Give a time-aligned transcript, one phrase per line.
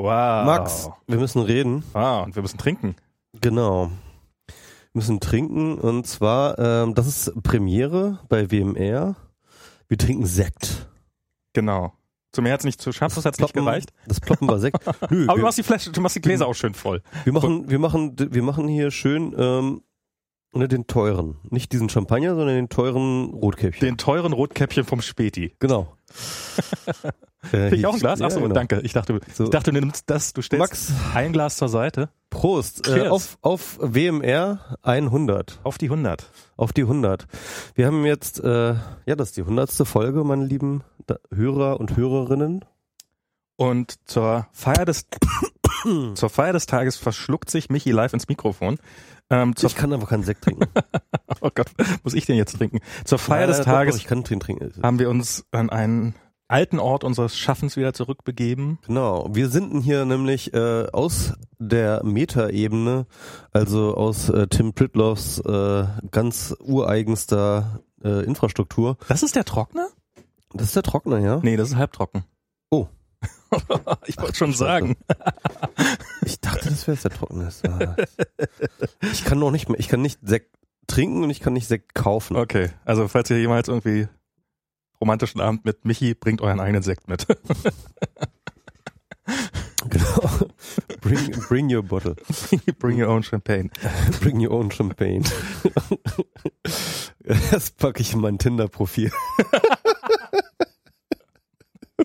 [0.00, 0.46] Wow.
[0.46, 1.82] Max, wir müssen reden.
[1.92, 2.94] Ah, und wir müssen trinken.
[3.40, 3.90] Genau.
[4.46, 4.54] Wir
[5.00, 9.16] müssen trinken und zwar, ähm, das ist Premiere bei WMR.
[9.88, 10.88] Wir trinken Sekt.
[11.52, 11.92] Genau.
[12.30, 13.92] Zu mehr hat's nicht zu schaffen, das hat's nicht Ploppen- gereicht.
[14.06, 14.78] Das Ploppen war Sekt.
[15.10, 17.02] Nö, Aber du wir, machst die Flasche, du machst die Gläser auch schön voll.
[17.24, 19.82] wir machen, wir machen, wir machen hier schön ähm,
[20.52, 23.80] ne, den teuren, nicht diesen Champagner, sondern den teuren Rotkäppchen.
[23.84, 25.54] Den teuren Rotkäppchen vom Späti.
[25.58, 25.96] genau.
[27.52, 28.18] Äh, ich auch ein Glas?
[28.18, 28.54] ja, Achso, genau.
[28.54, 28.80] danke.
[28.82, 29.44] Ich dachte, So.
[29.44, 32.08] ich dachte, du nimmst das, du stellst Max, ein Glas zur Seite.
[32.30, 32.86] Prost.
[32.88, 35.60] Äh, auf, auf WMR 100.
[35.62, 36.30] Auf die 100.
[36.56, 37.26] Auf die 100.
[37.74, 38.74] Wir haben jetzt, äh,
[39.06, 39.70] ja, das ist die 100.
[39.86, 40.82] Folge, meine lieben
[41.32, 42.64] Hörer und Hörerinnen.
[43.56, 45.06] Und zur Feier des,
[46.14, 48.78] zur Feier des Tages verschluckt sich Michi live ins Mikrofon.
[49.30, 50.64] Ähm, Ich kann aber keinen Sekt trinken.
[51.40, 51.66] oh Gott,
[52.02, 52.80] muss ich den jetzt trinken?
[53.04, 54.72] Zur Feier Ja, des doch, Tages doch, ich kann den trinken.
[54.82, 56.14] haben wir uns an einen
[56.48, 58.78] alten Ort unseres Schaffens wieder zurückbegeben.
[58.86, 59.28] Genau.
[59.30, 63.06] Wir sind hier nämlich äh, aus der Metaebene,
[63.52, 68.96] also aus äh, Tim Pritloffs äh, ganz ureigenster äh, Infrastruktur.
[69.08, 69.88] Das ist der Trockner?
[70.52, 71.40] Das ist der Trockner, ja?
[71.42, 72.24] Nee, das ist halbtrocken.
[72.70, 72.86] Oh.
[74.06, 74.96] ich wollte schon sagen.
[76.24, 77.50] Ich dachte, das wäre jetzt der Trockner.
[79.12, 80.54] Ich kann noch nicht mehr, ich kann nicht Sekt
[80.86, 82.36] trinken und ich kann nicht Sekt kaufen.
[82.36, 84.08] Okay, also falls ihr jemals irgendwie
[85.00, 87.26] romantischen Abend mit Michi, bringt euren eigenen Sekt mit.
[89.88, 90.48] Genau.
[91.00, 92.16] Bring, bring your bottle.
[92.78, 93.70] Bring your own champagne.
[94.20, 95.24] Bring your own champagne.
[97.50, 99.12] Das packe ich in mein Tinder-Profil.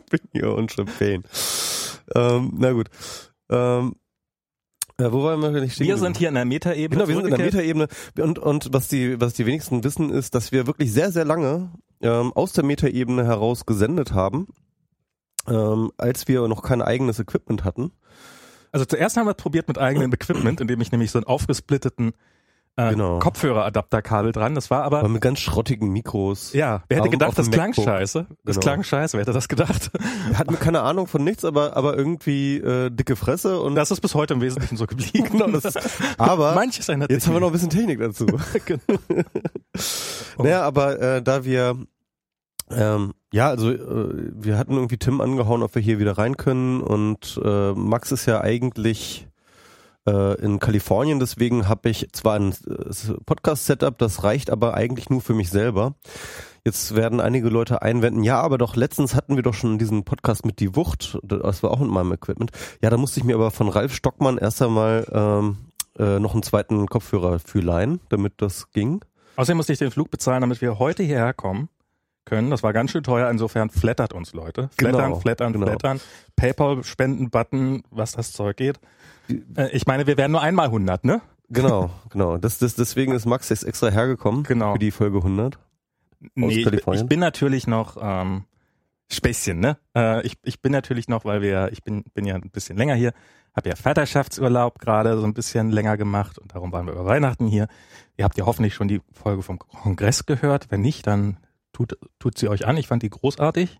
[0.09, 1.23] Bring your own champagne.
[2.15, 2.89] Ähm, na gut.
[3.49, 3.95] Ähm,
[5.03, 5.87] äh, wo waren wir nicht stehen?
[5.87, 6.89] Wir sind hier in der Metaebene.
[6.89, 7.45] Genau, wir sind in der.
[7.45, 7.87] Metaebene.
[8.19, 11.71] Und, und was die, was die wenigsten wissen, ist, dass wir wirklich sehr, sehr lange
[12.01, 14.47] ähm, aus der Metaebene heraus gesendet haben,
[15.47, 17.91] ähm, als wir noch kein eigenes Equipment hatten.
[18.71, 22.13] Also zuerst haben wir es probiert mit eigenem Equipment, indem ich nämlich so einen aufgesplitteten
[22.75, 23.19] äh, Genau.
[23.19, 24.55] Kopfhöreradapterkabel dran.
[24.55, 26.53] Das war aber Aber mit ganz schrottigen Mikros.
[26.53, 27.85] ja, wer hätte gedacht, das klang MacBook.
[27.85, 28.25] scheiße.
[28.43, 28.63] Das Genau.
[28.63, 29.91] klang scheiße, wer hätte das gedacht?
[30.27, 34.01] Wir hatten keine Ahnung von nichts, aber, aber irgendwie äh, dicke Fresse und Das ist
[34.01, 35.27] bis heute im Wesentlichen so geblieben.
[35.31, 35.75] Genau, das
[36.17, 38.25] aber Manches ändert jetzt haben wir noch ein bisschen Technik dazu.
[38.65, 38.81] Genau.
[40.37, 41.77] Naja, aber äh, da wir
[42.71, 46.81] ähm, ja, also äh, wir hatten irgendwie Tim angehauen, ob wir hier wieder rein können
[46.81, 49.27] und äh, Max ist ja eigentlich
[50.07, 55.21] äh, in Kalifornien, deswegen habe ich zwar ein äh, Podcast-Setup, das reicht aber eigentlich nur
[55.21, 55.95] für mich selber.
[56.65, 60.45] Jetzt werden einige Leute einwenden, ja, aber doch letztens hatten wir doch schon diesen Podcast
[60.45, 62.51] mit die Wucht, das war auch mit meinem Equipment.
[62.81, 65.57] Ja, da musste ich mir aber von Ralf Stockmann erst einmal ähm,
[65.99, 69.03] äh, noch einen zweiten Kopfhörer für leihen, damit das ging.
[69.35, 71.67] Außerdem musste ich den Flug bezahlen, damit wir heute hierher kommen
[72.25, 72.49] können.
[72.49, 73.29] Das war ganz schön teuer.
[73.29, 74.69] Insofern flattert uns Leute.
[74.77, 75.65] Flattern, Genau, flattern, genau.
[75.67, 75.99] flattern.
[76.35, 78.79] PayPal-Spenden-Button, was das Zeug geht.
[79.55, 81.21] Äh, ich meine, wir werden nur einmal 100, ne?
[81.49, 82.37] Genau, genau.
[82.37, 84.73] Das, das, deswegen ist Max jetzt extra hergekommen Genau.
[84.73, 85.59] für die Folge 100.
[86.35, 88.45] Nee, ich, ich bin natürlich noch ähm,
[89.11, 89.77] Späßchen, ne?
[89.95, 92.95] Äh, ich, ich bin natürlich noch, weil wir, ich bin, bin ja ein bisschen länger
[92.95, 93.13] hier,
[93.55, 97.45] habe ja Vaterschaftsurlaub gerade so ein bisschen länger gemacht und darum waren wir über Weihnachten
[97.47, 97.67] hier.
[98.17, 100.71] Ihr habt ja hoffentlich schon die Folge vom Kongress gehört.
[100.71, 101.37] Wenn nicht, dann
[101.73, 102.77] tut, tut sie euch an.
[102.77, 103.79] Ich fand die großartig.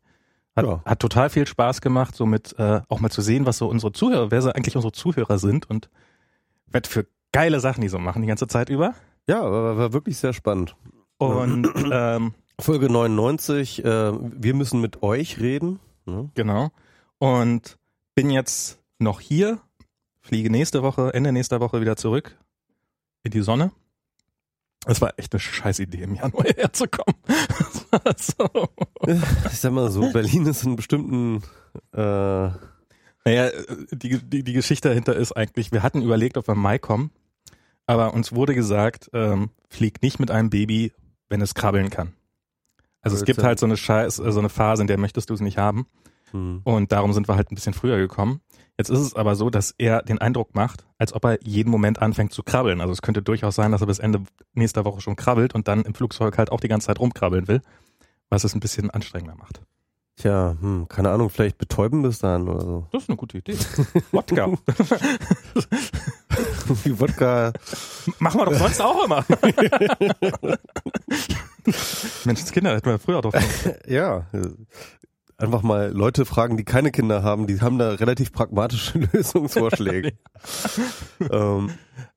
[0.55, 0.81] Hat, Ja.
[0.85, 3.91] hat total viel Spaß gemacht, so mit äh, auch mal zu sehen, was so unsere
[3.91, 5.89] Zuhörer, wer so eigentlich unsere Zuhörer sind und
[6.67, 8.93] was für geile Sachen die so machen die ganze Zeit über.
[9.27, 10.75] Ja, war, war wirklich sehr spannend.
[11.17, 15.79] Und ähm, Folge 99, äh, wir müssen mit euch reden.
[16.05, 16.29] Ne?
[16.35, 16.69] Genau.
[17.17, 17.77] Und
[18.15, 19.59] bin jetzt noch hier,
[20.21, 22.37] fliege nächste Woche, Ende nächster Woche wieder zurück
[23.23, 23.71] in die Sonne.
[24.85, 27.15] Es war echt eine scheiß Idee, im Januar herzukommen.
[27.25, 28.69] Das war so.
[29.51, 31.41] Ich sag mal so, Berlin ist in bestimmten
[31.93, 31.97] äh,
[33.25, 33.51] Naja,
[33.91, 37.11] die, die, die Geschichte dahinter ist eigentlich, wir hatten überlegt, ob wir im Mai kommen,
[37.85, 40.91] aber uns wurde gesagt, ähm, flieg nicht mit einem Baby,
[41.29, 42.13] wenn es krabbeln kann.
[43.01, 45.41] Also es gibt halt so eine Scheiß, so eine Phase, in der möchtest du es
[45.41, 45.87] nicht haben.
[46.31, 46.61] hm.
[46.63, 48.41] Und darum sind wir halt ein bisschen früher gekommen.
[48.77, 52.01] Jetzt ist es aber so, dass er den Eindruck macht, als ob er jeden Moment
[52.01, 52.81] anfängt zu krabbeln.
[52.81, 54.23] Also es könnte durchaus sein, dass er bis Ende
[54.53, 57.61] nächster Woche schon krabbelt und dann im Flugzeug halt auch die ganze Zeit rumkrabbeln will,
[58.29, 59.61] was es ein bisschen anstrengender macht.
[60.15, 62.87] Tja, hm, keine Ahnung, vielleicht betäuben bis dahin oder so.
[62.91, 63.57] Das ist eine gute Idee.
[64.11, 64.47] Wodka.
[66.83, 67.51] Wie Wodka.
[68.19, 69.25] Machen wir doch sonst auch immer.
[72.25, 73.33] Menschenskinder hätten wir früher doch.
[73.87, 74.27] Ja,
[75.43, 80.13] einfach mal Leute fragen, die keine Kinder haben, die haben da relativ pragmatische Lösungsvorschläge.
[81.31, 81.71] ähm,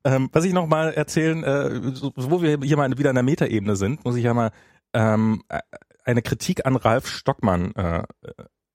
[0.07, 3.25] Ähm, was ich noch mal erzählen, äh, so, wo wir hier mal wieder in der
[3.25, 4.53] Metaebene sind, muss ich ja mal
[4.93, 5.59] ähm, äh,
[6.05, 8.05] eine Kritik an Ralf Stockmann äh,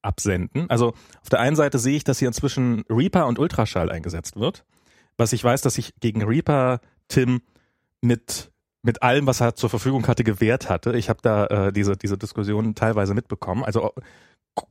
[0.02, 0.70] absenden.
[0.70, 0.90] Also
[1.22, 4.66] auf der einen Seite sehe ich, dass hier inzwischen Reaper und Ultraschall eingesetzt wird.
[5.16, 7.42] Was ich weiß, dass ich gegen Reaper Tim
[8.02, 8.52] mit
[8.84, 10.98] mit allem, was er zur Verfügung hatte, gewährt hatte.
[10.98, 13.64] Ich habe da äh, diese diese Diskussion teilweise mitbekommen.
[13.64, 13.94] Also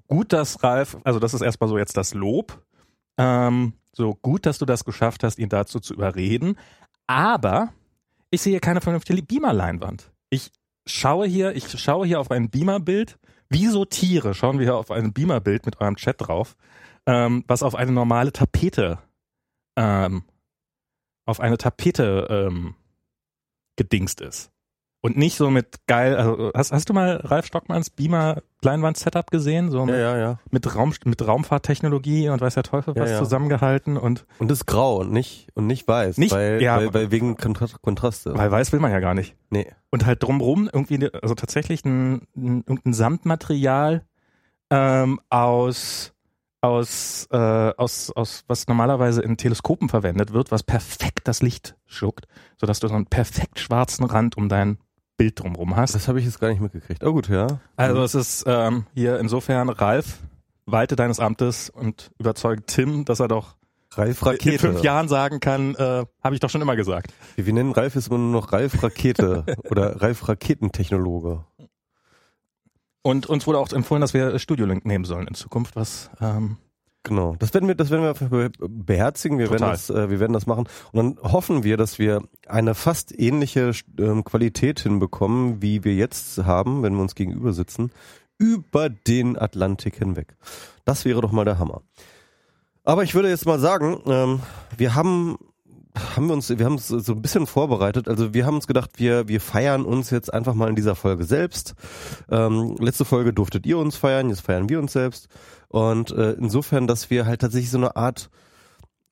[0.06, 2.62] gut, dass Ralf, also das ist erstmal so jetzt das Lob.
[3.18, 6.56] Ähm, so gut, dass du das geschafft hast, ihn dazu zu überreden.
[7.06, 7.72] Aber
[8.30, 10.12] ich sehe keine vernünftige Beamer-Leinwand.
[10.30, 10.52] Ich
[10.86, 13.18] schaue hier, ich schaue hier auf ein Beamer-Bild.
[13.48, 16.56] Wie so Tiere schauen wir hier auf ein Beamer-Bild mit eurem Chat drauf,
[17.06, 18.98] ähm, was auf eine normale Tapete,
[19.76, 20.22] ähm,
[21.26, 22.74] auf eine Tapete ähm,
[23.76, 24.52] gedingst ist.
[25.02, 29.30] Und nicht so mit geil, also hast, hast du mal Ralf Stockmanns Beamer Leinwand Setup
[29.30, 29.70] gesehen?
[29.70, 30.38] So mit, ja, ja, ja.
[30.50, 35.10] mit Raum, mit Raumfahrttechnologie und weiß der Teufel was zusammengehalten und, Und ist grau und
[35.10, 36.18] nicht, und nicht weiß.
[36.18, 38.36] Nicht- weil, ja, weil, weil wegen Kontrast, Kontraste.
[38.36, 39.34] weil weiß will man ja gar nicht.
[39.48, 39.72] nee.
[39.92, 44.04] Und halt drumrum irgendwie, ne- also tatsächlich ein, ein, irgendein Samtmaterial
[44.70, 46.12] ähm, aus
[46.62, 52.26] aus, äh, aus, aus, was normalerweise in Teleskopen verwendet wird, was perfekt das Licht schluckt,
[52.58, 54.76] sodass du so einen perfekt schwarzen Rand um dein
[55.20, 55.94] Bild drumrum hast.
[55.94, 57.04] Das habe ich jetzt gar nicht mitgekriegt.
[57.04, 57.60] Oh gut, ja.
[57.76, 60.18] Also es ist ähm, hier insofern Ralf,
[60.64, 63.56] walte deines Amtes und überzeugt Tim, dass er doch
[63.92, 64.58] Ralf in Rakete.
[64.58, 67.12] fünf Jahren sagen kann, äh, habe ich doch schon immer gesagt.
[67.34, 71.44] Wir, wir nennen Ralf jetzt immer nur noch Ralf Rakete oder Ralf Raketentechnologe.
[73.02, 76.56] Und uns wurde auch empfohlen, dass wir Studio-Link nehmen sollen in Zukunft, was ähm,
[77.02, 77.34] Genau.
[77.38, 79.38] Das werden wir, das werden wir beherzigen.
[79.38, 80.68] Wir werden das, äh, wir werden das machen.
[80.92, 86.38] Und dann hoffen wir, dass wir eine fast ähnliche ähm, Qualität hinbekommen, wie wir jetzt
[86.44, 87.90] haben, wenn wir uns gegenüber sitzen,
[88.36, 90.36] über den Atlantik hinweg.
[90.84, 91.82] Das wäre doch mal der Hammer.
[92.84, 94.40] Aber ich würde jetzt mal sagen, ähm,
[94.76, 95.38] wir haben
[96.16, 98.08] haben wir uns, wir haben uns so ein bisschen vorbereitet.
[98.08, 101.24] Also wir haben uns gedacht, wir, wir feiern uns jetzt einfach mal in dieser Folge
[101.24, 101.74] selbst.
[102.30, 105.28] Ähm, letzte Folge durftet ihr uns feiern, jetzt feiern wir uns selbst.
[105.70, 108.28] Und äh, insofern, dass wir halt tatsächlich so eine Art,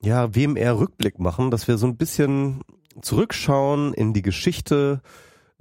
[0.01, 2.61] ja, WMR-Rückblick machen, dass wir so ein bisschen
[3.01, 5.01] zurückschauen in die Geschichte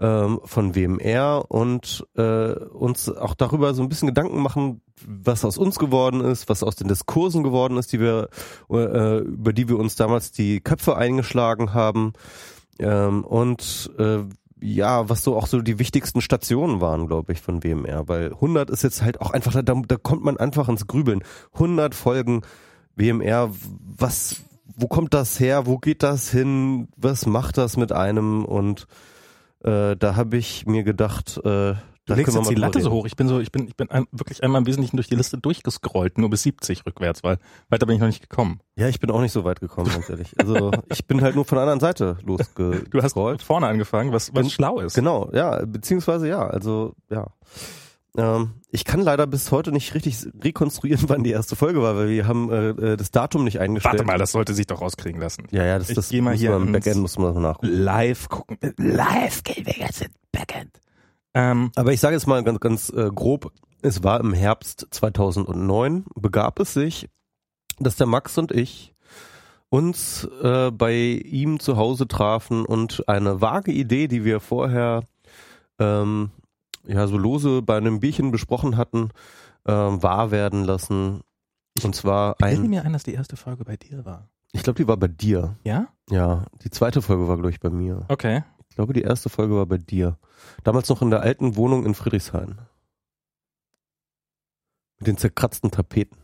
[0.01, 5.57] ähm, von WMR und äh, uns auch darüber so ein bisschen Gedanken machen, was aus
[5.57, 8.29] uns geworden ist, was aus den Diskursen geworden ist, die wir,
[8.71, 12.13] äh, über die wir uns damals die Köpfe eingeschlagen haben.
[12.81, 14.19] Ähm, und äh,
[14.61, 18.71] ja, was so auch so die wichtigsten Stationen waren, glaube ich, von WMR, weil 100
[18.71, 21.23] ist jetzt halt auch einfach, da, da kommt man einfach ins Grübeln.
[21.55, 22.43] 100 Folgen
[22.97, 23.51] WMR,
[23.97, 28.45] was, wo kommt das her, wo geht das hin, was macht das mit einem?
[28.45, 28.87] Und
[29.65, 31.75] äh, da habe ich mir gedacht, äh,
[32.09, 33.07] Du legst jetzt die Latte so hoch.
[33.07, 35.39] Ich bin so, ich bin, ich bin ein, wirklich einmal im Wesentlichen durch die Liste
[35.39, 37.39] durchgescrollt, nur bis 70 rückwärts, weil
[37.69, 38.61] weiter bin ich noch nicht gekommen.
[38.77, 40.35] Ja, ich bin auch nicht so weit gekommen, ganz ehrlich.
[40.41, 42.93] Also ich bin halt nur von der anderen Seite losgescrollt.
[42.93, 43.15] Du hast
[43.45, 44.95] vorne angefangen, was, was Gen- schlau ist.
[44.95, 47.29] Genau, ja, beziehungsweise ja, also ja.
[48.17, 52.09] Ähm, ich kann leider bis heute nicht richtig rekonstruieren, wann die erste Folge war, weil
[52.09, 53.95] wir haben äh, äh, das Datum nicht eingestellt.
[53.95, 55.45] Warte mal, das sollte sich doch rauskriegen lassen.
[55.51, 57.69] Ja, ja, das, Ich das mal muss hier man im ins- Backend muss man nachgucken.
[57.73, 58.57] Live gucken.
[58.79, 60.81] Live gehen wir jetzt in Backend.
[61.35, 63.53] Ähm, Aber ich sage jetzt mal ganz, ganz äh, grob,
[63.83, 67.09] es war im Herbst 2009, begab es sich,
[67.79, 68.95] dass der Max und ich
[69.71, 75.03] uns äh, bei ihm zu Hause trafen und eine vage Idee, die wir vorher
[75.79, 76.31] ähm,
[76.87, 79.11] ja so lose bei einem Bierchen besprochen hatten,
[79.67, 81.21] ähm, wahr werden lassen.
[81.85, 84.29] Und zwar ich ein, mir ein, dass die erste Folge bei dir war.
[84.53, 85.57] ich glaube, die war bei dir.
[85.65, 85.89] Ja?
[86.11, 88.07] Ja, die zweite Folge war, glaube ich, bei mir.
[88.09, 88.43] Okay.
[88.79, 90.19] Ich glaube, die erste Folge war bei dir.
[90.63, 92.61] Damals noch in der alten Wohnung in Friedrichshain.
[95.01, 96.17] Mit den zerkratzten Tapeten.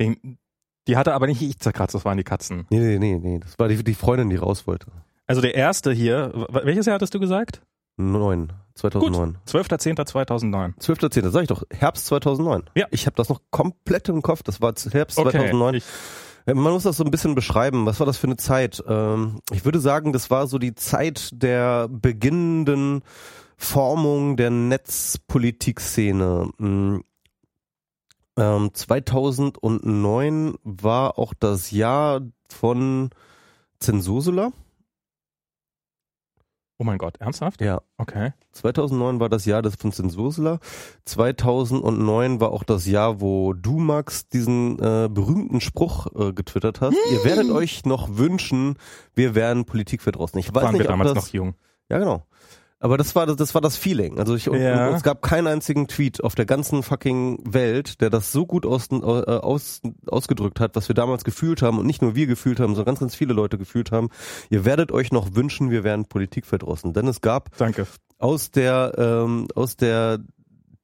[0.00, 2.66] Die hatte aber nicht ich zerkratzt, das waren die Katzen.
[2.70, 3.38] Nee, nee, nee, nee.
[3.38, 4.86] Das war die, die Freundin, die raus wollte.
[5.26, 7.60] Also der erste hier, welches Jahr hattest du gesagt?
[7.98, 8.54] Neun.
[8.76, 9.36] 2009.
[9.46, 10.78] 12.10.2009.
[10.78, 11.28] 12.10.
[11.28, 11.64] Sag ich doch.
[11.70, 12.62] Herbst 2009.
[12.74, 12.86] Ja.
[12.90, 14.42] Ich habe das noch komplett im Kopf.
[14.42, 15.32] Das war Herbst Okay.
[15.32, 15.74] 2009.
[15.74, 15.84] Ich,
[16.46, 17.86] Man muss das so ein bisschen beschreiben.
[17.86, 18.82] Was war das für eine Zeit?
[18.86, 23.02] Ähm, ich würde sagen, das war so die Zeit der beginnenden
[23.56, 26.50] Formung der Netzpolitikszene.
[26.58, 27.00] Mm.
[28.36, 33.10] Ähm, 2009 war auch das Jahr von
[33.78, 34.52] Zensursula.
[36.82, 37.60] Oh mein Gott, ernsthaft?
[37.60, 37.80] Ja.
[37.96, 38.32] Okay.
[38.50, 40.58] 2009 war das Jahr des von Zensursula.
[41.04, 46.96] 2009 war auch das Jahr, wo du, Max, diesen äh, berühmten Spruch äh, getwittert hast.
[47.12, 48.74] Ihr werdet euch noch wünschen,
[49.14, 50.40] wir wären politikverdrossen.
[50.40, 51.54] Ich weiß Waren wir nicht, ob damals das, noch jung.
[51.88, 52.24] Ja, genau.
[52.82, 54.18] Aber das war das, das war das Feeling.
[54.18, 54.90] Also ich Ja.
[54.90, 58.88] es gab keinen einzigen Tweet auf der ganzen fucking Welt, der das so gut aus,
[58.90, 62.74] äh, aus, ausgedrückt hat, was wir damals gefühlt haben und nicht nur wir gefühlt haben,
[62.74, 64.08] sondern ganz, ganz viele Leute gefühlt haben.
[64.50, 66.92] Ihr werdet euch noch wünschen, wir wären politikverdrossen.
[66.92, 67.86] Denn es gab Danke.
[68.18, 70.18] aus der ähm, aus der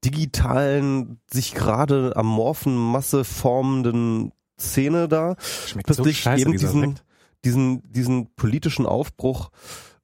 [0.05, 5.35] digitalen, sich gerade amorphen Masse formenden Szene da
[5.67, 7.05] Schmeckt plötzlich so scheiße, eben diesen, Sekt.
[7.45, 9.51] diesen, diesen politischen Aufbruch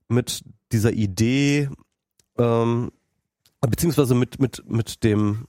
[0.09, 1.69] mit dieser Idee,
[2.39, 2.91] ähm,
[3.61, 5.47] beziehungsweise mit, mit, mit dem,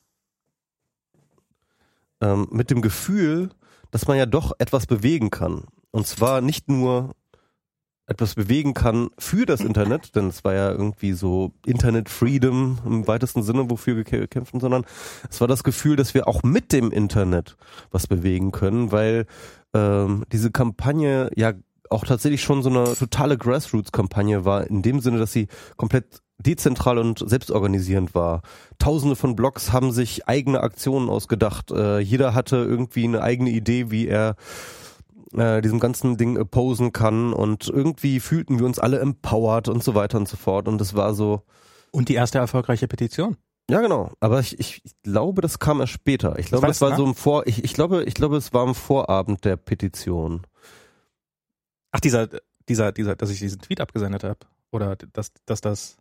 [2.21, 3.49] ähm, mit dem Gefühl,
[3.91, 5.65] dass man ja doch etwas bewegen kann.
[5.91, 7.15] Und zwar nicht nur
[8.07, 13.07] etwas bewegen kann für das Internet, denn es war ja irgendwie so Internet Freedom im
[13.07, 14.85] weitesten Sinne, wofür wir kä- kämpfen, sondern
[15.29, 17.57] es war das Gefühl, dass wir auch mit dem Internet
[17.91, 19.25] was bewegen können, weil
[19.73, 21.53] ähm, diese Kampagne ja
[21.89, 26.97] auch tatsächlich schon so eine totale Grassroots-Kampagne war, in dem Sinne, dass sie komplett dezentral
[26.97, 28.41] und selbstorganisierend war.
[28.79, 31.71] Tausende von Blogs haben sich eigene Aktionen ausgedacht.
[31.71, 34.35] Äh, jeder hatte irgendwie eine eigene Idee, wie er
[35.33, 39.95] äh, diesem ganzen Ding opposen kann und irgendwie fühlten wir uns alle empowered und so
[39.95, 41.41] weiter und so fort und es war so,
[41.91, 43.37] Und die erste erfolgreiche Petition.
[43.69, 46.37] ja genau, aber ich, ich, ich glaube, das kam erst später.
[46.39, 48.63] Ich glaube, war das war so im Vor, ich, ich glaube, ich glaube, es war
[48.63, 50.45] am Vorabend der Petition.
[51.91, 52.27] Ach, dieser,
[52.67, 54.39] dieser, dieser, dass ich diesen Tweet abgesendet habe.
[54.71, 55.97] Oder dass, dass das.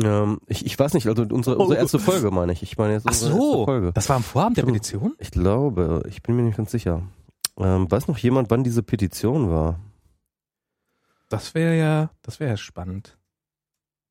[0.00, 2.62] Ähm, ich, ich weiß nicht, also unsere, unsere erste Folge meine ich.
[2.62, 3.92] Ich meine jetzt Ach unsere erste so, Folge.
[3.92, 4.64] das war am Vorabend der.
[4.64, 5.14] Petition?
[5.18, 7.02] Ich glaube, ich bin mir nicht ganz sicher.
[7.56, 9.78] Ähm, weiß noch jemand, wann diese Petition war?
[11.28, 13.16] Das wäre ja, das wäre ja spannend.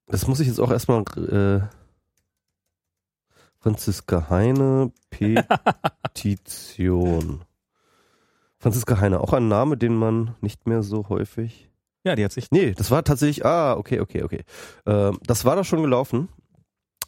[0.07, 1.61] Das muss ich jetzt auch erstmal äh,
[3.59, 4.91] Franziska Heine
[6.13, 7.41] Petition.
[8.57, 11.69] Franziska Heine, auch ein Name, den man nicht mehr so häufig.
[12.03, 12.51] Ja, die hat sich.
[12.51, 14.43] Nee, das war tatsächlich, ah, okay, okay, okay.
[14.85, 16.29] Ähm, das war da schon gelaufen.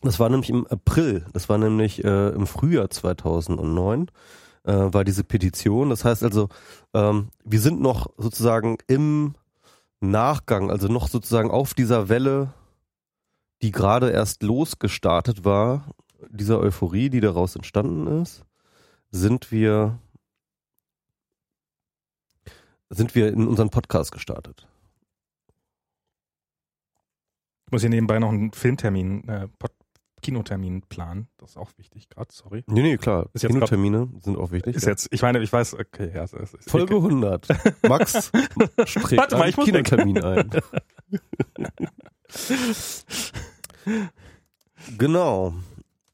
[0.01, 4.11] Das war nämlich im April, das war nämlich äh, im Frühjahr 2009,
[4.63, 5.89] äh, war diese Petition.
[5.89, 6.49] Das heißt also,
[6.93, 9.33] ähm, wir sind noch sozusagen im
[10.01, 12.53] Nachgang, also noch sozusagen auf dieser Welle,
[13.61, 15.95] die gerade erst losgestartet war,
[16.29, 18.45] dieser Euphorie, die daraus entstanden ist,
[19.11, 19.97] sind wir
[22.89, 24.67] sind wir in unseren Podcast gestartet.
[27.64, 29.71] Ich muss hier nebenbei noch einen Filmtermin, äh, Pod
[30.21, 31.27] Kinotermin planen.
[31.37, 32.63] Das ist auch wichtig gerade, sorry.
[32.67, 33.27] Nee, nee, klar.
[33.33, 34.75] Ist Kinotermine sind auch wichtig.
[34.75, 34.91] Ist ja.
[34.91, 37.47] jetzt, ich meine, ich weiß, okay, ja, es ist, ist Folge 100.
[37.87, 38.31] Max
[38.85, 39.65] strebt Warte mal, einen ich weg.
[39.65, 40.49] Kinotermin ein.
[44.97, 45.53] genau.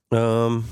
[0.10, 0.66] Ähm,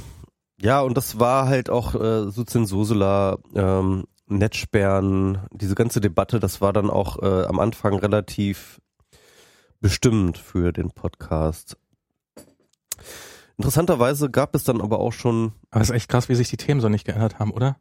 [0.59, 6.61] ja, und das war halt auch äh, so Zensursula, ähm, Netzsperren, diese ganze Debatte, das
[6.61, 8.81] war dann auch äh, am Anfang relativ
[9.79, 11.77] bestimmend für den Podcast.
[13.57, 16.57] Interessanterweise gab es dann aber auch schon Aber es ist echt krass, wie sich die
[16.57, 17.77] Themen so nicht geändert haben, oder?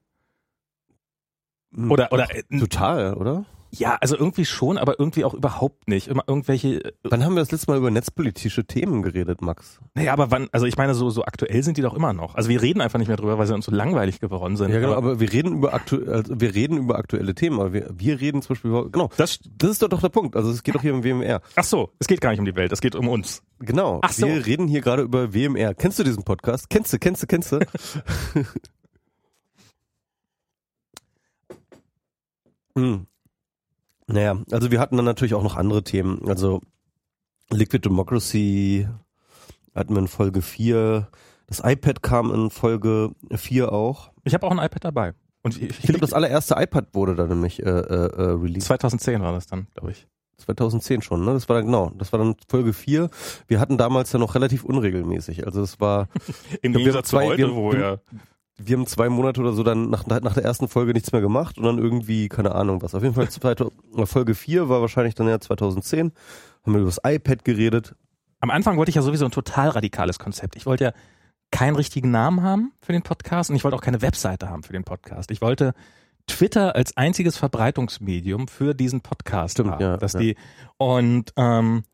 [1.76, 3.45] Oder, oder, äh, total, oder?
[3.70, 6.06] Ja, also irgendwie schon, aber irgendwie auch überhaupt nicht.
[6.06, 9.80] Immer irgendwelche, äh, Wann haben wir das letzte Mal über netzpolitische Themen geredet, Max?
[9.94, 12.37] naja, aber wann, also ich meine, so, so aktuell sind die doch immer noch.
[12.37, 14.72] Also wir reden einfach nicht mehr drüber, weil sie uns so langweilig geworden sind.
[14.72, 17.72] Ja, genau, aber aber wir reden über aktu also wir reden über aktuelle Themen, aber
[17.72, 20.37] wir, wir reden zum Beispiel über, genau, das, das ist doch, doch der Punkt.
[20.37, 21.40] Also es geht doch hier um WMR.
[21.56, 23.42] ach so, es geht gar nicht um die Welt, es geht um uns.
[23.60, 24.00] Genau.
[24.02, 24.26] Ach so.
[24.26, 25.75] Wir reden hier gerade über WMR.
[25.75, 26.70] Kennst du diesen Podcast?
[26.70, 27.58] Kennst du, kennst du, kennst du?
[32.76, 33.06] hm.
[34.09, 36.29] Naja, also wir hatten dann natürlich auch noch andere Themen.
[36.29, 36.61] Also
[37.50, 38.88] Liquid Democracy
[39.75, 41.09] hatten wir in Folge 4.
[41.47, 44.11] Das iPad kam in Folge 4 auch.
[44.25, 45.15] Ich habe auch ein iPad dabei.
[45.43, 48.67] Und ich, ich, Ich glaube, das allererste iPad wurde da nämlich äh, äh, äh, released.
[48.67, 50.07] 2010 war das dann, glaube ich.
[50.38, 51.33] 2010 schon, ne?
[51.33, 53.09] Das war dann genau, das war dann Folge 4.
[53.47, 55.47] Wir hatten damals ja noch relativ unregelmäßig.
[55.47, 56.09] Also es war,
[56.62, 58.00] Im Gegensatz zu zwei- heute, wir- wo wir- wir,
[58.61, 61.59] wir haben zwei Monate oder so dann nach, nach der ersten Folge nichts mehr gemacht
[61.59, 62.95] und dann irgendwie, keine Ahnung was.
[62.95, 63.71] Auf jeden Fall zweite,
[64.05, 66.12] Folge 4 war wahrscheinlich dann ja 2010.
[66.65, 67.95] Haben wir über das iPad geredet.
[68.41, 70.57] am Anfang wollte ich ja sowieso ein total radikales Konzept.
[70.57, 70.93] Ich wollte ja
[71.50, 74.73] keinen richtigen Namen haben für den Podcast und ich wollte auch keine Webseite haben für
[74.73, 75.31] den Podcast.
[75.31, 75.73] Ich wollte
[76.27, 79.83] Twitter als einziges Verbreitungsmedium für diesen Podcast Stimmt, haben.
[79.83, 80.21] ja, dass ja.
[80.21, 80.37] die
[80.77, 81.85] und ähm,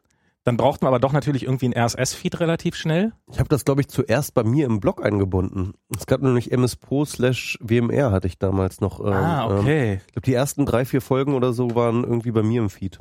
[0.45, 3.13] dann brauchten wir aber doch natürlich irgendwie einen RSS-Feed relativ schnell.
[3.33, 5.73] Ich habe das, glaube ich, zuerst bei mir im Blog eingebunden.
[5.97, 9.01] Es gab nämlich mspro slash WMR hatte ich damals noch.
[9.01, 10.01] Ähm, ah, ähm, okay.
[10.07, 12.99] ich glaube, die ersten drei, vier Folgen oder so waren irgendwie bei mir im Feed.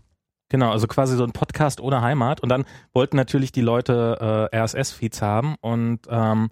[0.48, 2.40] Genau, also quasi so ein Podcast ohne Heimat.
[2.40, 6.50] Und dann wollten natürlich die Leute äh, RSS-Feeds haben und ähm,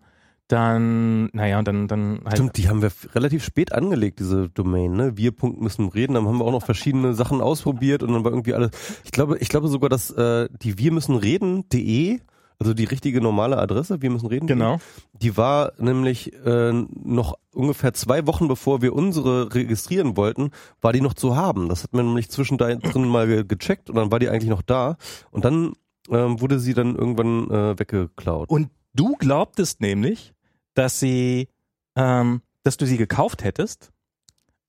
[0.51, 2.33] dann, naja, und dann, dann halt.
[2.33, 5.17] Stimmt, die haben wir relativ spät angelegt, diese Domain, ne?
[5.17, 8.31] Wir Punkt müssen reden, dann haben wir auch noch verschiedene Sachen ausprobiert und dann war
[8.31, 8.71] irgendwie alles.
[9.03, 12.19] Ich glaube, ich glaube sogar, dass äh, die wir müssen reden.de,
[12.59, 14.79] also die richtige normale Adresse, wir müssen reden, Genau.
[15.13, 21.01] die war nämlich äh, noch ungefähr zwei Wochen bevor wir unsere registrieren wollten, war die
[21.01, 21.69] noch zu haben.
[21.69, 24.97] Das hat man nämlich zwischendrin mal ge gecheckt und dann war die eigentlich noch da
[25.31, 25.73] und dann
[26.09, 28.49] ähm, wurde sie dann irgendwann äh, weggeklaut.
[28.49, 30.33] Und Du glaubtest nämlich,
[30.73, 31.47] dass sie,
[31.95, 33.91] ähm, dass du sie gekauft hättest,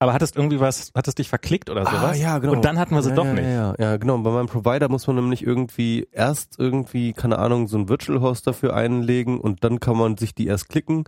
[0.02, 2.02] aber hattest irgendwie was, hattest dich verklickt oder sowas.
[2.02, 2.54] Ah, ja, genau.
[2.54, 3.44] Und dann hatten wir sie ja, doch ja, nicht.
[3.44, 4.18] Ja, ja, genau.
[4.18, 8.48] Bei meinem Provider muss man nämlich irgendwie erst irgendwie, keine Ahnung, so ein Virtual Host
[8.48, 11.04] dafür einlegen und dann kann man sich die erst klicken.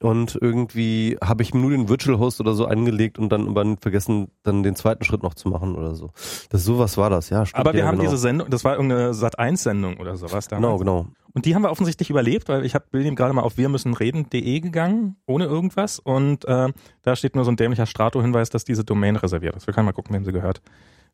[0.00, 4.28] Und irgendwie habe ich nur den Virtual Host oder so angelegt und dann aber vergessen,
[4.42, 6.10] dann den zweiten Schritt noch zu machen oder so.
[6.50, 7.46] Das sowas war das, ja.
[7.46, 8.10] Stimmt, Aber wir ja, haben genau.
[8.10, 10.80] diese Sendung, das war irgendeine Sat1-Sendung oder sowas damals.
[10.80, 11.06] Genau, genau.
[11.32, 13.68] Und die haben wir offensichtlich überlebt, weil ich hab, bin eben gerade mal auf wir
[13.68, 15.98] müssen reden.de gegangen, ohne irgendwas.
[15.98, 16.72] Und äh,
[17.02, 19.66] da steht nur so ein dämlicher Strato-Hinweis, dass diese Domain reserviert ist.
[19.66, 20.60] Wir können mal gucken, wem sie gehört.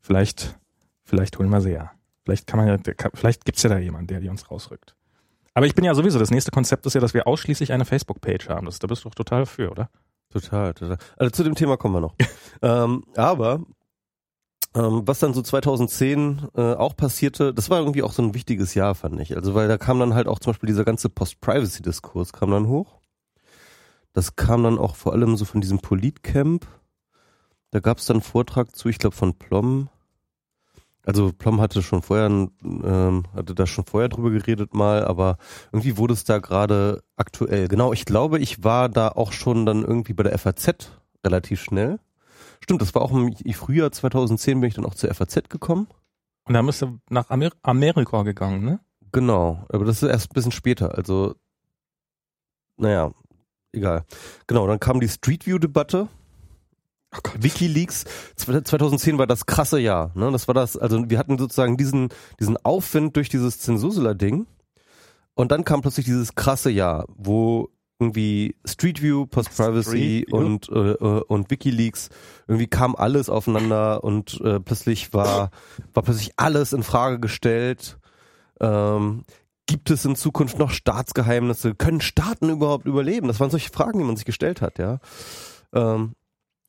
[0.00, 0.58] Vielleicht,
[1.04, 1.92] vielleicht holen wir sie ja.
[2.24, 2.76] Vielleicht kann man ja,
[3.14, 4.94] vielleicht gibt's ja da jemanden, der die uns rausrückt.
[5.54, 8.48] Aber ich bin ja sowieso, das nächste Konzept ist ja, dass wir ausschließlich eine Facebook-Page
[8.48, 8.66] haben.
[8.66, 9.90] Das, da bist du doch total dafür, oder?
[10.30, 10.98] Total, total.
[11.16, 12.14] Also zu dem Thema kommen wir noch.
[12.62, 13.60] ähm, aber
[14.74, 18.74] ähm, was dann so 2010 äh, auch passierte, das war irgendwie auch so ein wichtiges
[18.74, 19.36] Jahr, fand ich.
[19.36, 23.00] Also weil da kam dann halt auch zum Beispiel dieser ganze Post-Privacy-Diskurs kam dann hoch.
[24.14, 26.66] Das kam dann auch vor allem so von diesem Politcamp.
[27.70, 29.88] Da gab es dann einen Vortrag zu, ich glaube von Plom.
[31.04, 35.36] Also Plom hatte schon vorher, ähm, hatte da schon vorher drüber geredet mal, aber
[35.72, 37.66] irgendwie wurde es da gerade aktuell.
[37.68, 40.92] Genau, ich glaube, ich war da auch schon dann irgendwie bei der FAZ
[41.24, 41.98] relativ schnell.
[42.60, 45.88] Stimmt, das war auch im Frühjahr 2010 bin ich dann auch zur FAZ gekommen.
[46.44, 48.80] Und da bist du nach Amer Amerika gegangen, ne?
[49.12, 50.96] Genau, aber das ist erst ein bisschen später.
[50.96, 51.34] Also,
[52.76, 53.12] naja,
[53.72, 54.04] egal.
[54.46, 56.08] Genau, dann kam die Street View-Debatte.
[57.14, 57.42] Oh Gott.
[57.42, 58.04] WikiLeaks
[58.36, 60.12] 2010 war das krasse Jahr.
[60.14, 60.30] Ne?
[60.32, 62.08] Das war das, also wir hatten sozusagen diesen,
[62.40, 64.46] diesen Aufwind durch dieses Zensursula-Ding.
[65.34, 67.70] Und dann kam plötzlich dieses krasse Jahr, wo
[68.02, 72.10] irgendwie Street View, Post Privacy Street und, äh, äh, und WikiLeaks,
[72.48, 75.50] irgendwie kam alles aufeinander und äh, plötzlich war,
[75.94, 77.98] war plötzlich alles in Frage gestellt.
[78.60, 79.24] Ähm,
[79.66, 81.74] gibt es in Zukunft noch Staatsgeheimnisse?
[81.74, 83.28] Können Staaten überhaupt überleben?
[83.28, 84.98] Das waren solche Fragen, die man sich gestellt hat, ja.
[85.72, 86.14] Ähm,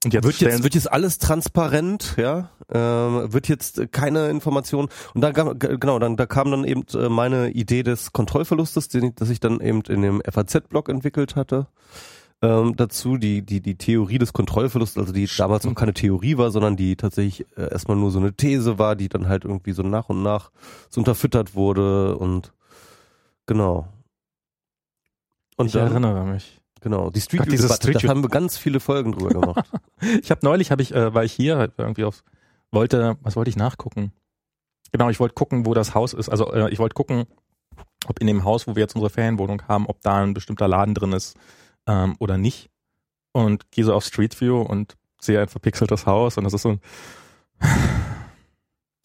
[0.03, 5.21] Und jetzt wird jetzt, wird jetzt alles transparent, ja, ähm, wird jetzt keine Information und
[5.21, 9.29] da genau, dann da kam dann eben äh, meine Idee des Kontrollverlustes, den ich, das
[9.29, 11.67] ich dann eben in dem FAZ-Blog entwickelt hatte.
[12.41, 16.51] Ähm, dazu die die die Theorie des Kontrollverlusts, also die damals noch keine Theorie war,
[16.51, 19.83] sondern die tatsächlich äh, erstmal nur so eine These war, die dann halt irgendwie so
[19.83, 20.51] nach und nach
[20.89, 22.51] so unterfüttert wurde und
[23.45, 23.87] genau.
[25.55, 26.59] Und ich dann, erinnere mich.
[26.83, 29.69] Genau, die Street diese View-Debatte, Street da haben wir ganz viele Folgen drüber gemacht.
[30.21, 32.23] Ich habe neulich, habe ich, äh, war ich hier halt irgendwie auf,
[32.71, 34.11] wollte, was wollte ich nachgucken?
[34.91, 36.27] Genau, ich wollte gucken, wo das Haus ist.
[36.29, 37.25] Also äh, ich wollte gucken,
[38.07, 40.93] ob in dem Haus, wo wir jetzt unsere Ferienwohnung haben, ob da ein bestimmter Laden
[40.93, 41.37] drin ist
[41.87, 42.69] ähm, oder nicht.
[43.31, 46.71] Und gehe so auf Street View und sehe ein verpixeltes Haus und das ist so
[46.71, 46.81] ein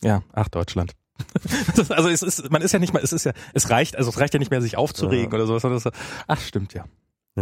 [0.03, 0.93] ja, ach Deutschland.
[1.77, 4.09] Ist, also es ist, man ist ja nicht mal, es ist ja, es reicht, also
[4.09, 5.35] es reicht ja nicht mehr, sich aufzuregen Ja.
[5.37, 5.93] oder sowas, sondern
[6.29, 6.85] ach stimmt ja.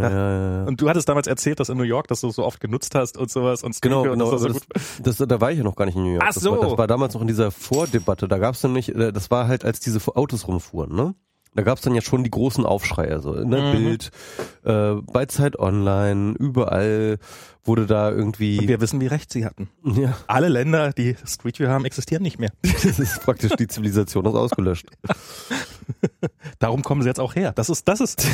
[0.01, 0.63] Ja.
[0.65, 3.17] Und du hattest damals erzählt, dass in New York das du so oft genutzt hast
[3.17, 4.31] und sowas und Street Genau, und genau.
[4.31, 4.59] das war so
[5.01, 6.23] das, das, da war ich ja noch gar nicht in New York.
[6.27, 6.51] Ach das, so.
[6.51, 8.27] war, das war damals noch in dieser Vordebatte.
[8.27, 11.15] Da gab es nämlich, äh, das war halt, als diese Autos rumfuhren, ne?
[11.57, 13.59] Da gab es dann ja schon die großen Aufschreie, so, ne?
[13.59, 13.71] Mhm.
[13.71, 14.11] Bild,
[14.63, 17.17] äh, bei Zeit Online, überall
[17.63, 18.59] wurde da irgendwie.
[18.59, 19.67] Und wir wissen, wie recht sie hatten.
[19.83, 22.51] ja, Alle Länder, die Street View haben, existieren nicht mehr.
[22.61, 24.85] das ist praktisch die Zivilisation ist ausgelöscht.
[26.59, 27.53] Darum kommen sie jetzt auch her.
[27.53, 28.27] Das ist, das ist,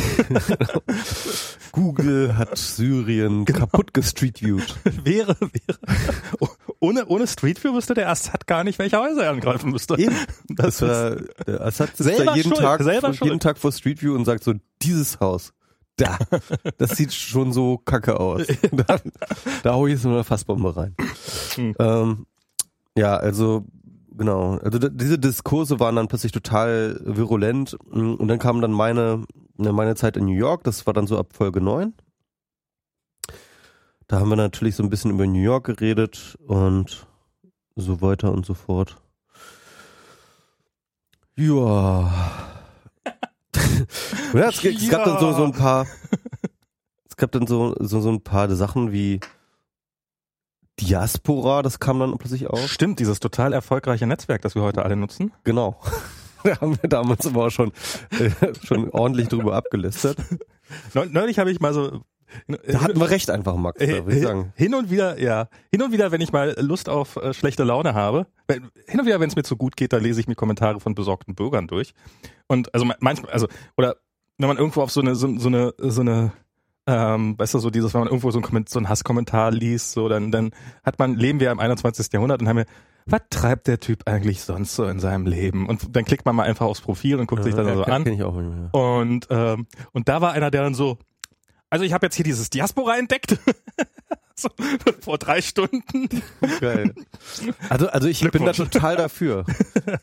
[1.72, 4.76] Google hat Syrien kaputt gestreetviewt.
[5.06, 5.80] wäre, wäre.
[6.84, 9.98] Ohne, ohne Street View wüsste der Assad gar nicht, welche Häuser er angreifen müsste.
[9.98, 10.14] Eben.
[10.50, 11.16] Das Das war,
[11.48, 13.42] der Assad sitzt da jeden schuld, Tag, jeden schuld.
[13.42, 15.54] Tag vor Street View und sagt so, dieses Haus,
[15.96, 16.18] da,
[16.78, 18.42] das sieht schon so kacke aus.
[18.74, 18.98] Da,
[19.64, 20.94] da hau ich jetzt mal eine Fassbombe rein.
[21.56, 21.74] Hm.
[21.80, 22.26] Ähm,
[22.98, 23.66] ja, also,
[24.12, 24.58] genau.
[24.58, 29.24] Also diese Diskurse waren dann plötzlich total virulent mm, und dann kam dann meine,
[29.56, 31.94] ne, meine Zeit in New York, das war dann so ab Folge 9.
[34.08, 37.08] Da haben wir natürlich so ein bisschen über New York geredet und
[37.76, 38.98] so weiter und so fort.
[41.36, 42.12] Ja.
[44.34, 45.88] ja, es, es gab dann so, so ein paar,
[47.10, 49.20] es gab dann so, so, so ein paar Sachen wie
[50.80, 52.68] Diaspora, das kam dann plötzlich auf.
[52.68, 55.32] Stimmt, dieses total erfolgreiche Netzwerk, das wir heute alle nutzen.
[55.44, 55.80] Genau.
[56.46, 57.72] Da haben wir damals aber auch schon,
[58.20, 58.30] äh,
[58.66, 60.18] schon ordentlich drüber abgelästert.
[60.94, 62.02] Neu- Neulich habe ich mal so.
[62.68, 64.54] Da hatten wir recht einfach, Max, da würde ich Äh, sagen.
[64.56, 65.48] Hin und wieder, ja.
[65.72, 69.06] Hin und wieder, wenn ich mal Lust auf äh, schlechte Laune habe, wenn, hin und
[69.06, 71.68] wieder, wenn es mir zu gut geht, da lese ich mir Kommentare von besorgten Bürgern
[71.68, 71.94] durch.
[72.48, 73.96] Und also ma- manchmal, also, oder
[74.38, 76.32] wenn man irgendwo auf so eine, so, so eine, so eine,
[76.88, 80.10] ähm, weißt du, so dieses, wenn man irgendwo so ein, so ein Hasskommentar liest, so,
[80.10, 80.52] dann, dann
[80.84, 82.08] hat man, leben wir im 21.
[82.12, 82.66] Jahrhundert und haben wir,
[83.06, 85.68] was treibt der Typ eigentlich sonst so in seinem Leben?
[85.68, 87.84] Und dann klickt man mal einfach aufs Profil und guckt Ja, sich das dann so
[87.84, 88.08] kenn- an.
[88.08, 88.70] ich auch manchmal.
[88.72, 90.98] Und, ähm, und da war einer, der dann so,
[91.74, 93.40] also ich habe jetzt hier dieses Diaspora entdeckt.
[94.36, 94.48] so,
[95.02, 96.08] vor drei Stunden.
[96.60, 96.94] Geil.
[97.68, 99.44] Also, also ich bin da total dafür.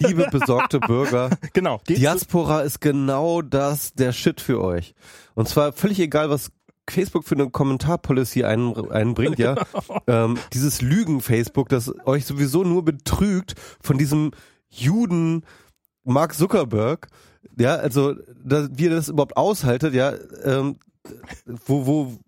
[0.00, 1.80] Liebe besorgte Bürger, Genau.
[1.88, 4.96] Diaspora ist genau das, der Shit für euch.
[5.34, 6.50] Und zwar völlig egal, was
[6.90, 9.54] Facebook für eine Kommentarpolicy ein, einbringt, ja.
[10.08, 14.32] ähm, dieses Lügen-Facebook, das euch sowieso nur betrügt von diesem
[14.70, 15.44] Juden
[16.02, 17.06] Mark Zuckerberg,
[17.56, 20.76] ja, also da, wie ihr das überhaupt aushaltet, ja, ähm,
[21.46, 22.18] wo, wo,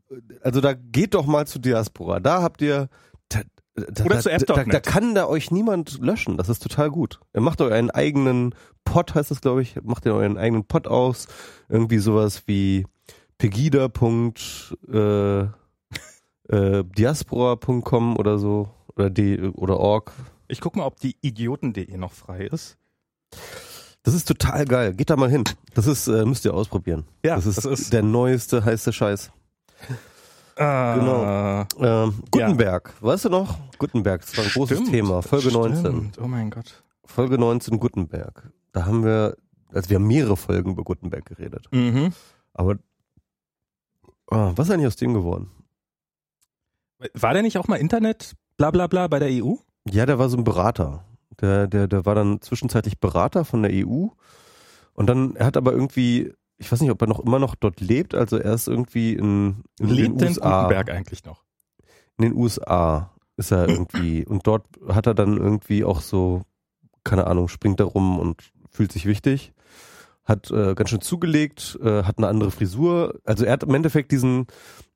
[0.42, 2.20] also da geht doch mal zu Diaspora.
[2.20, 2.88] Da habt ihr
[3.28, 3.40] da,
[3.74, 6.36] da, Oder da, zu da, da kann da euch niemand löschen.
[6.36, 7.20] Das ist total gut.
[7.34, 9.76] Ihr macht euch einen eigenen Pod, heißt das, glaube ich.
[9.82, 11.26] Macht ihr euren eigenen Pod aus.
[11.68, 12.86] Irgendwie sowas wie
[13.38, 13.88] pegida.
[14.92, 15.40] Äh,
[16.48, 18.68] äh, diaspora.com oder so.
[18.94, 20.12] Oder die, oder org.
[20.48, 22.76] Ich guck mal, ob die idioten.de noch frei ist.
[24.04, 24.94] Das ist total geil.
[24.94, 25.44] Geht da mal hin.
[25.74, 27.04] Das ist, äh, müsst ihr ausprobieren.
[27.24, 29.30] Ja, das ist, das ist- der neueste, heiße Scheiß.
[30.56, 31.66] Genau.
[31.80, 33.58] Ähm, Gutenberg, weißt du noch?
[33.78, 35.22] Gutenberg, das war ein großes Thema.
[35.22, 36.12] Folge 19.
[36.22, 36.82] Oh mein Gott.
[37.04, 38.50] Folge 19 Gutenberg.
[38.72, 39.36] Da haben wir,
[39.72, 41.66] also wir haben mehrere Folgen über Gutenberg geredet.
[41.72, 42.12] Mhm.
[42.52, 42.76] Aber
[44.30, 45.50] ah, was ist eigentlich aus dem geworden?
[47.14, 49.54] War der nicht auch mal Internet, bla bla bla, bei der EU?
[49.90, 51.04] Ja, der war so ein Berater.
[51.42, 54.06] Der, der, der war dann zwischenzeitlich Berater von der EU.
[54.94, 57.80] Und dann, er hat aber irgendwie, ich weiß nicht, ob er noch immer noch dort
[57.80, 58.14] lebt.
[58.14, 60.62] Also er ist irgendwie in, in den Lebt denn USA.
[60.62, 61.42] Gutenberg eigentlich noch?
[62.18, 66.42] in den USA ist er irgendwie und dort hat er dann irgendwie auch so,
[67.04, 69.52] keine Ahnung, springt da rum und fühlt sich wichtig.
[70.24, 73.20] Hat äh, ganz schön zugelegt, äh, hat eine andere Frisur.
[73.24, 74.46] Also er hat im Endeffekt diesen,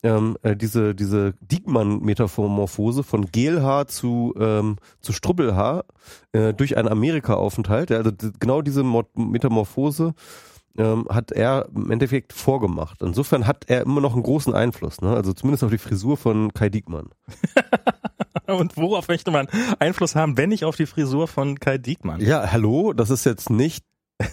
[0.04, 5.84] ähm, äh, diese, diese Diekmann-Metamorphose von Gelhaar zu, ähm, zu Strubbelhaar
[6.32, 7.90] äh, durch einen Amerika-Aufenthalt.
[7.90, 10.14] Ja, also genau diese Mo Metamorphose
[10.78, 13.02] ähm, hat er im Endeffekt vorgemacht.
[13.02, 15.14] Insofern hat er immer noch einen großen Einfluss, ne?
[15.14, 17.08] Also zumindest auf die Frisur von Kai Diekmann.
[18.46, 19.48] Und worauf möchte man
[19.80, 22.20] Einfluss haben, wenn nicht auf die Frisur von Kai Diekmann?
[22.20, 23.84] Ja, hallo, das ist jetzt nicht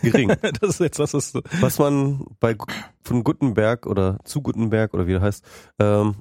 [0.02, 0.30] gering.
[0.62, 2.56] Das ist jetzt, das ist, Was man bei
[3.04, 5.44] von Gutenberg oder zu Gutenberg oder wie er heißt,
[5.80, 6.16] ähm,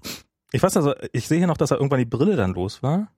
[0.53, 3.09] ich weiß also, ich sehe hier noch, dass er irgendwann die Brille dann los war.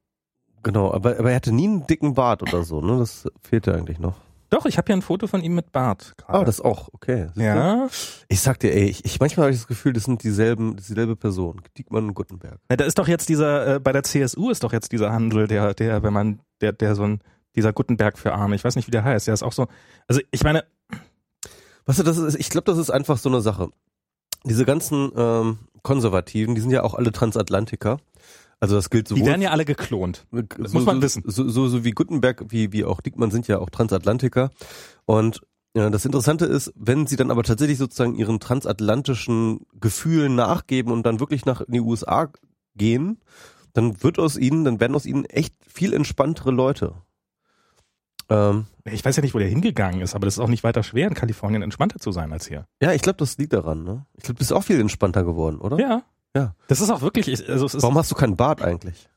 [0.63, 2.99] genau, aber, aber er hatte nie einen dicken Bart oder so, ne?
[2.99, 4.15] Das fehlte eigentlich noch.
[4.51, 6.13] Doch, ich habe hier ein Foto von ihm mit Bart.
[6.17, 6.39] gerade.
[6.39, 7.25] Ah, das auch, okay.
[7.35, 7.43] Siehst du?
[7.43, 7.89] ja.
[8.29, 11.17] Ich sag dir, ey, ich, ich manchmal habe ich das Gefühl, das sind dieselben, dieselbe
[11.17, 12.61] Person, Diekmann und Gutenberg.
[12.71, 15.49] Ja, Da ist doch jetzt dieser, äh, bei der CSU ist doch jetzt dieser Handel,
[15.49, 17.19] der, der, wenn man, der, der so ein,
[17.57, 19.67] dieser Gutenberg für Arme, ich weiß nicht, wie der heißt, der ist auch so,
[20.09, 20.65] also ich meine,
[21.87, 23.69] Weißt du, das ist, ich glaube, das ist einfach so eine Sache.
[24.45, 27.99] Diese ganzen ähm, Konservativen, die sind ja auch alle Transatlantiker.
[28.61, 30.27] Also das gilt die sowohl werden ja alle geklont.
[30.31, 31.23] Das muss man wissen.
[31.27, 34.51] So, so, so wie Gutenberg, wie, wie auch Diekmann sind ja auch Transatlantiker.
[35.05, 35.43] Und
[35.77, 41.05] ja, das Interessante ist, wenn sie dann aber tatsächlich sozusagen ihren transatlantischen Gefühlen nachgeben und
[41.05, 42.31] dann wirklich nach in die USA
[42.77, 43.21] gehen,
[43.73, 46.95] dann wird aus ihnen, dann werden aus ihnen echt viel entspanntere Leute.
[48.31, 50.83] Ähm, Ich weiß ja nicht, wo der hingegangen ist, aber das ist auch nicht weiter
[50.83, 52.67] schwer, in Kalifornien entspannter zu sein als hier.
[52.83, 53.83] ja, ich glaube, das liegt daran.
[53.85, 54.07] Ne?
[54.17, 55.79] Ich glaube, du bist auch viel entspannter geworden, oder?
[55.79, 56.03] Ja.
[56.37, 56.55] Ja.
[56.69, 59.09] Das ist auch wirklich, ich- also es ist, Warum hast du keinen Bart eigentlich?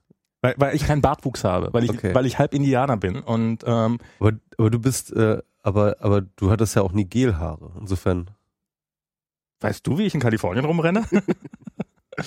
[0.41, 2.13] weil, weil ich keinen Bartwuchs habe, weil ich, Okay.
[2.13, 6.51] weil ich halb Indianer bin und ähm, Aber, aber du bist, äh, aber, aber du
[6.51, 7.71] hattest ja auch nie Gelhaare.
[7.79, 8.29] Insofern.
[9.61, 11.05] weißt du, wie ich in Kalifornien rumrenne?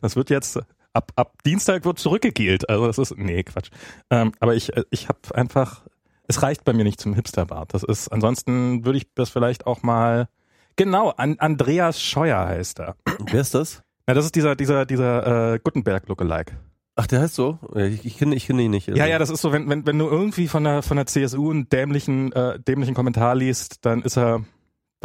[0.00, 0.60] das wird jetzt
[0.94, 2.68] ab ab Dienstag wird zurückgegelt.
[2.68, 3.70] Also das ist nee Quatsch.
[4.10, 5.82] Ähm, aber ich äh, ich habe einfach
[6.26, 7.74] es reicht bei mir nicht zum Hipsterbart.
[7.74, 10.28] Das ist ansonsten würde ich das vielleicht auch mal
[10.76, 12.96] genau an Andreas Scheuer heißt er.
[13.30, 13.82] Wer ist das?
[14.08, 16.56] Ja, das ist dieser dieser dieser äh, Gutenberg Lookalike.
[16.96, 17.58] Ach, der heißt so?
[17.74, 18.86] Ich, ich kenne ich kenne ihn nicht.
[18.86, 21.50] Ja, ja, das ist so, wenn, wenn, wenn du irgendwie von der, von der CSU
[21.50, 24.44] einen dämlichen, äh, dämlichen Kommentar liest, dann ist er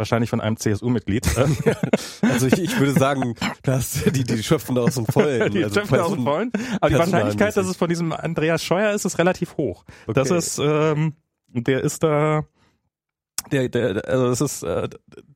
[0.00, 1.28] wahrscheinlich von einem CSU-Mitglied.
[2.22, 5.50] Also ich, ich würde sagen, dass die, die schöpfen da aus dem Vollen.
[5.52, 6.52] die also schöpfen aus dem Vollen.
[6.80, 9.84] Aber die Wahrscheinlichkeit, dass es von diesem Andreas Scheuer ist, ist relativ hoch.
[10.06, 10.12] Okay.
[10.14, 11.14] Das ist, ähm,
[11.48, 12.44] der ist da,
[13.50, 14.88] der, der, also das ist, äh,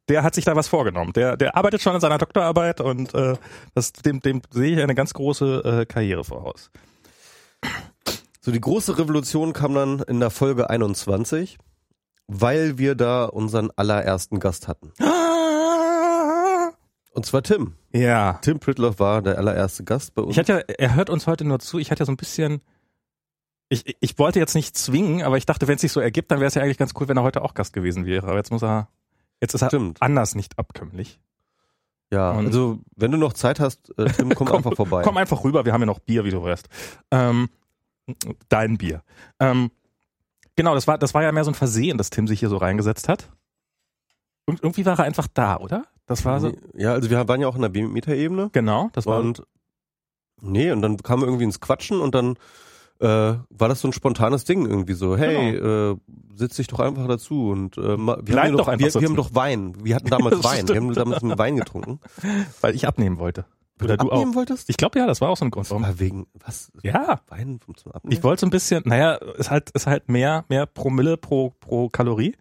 [0.09, 1.12] der hat sich da was vorgenommen.
[1.14, 3.35] Der, der arbeitet schon an seiner Doktorarbeit und äh,
[3.74, 6.70] das, dem, dem sehe ich eine ganz große äh, Karriere voraus.
[8.40, 11.59] So, die große Revolution kam dann in der Folge 21,
[12.27, 14.93] weil wir da unseren allerersten Gast hatten.
[17.13, 17.75] Und zwar Tim.
[17.93, 18.35] Ja.
[18.43, 20.33] Tim Pritloff war der allererste Gast bei uns.
[20.33, 21.79] Ich hatte ja, er hört uns heute nur zu.
[21.79, 22.61] Ich hatte ja so ein bisschen,
[23.69, 26.41] ich, ich wollte jetzt nicht zwingen, aber ich dachte, wenn es sich so ergibt, dann
[26.41, 28.27] wäre es ja eigentlich ganz cool, wenn er heute auch Gast gewesen wäre.
[28.27, 28.89] Aber jetzt muss er,
[29.41, 30.03] jetzt ist er Stimmt.
[30.03, 31.21] anders nicht abkömmlich.
[32.11, 35.03] Ja, Und- also wenn du noch Zeit hast, äh, Tim, komm, einfach vorbei.
[35.05, 36.69] Komm einfach rüber, wir haben ja noch Bier, wie du hörst.
[37.13, 37.49] Ähm,
[38.51, 39.03] Dein Bier.
[39.41, 39.71] Ähm,
[40.57, 42.57] genau, das war, das war ja mehr so ein Versehen, dass Tim sich hier so
[42.57, 43.29] reingesetzt hat.
[44.47, 45.85] Und irgendwie war er einfach da, oder?
[46.07, 46.53] Das war so.
[46.75, 48.51] Ja, also wir waren ja auch in der Metaebene.
[48.53, 49.21] Genau, das war.
[49.21, 49.43] Und
[50.43, 52.37] nee, und dann kam irgendwie ins Quatschen und dann
[53.01, 53.07] äh,
[53.49, 55.93] war das so ein spontanes Ding irgendwie so, hey, Genau.
[55.93, 55.97] äh,
[56.37, 59.09] setz dich doch einfach dazu und äh, wir, Bleib haben, doch doch, einfach wir, wir
[59.09, 59.75] haben doch Wein.
[59.83, 60.69] Wir hatten damals Wein.
[60.69, 62.01] Wir haben damals einen Wein getrunken.
[62.61, 63.47] weil ich abnehmen wollte.
[63.83, 64.13] Oder du auch.
[64.13, 64.71] Abnehmen wolltest?
[64.71, 65.69] Ich glaube ja, das war auch so ein Grund.
[65.71, 65.85] Warum?
[65.85, 66.71] Aber wegen, was?
[66.83, 68.17] Ja, Wein zum Abnehmen?
[68.17, 71.89] ich wollte so ein bisschen, naja, ist halt, ist halt mehr, mehr Promille pro, pro
[71.89, 72.37] Kalorie.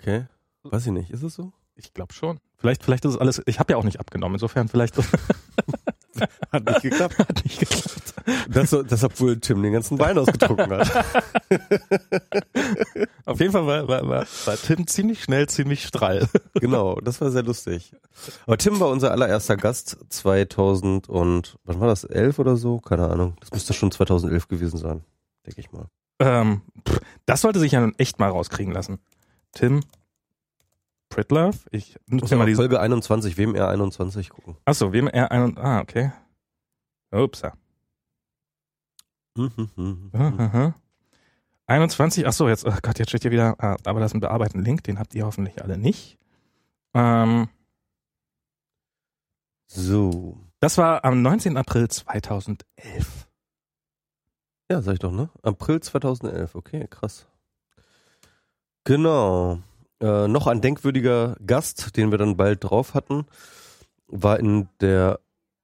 [0.00, 0.26] Okay.
[0.62, 1.10] Weiß ich nicht.
[1.10, 1.52] Ist es so?
[1.74, 2.40] Ich glaube schon.
[2.56, 4.96] Vielleicht, vielleicht ist es alles, ich habe ja auch nicht abgenommen, insofern vielleicht
[6.52, 7.18] Hat nicht geklappt.
[7.28, 8.05] hat nicht geklappt.
[8.48, 10.90] Das, das obwohl Tim den ganzen Wein ausgetrunken hat.
[13.24, 16.28] Auf jeden Fall war, war, war, war Tim ziemlich schnell, ziemlich strahl.
[16.54, 17.94] genau, das war sehr lustig.
[18.46, 22.78] Aber Tim war unser allererster Gast 2000 und, wann war das, 11 oder so?
[22.78, 23.36] Keine Ahnung.
[23.40, 25.04] Das müsste schon 2011 gewesen sein,
[25.46, 25.86] denke ich mal.
[26.18, 28.98] Ähm, pff, das sollte sich ja nun echt mal rauskriegen lassen.
[29.52, 29.82] Tim
[31.08, 32.62] Pritlove, ich Muss nutze ja mal diese.
[32.62, 34.56] Folge 21, WMR 21 gucken.
[34.64, 36.12] Achso, wem er ein ah, okay.
[37.12, 37.52] Upsa.
[39.36, 40.40] Mhm, mhm, Aha, mhm.
[40.40, 40.74] aha.
[41.68, 44.62] 21, achso, jetzt, oh Gott, jetzt steht hier wieder, ah, aber das ist ein bearbeiteten
[44.62, 46.16] Link, den habt ihr hoffentlich alle nicht.
[46.94, 47.48] Ähm,
[49.66, 50.38] So.
[50.60, 51.56] das war am 19.
[51.56, 53.26] April 2011.
[54.70, 55.28] Ja, sag ich doch, ne?
[55.42, 57.26] April 2011, okay, krass.
[58.84, 59.60] Genau.
[60.00, 63.26] Äh, noch ein denkwürdiger Gast, den wir dann bald drauf hatten,
[64.06, 65.20] war in der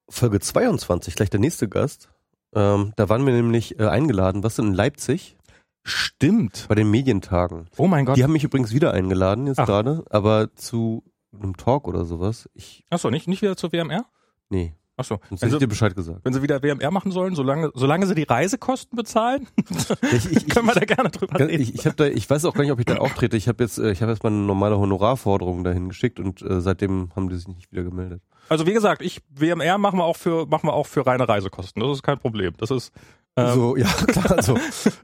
[0.09, 2.12] Folge 22, gleich der nächste Gast.
[2.55, 5.37] Ähm, da waren wir nämlich äh, eingeladen, was denn in Leipzig,
[5.85, 6.67] Stimmt.
[6.69, 7.67] bei den Medientagen.
[7.77, 8.17] Oh mein Gott.
[8.17, 9.67] Die haben mich übrigens wieder eingeladen, jetzt Ach.
[9.67, 12.49] gerade, aber zu einem Talk oder sowas.
[12.55, 14.05] Ich, Achso, nicht, nicht wieder zur WMR?
[14.51, 15.21] nee, Achso.
[15.29, 16.21] sonst Wenn hätte ich sie, dir Bescheid gesagt.
[16.25, 19.47] wenn sie wieder WMR machen sollen, solange, solange sie die Reisekosten bezahlen,
[20.12, 21.61] Ich, ich, können wir da gerne drüber reden.
[21.61, 23.37] Ich, ich, hab da, ich weiß auch gar nicht, ob ich da auftrete.
[23.37, 26.61] Ich habe jetzt, äh, ich habe jetzt mal eine normale Honorarforderung dahin geschickt und äh,
[26.61, 28.23] seitdem haben die sich nicht wieder gemeldet.
[28.49, 31.83] Also wie gesagt, ich WMR machen wir auch für machen wir auch für reine Reisekosten.
[31.83, 32.55] Das ist kein Problem.
[32.59, 32.93] Das ist
[33.37, 34.59] ähm, so, ja, klar, also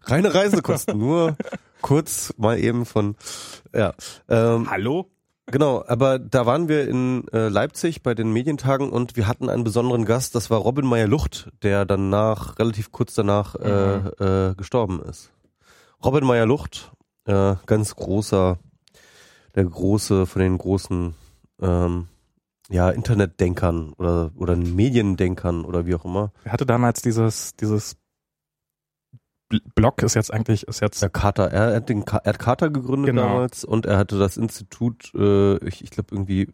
[0.04, 1.36] reine Reisekosten, nur
[1.80, 3.16] kurz mal eben von,
[3.74, 3.94] ja,
[4.28, 5.10] ähm, Hallo.
[5.50, 5.84] Genau.
[5.86, 10.04] Aber da waren wir in äh, Leipzig bei den Medientagen und wir hatten einen besonderen
[10.04, 10.34] Gast.
[10.34, 13.96] Das war Robin Meyer-Lucht, der danach relativ kurz danach äh,
[14.50, 15.30] äh, gestorben ist.
[16.04, 16.92] Robin Meyer-Lucht,
[17.26, 18.58] äh, ganz großer,
[19.54, 21.14] der große von den großen
[21.60, 22.08] ähm,
[22.70, 26.32] ja, Internetdenkern oder, oder Mediendenkern oder wie auch immer.
[26.44, 27.96] Er hatte damals dieses dieses
[29.50, 32.70] Bl- Blog ist jetzt eigentlich ist jetzt Der Carter, er hat den er hat Carter
[32.70, 33.22] gegründet Genau.
[33.22, 36.48] damals und er hatte das Institut, äh, ich, ich glaube irgendwie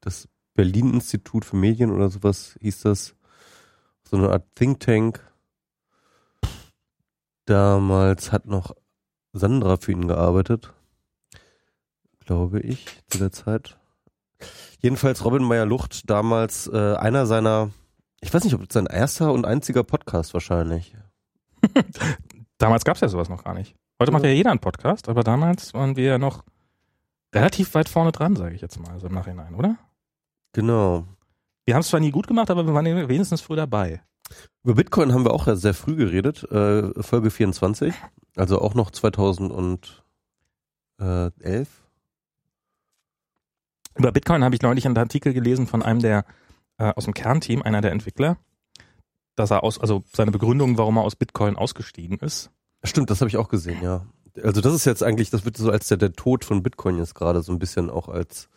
[0.00, 3.14] das Berlin Institut für Medien oder sowas hieß das.
[4.08, 5.20] So eine Art Think Tank.
[7.44, 8.74] Damals hat noch
[9.32, 10.72] Sandra für ihn gearbeitet.
[12.24, 13.78] Glaube ich, zu der Zeit.
[14.80, 17.70] Jedenfalls Robin Meyer-Lucht damals äh, einer seiner,
[18.20, 20.96] ich weiß nicht, ob es sein erster und einziger Podcast wahrscheinlich.
[22.58, 23.74] damals gab es ja sowas noch gar nicht.
[24.00, 26.44] Heute macht ja jeder einen Podcast, aber damals waren wir ja noch
[27.34, 29.76] relativ weit vorne dran, sage ich jetzt mal, so im Nachhinein, oder?
[30.52, 31.06] Genau.
[31.64, 34.02] Wir haben es zwar nie gut gemacht, aber wir waren wenigstens früh dabei.
[34.64, 37.94] Über Bitcoin haben wir auch sehr früh geredet, äh, Folge 24,
[38.36, 40.02] also auch noch 2011.
[43.94, 46.24] Über Bitcoin habe ich neulich einen Artikel gelesen von einem der
[46.78, 48.36] äh, aus dem Kernteam, einer der Entwickler,
[49.36, 52.50] dass er aus, also seine Begründung, warum er aus Bitcoin ausgestiegen ist.
[52.84, 54.06] Stimmt, das habe ich auch gesehen, ja.
[54.42, 57.14] Also das ist jetzt eigentlich, das wird so als der, der Tod von Bitcoin jetzt
[57.14, 58.48] gerade so ein bisschen auch als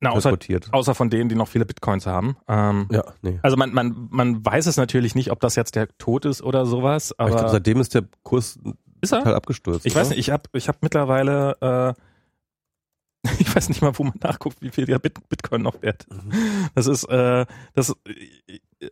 [0.00, 0.68] Na, außer, transportiert.
[0.72, 2.36] außer von denen, die noch viele Bitcoins haben.
[2.48, 3.38] Ähm, Ja, nee.
[3.42, 6.66] Also man, man, man weiß es natürlich nicht, ob das jetzt der Tod ist oder
[6.66, 8.58] sowas, Aber ich aber glaube, seitdem ist der Kurs
[9.00, 9.18] ist er?
[9.18, 9.86] total abgestürzt.
[9.86, 10.00] Ich oder?
[10.00, 11.94] weiß nicht, ich habe ich hab mittlerweile,
[13.24, 16.06] äh, ich weiß nicht mal, wo man nachguckt, wie viel der Bit Bitcoin noch wert.
[16.10, 16.32] Mhm.
[16.74, 18.88] Das ist, äh, das, äh,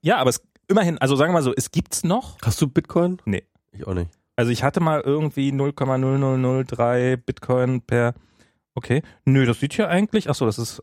[0.00, 2.38] ja, aber es, immerhin, also sagen wir mal so, es gibt's noch.
[2.42, 3.18] Hast du Bitcoin?
[3.24, 3.44] Nee.
[3.72, 4.10] Ich auch nicht.
[4.36, 8.14] Also ich hatte mal irgendwie 0,0003 Bitcoin per,
[8.74, 10.82] okay, nö, das sieht hier eigentlich, ach so, das ist,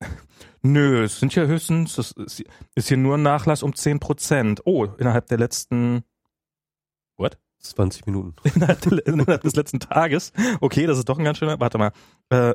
[0.62, 2.44] nö, es sind ja höchstens, das ist,
[2.74, 4.62] ist hier nur ein Nachlass um 10 Prozent.
[4.64, 6.04] Oh, innerhalb der letzten,
[7.64, 8.34] 20 Minuten.
[8.44, 10.32] innerhalb des letzten Tages.
[10.60, 11.58] Okay, das ist doch ein ganz schöner.
[11.60, 11.92] Warte mal.
[12.30, 12.54] Äh,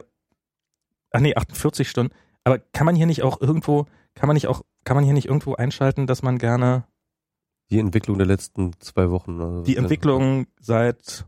[1.11, 2.13] ach nee, 48 Stunden.
[2.43, 5.27] Aber kann man hier nicht auch irgendwo, kann man nicht auch, kann man hier nicht
[5.27, 6.85] irgendwo einschalten, dass man gerne
[7.69, 9.41] Die Entwicklung der letzten zwei Wochen.
[9.41, 11.25] Also die Entwicklung seit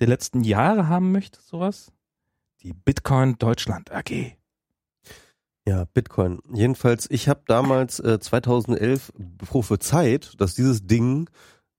[0.00, 1.92] der letzten Jahre haben möchte, sowas?
[2.62, 4.36] Die Bitcoin Deutschland AG.
[5.66, 6.40] Ja, Bitcoin.
[6.52, 11.28] Jedenfalls, ich habe damals äh, 2011 prophezeit, dass dieses Ding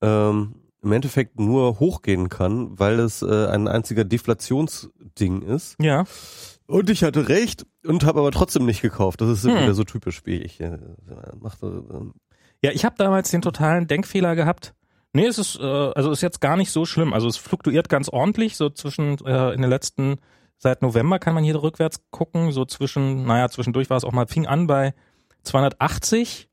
[0.02, 5.76] ähm, im Endeffekt nur hochgehen kann, weil es äh, ein einziger Deflationsding ist.
[5.80, 6.06] Ja.
[6.71, 9.19] Und ich hatte recht und habe aber trotzdem nicht gekauft.
[9.19, 9.55] Das ist hm.
[9.55, 10.62] wieder so typisch wie ich.
[10.62, 10.77] Äh,
[11.38, 14.73] machte, äh, ja, ich habe damals den totalen Denkfehler gehabt.
[15.12, 17.12] Nee, es ist äh, also ist jetzt gar nicht so schlimm.
[17.12, 20.19] Also es fluktuiert ganz ordentlich so zwischen äh, in den letzten
[20.60, 24.27] seit November kann man hier rückwärts gucken, so zwischen naja, zwischendurch war es auch mal
[24.27, 24.93] fing an bei
[25.43, 26.47] 280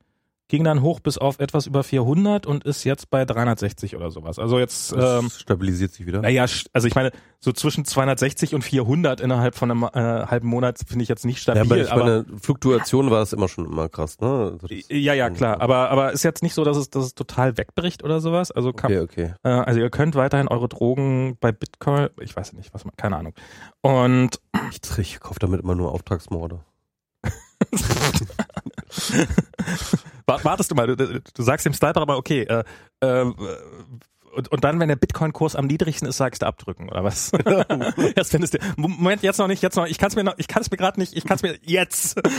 [0.49, 4.39] ging dann hoch bis auf etwas über 400 und ist jetzt bei 360 oder sowas.
[4.39, 6.23] Also jetzt ähm, stabilisiert sich wieder.
[6.23, 10.79] Naja, also ich meine, so zwischen 260 und 400 innerhalb von einem äh, halben Monat
[10.87, 11.85] finde ich jetzt nicht stabil.
[11.85, 14.59] Ja, aber ich meine, Fluktuation war es immer schon immer krass, ne?
[14.61, 15.61] Also ja, ja, klar.
[15.61, 18.51] Aber aber ist jetzt nicht so, dass es dass es total wegbricht oder sowas.
[18.51, 19.35] Also kann, okay, okay.
[19.43, 23.17] Äh, also ihr könnt weiterhin eure Drogen bei Bitcoin, ich weiß nicht, was man, keine
[23.17, 23.35] Ahnung.
[23.83, 26.61] Und ich, ich kaufe damit immer nur Auftragsmorde.
[30.29, 32.65] Wartest du mal, du, du sagst dem Sniper aber, okay, äh,
[33.01, 33.33] äh,
[34.39, 37.33] und, und dann, wenn der Bitcoin-Kurs am niedrigsten ist, sagst du abdrücken, oder was?
[38.17, 38.59] jetzt findest du.
[38.77, 39.87] Moment, jetzt noch nicht, jetzt noch.
[39.87, 41.59] Ich kann es mir noch, ich kann es mir gerade nicht, ich kann es mir
[41.63, 42.21] jetzt.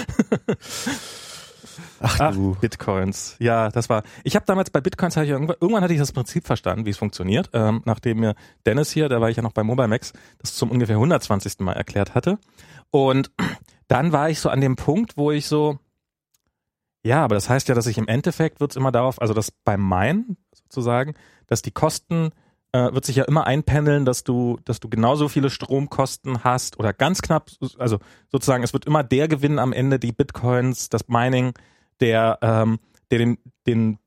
[2.02, 2.56] Ach, Ach, du.
[2.62, 3.36] Bitcoins.
[3.39, 4.04] Ja, das war.
[4.23, 6.97] Ich habe damals bei Bitcoins ich irgendwann, irgendwann hatte ich das Prinzip verstanden, wie es
[6.97, 10.56] funktioniert, ähm, nachdem mir Dennis hier, da war ich ja noch bei Mobile Max, das
[10.56, 11.60] zum ungefähr 120.
[11.60, 12.38] Mal erklärt hatte.
[12.91, 13.32] Und
[13.89, 15.80] dann war ich so an dem Punkt, wo ich so,
[17.03, 19.51] ja, aber das heißt ja, dass ich im Endeffekt wird es immer darauf, also das
[19.51, 21.15] beim Main sozusagen,
[21.47, 22.31] dass die Kosten
[22.71, 26.93] äh, wird sich ja immer einpendeln, dass du, dass du genauso viele Stromkosten hast oder
[26.93, 27.99] ganz knapp, also
[28.31, 31.53] sozusagen, es wird immer der Gewinn am Ende, die Bitcoins, das Mining,
[31.99, 32.79] der, ähm,
[33.12, 33.99] der den, den,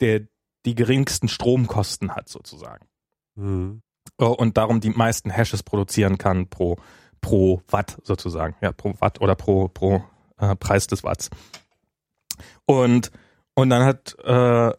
[0.00, 0.22] der
[0.64, 2.86] die geringsten Stromkosten hat sozusagen.
[3.34, 3.82] Mhm.
[4.18, 6.76] Oh, und darum die meisten Hashes produzieren kann pro
[7.22, 10.04] pro Watt sozusagen, ja, pro Watt oder pro, pro
[10.38, 11.30] äh, Preis des Watts.
[12.66, 13.10] Und
[13.54, 14.70] und dann hat, äh,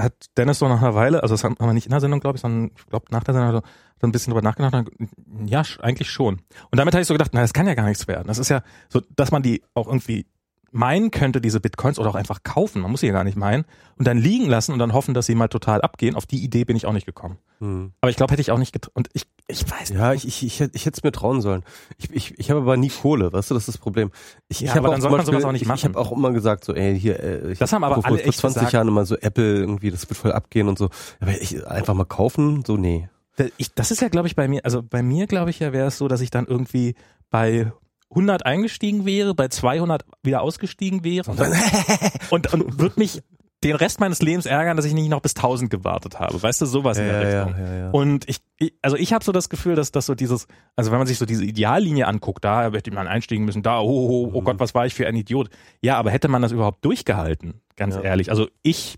[0.00, 2.36] hat Dennis so nach einer Weile, also das haben wir nicht in der Sendung, glaube
[2.36, 3.60] ich, sondern ich glaube nach der Sendung
[4.00, 4.74] so, ein bisschen drüber nachgedacht.
[4.74, 6.40] Und, ja, eigentlich schon.
[6.70, 8.26] Und damit habe ich so gedacht, na, das kann ja gar nichts werden.
[8.26, 10.26] Das ist ja so, dass man die auch irgendwie
[10.74, 13.64] meinen könnte, diese Bitcoins, oder auch einfach kaufen, man muss sie ja gar nicht meinen,
[13.96, 16.16] und dann liegen lassen und dann hoffen, dass sie mal total abgehen.
[16.16, 17.38] Auf die Idee bin ich auch nicht gekommen.
[17.60, 17.92] Hm.
[18.00, 18.92] Aber ich glaube, hätte ich auch nicht getraut.
[18.94, 21.62] Und ich, ich weiß Ja, ich, ich, ich, ich hätte es mir trauen sollen.
[21.96, 24.10] Ich, ich, ich habe aber nie Kohle, weißt du, das ist das Problem.
[24.48, 25.76] Ich, ja, ich aber dann soll man sowas auch nicht machen.
[25.76, 28.18] Ich, ich habe auch immer gesagt, so, ey, hier, äh, ich das haben aber alle
[28.18, 28.72] vor 20 gesagt.
[28.72, 30.90] Jahren immer so Apple irgendwie, das wird voll abgehen und so.
[31.20, 33.08] Aber ich einfach mal kaufen, so, nee.
[33.56, 35.86] Ich, das ist ja, glaube ich, bei mir, also bei mir, glaube ich, ja, wäre
[35.86, 36.94] es so, dass ich dann irgendwie
[37.30, 37.72] bei
[38.14, 41.30] 100 eingestiegen wäre, bei 200 wieder ausgestiegen wäre
[42.30, 43.22] und, und, und würde mich
[43.64, 46.40] den Rest meines Lebens ärgern, dass ich nicht noch bis 1000 gewartet habe.
[46.40, 47.64] Weißt du, sowas ja, in der Richtung.
[47.64, 50.46] Ja, ja, und ich, ich also ich habe so das Gefühl, dass das so dieses,
[50.76, 53.86] also wenn man sich so diese Ideallinie anguckt, da hätte man einsteigen müssen, da, oh,
[53.86, 54.44] oh, oh, oh mhm.
[54.44, 55.48] Gott, was war ich für ein Idiot.
[55.80, 58.30] Ja, aber hätte man das überhaupt durchgehalten, ganz ehrlich.
[58.30, 58.96] Also ich,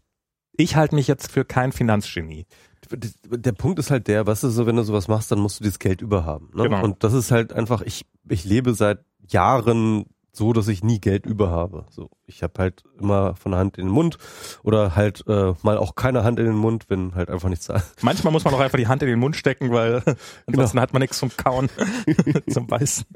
[0.56, 2.46] ich halte mich jetzt für kein Finanzgenie
[2.90, 5.64] der Punkt ist halt der, was ist so, wenn du sowas machst, dann musst du
[5.64, 6.50] dieses Geld überhaben.
[6.54, 6.64] Ne?
[6.64, 6.82] Genau.
[6.82, 11.24] Und das ist halt einfach, ich, ich lebe seit Jahren so, dass ich nie Geld
[11.24, 11.86] über habe.
[11.90, 14.18] So, ich habe halt immer von der Hand in den Mund
[14.62, 17.82] oder halt äh, mal auch keine Hand in den Mund, wenn halt einfach nichts da.
[18.02, 20.02] Manchmal muss man auch einfach die Hand in den Mund stecken, weil
[20.46, 20.82] ansonsten genau.
[20.82, 21.70] hat man nichts zum Kauen,
[22.50, 23.06] zum Beißen.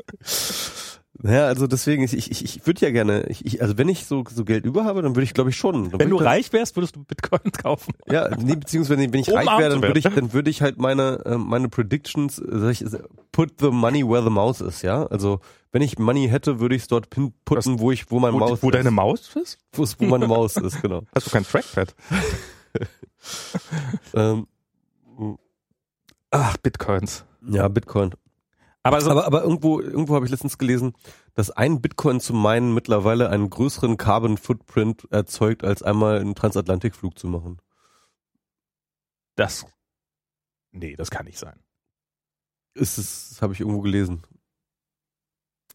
[1.23, 4.25] Naja, also deswegen, ich, ich, ich würde ja gerne, ich, ich, also wenn ich so,
[4.33, 5.93] so Geld über habe, dann würde ich glaube ich schon.
[5.93, 7.93] Wenn du reich wärst, würdest du Bitcoin kaufen.
[8.11, 11.23] Ja, nee, beziehungsweise wenn ich reich wäre, dann würde ich, dann würde ich halt meine,
[11.27, 12.85] äh, meine Predictions, äh, ich,
[13.33, 15.07] put the money where the mouse is, ja.
[15.07, 15.41] Also
[15.73, 18.63] wenn ich Money hätte, würde ich es dort putten, wo ich, wo mein wo, Maus
[18.63, 18.75] Wo ist.
[18.75, 19.59] deine Maus ist?
[19.73, 21.03] Wo, wo meine Maus ist, genau.
[21.15, 21.95] Hast du kein Trackpad?
[24.15, 24.47] ähm,
[26.31, 27.25] Ach, Bitcoins.
[27.47, 28.15] Ja, Bitcoin.
[28.83, 30.95] Aber, so aber, aber irgendwo, irgendwo habe ich letztens gelesen,
[31.35, 37.19] dass ein Bitcoin zu meinen mittlerweile einen größeren Carbon Footprint erzeugt, als einmal einen Transatlantikflug
[37.19, 37.59] zu machen.
[39.37, 39.67] Das.
[40.73, 41.61] Nee, das kann nicht sein.
[42.75, 44.23] Ist es, das habe ich irgendwo gelesen.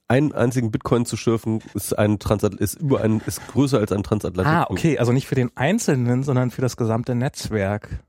[0.07, 4.03] Einen einzigen Bitcoin zu schürfen, ist ein Transat ist über ein, ist größer als ein
[4.03, 4.69] Transatlantikflug.
[4.69, 8.03] Ah, okay, also nicht für den Einzelnen, sondern für das gesamte Netzwerk.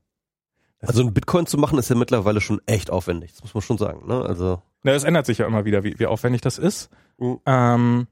[0.79, 3.63] Das also ein Bitcoin zu machen ist ja mittlerweile schon echt aufwendig, das muss man
[3.63, 4.07] schon sagen.
[4.07, 4.21] Ne?
[4.21, 6.89] Also ja, es ändert sich ja immer wieder, wie, wie aufwendig das ist.
[7.17, 7.39] Mhm.
[7.45, 8.07] Ähm,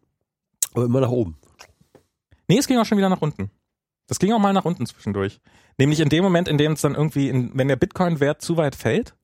[0.73, 1.37] Aber immer nach oben.
[2.47, 3.49] Nee, es ging auch schon wieder nach unten.
[4.07, 5.39] Das ging auch mal nach unten zwischendurch.
[5.77, 8.75] Nämlich in dem Moment, in dem es dann irgendwie, in, wenn der Bitcoin-Wert zu weit
[8.75, 9.15] fällt,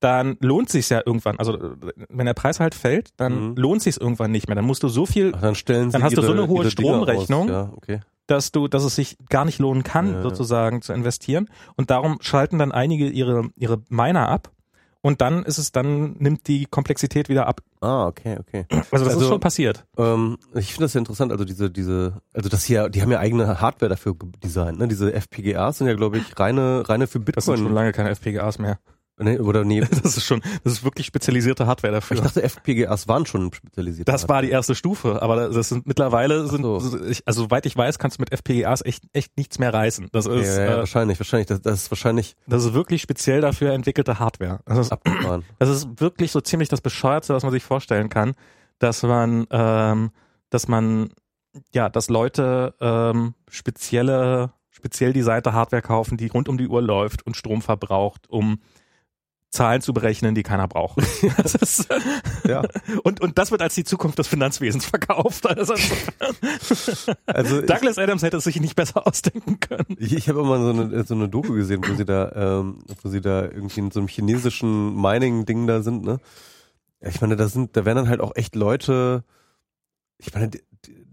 [0.00, 1.38] dann lohnt sich ja irgendwann.
[1.38, 1.76] Also
[2.08, 3.56] wenn der Preis halt fällt, dann mhm.
[3.56, 4.54] lohnt sich irgendwann nicht mehr.
[4.54, 6.70] Dann musst du so viel, Ach, dann stellen dann hast ihre, du so eine hohe
[6.70, 8.00] Stromrechnung, ja, okay.
[8.26, 10.82] dass du, dass es sich gar nicht lohnen kann, ja, sozusagen ja.
[10.82, 11.48] zu investieren.
[11.76, 14.50] Und darum schalten dann einige ihre ihre Miner ab
[15.04, 17.60] und dann ist es, dann nimmt die Komplexität wieder ab.
[17.82, 18.64] Ah, okay, okay.
[18.90, 19.84] Also das Also, ist schon passiert.
[19.98, 23.18] Ähm, ich finde das ja interessant, also diese, diese, also das hier, die haben ja
[23.18, 24.88] eigene Hardware dafür designt, ne?
[24.88, 27.74] Diese FPGAs sind ja, glaube ich, reine, reine für Das sind schon Bitcoin.
[27.74, 28.78] lange keine FPGAs mehr.
[29.16, 29.80] Nee, oder nee.
[30.02, 32.16] Das ist schon, das ist wirklich spezialisierte Hardware dafür.
[32.16, 34.08] Ich dachte, FPGAs waren schon spezialisiert.
[34.08, 36.74] Das war die erste Stufe, aber das sind mittlerweile sind, so.
[37.24, 40.08] also soweit ich weiß, kannst du mit FPGAs echt echt nichts mehr reißen.
[40.12, 41.46] Das ist, ja, ja, äh, wahrscheinlich, wahrscheinlich.
[41.46, 44.60] Das, das ist wahrscheinlich das ist wirklich speziell dafür entwickelte Hardware.
[44.64, 45.44] Das ist, abgefahren.
[45.58, 48.34] das ist wirklich so ziemlich das bescheuertste, was man sich vorstellen kann,
[48.78, 50.10] dass man, ähm,
[50.50, 51.10] dass man,
[51.72, 57.24] ja, dass Leute ähm, spezielle, speziell designte Hardware kaufen, die rund um die Uhr läuft
[57.26, 58.58] und Strom verbraucht, um
[59.54, 60.98] Zahlen zu berechnen, die keiner braucht.
[61.42, 61.88] Das ist,
[62.46, 62.62] Ja.
[63.04, 65.46] und, und das wird als die Zukunft des Finanzwesens verkauft.
[65.56, 65.74] Also,
[67.26, 69.96] Also ich, Douglas Adams hätte es sich nicht besser ausdenken können.
[69.98, 73.08] ich, ich habe immer so eine, so eine Doku gesehen, wo sie da, ähm, wo
[73.08, 76.18] sie da irgendwie in so einem chinesischen Mining-Ding da sind, ne?
[77.00, 79.24] Ich meine, da sind, da werden dann halt auch echt Leute,
[80.18, 81.04] ich meine, die- die-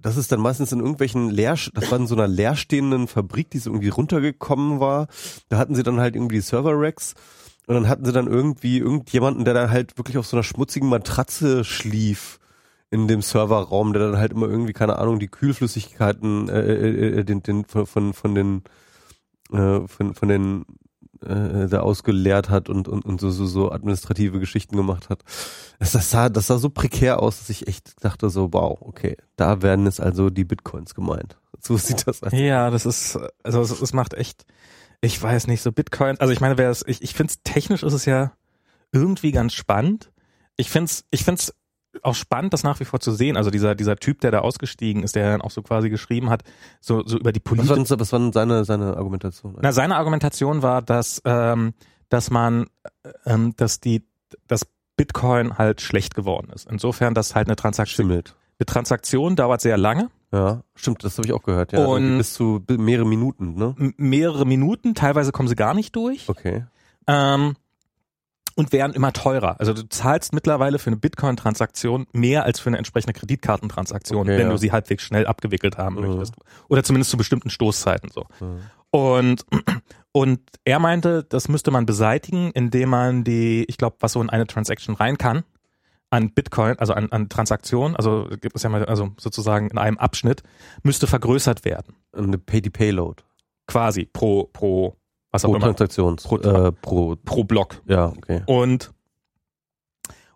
[0.00, 3.58] das ist dann meistens in irgendwelchen leer, das war in so einer leerstehenden Fabrik, die
[3.58, 5.08] so irgendwie runtergekommen war.
[5.48, 7.14] Da hatten sie dann halt irgendwie die Server-Racks
[7.70, 10.88] und dann hatten sie dann irgendwie irgendjemanden, der dann halt wirklich auf so einer schmutzigen
[10.88, 12.40] Matratze schlief
[12.90, 17.24] in dem Serverraum, der dann halt immer irgendwie, keine Ahnung, die Kühlflüssigkeiten äh, äh, äh,
[17.24, 18.64] den, den, von, von, von den
[19.52, 20.64] äh, von, von den
[21.24, 25.22] äh, da ausgeleert hat und, und, und so, so, so administrative Geschichten gemacht hat.
[25.78, 29.62] Das, sah, das sah so prekär aus, dass ich echt dachte so, wow, okay, da
[29.62, 31.36] werden jetzt also die Bitcoins gemeint.
[31.60, 32.32] So sieht das aus.
[32.32, 34.44] Ja, das ist, also es macht echt,
[35.00, 37.82] ich weiß nicht, so Bitcoin, also ich meine, wer es, ich, ich finde es technisch
[37.82, 38.32] ist es ja
[38.92, 40.10] irgendwie ganz spannend.
[40.56, 41.54] Ich finde es, ich finde es
[42.02, 43.36] auch spannend, das nach wie vor zu sehen.
[43.36, 46.42] Also dieser, dieser Typ, der da ausgestiegen ist, der dann auch so quasi geschrieben hat,
[46.80, 47.86] so, so über die Was Politik.
[47.88, 49.56] denn- was war denn seine, seine Argumentation?
[49.60, 51.72] Na, seine Argumentation war, dass, ähm,
[52.08, 52.66] dass man,
[53.26, 54.04] ähm, dass die,
[54.46, 56.68] dass Bitcoin halt schlecht geworden ist.
[56.70, 58.34] Insofern, dass halt eine Transaktion, Schimmelt.
[58.58, 60.10] eine Transaktion dauert sehr lange.
[60.32, 61.72] Ja, stimmt, das habe ich auch gehört.
[61.72, 63.74] Ja, Und- bis zu mehrere Minuten, ne?
[63.96, 66.28] mehrere Minuten, teilweise kommen sie gar nicht durch.
[66.28, 66.64] Okay.
[67.08, 67.56] Ähm,
[68.56, 69.58] und werden immer teurer.
[69.58, 74.46] Also du zahlst mittlerweile für eine Bitcoin-Transaktion mehr als für eine entsprechende Kreditkartentransaktion, Okay, wenn
[74.46, 74.50] ja.
[74.52, 76.08] du sie halbwegs schnell abgewickelt haben Mhm.
[76.08, 76.34] möchtest.
[76.68, 78.26] Oder zumindest zu bestimmten Stoßzeiten so.
[78.40, 78.60] Mhm.
[78.90, 79.46] Und,
[80.12, 84.28] und er meinte, das müsste man beseitigen, indem man die, ich glaube, was so in
[84.30, 85.44] eine Transaction rein kann,
[86.10, 89.96] an Bitcoin, also an, an Transaktionen, also gibt es ja mal, also sozusagen in einem
[89.98, 90.42] Abschnitt,
[90.82, 91.94] müsste vergrößert werden.
[92.12, 93.22] Eine Pay die Payload.
[93.66, 94.96] Quasi pro, pro,
[95.30, 96.24] was auch Pro immer, Transaktions.
[96.24, 97.80] Pro- äh, pro, pro Block.
[97.86, 98.42] ja, okay.
[98.46, 98.92] Und,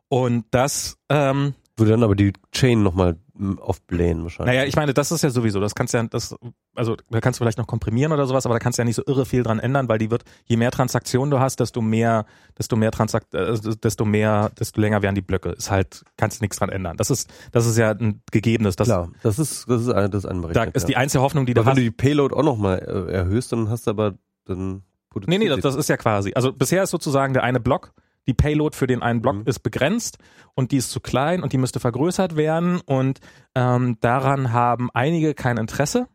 [0.09, 3.17] und das, ähm, Würde dann aber die Chain nochmal
[3.61, 4.55] aufblähen wahrscheinlich.
[4.55, 6.37] naja, ich meine, das ist ja sowieso, das kannst ja, das,
[6.75, 8.95] also da kannst du vielleicht noch komprimieren oder sowas, aber da kannst du ja nicht
[8.95, 12.27] so irre viel dran ändern, weil die wird, je mehr Transaktionen du hast, desto mehr,
[12.59, 15.51] desto mehr Transakt, äh, desto mehr, desto länger werden die Blöcke.
[15.51, 16.97] Ist halt, kannst du nichts dran ändern.
[16.97, 20.19] Das ist, das ist ja ein gegebenes, das, Klar, das ist, das ist, ein- das
[20.23, 20.77] ist da anberechnet.
[20.77, 21.79] ist die einzige Hoffnung, die du Aber wenn hast.
[21.79, 24.15] du die Payload auch nochmal äh, erhöhst, dann hast du aber,
[24.45, 24.83] dann
[25.27, 26.33] Nee, nee, das, das ist ja quasi.
[26.35, 27.93] Also bisher ist sozusagen der eine Block,
[28.27, 29.47] die Payload für den einen Block Mhm.
[29.47, 30.19] ist begrenzt
[30.55, 33.21] und die ist zu klein und die müsste vergrößert werden und
[33.55, 36.09] ähm, daran haben einige kein Interesse.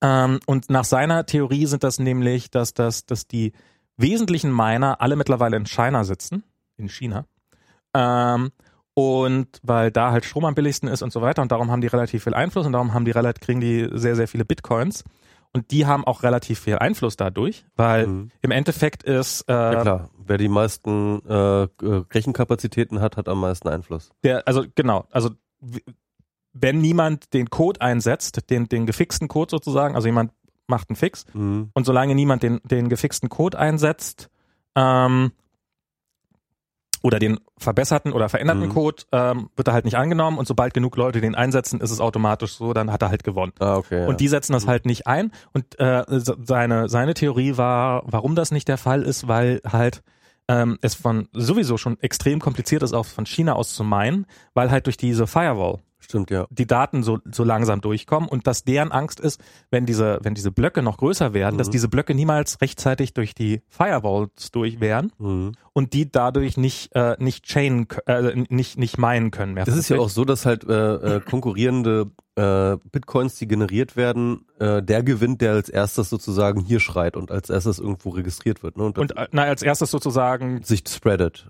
[0.00, 3.52] Ähm, und nach seiner Theorie sind das nämlich, dass, das, dass die
[3.96, 6.44] wesentlichen Miner alle mittlerweile in China sitzen,
[6.76, 7.24] in China.
[7.94, 8.50] Ähm,
[8.94, 11.86] und weil da halt Strom am billigsten ist und so weiter und darum haben die
[11.86, 15.04] relativ viel Einfluss und darum haben die relativ, kriegen die sehr, sehr viele Bitcoins.
[15.54, 18.30] Und die haben auch relativ viel Einfluss dadurch, weil Mhm.
[18.42, 21.68] im Endeffekt ist äh, Ja klar, wer die meisten äh, äh,
[22.12, 24.10] Rechenkapazitäten hat, hat am meisten Einfluss.
[24.22, 25.30] der, also genau, also
[26.52, 30.32] wenn niemand den Code einsetzt, den, den gefixten Code sozusagen, also jemand
[30.66, 31.70] macht einen Fix Mhm.
[31.72, 34.28] und solange niemand den, den gefixten Code einsetzt,
[34.74, 35.32] ähm,
[37.02, 38.68] oder den verbesserten oder veränderten Mhm.
[38.70, 42.00] Code, ähm, wird er halt nicht angenommen und sobald genug Leute den einsetzen, ist es
[42.00, 43.52] automatisch so, dann hat er halt gewonnen.
[43.60, 44.06] Ah, okay.
[44.06, 45.30] Und die setzen das halt nicht ein.
[45.52, 50.02] Und äh, se- seine, seine Theorie war, warum das nicht der Fall ist, weil halt
[50.48, 54.70] ähm, es von sowieso schon extrem kompliziert ist, auch von China aus zu meinen, weil
[54.70, 56.46] halt durch diese Firewall Stimmt, ja.
[56.48, 59.40] die Daten so, so langsam durchkommen und dass deren Angst ist,
[59.70, 61.72] wenn diese, wenn diese Blöcke noch größer werden, dass Mhm.
[61.72, 65.52] diese Blöcke niemals rechtzeitig durch die Firewalls durch wären Mhm.
[65.74, 69.68] und die dadurch nicht, äh, nicht chainen, äh, nicht, nicht meinen können mehr.
[69.68, 74.46] Es ist ja auch so, dass halt äh, äh, konkurrierende äh, Bitcoins, die generiert werden,
[74.60, 78.76] äh, der gewinnt, der als erstes sozusagen hier schreit und als erstes irgendwo registriert wird.
[78.76, 78.84] Ne?
[78.84, 81.48] Und, und äh, na, als erstes sozusagen sich spreadet.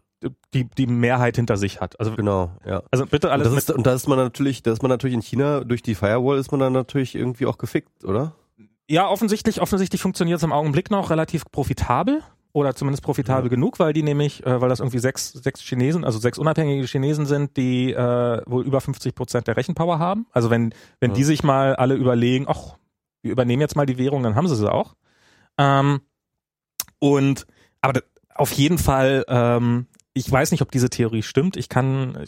[0.55, 1.99] Die, die Mehrheit hinter sich hat.
[2.01, 2.83] Also, Genau, ja.
[2.91, 4.89] also bitte Und alles das, mit ist, und da ist man natürlich, da ist man
[4.89, 8.35] natürlich in China durch die Firewall ist man dann natürlich irgendwie auch gefickt, oder?
[8.89, 12.23] Ja, offensichtlich, offensichtlich funktioniert es im Augenblick noch relativ profitabel.
[12.53, 13.49] oder zumindest profitabel ja.
[13.51, 17.27] genug, weil die nämlich, äh, weil das irgendwie sechs, sechs Chinesen, also sechs unabhängige Chinesen
[17.27, 20.27] sind, die äh, wohl über 50 Prozent der Rechenpower haben.
[20.33, 21.17] Also wenn, wenn ja.
[21.17, 22.77] die sich mal alle überlegen, ach,
[23.23, 24.95] wir übernehmen jetzt mal die Währung, dann haben sie sie auch.
[25.59, 26.01] Ähm,
[26.99, 27.47] und
[27.81, 28.01] aber
[28.35, 31.57] auf jeden Fall, ähm, ich weiß nicht, ob diese Theorie stimmt.
[31.57, 32.19] Ich kann,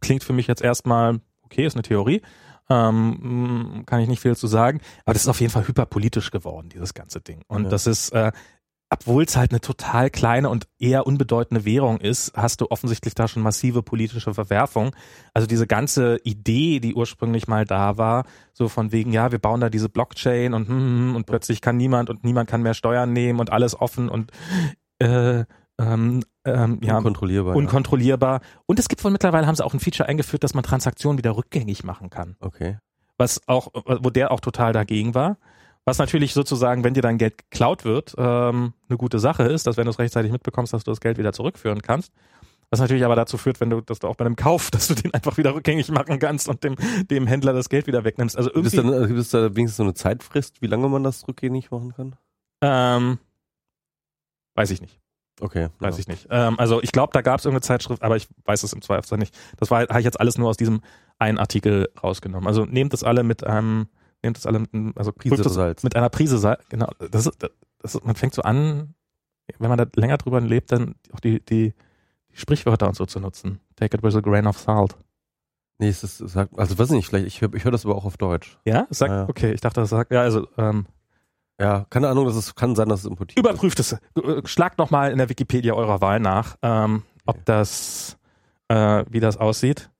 [0.00, 2.22] klingt für mich jetzt erstmal, okay, ist eine Theorie.
[2.68, 4.80] Ähm, kann ich nicht viel zu sagen.
[5.04, 7.42] Aber das ist auf jeden Fall hyperpolitisch geworden, dieses ganze Ding.
[7.46, 7.70] Und ja.
[7.70, 8.32] das ist, äh,
[8.88, 13.26] obwohl es halt eine total kleine und eher unbedeutende Währung ist, hast du offensichtlich da
[13.26, 14.94] schon massive politische Verwerfung.
[15.34, 19.60] Also diese ganze Idee, die ursprünglich mal da war, so von wegen, ja, wir bauen
[19.60, 23.12] da diese Blockchain und hm, hm und plötzlich kann niemand und niemand kann mehr Steuern
[23.12, 24.30] nehmen und alles offen und
[25.00, 25.44] äh,
[25.78, 27.56] ähm, ähm, ja, unkontrollierbar.
[27.56, 28.40] Unkontrollierbar.
[28.40, 28.48] Ja.
[28.66, 31.36] Und es gibt von mittlerweile haben sie auch ein Feature eingeführt, dass man Transaktionen wieder
[31.36, 32.36] rückgängig machen kann.
[32.40, 32.78] Okay.
[33.18, 35.38] Was auch, wo der auch total dagegen war.
[35.84, 39.76] Was natürlich sozusagen, wenn dir dein Geld geklaut wird, ähm, eine gute Sache ist, dass
[39.76, 42.12] wenn du es rechtzeitig mitbekommst, dass du das Geld wieder zurückführen kannst.
[42.70, 44.94] Was natürlich aber dazu führt, wenn du, dass du auch bei einem Kauf, dass du
[44.94, 46.76] den einfach wieder rückgängig machen kannst und dem,
[47.08, 48.36] dem Händler das Geld wieder wegnimmst.
[48.36, 48.76] Also irgendwie.
[48.76, 51.70] Gibt es, dann, gibt es da wenigstens so eine Zeitfrist, wie lange man das rückgängig
[51.70, 52.16] machen kann?
[52.62, 53.18] Ähm,
[54.54, 54.98] weiß ich nicht.
[55.40, 55.68] Okay.
[55.78, 56.00] Weiß ja.
[56.00, 56.26] ich nicht.
[56.30, 59.18] Ähm, also ich glaube, da gab es irgendeine Zeitschrift, aber ich weiß es im Zweifelsfall
[59.18, 59.36] nicht.
[59.58, 60.80] Das war habe ich jetzt alles nur aus diesem
[61.18, 62.46] einen Artikel rausgenommen.
[62.46, 63.88] Also nehmt das alle mit einem,
[64.22, 65.82] nehmt das alle mit einem, also Prise das Salz.
[65.82, 66.62] mit einer Prise Salz.
[66.68, 66.88] Genau.
[67.10, 67.42] Das ist,
[67.80, 68.94] das ist, man fängt so an,
[69.58, 71.74] wenn man da länger drüber lebt, dann auch die, die,
[72.32, 73.60] die Sprichwörter und so zu nutzen.
[73.76, 74.96] Take it with a grain of salt.
[75.78, 77.96] Nee, es ist, sagt, also weiß ich nicht, vielleicht, ich höre ich hör das aber
[77.96, 78.58] auch auf Deutsch.
[78.64, 78.86] Ja?
[78.90, 79.28] Sagt, ja, ja.
[79.28, 80.86] okay, ich dachte, das sagt, ja, also, ähm,
[81.60, 83.96] ja, keine Ahnung, das ist, kann sein, dass es importiert Überprüft es.
[84.44, 88.18] Schlagt nochmal in der Wikipedia eurer Wahl nach, ähm, ob das,
[88.68, 89.90] äh, wie das aussieht.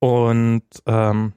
[0.00, 1.32] Und ähm,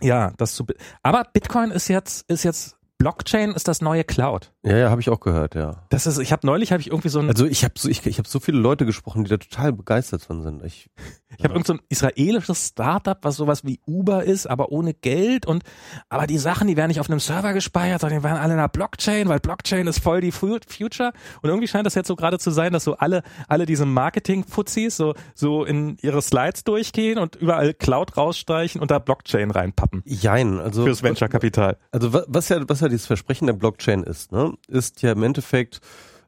[0.00, 0.64] ja, das zu.
[1.02, 4.52] Aber Bitcoin ist jetzt, ist jetzt Blockchain ist das neue Cloud.
[4.68, 5.82] Ja, ja, habe ich auch gehört, ja.
[5.88, 8.04] Das ist, ich habe neulich habe ich irgendwie so ein Also ich habe so ich,
[8.04, 10.62] ich habe so viele Leute gesprochen, die da total begeistert von sind.
[10.62, 10.90] Ich
[11.38, 15.46] ich habe irgend so ein israelisches Startup, was sowas wie Uber ist, aber ohne Geld
[15.46, 15.62] und
[16.10, 18.58] aber die Sachen, die werden nicht auf einem Server gespeichert, sondern die werden alle in
[18.58, 22.38] einer Blockchain, weil Blockchain ist voll die Future und irgendwie scheint das jetzt so gerade
[22.38, 27.18] zu sein, dass so alle alle diese Marketing Fuzis so so in ihre Slides durchgehen
[27.18, 30.02] und überall Cloud rausstreichen und da Blockchain reinpappen.
[30.04, 31.78] Jein, also fürs Venture Kapital.
[31.90, 34.57] Also was ja was ja dieses Versprechen der Blockchain ist, ne?
[34.66, 35.80] Ist ja im Endeffekt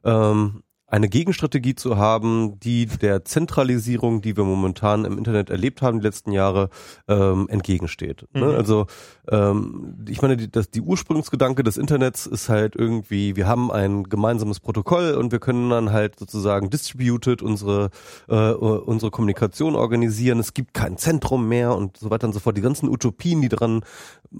[0.03, 5.99] ähm, eine Gegenstrategie zu haben, die der Zentralisierung, die wir momentan im Internet erlebt haben
[5.99, 6.69] die letzten Jahre,
[7.07, 8.27] ähm, entgegensteht.
[8.33, 8.47] Ne?
[8.47, 8.55] Mhm.
[8.55, 8.87] Also
[9.29, 14.03] ähm, ich meine, die, das, die Ursprungsgedanke des Internets ist halt irgendwie, wir haben ein
[14.03, 17.89] gemeinsames Protokoll und wir können dann halt sozusagen distributed unsere
[18.27, 20.39] äh, unsere Kommunikation organisieren.
[20.39, 22.57] Es gibt kein Zentrum mehr und so weiter und so fort.
[22.57, 23.81] Die ganzen Utopien, die daran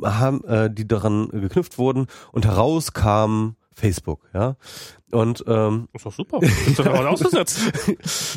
[0.04, 4.55] haben, äh, die daran geknüpft wurden und heraus kam Facebook, ja.
[5.11, 6.39] Und ähm, ist doch super.
[6.41, 7.59] Ist doch ausgesetzt.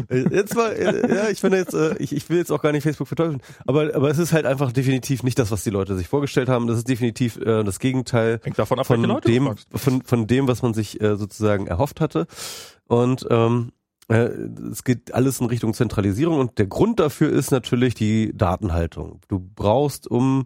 [0.08, 2.82] jetzt mal, äh, ja, ich finde jetzt, äh, ich, ich will jetzt auch gar nicht
[2.82, 6.08] Facebook verteufeln, aber aber es ist halt einfach definitiv nicht das, was die Leute sich
[6.08, 6.66] vorgestellt haben.
[6.66, 10.62] Das ist definitiv äh, das Gegenteil Hängt davon ab, von dem von von dem, was
[10.62, 12.26] man sich äh, sozusagen erhofft hatte.
[12.86, 13.72] Und ähm,
[14.08, 14.30] äh,
[14.70, 19.20] es geht alles in Richtung Zentralisierung und der Grund dafür ist natürlich die Datenhaltung.
[19.28, 20.44] Du brauchst, um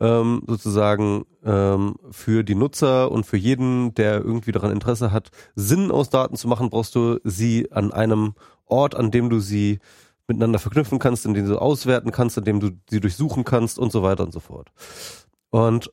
[0.00, 5.90] ähm, sozusagen ähm, für die Nutzer und für jeden, der irgendwie daran Interesse hat, Sinn
[5.90, 8.34] aus Daten zu machen, brauchst du sie an einem
[8.64, 9.78] Ort, an dem du sie
[10.26, 13.92] miteinander verknüpfen kannst, in dem du auswerten kannst, in dem du sie durchsuchen kannst und
[13.92, 14.70] so weiter und so fort.
[15.50, 15.92] Und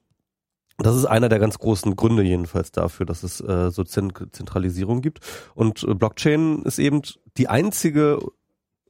[0.78, 5.22] das ist einer der ganz großen Gründe jedenfalls dafür, dass es äh, so Zentralisierung gibt.
[5.56, 7.02] Und äh, Blockchain ist eben
[7.38, 8.20] die einzige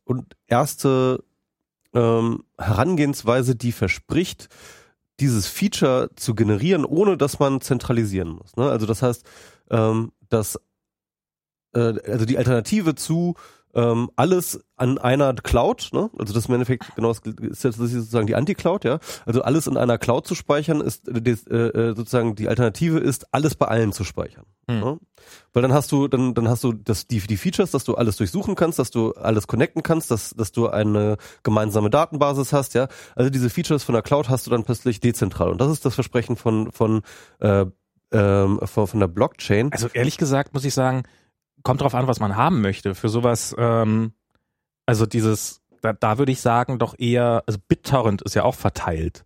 [0.03, 1.24] und erste
[1.93, 4.49] ähm, Herangehensweise, die verspricht,
[5.20, 8.55] dieses Feature zu generieren, ohne dass man zentralisieren muss.
[8.55, 8.70] Ne?
[8.70, 9.26] Also das heißt,
[9.72, 10.59] ähm, dass
[11.74, 13.36] äh, also die Alternative zu
[13.78, 16.10] ähm, alles an einer Cloud, ne?
[16.18, 19.00] also das im Endeffekt genau ist jetzt sozusagen die Anti-Cloud, ja.
[19.26, 23.54] Also alles in einer Cloud zu speichern ist äh, äh, sozusagen die Alternative ist, alles
[23.54, 24.46] bei allen zu speichern.
[24.68, 24.80] Hm.
[24.80, 25.00] Ne?
[25.54, 28.18] Weil dann hast du, dann, dann hast du das, die, die Features, dass du alles
[28.18, 32.88] durchsuchen kannst, dass du alles connecten kannst, dass, dass du eine gemeinsame Datenbasis hast, ja.
[33.16, 35.52] Also diese Features von der Cloud hast du dann plötzlich dezentral.
[35.52, 37.04] Und das ist das Versprechen von, von,
[37.40, 37.66] äh,
[38.12, 39.72] ähm, von, von der Blockchain.
[39.72, 41.04] Also ehrlich gesagt muss ich sagen,
[41.68, 42.95] kommt drauf an, was man haben möchte.
[42.95, 44.13] Für sowas, ähm,
[44.86, 49.26] also dieses, da, da würde ich sagen, doch eher, also BitTorrent ist ja auch verteilt.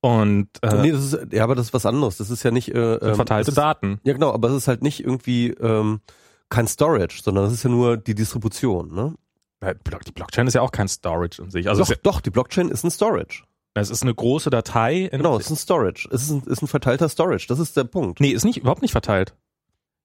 [0.00, 2.16] Und äh, nee, das ist ja, aber das ist was anderes.
[2.16, 4.00] Das ist ja nicht äh, ähm, verteilte ist, Daten.
[4.04, 6.00] Ja, genau, aber es ist halt nicht irgendwie ähm,
[6.48, 9.14] kein Storage, sondern es ist ja nur die Distribution, ne?
[9.62, 11.68] Die Blockchain ist ja auch kein Storage in sich.
[11.68, 13.44] Also doch, doch, die Blockchain ist ein Storage.
[13.74, 15.08] Es ist eine große Datei.
[15.10, 16.08] genau, es ist ein Storage.
[16.10, 17.46] Es ist ein, ist ein verteilter Storage.
[17.48, 18.20] Das ist der Punkt.
[18.20, 19.34] Nee, ist nicht überhaupt nicht verteilt.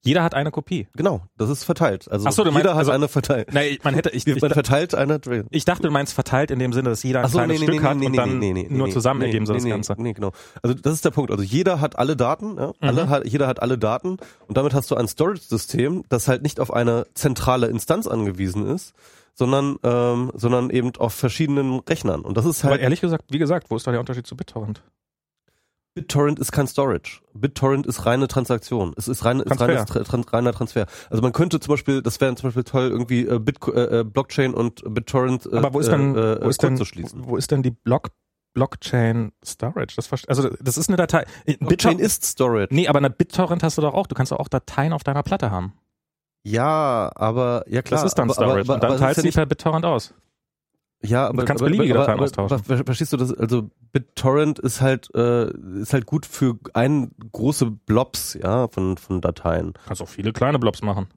[0.04, 0.88] Jeder hat eine Kopie.
[0.96, 2.10] Genau, das ist verteilt.
[2.10, 3.54] Also so, jeder meinst, hat also- eine verteilt.
[3.54, 5.20] Nein, man hätte, ich, ich, verteilt eine.
[5.50, 7.82] ich dachte, du meinst verteilt in dem Sinne, dass jeder ein so, kleines nee, Stück
[7.82, 9.70] nee, hat nee, und nee, dann nee, nee, nur zusammen nee, ergeben sie das nee,
[9.70, 9.96] Ganze.
[9.98, 10.32] Nee, genau.
[10.62, 11.32] Also das ist der Punkt.
[11.32, 12.72] Also jeder hat alle Daten, ja?
[12.80, 13.10] alle Mhm.
[13.10, 14.18] hat, jeder hat alle Daten
[14.48, 18.94] und damit hast du ein Storage-System, das halt nicht auf eine zentrale Instanz angewiesen ist,
[19.34, 22.22] sondern ähm, sondern eben auf verschiedenen Rechnern.
[22.22, 24.36] Und das ist Aber halt ehrlich gesagt, wie gesagt, wo ist da der Unterschied zu
[24.38, 24.82] BitTorrent?
[25.98, 27.22] BitTorrent ist kein Storage.
[27.34, 28.94] BitTorrent ist reine Transaktion.
[28.98, 30.86] Es ist, rein, ist reines, Tra Tran reiner Transfer.
[31.10, 34.04] Also man könnte zum Beispiel, das wäre zum Beispiel toll, irgendwie äh, Bitco äh, äh,
[34.04, 37.24] Blockchain und BitTorrent äh, Aber wo ist denn, äh, wo ist denn, zu schließen.
[37.26, 38.10] wo ist denn die Block,
[38.54, 39.96] Blockchain Storage?
[39.96, 41.26] Das also das ist eine Datei.
[41.46, 42.76] Blockchain BitTorrent ist Storage.
[42.76, 44.06] Nee, aber eine BitTorrent hast du doch auch.
[44.06, 45.74] Du kannst doch auch Dateien auf deiner Platte haben.
[46.44, 48.02] Ja, aber ja klar.
[48.02, 48.52] das ist dann Storage.
[48.52, 50.14] Aber, aber, und dann aber teilst es du ist die per BitTorrent aus.
[51.04, 52.62] Ja, aber Du kannst aber, beliebige aber, Dateien aber, austauschen.
[52.68, 53.34] aber, verstehst du das?
[53.34, 59.22] Also BitTorrent ist halt äh, ist halt gut für ein große Blobs, ja, von von
[59.22, 59.74] Dateien.
[59.86, 61.08] Kannst auch viele kleine Blobs machen.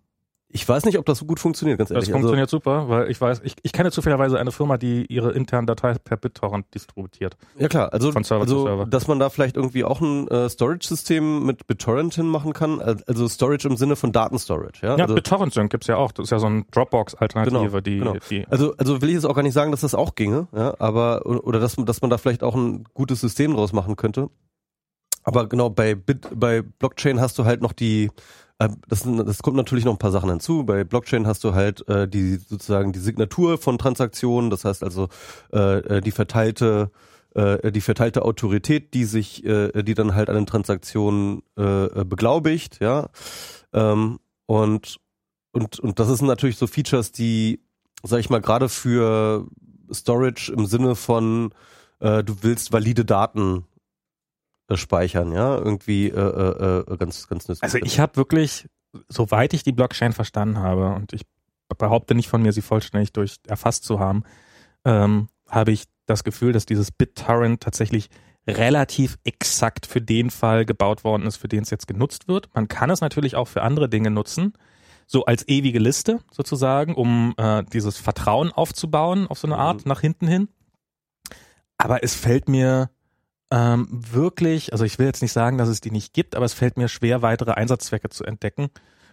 [0.53, 2.09] Ich weiß nicht, ob das so gut funktioniert, ganz Das ehrlich.
[2.09, 5.69] Also, funktioniert super, weil ich weiß, ich, ich kenne zufälligerweise eine Firma, die ihre internen
[5.69, 7.37] Dateien per BitTorrent distributiert.
[7.57, 8.87] ja klar, also Von Server zu also Server.
[8.87, 13.29] dass man da vielleicht irgendwie auch ein äh, Storage-System mit BitTorrent hinmachen kann, Al- also
[13.29, 14.97] Storage im Sinne von Datenstorage, ja.
[14.97, 16.11] Ja, also, BitTorrent Sync gibt's ja auch.
[16.11, 18.17] Das ist ja so ein Dropbox-Alternative, Genau, die, genau.
[18.29, 20.75] die Also, also will ich jetzt auch gar nicht sagen, dass das auch ginge, ja,
[20.81, 24.31] aber oder dass, dass man da vielleicht auch ein gutes System draus machen könnte.
[25.23, 28.11] Aber genau, bei Bit, bei Blockchain hast du halt noch die,
[28.89, 30.65] das, das kommt natürlich noch ein paar Sachen hinzu.
[30.65, 35.09] Bei Blockchain hast du halt äh, die sozusagen die Signatur von Transaktionen, das heißt also
[35.53, 36.91] äh, äh, die verteilte
[37.35, 42.81] äh, die verteilte Autorität, die sich, äh, die dann halt an den Transaktionen äh, beglaubigt,
[42.81, 43.09] ja.
[43.73, 44.99] Ähm, und
[45.53, 47.61] und und das sind natürlich so Features, die
[48.03, 49.47] sag ich mal, gerade für
[49.93, 51.53] Storage im Sinne von,
[52.01, 53.65] äh, du willst valide Daten
[54.77, 57.63] speichern, ja, irgendwie äh, äh, äh, ganz, ganz nützlich.
[57.63, 58.67] Also ich habe wirklich,
[59.09, 61.23] soweit ich die Blockchain verstanden habe, und ich
[61.79, 64.25] behaupte nicht von mir, sie vollständig durch erfasst zu haben,
[64.85, 68.09] ähm, habe ich das Gefühl, dass dieses BitTorrent tatsächlich
[68.49, 72.49] relativ exakt für den Fall gebaut worden ist, für den es jetzt genutzt wird.
[72.55, 74.55] Man kann es natürlich auch für andere Dinge nutzen,
[75.07, 79.89] so als ewige Liste sozusagen, um äh, dieses Vertrauen aufzubauen auf so eine Art Mhm.
[79.89, 80.49] nach hinten hin.
[81.79, 82.91] Aber es fällt mir
[83.51, 86.55] ähm, wirklich, also ich will jetzt nicht sagen, dass es die nicht gibt, aber es
[86.55, 88.69] fällt mir schwer, weitere Einsatzzwecke zu entdecken.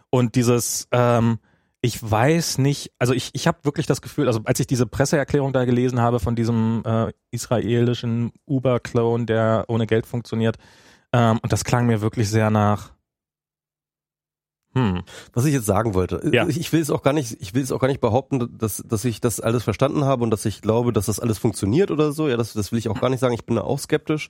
[0.10, 1.40] Und dieses, ähm,
[1.82, 5.54] ich weiß nicht, also ich, ich habe wirklich das Gefühl, also als ich diese Presseerklärung
[5.54, 10.58] da gelesen habe von diesem äh, israelischen Uber-Clone, der ohne Geld funktioniert,
[11.14, 12.92] ähm, und das klang mir wirklich sehr nach,
[14.78, 15.02] hm,
[15.34, 16.48] Was ich jetzt sagen wollte, Ja.
[16.48, 18.84] ich, ich will es auch gar nicht, ich will es auch gar nicht behaupten, dass,
[18.88, 22.12] dass ich das alles verstanden habe und dass ich glaube, dass das alles funktioniert oder
[22.12, 22.28] so.
[22.28, 23.34] Ja, das, das will ich auch gar nicht sagen.
[23.34, 24.30] Ich bin da auch skeptisch.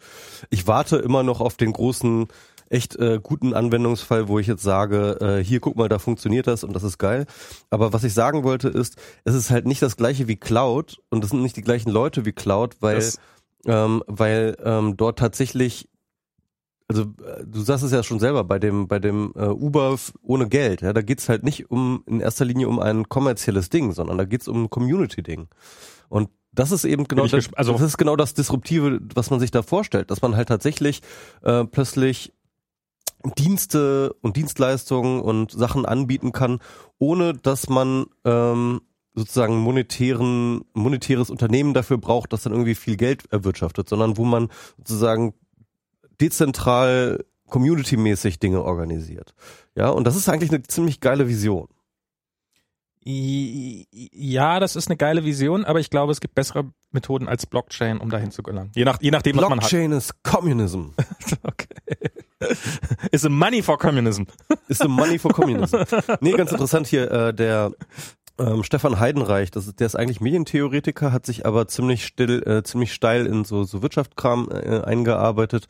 [0.50, 2.28] Ich warte immer noch auf den großen,
[2.70, 6.64] echt äh, guten Anwendungsfall, wo ich jetzt sage, äh, hier guck mal, da funktioniert das
[6.66, 7.26] und das ist geil.
[7.70, 11.24] Aber was ich sagen wollte ist, es ist halt nicht das gleiche wie Cloud und
[11.24, 13.20] es sind nicht die gleichen Leute wie Cloud, weil Das-
[13.66, 15.90] ähm, weil ähm, dort tatsächlich
[16.88, 20.48] also äh, du sagst es ja schon selber bei dem bei dem äh, Uber ohne
[20.48, 24.18] Geld, ja, da geht's halt nicht um in erster Linie um ein kommerzielles Ding, sondern
[24.18, 25.48] da geht's um ein Community Ding.
[26.10, 29.52] Und das ist eben genau das, also- das ist genau das disruptive, was man sich
[29.52, 31.02] da vorstellt, dass man halt tatsächlich
[31.44, 32.34] äh, plötzlich
[33.38, 36.60] Dienste und Dienstleistungen und Sachen anbieten kann,
[37.00, 38.82] ohne dass man ähm,
[39.16, 44.50] sozusagen monetären monetäres Unternehmen dafür braucht, das dann irgendwie viel Geld erwirtschaftet, sondern wo man
[44.78, 45.34] sozusagen
[46.22, 49.34] dezentral community-mäßig Dinge organisiert.
[49.76, 51.68] Ja, und das ist eigentlich eine ziemlich geile Vision.
[53.10, 58.00] Ja, das ist eine geile Vision, aber ich glaube, es gibt bessere Methoden als Blockchain,
[58.00, 58.72] um dahin zu gelangen.
[58.76, 59.70] Je, nach, je nachdem, was man hat.
[59.70, 60.88] Blockchain ist Communism.
[61.44, 61.68] Okay.
[63.12, 64.24] Is a money for communism.
[64.68, 65.78] Ist the money for communism.
[66.22, 67.72] Nee, ganz interessant hier, äh, der
[68.40, 72.64] ähm, Stefan Heidenreich, das ist, der ist eigentlich Medientheoretiker, hat sich aber ziemlich still, äh,
[72.64, 75.68] ziemlich steil in so, so Wirtschaftskram äh, eingearbeitet,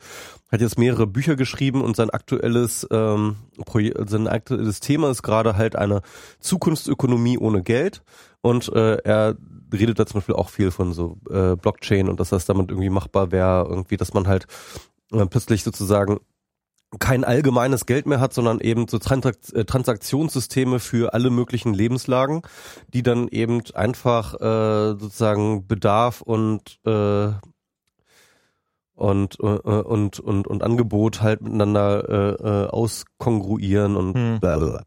[0.50, 5.56] hat jetzt mehrere Bücher geschrieben und sein aktuelles, ähm, Proje sein aktuelles Thema ist gerade
[5.56, 6.02] halt eine
[6.40, 8.02] Zukunftsökonomie ohne Geld
[8.40, 9.36] und äh, er
[9.72, 12.90] redet da zum Beispiel auch viel von so äh, Blockchain und dass das damit irgendwie
[12.90, 14.46] machbar wäre, irgendwie, dass man halt
[15.12, 16.18] äh, plötzlich sozusagen
[16.98, 22.42] kein allgemeines Geld mehr hat, sondern eben so äh, Transaktionssysteme für alle möglichen Lebenslagen,
[22.94, 27.28] die dann eben einfach äh, sozusagen Bedarf und äh,
[28.94, 34.40] und, äh, und und und Angebot halt miteinander äh, äh, auskongruieren und Hm.
[34.40, 34.82] blablabla.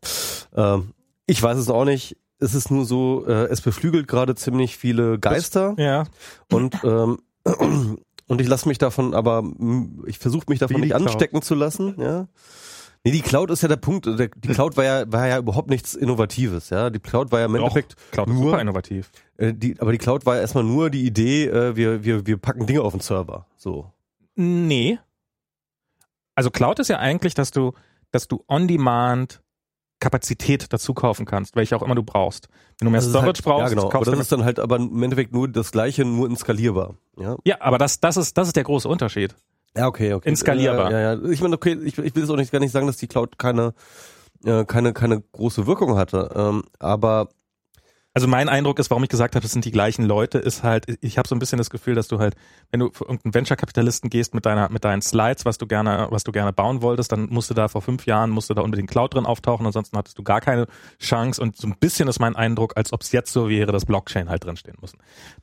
[0.56, 0.94] Ähm,
[1.28, 2.18] ich weiß es auch nicht.
[2.40, 6.06] Es ist nur so, äh, es beflügelt gerade ziemlich viele Geister Ja.
[6.52, 7.20] und ähm,
[8.32, 9.44] und ich lasse mich davon aber,
[10.06, 11.02] ich versuche mich davon nicht Cloud.
[11.02, 12.30] anstecken zu lassen, ja.
[13.04, 14.06] Nee, die Cloud ist ja der Punkt.
[14.06, 16.90] Die Cloud war ja, war ja überhaupt nichts Innovatives, ja.
[16.90, 19.12] Die Cloud war ja im Endeffekt Cloud nur, super innovativ.
[19.36, 22.38] äh, die, aber die Cloud war ja erstmal nur die Idee, äh, wir, wir, wir
[22.38, 23.48] packen Dinge auf den Server.
[23.58, 23.92] So.
[24.36, 24.98] Nee.
[26.36, 27.74] Also Cloud ist ja eigentlich, dass du,
[28.12, 29.42] dass du on-demand
[30.00, 32.48] Kapazität dazu kaufen kannst, welche auch immer du brauchst.
[32.82, 33.82] Wenn du mehr Das Storage halt, brauchst, ja, genau.
[33.84, 36.96] Aber kaufst das du ist dann halt aber im Endeffekt nur das Gleiche, nur inskalierbar.
[37.20, 39.36] Ja, ja, aber das, das ist, das ist der große Unterschied.
[39.78, 40.28] ja okay, okay.
[40.28, 40.92] Inskalierbar.
[40.92, 41.30] Ja, ja, ja.
[41.30, 43.38] Ich meine, okay, ich, ich will jetzt auch nicht, gar nicht sagen, dass die Cloud
[43.38, 43.76] keine,
[44.46, 46.32] äh, keine, keine große Wirkung hatte.
[46.36, 47.30] Ähm, aber
[48.14, 50.86] Also mein Eindruck ist, warum ich gesagt habe, es sind die gleichen Leute, ist halt,
[51.02, 52.36] ich habe so ein bisschen das Gefühl, dass du halt,
[52.70, 56.26] wenn du für irgendeinen Venture-Kapitalisten gehst mit deiner, mit deinen Slides, was du gerne, was
[56.26, 59.26] du gerne bauen wolltest, dann musste da vor fünf Jahren, musste da unbedingt Cloud drin
[59.26, 60.68] auftauchen, ansonsten hattest du gar keine
[61.00, 63.86] Chance und so ein bisschen ist mein Eindruck, als ob es jetzt so wäre, dass
[63.86, 64.92] Blockchain halt drinstehen muss.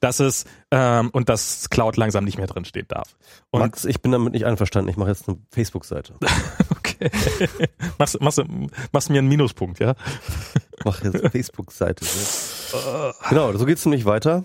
[0.00, 3.16] Das ist, ähm, und dass Cloud langsam nicht mehr drinstehen darf.
[3.50, 4.90] Und Max, ich bin damit nicht einverstanden.
[4.90, 6.14] Ich mache jetzt eine Facebook-Seite.
[6.70, 7.10] okay.
[7.98, 8.42] machst, machst,
[8.92, 9.94] machst mir einen Minuspunkt, ja?
[10.85, 12.05] Mach jetzt Facebook-Seite.
[13.29, 14.45] genau, so geht's nämlich weiter.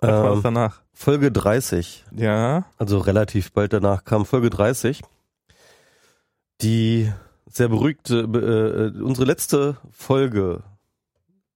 [0.00, 0.82] Was war das Ähm, danach?
[0.94, 2.64] Folge 30, Ja.
[2.76, 5.02] also relativ bald danach kam Folge 30.
[6.60, 7.12] Die
[7.50, 10.62] sehr beruhigte, äh, unsere letzte Folge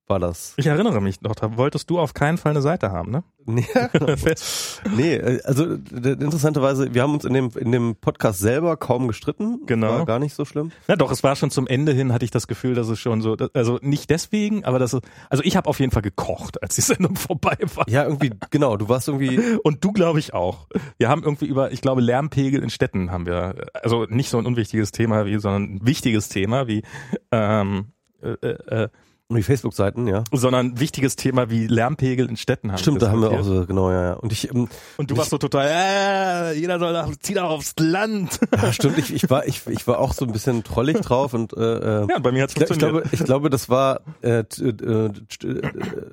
[0.09, 0.55] war das.
[0.57, 3.25] Ich erinnere mich noch, da wolltest du auf keinen Fall eine Seite haben, ne?
[3.47, 3.89] Ja,
[4.97, 9.63] nee, äh, also interessanterweise, wir haben uns in dem, in dem Podcast selber kaum gestritten.
[9.67, 9.89] Genau.
[9.89, 10.71] War gar nicht so schlimm.
[10.87, 13.21] Ja, doch, es war schon zum Ende hin, hatte ich das Gefühl, dass es schon
[13.21, 16.77] so, also nicht deswegen, aber das ist, also ich habe auf jeden Fall gekocht, als
[16.77, 17.89] die Sendung vorbei war.
[17.89, 20.67] Ja, irgendwie, genau, du warst irgendwie, Und du, glaube ich, auch.
[20.99, 24.47] Wir haben irgendwie über, ich glaube, Lärmpegel in Städten haben wir, also nicht so ein
[24.47, 26.83] unwichtiges Thema wie, sondern ein wichtiges Thema wie,
[27.31, 27.93] ähm,
[28.23, 28.89] äh, äh,
[29.37, 30.25] die Facebook-Seiten, ja.
[30.33, 33.67] sondern ein wichtiges Thema wie Lärmpegel in Städten haben Stimmt, da haben wir auch so,
[33.67, 34.13] genau, ja, ja.
[34.15, 37.75] Und ich, ähm, Und du warst so total, äh, jeder soll nach, zieh doch aufs
[37.79, 38.41] Land.
[38.55, 41.53] ja, stimmt, ich, ich war, ich, ich war auch so ein bisschen trollig drauf und,
[41.57, 43.03] äh, äh, Ja, und bei mir hat's Ich, gl- ich, funktioniert.
[43.05, 45.11] glaube, ich glaube, das war äh, äh, äh,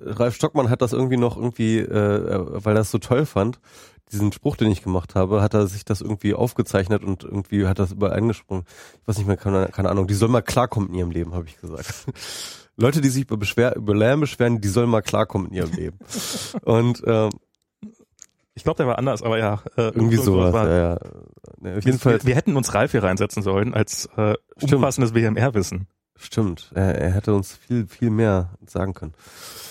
[0.06, 3.60] Ralf Stockmann hat das irgendwie noch irgendwie, äh, weil er es so toll fand,
[4.12, 7.78] diesen Spruch, den ich gemacht habe, hat er sich das irgendwie aufgezeichnet und irgendwie hat
[7.78, 8.64] das überall eingesprungen.
[9.02, 10.08] Ich weiß nicht mehr, keine, keine Ahnung.
[10.08, 12.06] Die soll mal klarkommen in ihrem Leben, habe ich gesagt.
[12.80, 15.98] Leute, die sich über, Beschwer über Lärm beschweren, die sollen mal klarkommen in ihrem Leben.
[16.64, 17.30] Und ähm,
[18.56, 19.62] Ich glaube, der war anders, aber ja.
[19.78, 20.54] Äh, irgendwie so- sowas.
[20.54, 20.98] war- Ja, ja.
[21.64, 25.14] Ja, auf jeden Fall, Wir, wir hätten uns Ralf hier reinsetzen sollen als äh, umfassendes
[25.14, 25.88] WMR-Wissen.
[26.16, 26.72] stimmt.
[26.74, 29.14] Er, er hätte uns viel, viel mehr sagen können.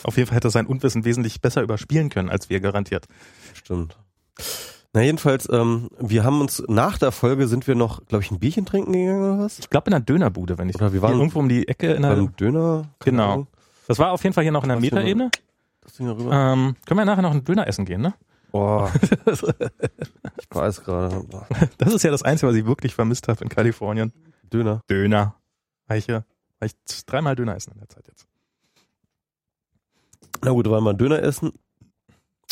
[0.04, 3.06] Auf jeden Fall hätte er sein Unwissen wesentlich besser überspielen können als wir garantiert.
[3.54, 3.96] Stimmt.
[4.94, 8.38] Na jedenfalls, ähm, wir haben uns nach der Folge sind wir noch, glaube ich, ein
[8.38, 9.58] Bierchen trinken gegangen oder was?
[9.58, 12.02] Ich glaube in einer Dönerbude, wenn ich Oder wir waren- irgendwo um die Ecke in
[12.02, 12.88] der, Beim Döner?
[13.00, 13.32] Genau.
[13.32, 13.46] Ahnung.
[13.86, 15.30] Das war auf jeden Fall hier noch in der Metaebene.
[15.82, 16.32] Das Ding darüber.
[16.32, 18.14] Ähm, können wir nachher noch einen Döner essen gehen, ne?
[18.50, 18.90] Boah.
[19.26, 19.42] ich
[20.50, 21.22] weiß gerade.
[21.76, 24.12] Das ist ja das Einzige, was ich wirklich vermisst habe in Kalifornien.
[24.50, 24.80] Döner.
[24.88, 25.34] Döner.
[25.86, 26.24] War ich, war
[26.62, 26.72] ich
[27.06, 28.26] dreimal Döner essen in der Zeit jetzt.
[30.42, 31.52] Na gut, war mal Döner essen.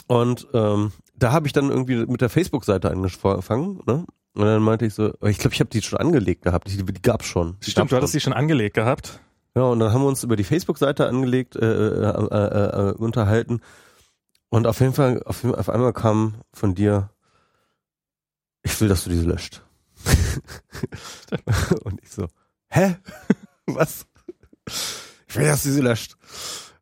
[0.07, 4.05] Und ähm, da habe ich dann irgendwie mit der Facebook-Seite angefangen, ne?
[4.35, 6.69] Und dann meinte ich so, ich glaube, ich habe die schon angelegt gehabt.
[6.69, 7.57] Die, die gab's schon.
[7.61, 8.19] Die Stimmt, gab's du hattest schon.
[8.19, 9.21] die schon angelegt gehabt.
[9.55, 13.61] Ja, und dann haben wir uns über die Facebook-Seite angelegt, äh, äh, äh, äh, unterhalten.
[14.51, 17.09] Und auf jeden Fall, auf, auf einmal kam von dir,
[18.63, 19.63] ich will, dass du diese löscht.
[21.85, 22.27] und ich so,
[22.69, 22.97] hä?
[23.65, 24.07] Was?
[24.67, 26.17] Ich will, dass du sie löscht.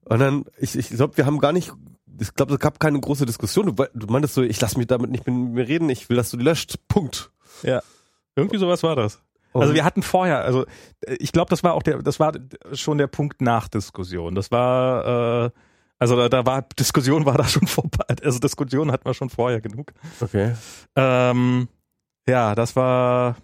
[0.04, 1.72] Und dann, ich, ich glaube, wir haben gar nicht,
[2.20, 3.74] ich glaube, es gab keine große Diskussion.
[3.74, 6.30] Du, du meintest so, ich lass mich damit nicht mit mir reden, ich will, dass
[6.30, 6.76] du die löscht.
[6.88, 7.30] Punkt.
[7.62, 7.82] Ja.
[8.36, 9.20] Irgendwie sowas war das.
[9.52, 10.66] Also wir hatten vorher, also
[11.06, 12.32] ich glaube, das war auch der, das war
[12.72, 14.34] schon der Punkt nach Diskussion.
[14.34, 15.50] Das war, äh,
[15.98, 18.04] also da, da war Diskussion war da schon vorbei.
[18.24, 19.92] Also Diskussion hatten wir schon vorher genug.
[20.20, 20.54] okay.
[20.96, 21.68] Ähm,
[22.28, 23.36] ja, das war.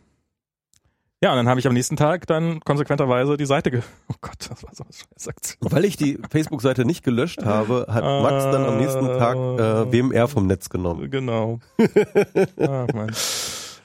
[1.22, 3.82] Ja, und dann habe ich am nächsten Tag dann konsequenterweise die Seite ge.
[4.08, 5.58] Oh Gott, das war so eine scheiß Aktion.
[5.72, 10.28] Weil ich die Facebook-Seite nicht gelöscht habe, hat Max dann am nächsten Tag äh, WMR
[10.28, 11.10] vom Netz genommen.
[11.10, 11.58] Genau.
[12.58, 13.12] Ach, Mann.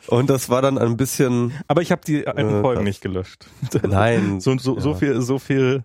[0.07, 3.47] Und das war dann ein bisschen, Aber ich habe die alten Äh, Folgen nicht gelöscht.
[3.83, 4.95] nein, So, so, so Ja.
[4.95, 5.83] viel, so viel,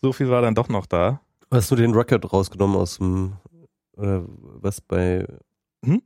[0.00, 1.20] so viel war dann doch noch da.
[1.50, 3.34] hast du den Record rausgenommen aus dem,
[3.96, 4.22] oder
[4.60, 5.26] was bei,
[5.84, 6.02] Hm?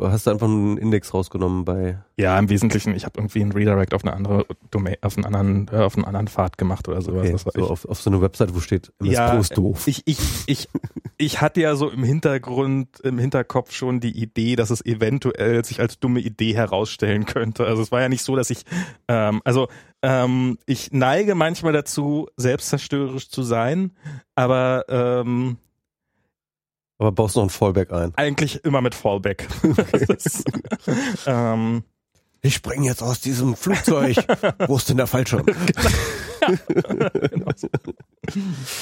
[0.00, 3.94] hast du einfach einen Index rausgenommen bei, Ja, im Wesentlichen, ich habe irgendwie einen Redirect
[3.94, 7.46] auf eine andere Domain, auf einen anderen, äh, auf einen anderen Pfad gemacht oder sowas.
[7.46, 9.86] okay, so auf, auf so eine Website, wo steht, MS Ja, Pro ist doof.
[9.86, 10.68] ich, ich, ich,
[11.16, 15.80] ich hatte ja so im Hintergrund, im Hinterkopf schon die Idee, dass es eventuell sich
[15.80, 17.64] als dumme Idee herausstellen könnte.
[17.64, 18.64] Also es war ja nicht so, dass ich,
[19.08, 19.68] ähm, also
[20.02, 23.92] ähm, ich neige manchmal dazu, selbstzerstörerisch zu sein,
[24.34, 25.56] aber ähm,
[27.02, 28.12] Aber baust noch ein Fallback ein.
[28.14, 29.48] eigentlich immer mit Fallback.
[30.06, 30.44] Das,
[31.26, 31.82] ähm,
[32.42, 34.16] ich spring jetzt aus diesem Flugzeug.
[34.68, 35.44] Wo ist denn der Fallschirm?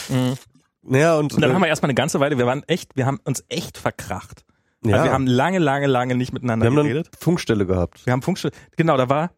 [0.09, 0.35] Mhm.
[0.83, 3.07] Naja, und, Und dann äh, haben wir erstmal eine ganze Weile, wir waren echt, wir
[3.07, 4.45] haben uns echt verkracht.
[4.85, 7.09] ja, Also wir haben lange, lange, lange nicht miteinander wir haben geredet.
[7.13, 8.05] dann Funkstelle gehabt.
[8.07, 8.53] Wir haben Funkstelle.
[8.77, 9.31] Genau, da war,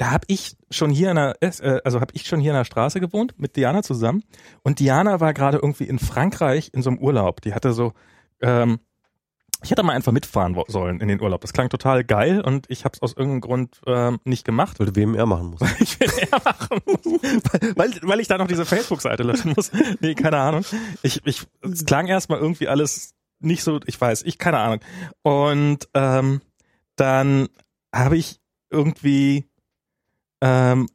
[0.00, 2.64] da habe ich schon hier in der, äh, also habe ich schon hier in der
[2.64, 4.24] Straße gewohnt mit Diana zusammen.
[4.62, 7.42] Und Diana war gerade irgendwie in Frankreich in so einem Urlaub.
[7.42, 7.92] Die hatte so,
[8.40, 8.80] ähm,
[9.62, 11.42] ich hätte mal einfach mitfahren sollen in den Urlaub.
[11.42, 14.78] Das klang total geil und ich habe es aus irgendeinem Grund ähm, nicht gemacht.
[14.78, 15.60] Sollte WMR machen muss.
[15.80, 19.70] Ich will eher machen muss, weil, weil, weil ich da noch diese Facebook-Seite löschen muss.
[20.00, 20.64] Nee, keine Ahnung.
[21.02, 24.80] Ich, ich, es klang erstmal irgendwie alles nicht so, ich weiß, ich, keine Ahnung.
[25.20, 26.40] Und ähm,
[26.96, 27.50] dann
[27.92, 28.40] habe ich
[28.70, 29.49] irgendwie
[30.40, 30.88] ähm,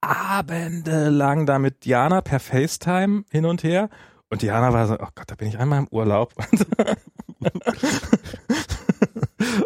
[0.00, 3.88] abendelang da mit Diana per FaceTime hin und her.
[4.30, 6.34] Und Diana war so, oh Gott, da bin ich einmal im Urlaub.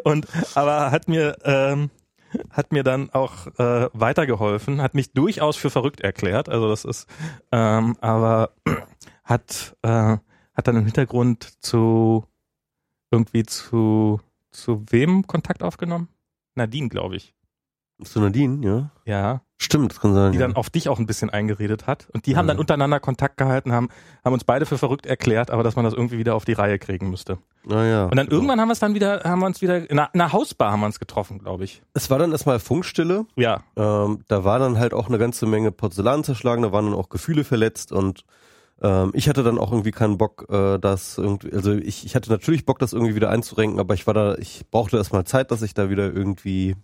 [0.04, 1.90] und aber hat mir ähm,
[2.50, 6.48] hat mir dann auch äh, weitergeholfen, hat mich durchaus für verrückt erklärt.
[6.48, 7.08] Also das ist,
[7.52, 8.52] ähm, aber
[9.24, 10.18] hat äh,
[10.54, 12.24] hat dann im Hintergrund zu
[13.10, 16.08] irgendwie zu zu wem Kontakt aufgenommen?
[16.54, 17.34] Nadine, glaube ich.
[18.04, 18.90] Zu Nadine, ja.
[19.04, 20.30] Ja, Stimmt, das kann sein.
[20.30, 20.46] die ja.
[20.46, 22.06] dann auf dich auch ein bisschen eingeredet hat.
[22.12, 22.52] Und die haben Ja.
[22.52, 23.88] dann untereinander Kontakt gehalten, haben,
[24.24, 26.78] haben uns beide für verrückt erklärt, aber dass man das irgendwie wieder auf die Reihe
[26.78, 27.38] kriegen müsste.
[27.64, 28.04] Naja.
[28.04, 30.20] Und dann irgendwann haben wir es dann wieder, haben wir uns wieder, in einer, in
[30.20, 31.82] einer Hausbar haben wir uns getroffen, glaube ich.
[31.92, 33.26] Es war dann erstmal Funkstille.
[33.34, 33.62] Ja.
[33.74, 37.08] Ähm, da war dann halt auch eine ganze Menge Porzellan zerschlagen, da waren dann auch
[37.08, 38.24] Gefühle verletzt und
[38.80, 42.30] ähm, ich hatte dann auch irgendwie keinen Bock, äh, das irgendwie, also ich, ich hatte
[42.30, 45.62] natürlich Bock, das irgendwie wieder einzurenken, aber ich war da, ich brauchte erstmal Zeit, dass
[45.62, 46.76] ich da wieder irgendwie,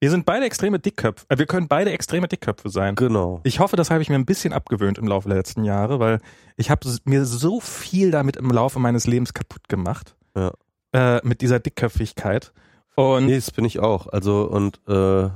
[0.00, 1.26] Wir sind beide extreme Dickköpfe.
[1.28, 2.94] Äh, wir können beide extreme Dickköpfe sein.
[2.94, 3.40] genau.
[3.42, 6.20] Ich hoffe, das habe ich mir ein bisschen abgewöhnt im Laufe der letzten Jahre, weil
[6.56, 10.14] ich habe mir so viel damit im Laufe meines Lebens kaputt gemacht.
[10.36, 10.52] Ja.
[10.92, 12.52] Äh, mit dieser Dickköpfigkeit.
[12.94, 14.06] Und Nee, das bin ich auch.
[14.06, 15.28] Also und äh,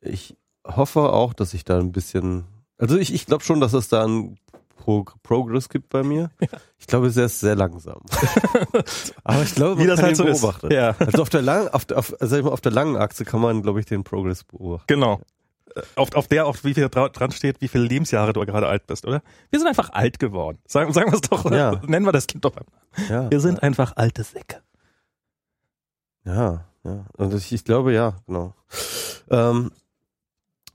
[0.00, 0.36] ich
[0.66, 2.44] hoffe auch, dass ich da ein bisschen,
[2.78, 4.38] also ich, ich glaube schon, dass es da einen
[4.76, 6.30] Pro Progress gibt bei mir.
[6.78, 8.00] Ich glaube, es ist sehr langsam.
[9.24, 10.40] Aber ich glaube, man wie das halt so ist.
[10.40, 10.70] beobachten.
[10.72, 13.40] Ja, Also auf der langen, auf, auf, sag ich mal, auf der langen Achse kann
[13.40, 14.84] man, glaube ich, den Progress beobachten.
[14.86, 15.20] genau.
[15.94, 18.86] Auf, auf der, auf wie viel dra dran steht, wie viele Lebensjahre du gerade alt
[18.86, 19.20] bist, oder?
[19.50, 20.58] Wir sind einfach alt geworden.
[20.66, 21.80] Sagen, sagen wir es doch, Ja.
[21.86, 23.10] nennen wir das Kind doch Namen.
[23.10, 24.62] Ja, Wir sind einfach alte Säcke.
[26.24, 27.04] ja, ja.
[27.18, 28.54] Und ich, ich glaube, ja, genau.
[29.30, 29.70] Ähm,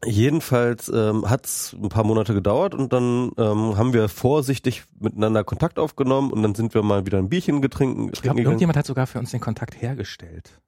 [0.05, 5.43] jedenfalls ähm, hat es ein paar Monate gedauert und dann ähm, haben wir vorsichtig miteinander
[5.43, 8.09] Kontakt aufgenommen und dann sind wir mal wieder ein Bierchen getrinken.
[8.13, 10.61] Ich glaube, irgendjemand hat sogar für uns den Kontakt hergestellt.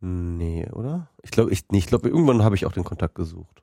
[0.00, 1.08] Nee, oder?
[1.22, 3.62] Ich glaube, ich, nee, ich glaube, irgendwann habe ich auch den Kontakt gesucht.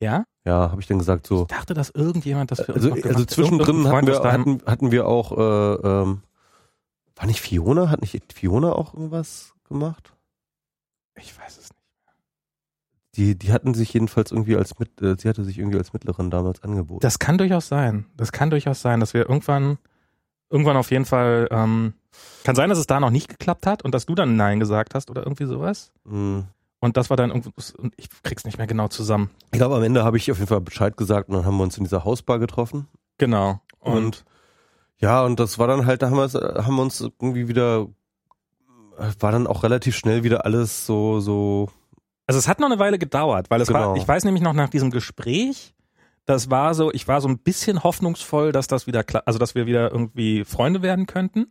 [0.00, 0.24] Ja?
[0.44, 1.42] Ja, habe ich dann gesagt so.
[1.42, 3.30] Ich dachte, dass irgendjemand das für Also, uns also gemacht hat.
[3.30, 6.22] zwischendrin hatten wir, hatten, hatten wir auch, äh, ähm,
[7.14, 7.90] war nicht Fiona?
[7.90, 10.14] Hat nicht Fiona auch irgendwas gemacht?
[11.14, 11.61] Ich weiß es nicht.
[13.14, 16.30] Die, die hatten sich jedenfalls irgendwie als mit, äh, sie hatte sich irgendwie als Mittlerin
[16.30, 17.00] damals angeboten.
[17.00, 18.06] Das kann durchaus sein.
[18.16, 19.78] Das kann durchaus sein, dass wir irgendwann,
[20.48, 21.92] irgendwann auf jeden Fall, ähm,
[22.44, 24.94] kann sein, dass es da noch nicht geklappt hat und dass du dann Nein gesagt
[24.94, 25.92] hast oder irgendwie sowas.
[26.06, 26.44] Hm.
[26.80, 29.30] Und das war dann irgendwie, und ich krieg's nicht mehr genau zusammen.
[29.52, 31.62] Ich glaube, am Ende habe ich auf jeden Fall Bescheid gesagt und dann haben wir
[31.62, 32.88] uns in dieser Hausbar getroffen.
[33.18, 33.60] Genau.
[33.78, 34.24] Und, Und
[34.98, 37.88] ja, und das war dann halt, da haben wir, haben wir uns irgendwie wieder,
[39.20, 41.70] war dann auch relativ schnell wieder alles so, so,
[42.32, 43.96] also es hat noch eine Weile gedauert, weil es war, Genau.
[43.96, 45.74] ich weiß nämlich noch nach diesem Gespräch,
[46.24, 49.66] das war so, ich war so ein bisschen hoffnungsvoll, dass das wieder also dass wir
[49.66, 51.50] wieder irgendwie Freunde werden könnten.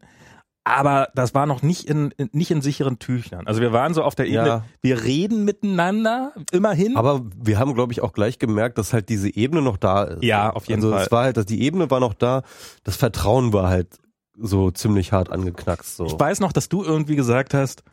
[0.64, 3.46] Aber das war noch nicht in, in nicht in sicheren Tüchern.
[3.48, 4.66] Also wir waren so auf der Ebene, ja.
[4.82, 6.98] wir reden miteinander, immerhin.
[6.98, 10.24] Aber wir haben, glaube ich, auch gleich gemerkt, dass halt diese Ebene noch da ist.
[10.24, 11.04] Ja, auf jeden also Fall.
[11.04, 12.42] es war halt, dass die Ebene war noch da,
[12.84, 14.00] das Vertrauen war halt
[14.38, 15.98] so ziemlich hart angeknackst.
[15.98, 16.06] So.
[16.06, 17.84] Ich weiß noch, dass du irgendwie gesagt hast,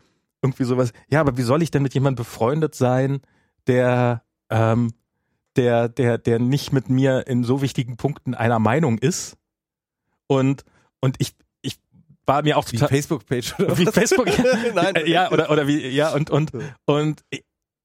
[0.43, 3.20] irgendwie sowas, ja, aber wie soll ich denn mit jemandem befreundet sein,
[3.66, 4.93] der, ähm,
[5.57, 9.36] der, der, der nicht mit mir in so wichtigen Punkten einer Meinung ist?
[10.26, 10.64] Und,
[11.01, 11.78] und ich, ich
[12.26, 13.95] war mir auch Wie total, Facebook-Page oder wie was?
[13.95, 14.26] Facebook,
[14.74, 14.95] Nein.
[14.95, 16.53] Äh, ja, oder, oder wie, ja, und, und,
[16.84, 17.22] und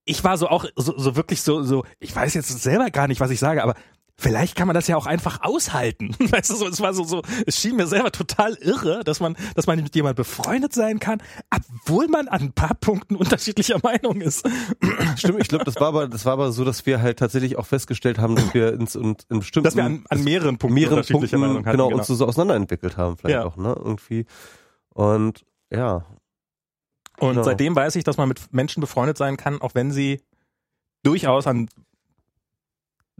[0.06, 3.22] ich war so auch so, so wirklich so, so, ich weiß jetzt selber gar nicht,
[3.22, 3.76] was ich sage, aber
[4.18, 6.16] vielleicht kann man das ja auch einfach aushalten.
[6.20, 9.36] Weißt du, so, es war so, so, es schien mir selber total irre, dass man,
[9.56, 14.22] dass man mit jemandem befreundet sein kann, obwohl man an ein paar Punkten unterschiedlicher Meinung
[14.22, 14.48] ist.
[15.18, 17.66] Stimmt, ich glaube, das war aber, das war aber so, dass wir halt tatsächlich auch
[17.66, 20.98] festgestellt haben, dass wir uns in, in bestimmten, Dass wir an, an mehreren Punkten mehreren
[20.98, 21.78] unterschiedlicher Punkten, Meinung hatten.
[21.78, 23.46] genau, uns so, so auseinanderentwickelt haben, vielleicht Ja.
[23.46, 24.26] auch, ne, irgendwie.
[24.94, 26.06] Und, ja.
[27.20, 27.44] Und genau.
[27.44, 30.22] seitdem weiß ich, dass man mit Menschen befreundet sein kann, auch wenn sie
[31.04, 31.68] durchaus an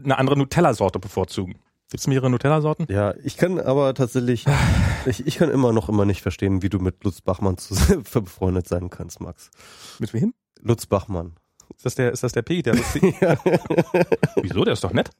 [0.02, 1.54] eine andere Nutella-Sorte bevorzugen.
[1.90, 2.86] Gibt es mehrere Nutella-Sorten?
[2.90, 4.44] Ja, ich kann aber tatsächlich,
[5.06, 7.74] ich, ich kann immer noch immer nicht verstehen, wie du mit Lutz Bachmann zu,
[8.12, 9.50] befreundet sein kannst, Max.
[9.98, 10.34] Mit wem?
[10.60, 11.34] Lutz Bachmann.
[11.76, 12.94] Ist das der, ist das der P, der Lutz?
[14.42, 14.64] Wieso?
[14.64, 15.10] Der ist doch nett.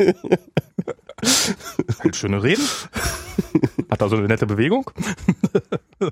[2.01, 2.63] Hält schöne Reden.
[3.91, 4.91] Hat da so eine nette Bewegung.
[5.99, 6.11] was,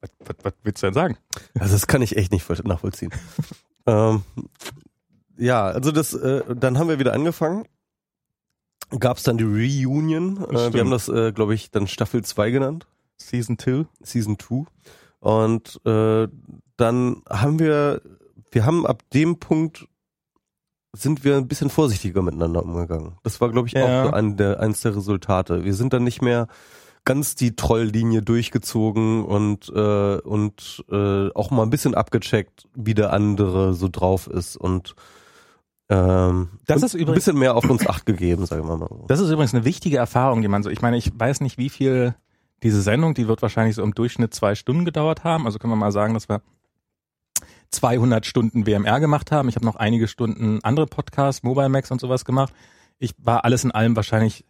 [0.00, 1.16] was, was willst du denn sagen?
[1.58, 3.12] Also das kann ich echt nicht voll- nachvollziehen.
[3.86, 4.22] ähm,
[5.36, 7.64] ja, also das, äh, dann haben wir wieder angefangen.
[8.98, 10.36] Gab es dann die Reunion.
[10.50, 12.86] Äh, wir haben das, äh, glaube ich, dann Staffel 2 genannt.
[13.16, 13.86] Season 2.
[14.02, 14.64] Season 2.
[15.20, 16.28] Und äh,
[16.76, 18.02] dann haben wir,
[18.50, 19.86] wir haben ab dem Punkt
[20.96, 23.16] sind wir ein bisschen vorsichtiger miteinander umgegangen.
[23.24, 24.04] Das war, glaube ich, Ja.
[24.04, 25.64] auch ein der, eins der Resultate.
[25.64, 26.46] Wir sind dann nicht mehr
[27.04, 33.12] ganz die Trolllinie durchgezogen und äh, und äh, auch mal ein bisschen abgecheckt, wie der
[33.12, 34.94] andere so drauf ist und
[35.88, 38.88] ähm, Das ist übrigens- ein bisschen mehr auf uns acht gegeben, sagen wir mal.
[39.08, 41.68] Das ist übrigens eine wichtige Erfahrung, die man so, ich meine, ich weiß nicht, wie
[41.70, 42.14] viel
[42.62, 45.44] diese Sendung, die wird wahrscheinlich so im Durchschnitt zwei Stunden gedauert haben.
[45.46, 46.40] Also können wir mal sagen, dass wir
[47.70, 49.48] 200 Stunden WMR gemacht haben.
[49.48, 52.54] Ich habe noch einige Stunden andere Podcasts, Mobile Max und sowas gemacht.
[52.98, 54.44] Ich war alles in allem wahrscheinlich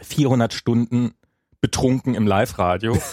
[0.00, 1.14] 400 Stunden
[1.60, 2.96] betrunken im Live-Radio.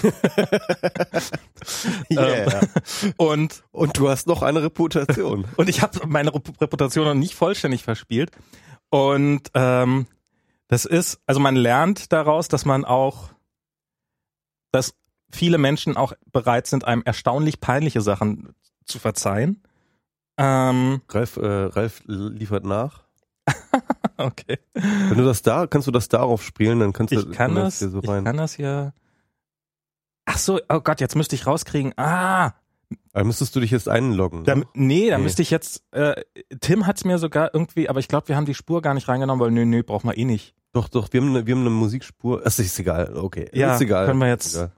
[2.11, 2.61] Yeah.
[3.17, 5.45] Und Und du hast noch eine Reputation.
[5.57, 8.31] und ich habe meine Rep- Reputation noch nicht vollständig verspielt.
[8.89, 10.07] Und ähm,
[10.67, 13.29] das ist, also man lernt daraus, dass man auch,
[14.71, 14.93] dass
[15.31, 18.53] viele Menschen auch bereit sind, einem erstaunlich peinliche Sachen
[18.85, 19.63] zu verzeihen.
[20.37, 23.05] Ähm, Ralf, äh, Ralf liefert nach.
[24.18, 24.58] okay.
[24.74, 27.80] Wenn du das da, kannst du das darauf spielen, dann kannst du Ich kann das,
[27.80, 28.24] hier so ich rein.
[28.24, 28.93] kann das ja.
[30.26, 31.93] Ach so, oh Gott, jetzt müsste ich rauskriegen.
[31.97, 32.53] Ah,
[33.14, 34.43] Da müsstest du dich jetzt einloggen.
[34.43, 34.66] da, ne?
[34.74, 35.24] nee, da Nee.
[35.24, 35.84] müsste ich jetzt.
[35.91, 36.22] Äh,
[36.62, 39.39] Tim hat's mir sogar irgendwie, aber ich glaube, wir haben die Spur gar nicht reingenommen,
[39.43, 40.56] weil nö, nö, brauchen wir eh nicht.
[40.74, 42.45] Doch, doch, wir haben eine, wir haben eine Musikspur.
[42.45, 43.49] Es ist egal, okay.
[43.53, 44.08] Ja, ist egal.
[44.08, 44.72] können wir jetzt- egal.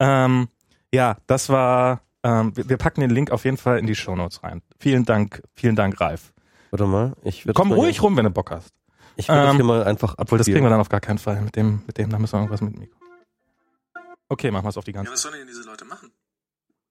[0.00, 0.48] Ähm,
[0.92, 2.00] ja, das war.
[2.24, 4.62] Ähm, wir, wir packen den Link auf jeden Fall in die Shownotes rein.
[4.80, 6.32] Vielen Dank, vielen Dank, Ralf.
[6.70, 8.72] Warte mal, ich werde Komm ruhig rum, wenn du Bock hast.
[9.16, 10.70] Ich werde das Ähm, hier mal einfach Obwohl, das kriegen wir abspielen.
[10.70, 11.40] dann auf gar keinen Fall.
[11.40, 12.96] Mit dem, mit dem, da müssen wir irgendwas mit dem Mikro.
[14.28, 15.08] Okay, machen wir es auf die ganze.
[15.08, 16.10] Ja, was sollen denn diese Leute machen?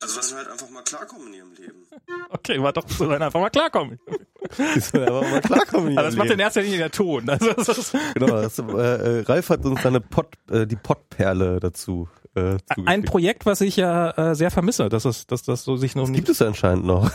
[0.02, 1.86] Also, dass sie halt einfach mal klarkommen in ihrem Leben.
[2.30, 4.00] Okay, war doch, sollen einfach mal klarkommen.
[4.76, 5.92] Die sollen einfach mal klarkommen.
[5.92, 6.40] in Aber das ihrem macht in Leben.
[6.42, 7.30] erster Linie der Ton.
[7.30, 11.60] Also, das ist Genau, das, äh, äh, Ralf hat uns seine Pott, äh, die Pottperle
[11.60, 13.04] dazu äh, ein.
[13.06, 16.10] Projekt, was ich ja äh, sehr vermisse, dass es, dass das so sich noch Das
[16.12, 16.18] nicht.
[16.20, 17.10] gibt es ja anscheinend noch.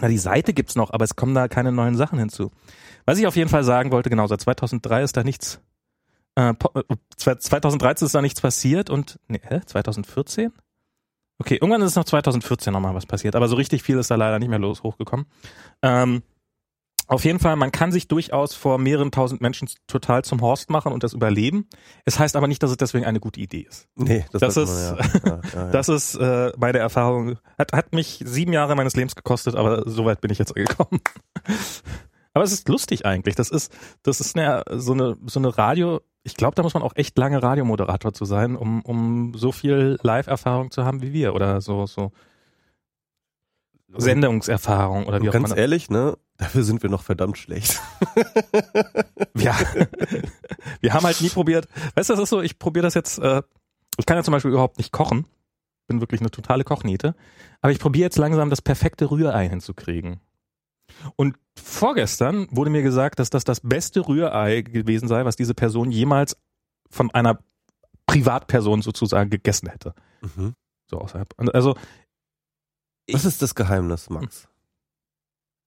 [0.00, 2.50] Na, die Seite gibt's noch, aber es kommen da keine neuen Sachen hinzu.
[3.04, 5.60] Was ich auf jeden Fall sagen wollte, genau, seit 2003 ist da nichts,
[6.34, 10.52] äh, po- äh, 2013 ist da nichts passiert und, nee, hä, 2014?
[11.38, 14.38] Okay, irgendwann ist noch 2014 nochmal was passiert, aber so richtig viel ist da leider
[14.38, 15.26] nicht mehr los hochgekommen.
[15.82, 16.22] Ähm,
[17.08, 20.92] auf jeden Fall, man kann sich durchaus vor mehreren tausend Menschen total zum Horst machen
[20.92, 21.68] und das überleben.
[22.04, 23.88] Es heißt aber nicht, dass es deswegen eine gute Idee ist.
[23.94, 24.98] Nee, das, Das ist- man.
[24.98, 25.70] Ja, ja, ja.
[25.70, 27.38] Das ist äh, meine Erfahrung.
[27.58, 31.00] Hat, hat mich sieben Jahre meines Lebens gekostet, aber so weit bin ich jetzt gekommen.
[32.34, 33.34] aber es ist lustig eigentlich.
[33.36, 36.00] Das ist, das ist eine, so eine, so eine Radio.
[36.24, 39.96] Ich glaube, da muss man auch echt lange Radiomoderator zu sein, um, um so viel
[40.02, 42.10] Live-Erfahrung zu haben wie wir oder so, so
[43.96, 45.56] Sendungserfahrung oder wie Und auch ganz immer.
[45.58, 46.16] ehrlich, ne?
[46.38, 47.80] Dafür sind wir noch verdammt schlecht.
[49.38, 49.54] Ja.
[50.80, 51.68] wir haben halt nie probiert.
[51.94, 53.42] Weißt du, das ist so, ich probiere das jetzt, äh,
[53.98, 55.26] ich kann ja zum Beispiel überhaupt nicht kochen.
[55.86, 57.14] Bin wirklich eine totale Kochniete.
[57.60, 60.20] Aber ich probiere jetzt langsam das perfekte Rührei hinzukriegen.
[61.16, 65.90] Und vorgestern wurde mir gesagt, dass das das beste Rührei gewesen sei, was diese Person
[65.90, 66.36] jemals
[66.90, 67.38] von einer
[68.06, 69.94] Privatperson sozusagen gegessen hätte.
[70.22, 70.54] Mhm.
[70.90, 71.34] So außerhalb.
[71.36, 71.76] Und also
[73.10, 74.48] Was ist das Geheimnis, Max?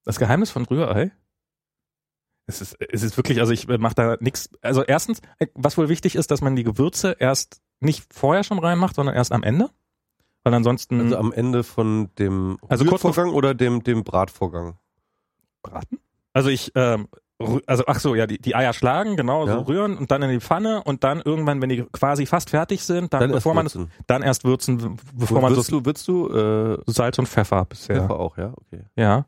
[0.09, 1.11] Das Geheimnis von Rührei?
[2.47, 4.49] Es ist, es ist wirklich, also ich mache da nichts.
[4.63, 8.57] Also erstens, äh, was wohl wichtig ist, dass man die Gewürze erst nicht vorher schon
[8.57, 9.69] reinmacht, sondern erst am Ende.
[10.43, 14.79] Weil ansonsten Also am Ende von dem Also Rührvorgang oder dem, dem Bratvorgang?
[15.61, 15.99] braten.
[16.33, 17.07] Also ich, ähm,
[17.67, 19.53] also ach so, ja, die, die Eier schlagen, genau, Ja.
[19.53, 22.83] so rühren und dann in die Pfanne und dann irgendwann, wenn die quasi fast fertig
[22.83, 23.91] sind, dann, Dann erst bevor man würzen.
[24.07, 27.97] dann erst würzen, bevor man würzt so du, würzt du äh, Salz und Pfeffer bisher.
[28.01, 28.53] Pfeffer auch, ja?
[28.55, 28.85] Okay.
[28.95, 29.25] Ja.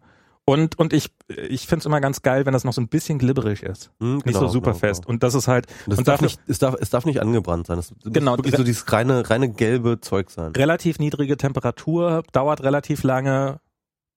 [0.51, 3.19] Und, und ich, ich finde es immer ganz geil, wenn das noch so ein bisschen
[3.19, 3.91] glibberig ist.
[3.99, 5.01] Hm, Nicht genau, so super genau, fest.
[5.03, 5.13] Genau.
[5.13, 7.21] Und das ist halt, Und, das und darf dafür- nicht, es, darf, es darf nicht
[7.21, 7.79] angebrannt sein.
[7.79, 10.51] Es Genau, wirklich so dieses reine, reine gelbe Zeug sein.
[10.51, 13.59] relativ niedrige Temperatur, dauert relativ lange,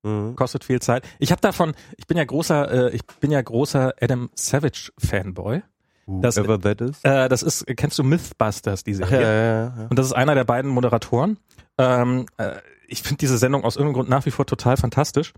[0.03, 0.35] Mhm.
[0.37, 1.05] kostet viel Zeit.
[1.19, 5.63] Ich habe davon, ich bin ja großer, äh, ich bin ja großer Adam Savage Fanboy.
[6.07, 6.99] Das- Whoever that is.
[7.05, 9.87] Äh, das ist, kennst du Mythbusters, diese ja, ja, ja, ja.
[9.89, 11.39] Und das ist einer der beiden Moderatoren.
[11.79, 12.57] Ähm, äh,
[12.89, 15.33] ich finde diese Sendung aus irgendeinem Grund nach wie vor total fantastisch.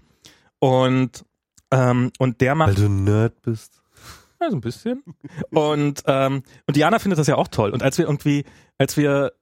[0.59, 1.25] Und
[1.71, 3.83] ähm, und der macht Weil du Nerd bist.
[4.41, 5.03] Ja, so ein bisschen.
[5.51, 7.71] Und, ähm, und Diana findet das ja auch toll.
[7.71, 8.45] Und als wir irgendwie,
[8.79, 9.33] als wir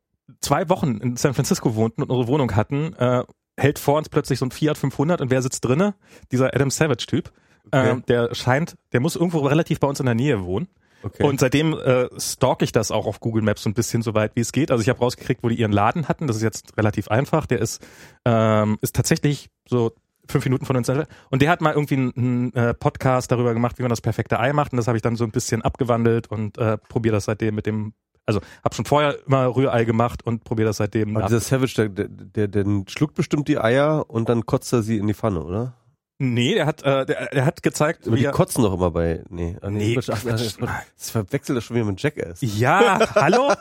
[0.40, 3.24] zwei Wochen in San Francisco wohnten und unsere Wohnung hatten, äh,
[3.56, 5.94] hält vor uns plötzlich so ein Fiat 500 und wer sitzt drinne?
[6.32, 7.32] Dieser Adam Savage-Typ.
[7.66, 7.90] Okay.
[7.90, 10.68] Ähm, der scheint, der muss irgendwo relativ bei uns in der Nähe wohnen.
[11.02, 11.22] Okay.
[11.22, 14.36] Und seitdem äh, stalk ich das auch auf Google Maps so ein bisschen so weit
[14.36, 14.70] wie es geht.
[14.70, 16.26] Also ich habe rausgekriegt, wo die ihren Laden hatten.
[16.26, 17.46] Das ist jetzt relativ einfach.
[17.46, 17.86] Der ist
[18.24, 19.92] ähm, ist tatsächlich so
[20.28, 20.88] fünf Minuten von uns.
[20.88, 24.38] Und der hat mal irgendwie einen, einen äh, Podcast darüber gemacht, wie man das perfekte
[24.40, 24.72] Ei macht.
[24.72, 27.66] Und das habe ich dann so ein bisschen abgewandelt und äh, probiere das seitdem mit
[27.66, 27.94] dem.
[28.26, 31.14] Also habe schon vorher immer Rührei gemacht und probiere das seitdem.
[31.16, 31.28] Aber ab.
[31.28, 34.96] dieser Savage, der, der, der, der schluckt bestimmt die Eier und dann kotzt er sie
[34.96, 35.74] in die Pfanne, oder?
[36.18, 38.92] Nee, der hat, äh, der, der hat gezeigt, Aber wie die er, kotzen doch immer
[38.92, 39.24] bei.
[39.30, 42.38] Nee, Nee, Quatsch, ach, Quatsch, ach, das verwechselt das schon wieder mit Jackass.
[42.40, 43.52] Ja, hallo?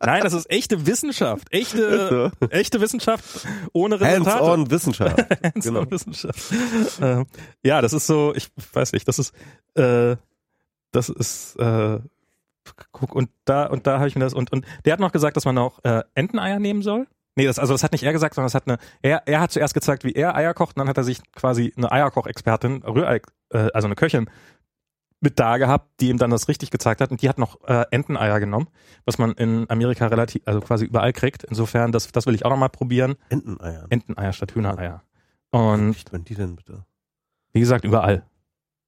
[0.00, 1.46] Nein, das ist echte Wissenschaft.
[1.52, 4.30] Echte, echte Wissenschaft ohne Resultate.
[4.30, 5.18] Hands-on Wissenschaft.
[5.44, 5.90] Hands-on genau.
[5.90, 6.52] Wissenschaft.
[7.02, 7.26] ähm,
[7.62, 9.34] ja, das ist so, ich weiß nicht, das ist,
[9.74, 10.16] äh,
[10.90, 11.98] das ist, äh,
[12.92, 15.36] guck, und da, und da habe ich mir das, und, und der hat noch gesagt,
[15.36, 17.06] dass man auch äh, Enteneier nehmen soll.
[17.36, 19.50] Nee, das, also das hat nicht er gesagt, sondern das hat eine, er, er hat
[19.50, 23.20] zuerst gezeigt, wie er Eier kocht, und dann hat er sich quasi eine Eierkochexpertin, Rührei,
[23.50, 24.30] äh, also eine Köchin,
[25.20, 27.86] mit da gehabt, die ihm dann das richtig gezeigt hat und die hat noch äh,
[27.90, 28.68] Enteneier genommen,
[29.06, 31.44] was man in Amerika relativ, also quasi überall kriegt.
[31.44, 33.14] Insofern, das, das will ich auch noch mal probieren.
[33.30, 33.86] Enteneier.
[33.88, 35.02] Enteneier statt Hühnereier.
[35.50, 36.84] Und Nicht, wenn die denn bitte?
[37.52, 38.24] wie gesagt, überall.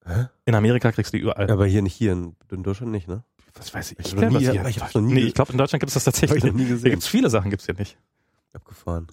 [0.05, 0.27] Hä?
[0.45, 1.49] In Amerika kriegst du die überall.
[1.49, 3.25] Ja, aber hier nicht hier in, in Deutschland nicht, ne?
[3.55, 3.99] was weiß ich?
[4.01, 6.13] Ich Ich, hab nie- ich nie nee, ich glaube, in Deutschland gibt es das Hab
[6.13, 6.91] tatsächlich ich noch nie Hier gesehen.
[6.91, 7.97] gibt's viele Sachen, gibt's hier nicht.
[8.57, 9.07] Abgefahren.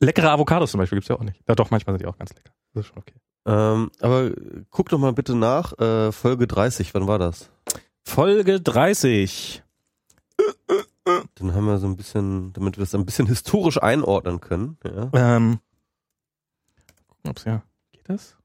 [0.00, 1.42] Leckere Avocados zum Beispiel gibt's ja auch nicht.
[1.48, 2.52] Ja, doch, manchmal sind die auch ganz lecker.
[2.74, 3.14] Das ist schon okay.
[3.46, 4.30] Ähm, aber
[4.70, 7.50] guck doch mal bitte nach, äh, Folge 30, wann war das?
[8.04, 9.62] Folge 30.
[11.34, 14.78] Dann haben wir so ein bisschen, damit wir es ein bisschen historisch einordnen können.
[14.84, 15.10] Ja.
[15.14, 15.60] Ähm,
[17.08, 17.62] gucken, ob's ja.
[17.92, 18.36] Geht das?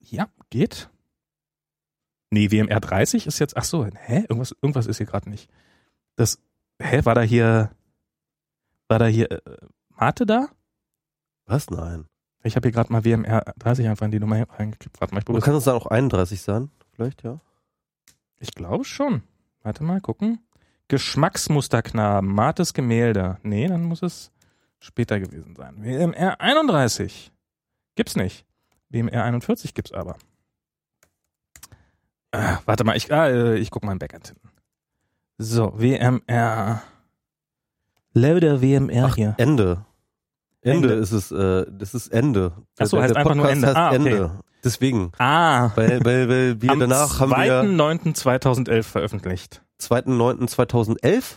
[0.00, 0.88] Ja, geht.
[2.30, 3.56] Nee, WMR 30 ist jetzt.
[3.56, 4.20] Ach so, hä?
[4.20, 5.50] Irgendwas, irgendwas ist hier gerade nicht.
[6.16, 6.40] Das.
[6.80, 7.04] Hä?
[7.04, 7.70] War da hier.
[8.88, 9.40] War da hier äh,
[9.90, 10.48] Mate da?
[11.46, 11.70] Was?
[11.70, 12.06] Nein.
[12.42, 15.00] Ich habe hier gerade mal WMR 30 einfach in die Nummer reingekippt.
[15.00, 16.70] Warte mal, ich Du probiere kannst es dann auch 31 sein?
[16.92, 17.40] Vielleicht, ja?
[18.38, 19.22] Ich glaube schon.
[19.62, 20.38] Warte mal, gucken.
[20.86, 23.38] Geschmacksmusterknaben, Mates Gemälde.
[23.42, 24.30] Nee, dann muss es
[24.78, 25.82] später gewesen sein.
[25.82, 27.32] WMR 31.
[27.96, 28.46] Gibt's nicht.
[28.88, 30.16] WMR 41 gibt's aber.
[32.30, 34.47] Ah, warte mal, ich, ah, äh, ich guck mal im Backend hinten.
[35.38, 36.82] So, WMR.
[38.12, 39.34] Loader WMR Ach, hier.
[39.38, 39.84] Ende.
[40.60, 40.94] Ende Ende.
[40.94, 42.52] ist es, äh, das ist Ende.
[42.78, 43.74] Ach so, heißt einfach nur Ende.
[43.76, 43.96] Ah, okay.
[43.96, 44.30] Ende.
[44.64, 45.12] Deswegen.
[45.18, 49.62] Ah, Weil, weil, weil wir am danach haben wir 2.9.2011 veröffentlicht.
[49.80, 51.36] 2.9.2011?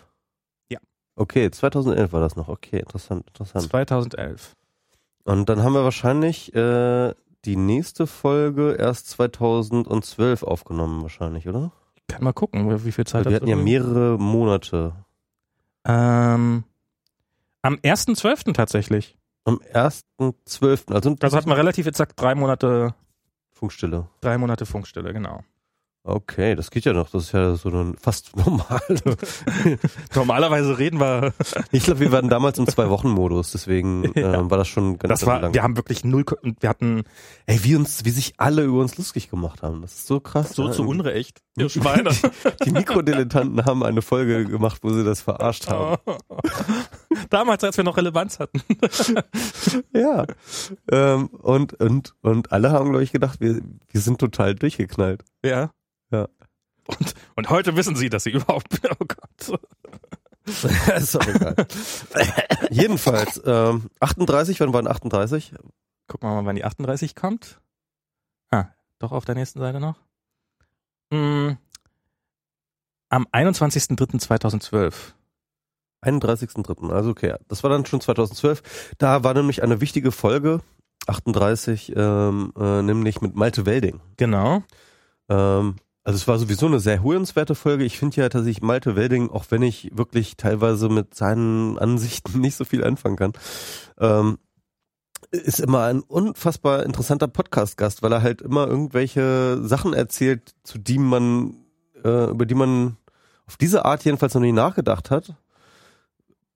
[0.69, 0.79] Ja.
[1.15, 2.47] Okay, 2011 war das noch.
[2.47, 3.69] Okay, interessant, interessant.
[3.69, 4.55] 2011.
[5.25, 7.13] Und dann haben wir wahrscheinlich äh,
[7.45, 11.71] die nächste Folge erst 2012 aufgenommen, wahrscheinlich, oder?
[12.11, 14.93] Kann mal gucken, wie viel Zeit wir hatten ja mehrere Monate.
[15.85, 16.63] Ähm,
[17.61, 18.53] am 1.12.
[18.53, 19.17] tatsächlich.
[19.45, 22.93] Am 1.12., also, Also hat man relativ exakt drei Monate,
[23.51, 24.07] Funkstille.
[24.21, 25.43] drei Monate Funkstille, genau.
[26.03, 27.11] Okay, das geht ja noch.
[27.11, 28.81] Das ist ja so ein fast normal.
[30.15, 31.31] Normalerweise reden wir,
[31.71, 34.33] ich glaube, wir waren damals im Zwei-Wochen-Modus, deswegen Ja.
[34.33, 35.53] ähm, war das schon ganz das war, lang.
[35.53, 36.25] wir haben wirklich null,
[36.59, 37.03] wir hatten
[37.45, 39.81] Ey, wie uns, wie sich alle über uns lustig gemacht haben.
[39.81, 40.53] Das ist so krass.
[40.53, 40.71] so ja.
[40.71, 41.41] zu Unrecht.
[41.57, 42.11] Ihr Schweine.
[42.65, 45.97] Die Mikrodilettanten haben eine Folge gemacht, wo sie das verarscht haben.
[47.29, 48.61] Damals, als wir noch Relevanz hatten.
[49.93, 50.25] Ja.
[50.91, 55.23] Ähm, und, und, und alle haben, glaube ich, gedacht, wir, wir sind total durchgeknallt.
[55.43, 55.71] Ja.
[56.99, 59.61] Und, und heute wissen sie, dass sie überhaupt, oh Gott.
[60.95, 61.55] ist doch egal.
[62.69, 65.53] Jedenfalls, ähm, 38, wann waren 38?
[66.07, 67.61] Gucken wir mal, wann die 38 kommt.
[68.49, 68.65] Ah,
[68.99, 69.97] doch auf der nächsten Seite noch.
[71.11, 71.51] Mm,
[73.09, 74.93] am 21.03.2012.
[76.03, 76.91] 31.3.
[76.91, 78.95] Also okay, das war dann schon 2012.
[78.97, 80.61] Da war nämlich eine wichtige Folge,
[81.07, 84.01] 38, ähm, äh, nämlich mit Malte Welding.
[84.17, 84.63] Genau.
[85.29, 87.83] Ähm, also es war sowieso eine sehr hörenswerte Folge.
[87.83, 92.55] Ich finde ja tatsächlich Malte Welding, auch wenn ich wirklich teilweise mit seinen Ansichten nicht
[92.55, 93.33] so viel anfangen kann,
[93.99, 94.37] ähm,
[95.29, 100.97] ist immer ein unfassbar interessanter Podcast-Gast, weil er halt immer irgendwelche Sachen erzählt, zu die
[100.97, 101.55] man,
[102.03, 102.97] äh, über die man
[103.47, 105.35] auf diese Art jedenfalls noch nie nachgedacht hat.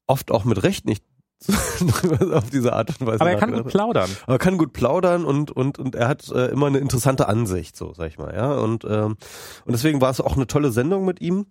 [0.07, 1.03] Oft auch mit Recht nicht
[2.33, 4.09] auf diese Art und Weise Aber er kann gut plaudern.
[4.25, 7.93] Aber kann gut plaudern und und und er hat äh, immer eine interessante Ansicht, so
[7.93, 8.53] sag ich mal, ja.
[8.53, 9.17] Und ähm,
[9.65, 11.45] und deswegen war es auch eine tolle Sendung mit ihm.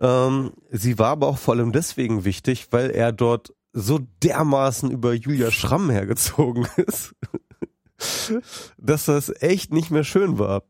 [0.00, 5.12] Ähm, sie war aber auch vor allem deswegen wichtig, weil er dort so dermaßen über
[5.14, 7.14] Julia Schramm hergezogen ist,
[8.76, 10.64] dass das echt nicht mehr schön war.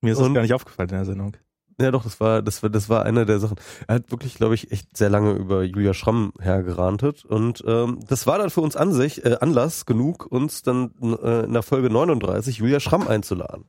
[0.00, 1.36] Mir ist das Und- gar nicht aufgefallen in der Sendung.
[1.78, 3.56] Ja, doch, das war, das war, das war eine der Sachen.
[3.86, 8.26] Er hat wirklich, glaube ich, echt sehr lange über Julia Schramm hergerantet und ähm, das
[8.26, 11.90] war dann für uns an sich äh, Anlass genug, uns dann äh, in der Folge
[11.90, 13.66] 39 Julia Schramm einzuladen.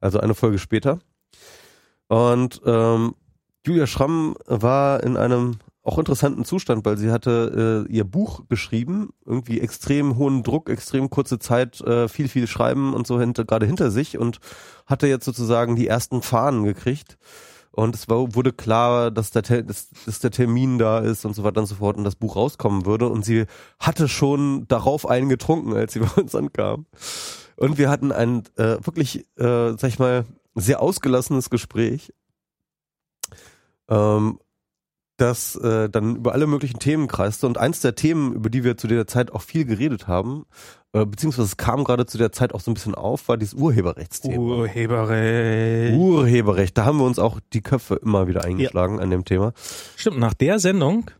[0.00, 0.98] Also eine Folge später.
[2.08, 3.14] Und ähm,
[3.66, 9.10] Julia Schramm war in einem auch interessanten Zustand, weil sie hatte äh, ihr Buch geschrieben,
[9.26, 13.66] irgendwie extrem hohen Druck, extrem kurze Zeit, äh, viel, viel Schreiben und so hinter, gerade
[13.66, 14.38] hinter sich und
[14.86, 17.18] hatte jetzt sozusagen die ersten Fahnen gekriegt.
[17.70, 21.44] Und es war, wurde klar, dass der, dass, dass der Termin da ist und so
[21.44, 23.08] weiter und so fort und das Buch rauskommen würde.
[23.08, 23.44] Und sie
[23.78, 26.86] hatte schon darauf einen getrunken, als sie bei uns ankam.
[27.56, 30.24] Und wir hatten ein äh, wirklich, äh, sag ich mal,
[30.54, 32.14] sehr ausgelassenes Gespräch.
[33.88, 34.38] Ähm,
[35.16, 37.46] das äh, dann über alle möglichen Themen kreiste.
[37.46, 40.44] Und eins der Themen, über die wir zu der Zeit auch viel geredet haben,
[40.92, 43.54] äh, beziehungsweise es kam gerade zu der Zeit auch so ein bisschen auf, war dieses
[43.54, 44.38] Urheberrechtsthema.
[44.38, 45.96] Urheberrecht.
[45.96, 49.02] Urheberrecht, da haben wir uns auch die Köpfe immer wieder eingeschlagen ja.
[49.02, 49.52] an dem Thema.
[49.96, 51.10] Stimmt, nach der Sendung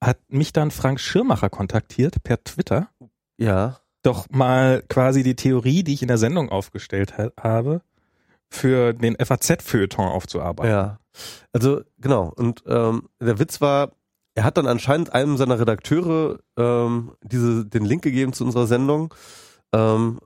[0.00, 2.88] hat mich dann Frank Schirmacher kontaktiert per Twitter.
[3.36, 3.80] Ja.
[4.02, 7.82] Doch mal quasi die Theorie, die ich in der Sendung aufgestellt ha habe,
[8.48, 10.70] für den FAZ-Feuilleton aufzuarbeiten.
[10.70, 10.99] Ja.
[11.52, 12.32] Also genau.
[12.34, 13.92] Und ähm, der Witz war,
[14.34, 19.14] er hat dann anscheinend einem seiner Redakteure ähm, diese den Link gegeben zu unserer Sendung
[19.72, 20.20] ähm,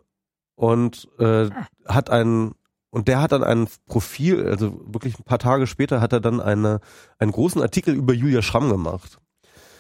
[0.57, 1.51] und äh,
[1.87, 2.55] hat einen
[2.91, 6.41] und der hat dann ein Profil, also wirklich ein paar Tage später hat er dann
[6.41, 6.79] eine,
[7.19, 9.19] einen großen Artikel über Julia Schramm gemacht.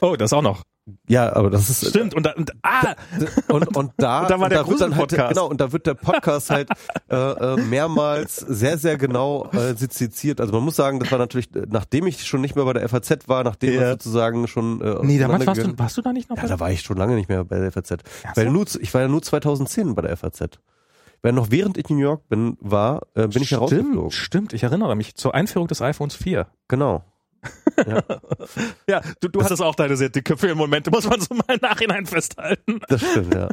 [0.01, 0.64] Oh, das auch noch.
[1.09, 2.94] Ja, aber das ist stimmt und da, und ah
[3.48, 5.35] und und da, und da war der da wird dann halt Podcast.
[5.35, 6.69] genau und da wird der Podcast halt
[7.11, 10.43] äh, äh, mehrmals sehr sehr genau äh, seziert.
[10.43, 13.28] Also man muss sagen, das war natürlich nachdem ich schon nicht mehr bei der FAZ
[13.28, 13.93] war, nachdem ja.
[13.93, 16.36] sozusagen schon äh, Nee, damals warst du warst du da nicht noch?
[16.36, 17.94] Ja, da war ich schon lange nicht mehr bei der FAZ.
[18.35, 20.59] Weil nur ich war ja nur 2010 bei der FAZ.
[21.23, 24.11] Weil noch während ich in New York bin, war, äh, bin ich herausgeflogen.
[24.11, 26.47] Stimmt, ich erinnere mich zur Einführung des iPhones 4.
[26.69, 27.02] Genau.
[27.87, 28.03] Ja,
[28.89, 32.07] ja du, du hattest auch deine sehr dicke Filmmomente, muss man so mal im Nachhinein
[32.07, 32.81] festhalten.
[32.89, 33.49] Das stimmt, ja.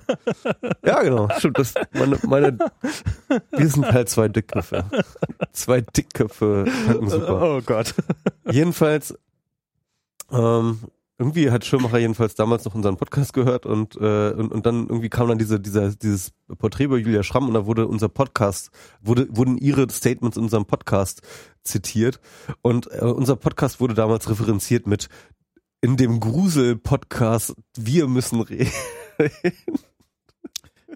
[0.85, 1.30] Ja, genau.
[1.38, 2.57] Stimmt, das, meine, meine,
[3.52, 4.85] wir sind halt zwei Dickköpfe.
[5.53, 6.65] Zwei Dickköpfe
[7.07, 7.41] super.
[7.41, 7.93] Oh Gott.
[8.49, 9.15] Jedenfalls,
[10.31, 10.80] ähm,
[11.22, 15.10] irgendwie hat Schirmacher jedenfalls damals noch unseren Podcast gehört und, äh, und, und dann irgendwie
[15.10, 18.72] kam dann diese, dieser, dieses Porträt über Julia Schramm und da wurde unser Podcast,
[19.02, 21.22] wurde, wurden ihre Statements in unserem Podcast
[21.63, 22.19] zitiert
[22.61, 25.09] und äh, unser Podcast wurde damals referenziert mit
[25.81, 28.71] in dem Grusel-Podcast, wir müssen reden.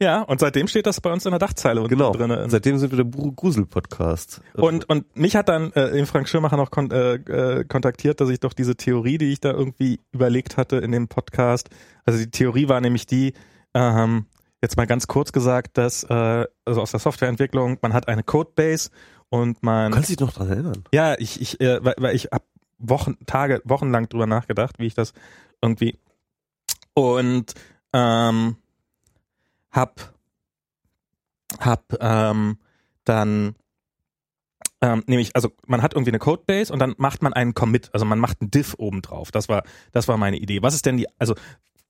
[0.02, 2.12] Ja, und seitdem steht das bei uns in der Dachzeile genau.
[2.12, 2.50] drin.
[2.50, 4.42] Seitdem sind wir der Grusel-Podcast.
[4.54, 8.30] Und, und mich hat dann äh, den Frank Schirmacher noch kon äh, äh, kontaktiert, dass
[8.30, 11.70] ich doch diese Theorie, die ich da irgendwie überlegt hatte in dem Podcast,
[12.04, 13.34] also die Theorie war nämlich die,
[13.74, 14.26] ähm,
[14.62, 18.90] jetzt mal ganz kurz gesagt, dass äh, also aus der Softwareentwicklung, man hat eine Codebase
[19.36, 19.92] und man.
[19.92, 20.84] Du kannst dich noch dran erinnern?
[20.94, 22.44] Ja, ich, ich, äh, weil, weil ich hab
[22.78, 25.14] Wochen, Tage, wochenlang drüber nachgedacht, wie ich das
[25.62, 25.98] irgendwie
[26.94, 27.54] und
[27.94, 28.56] ähm,
[29.72, 30.14] hab
[31.60, 32.58] hab ähm,
[33.04, 33.56] dann
[34.82, 38.06] ähm, nämlich, also man hat irgendwie eine Codebase und dann macht man einen Commit, also
[38.06, 39.32] man macht einen Diff oben drauf.
[39.32, 40.62] Das war, das war meine Idee.
[40.62, 41.36] Was ist denn die, also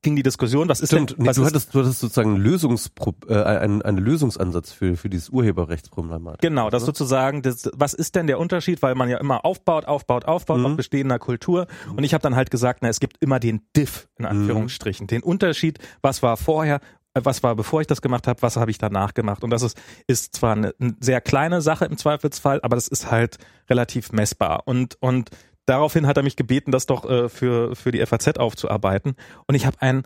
[0.05, 2.35] ging die Diskussion, was ist Stimmt, denn, nee, was du, ist, hattest, du hattest sozusagen
[2.35, 6.39] einen, Lösungspro äh, einen, einen Lösungsansatz für, für dieses Urheberrechtsproblematik.
[6.41, 10.25] Genau, das sozusagen, das, was ist denn der Unterschied, weil man ja immer aufbaut, aufbaut,
[10.25, 10.65] aufbaut Mhm.
[10.67, 11.67] auf bestehender Kultur.
[11.93, 15.23] Und ich habe dann halt gesagt, na, es gibt immer den Diff in Anführungsstrichen, den
[15.23, 16.79] Unterschied, was war vorher,
[17.15, 19.43] äh, was war bevor ich das gemacht habe, was habe ich danach gemacht?
[19.43, 19.77] Und das ist,
[20.07, 23.37] ist zwar eine, eine sehr kleine Sache im Zweifelsfall, aber das ist halt
[23.69, 24.63] relativ messbar.
[24.65, 25.31] Und und
[25.65, 29.15] daraufhin hat er mich gebeten, das doch äh, für für die FAZ aufzuarbeiten
[29.47, 30.03] und ich habe ein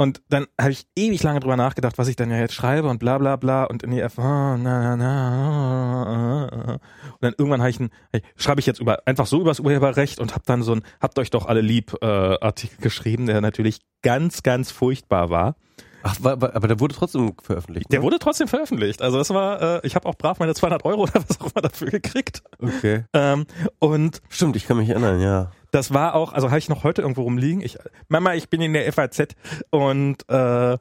[0.00, 2.98] und dann habe ich ewig lange drüber nachgedacht, was ich dann ja jetzt schreibe und
[2.98, 7.80] bla bla bla und in die F na, na, na, und dann irgendwann habe ich
[7.80, 7.90] ein,
[8.36, 11.28] schreibe ich jetzt über einfach so übers Urheberrecht und habe dann so ein habt euch
[11.28, 15.56] doch alle lieb äh, Artikel geschrieben, der natürlich ganz ganz furchtbar war.
[16.02, 17.92] Ach, aber der wurde trotzdem veröffentlicht.
[17.92, 18.04] Der ne?
[18.04, 19.02] wurde trotzdem veröffentlicht.
[19.02, 21.62] Also das war, äh, ich habe auch brav meine 200 Euro oder was auch immer
[21.62, 22.42] dafür gekriegt.
[22.58, 23.04] Okay.
[23.12, 23.46] Ähm,
[23.78, 25.52] und Stimmt, ich kann mich erinnern, ja.
[25.70, 27.60] das war auch, also habe ich noch heute irgendwo rumliegen.
[27.60, 27.78] Ich,
[28.08, 29.34] Mama, ich bin in der FAZ
[29.70, 30.78] und äh,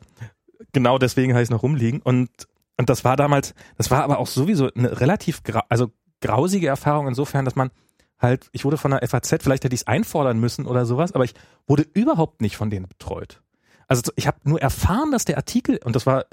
[0.73, 2.01] genau deswegen habe ich noch rumliegen.
[2.01, 2.29] Und
[2.79, 5.91] und das war damals, das war aber auch sowieso eine relativ, grau, also
[6.21, 7.71] grausige Erfahrung insofern, dass man
[8.17, 11.25] halt, ich wurde von der FAZ, vielleicht hätte ich es einfordern müssen oder sowas, aber
[11.25, 11.33] ich
[11.67, 13.41] wurde überhaupt nicht von denen betreut.
[13.89, 16.25] Also ich habe nur erfahren, dass der Artikel, und das war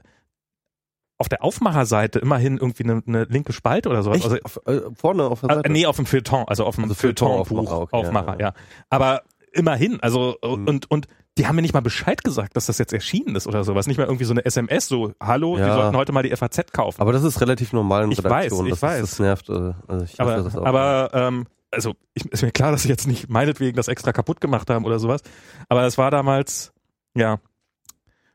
[1.19, 4.23] auf der Aufmacherseite immerhin irgendwie eine, eine linke Spalte oder sowas.
[4.23, 5.73] Also, Auf, äh, vorne auf der äh, Seite?
[5.73, 8.53] nee, auf dem Feuilleton, also auf dem Also Feuilleton-Buch, okay, Aufmacher, ja, ja.
[8.91, 9.23] Aber
[9.53, 10.69] immerhin, also Mhm.
[10.69, 11.07] und und
[11.39, 13.87] die haben mir nicht mal Bescheid gesagt, dass das jetzt erschienen ist oder sowas.
[13.87, 15.74] Nicht mal irgendwie so eine SMS, so Hallo, wir Ja.
[15.74, 17.01] sollten heute mal die FAZ kaufen.
[17.01, 18.66] Aber das ist relativ normal in Ich Redaktionen.
[18.70, 19.01] weiß, ich das, weiß.
[19.01, 19.49] Das nervt.
[19.51, 20.65] äh, Also ich aber das auch.
[20.66, 24.41] aber ähm, also ich, ist mir klar, dass sie jetzt nicht meinetwegen das extra kaputt
[24.43, 25.23] gemacht haben oder sowas.
[25.70, 26.73] Aber es war damals
[27.16, 27.38] ja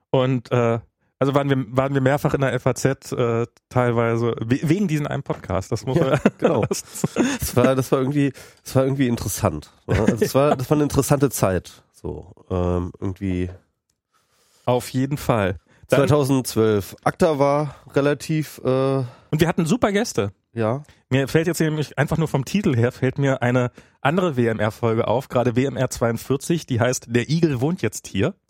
[0.10, 0.80] und äh,
[1.20, 2.84] also waren wir waren wir mehrfach in der FAZ
[3.14, 5.72] äh, teilweise we wegen diesen einen Podcast.
[5.72, 6.66] Das muss Ja, man genau.
[6.66, 8.34] das war, das war irgendwie,
[8.64, 9.72] das war irgendwie interessant.
[9.86, 10.00] ne?
[10.00, 11.84] Also das war, das war eine interessante Zeit.
[11.94, 13.50] So ähm, irgendwie
[14.66, 15.58] auf jeden Fall.
[15.90, 16.96] Dann, 2012.
[17.04, 19.06] ACTA war relativ, äh, und
[19.40, 20.32] wir hatten super Gäste.
[20.54, 23.72] Ja, Mir fällt jetzt nämlich einfach nur vom Titel her, fällt mir eine
[24.02, 28.34] andere WMR-Folge auf, gerade WMR 42, die heißt Der Igel wohnt jetzt hier.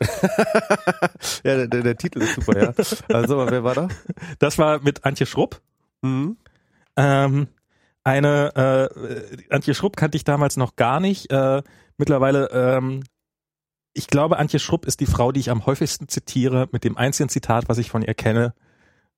[1.44, 2.74] ja, der, der, der Titel ist super, ja.
[3.14, 3.88] Also, wer war da?
[4.40, 5.60] Das war mit Antje Schrupp.
[6.02, 6.36] Mhm.
[6.96, 7.46] Ähm,
[8.04, 11.30] eine, äh, Antje Schrupp kannte ich damals noch gar nicht.
[11.30, 11.62] Äh,
[11.98, 13.04] mittlerweile, ähm,
[13.92, 17.28] ich glaube, Antje Schrupp ist die Frau, die ich am häufigsten zitiere, mit dem einzigen
[17.28, 18.54] Zitat, was ich von ihr kenne,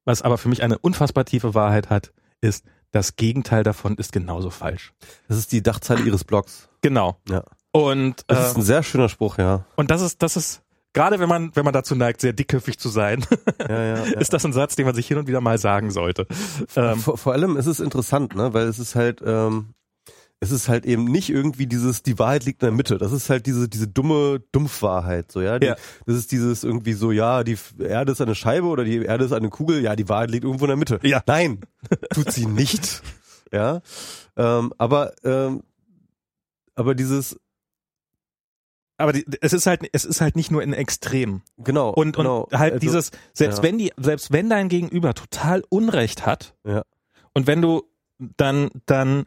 [0.04, 2.12] was aber für mich eine unfassbar tiefe Wahrheit hat,
[2.44, 4.92] ist, das Gegenteil davon ist genauso falsch.
[5.28, 6.68] Das ist die Dachzeile ihres Blogs.
[6.80, 7.16] Genau.
[7.28, 7.42] Ja.
[7.72, 9.64] Und, Das ist äh, ein sehr schöner Spruch, ja.
[9.74, 10.62] und das ist, das ist,
[10.92, 13.26] gerade wenn man, wenn man dazu neigt, sehr dickköpfig zu sein,
[13.58, 14.20] ja, ja, ja.
[14.20, 16.28] ist das ein Satz, den man sich hin und wieder mal sagen sollte.
[16.76, 19.74] Ähm, vor, vor allem ist es interessant, ne, weil es ist halt, ähm,
[20.44, 22.98] es ist halt eben nicht irgendwie dieses, die Wahrheit liegt in der Mitte.
[22.98, 25.58] Das ist halt diese, diese dumme Dumpfwahrheit, so, ja.
[25.58, 25.76] Die, Ja.
[26.06, 29.32] Das ist dieses irgendwie so, ja, die Erde ist eine Scheibe oder die Erde ist
[29.32, 31.00] eine Kugel, ja, die Wahrheit liegt irgendwo in der Mitte.
[31.02, 31.22] Ja.
[31.26, 31.60] Nein,
[32.12, 33.02] tut sie nicht.
[33.52, 33.82] Ja.
[34.36, 35.62] Ähm, aber, ähm,
[36.74, 37.38] aber dieses,
[38.96, 41.42] aber die, es ist halt, es ist halt nicht nur in Extremen.
[41.58, 41.90] genau.
[41.90, 43.62] Und, genau, und halt also, dieses, selbst ja.
[43.62, 46.82] wenn die, selbst wenn dein Gegenüber total Unrecht hat, Ja.
[47.32, 47.84] und wenn du
[48.18, 49.26] dann, dann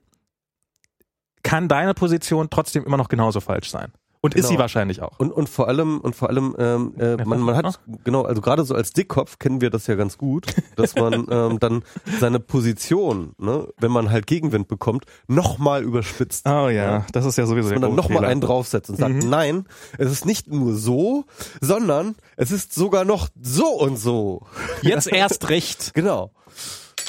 [1.47, 3.91] kann deine Position trotzdem immer noch genauso falsch sein.
[4.19, 4.49] Und ist Genau.
[4.49, 5.19] sie wahrscheinlich auch.
[5.19, 8.65] Und, und vor allem, und vor allem, ähm, äh, man, man hat, genau, also gerade
[8.65, 11.83] so als Dickkopf kennen wir das ja ganz gut, dass man ähm, dann
[12.19, 16.47] seine Position, ne, wenn man halt Gegenwind bekommt, nochmal überspitzt.
[16.49, 19.29] Oh ja, das ist ja sowieso Und der dann nochmal einen draufsetzt und sagt, Mhm.
[19.29, 19.65] nein,
[19.99, 21.25] es ist nicht nur so,
[21.61, 24.41] sondern es ist sogar noch so und so.
[24.81, 25.93] Jetzt erst recht.
[25.93, 26.31] Genau.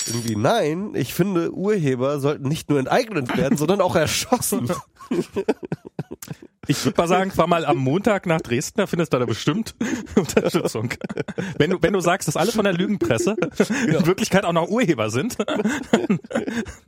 [0.08, 4.70] Irgendwie, nein, ich finde, Urheber sollten nicht nur enteignet werden, sondern auch erschossen.
[6.66, 9.74] Ich würde mal sagen, fahr mal am Montag nach Dresden, da findest du da bestimmt
[10.16, 10.90] Unterstützung.
[11.56, 13.36] Wenn du, wenn du sagst, dass alle von der Lügenpresse
[13.86, 16.18] in Wirklichkeit auch noch Urheber sind, dann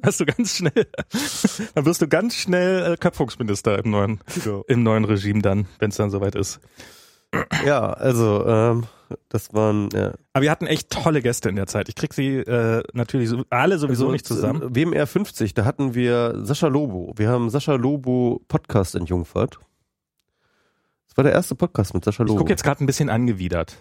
[0.02, 0.86] hast du ganz schnell,
[1.74, 4.64] dann wirst du ganz schnell äh, Köpfungsminister im neuen, Genau.
[4.68, 6.60] im neuen Regime dann, wenn es dann soweit ist.
[7.64, 8.84] Ja, also, ähm,
[9.28, 10.12] das waren, ja.
[10.32, 11.88] Aber wir hatten echt tolle Gäste in der Zeit.
[11.88, 14.62] Ich krieg sie äh, natürlich alle sowieso Also, nicht zusammen.
[14.62, 17.12] äh, WMR 50, da hatten wir Sascha Lobo.
[17.16, 19.58] Wir haben Sascha Lobo Podcast in Jungfurt.
[21.08, 22.38] Das war der erste Podcast mit Sascha Ich Lobo.
[22.40, 23.76] gucke jetzt gerade ein bisschen angewidert.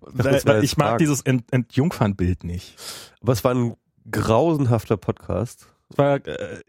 [0.00, 2.76] weil, man weil ich mag dieses Ent Entjungfernbild nicht.
[3.20, 3.74] Aber es war ein
[4.10, 5.66] grausenhafter Podcast.
[5.88, 6.60] Das war, äh,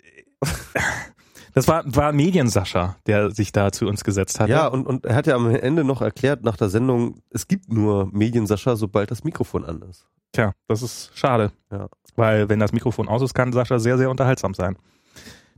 [1.54, 4.50] das war, war Mediensascha, der sich da zu uns gesetzt hat.
[4.50, 7.72] Ja, und, und er hat ja am Ende noch erklärt nach der Sendung, es gibt
[7.72, 10.08] nur Medien-Sascha, sobald das Mikrofon an ist.
[10.34, 11.52] Tja, das ist schade.
[11.72, 11.88] Ja.
[12.16, 14.78] Weil wenn das Mikrofon aus ist, kann Sascha sehr, sehr unterhaltsam sein.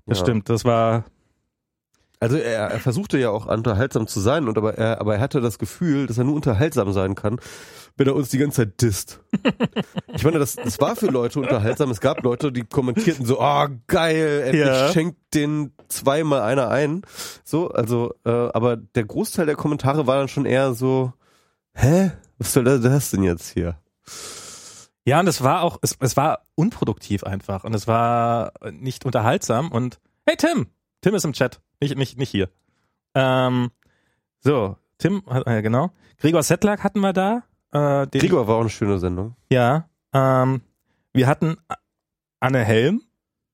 [0.05, 0.25] Das Ja.
[0.25, 0.49] stimmt.
[0.49, 1.03] Das war,
[2.19, 5.41] Also er, er versuchte ja auch unterhaltsam zu sein, und aber er, aber er hatte
[5.41, 7.39] das Gefühl, dass er nur unterhaltsam sein kann,
[7.95, 9.19] wenn er uns die ganze Zeit disst.
[10.15, 11.91] ich meine, das, das war für Leute unterhaltsam.
[11.91, 14.91] Es gab Leute, die kommentierten so, ah geil, endlich Ja.
[14.91, 17.01] schenkt den zweimal einer ein.
[17.43, 21.13] So, also, äh, aber der Großteil der Kommentare war dann schon eher so,
[21.73, 22.11] hä?
[22.39, 23.77] Was soll das denn jetzt hier?
[25.05, 29.71] ja, und es war auch, es, es war unproduktiv einfach und es war nicht unterhaltsam
[29.71, 30.67] und hey Tim,
[31.01, 32.49] Tim ist im Chat, nicht, nicht, nicht hier.
[33.13, 33.71] Ähm,
[34.39, 35.91] so, Tim, äh, genau.
[36.19, 37.43] Gregor Settlack hatten wir da.
[37.73, 39.35] Äh, den Gregor war auch eine schöne Sendung.
[39.51, 40.61] Ja, ähm,
[41.13, 41.57] wir hatten
[42.39, 43.01] Anne Helm,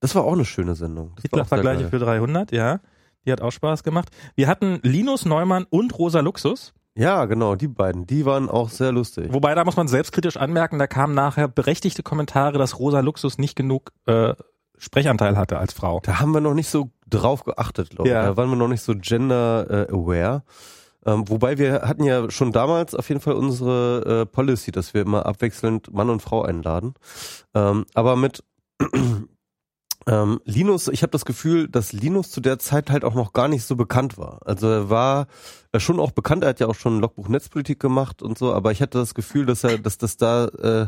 [0.01, 1.13] Das war auch eine schöne Sendung.
[1.15, 2.79] Das Hitler-Vergleiche für 300, ja.
[3.25, 4.09] Die hat auch Spaß gemacht.
[4.35, 6.73] Wir hatten Linus Neumann und Rosa Luxus.
[6.95, 9.31] Ja, genau, die beiden, die waren auch sehr lustig.
[9.31, 13.55] Wobei, da muss man selbstkritisch anmerken, da kamen nachher berechtigte Kommentare, dass Rosa Luxus nicht
[13.55, 14.33] genug äh,
[14.77, 15.99] Sprechanteil hatte als Frau.
[16.03, 18.13] Da haben wir noch nicht so drauf geachtet, glaube ich.
[18.13, 18.23] Ja.
[18.23, 20.43] Da waren wir noch nicht so gender-aware.
[21.09, 25.01] Ähm, wobei wir hatten ja schon damals auf jeden Fall unsere äh, Policy, dass wir
[25.01, 26.93] immer abwechselnd Mann und Frau einladen.
[27.55, 28.43] Ähm, aber mit
[30.07, 33.47] ähm, Linus, ich habe das Gefühl, dass Linus zu der Zeit halt auch noch gar
[33.47, 34.39] nicht so bekannt war.
[34.45, 35.27] Also er war
[35.71, 38.71] äh, schon auch bekannt, er hat ja auch schon Logbuch Netzpolitik gemacht und so, aber
[38.71, 40.87] ich hatte das Gefühl, dass er, dass das da, äh,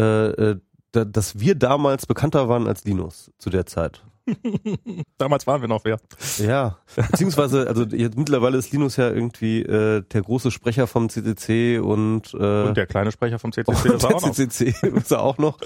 [0.00, 0.60] äh, äh,
[0.92, 4.04] da, dass wir damals bekannter waren als Linus zu der Zeit.
[5.18, 5.98] Damals waren wir noch wer.
[6.38, 11.78] Ja, beziehungsweise, also jetzt mittlerweile ist Linus ja irgendwie äh, der große Sprecher vom CCC
[11.78, 14.32] und, äh, Und der kleine Sprecher vom CCC und ist er der auch noch.
[14.32, 15.58] CCC ist er auch noch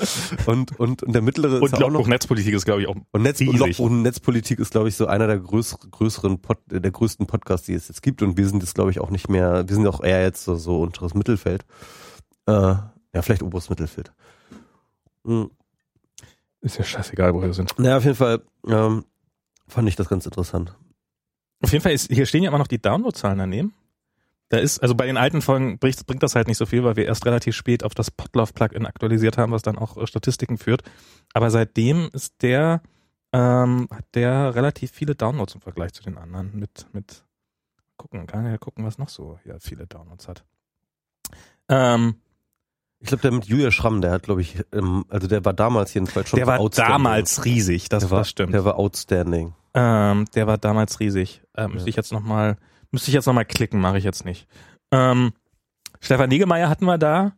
[0.47, 3.23] und und, und der mittlere Und ist auch noch Netzpolitik ist, glaube ich, auch und,
[3.23, 3.41] Netz,
[3.79, 7.75] und Netzpolitik ist glaube ich so einer der größ, größeren Pod, der größten Podcasts, die
[7.75, 10.03] es jetzt gibt und wir sind jetzt glaube ich auch nicht mehr, wir sind auch
[10.03, 11.65] eher jetzt so, so unteres Mittelfeld.
[12.47, 14.13] Äh, ja, vielleicht oberes Mittelfeld.
[15.25, 15.51] Mhm.
[16.61, 17.79] Ist ja scheißegal, wo wir sind.
[17.79, 19.05] Naja, auf jeden Fall ähm,
[19.69, 20.75] fand ich das ganz interessant.
[21.63, 23.75] Auf jeden Fall ist, hier stehen ja immer noch die Downloadzahlen daneben.
[24.49, 26.97] Da ist, also bei den alten Folgen bringt, bringt das halt nicht so viel, weil
[26.97, 30.83] wir erst relativ spät auf das Podlove-Plugin aktualisiert haben, was dann auch äh, Statistiken führt.
[31.33, 32.81] Aber seitdem ist der,
[33.33, 36.57] ähm, hat der relativ viele Downloads im Vergleich zu den anderen.
[36.57, 37.25] Mit, mit,
[37.97, 40.45] gucken, kann ja gucken, was noch so hier viele Downloads hat.
[41.69, 42.17] Ähm,
[43.01, 45.93] Ich glaube, der mit Julia Schramm, der hat, glaube ich, ähm, also der war damals
[45.95, 46.93] jedenfalls schon der war outstanding.
[46.93, 48.55] damals riesig, das, der war, das stimmt.
[48.55, 49.55] Der war outstanding.
[49.75, 51.43] Ähm, der war damals riesig.
[51.55, 51.91] Äh, müsste Ja.
[51.91, 52.57] ich jetzt noch mal,
[52.91, 54.49] müsste ich jetzt noch mal klicken, mache ich jetzt nicht.
[54.91, 55.33] Ähm,
[56.01, 57.33] Stefan Negemeyer hatten wir da.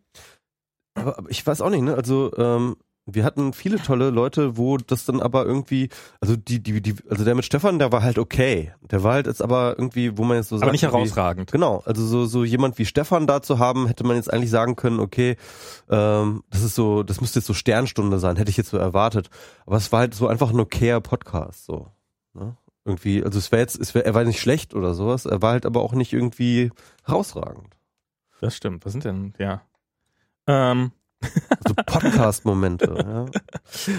[0.95, 1.95] Aber, aber ich weiß auch nicht, ne?
[1.95, 2.77] Also ähm,
[3.15, 5.89] wir hatten viele tolle Leute, wo das dann aber irgendwie,
[6.21, 8.73] also die, die, die, also der mit Stefan, der war halt okay.
[8.83, 11.51] Der war halt jetzt aber irgendwie, wo man jetzt so sagt, aber nicht herausragend.
[11.51, 14.77] Genau, also so, so jemand wie Stefan da zu haben, hätte man jetzt eigentlich sagen
[14.77, 15.37] können, okay,
[15.89, 19.31] ähm, das ist so, das müsste jetzt so Sternstunde sein, hätte ich jetzt so erwartet.
[19.65, 21.89] Aber es war halt so einfach ein okayer Podcast, so.
[22.35, 22.57] Ne?
[22.85, 25.53] Irgendwie, also es wäre jetzt, es wär, er war nicht schlecht oder sowas, er war
[25.53, 26.71] halt aber auch nicht irgendwie
[27.05, 27.77] herausragend.
[28.41, 28.85] Das stimmt.
[28.85, 29.63] Was sind denn, ja.
[30.47, 30.93] Ähm,
[31.66, 33.27] So Podcast-Momente, ja.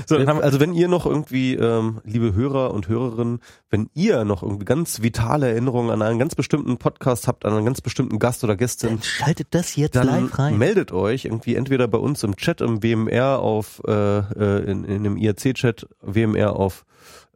[0.05, 4.41] so, dann Also wenn ihr noch irgendwie, ähm, liebe Hörer und Hörerinnen, wenn ihr noch
[4.41, 8.43] irgendwie ganz vitale Erinnerungen an einen ganz bestimmten Podcast habt, an einen ganz bestimmten Gast
[8.43, 12.81] oder Gästin, schaltet das jetzt dann meldet euch irgendwie entweder bei uns im Chat im
[12.81, 16.85] WMR auf äh, äh, in, in dem IRC-Chat WMR auf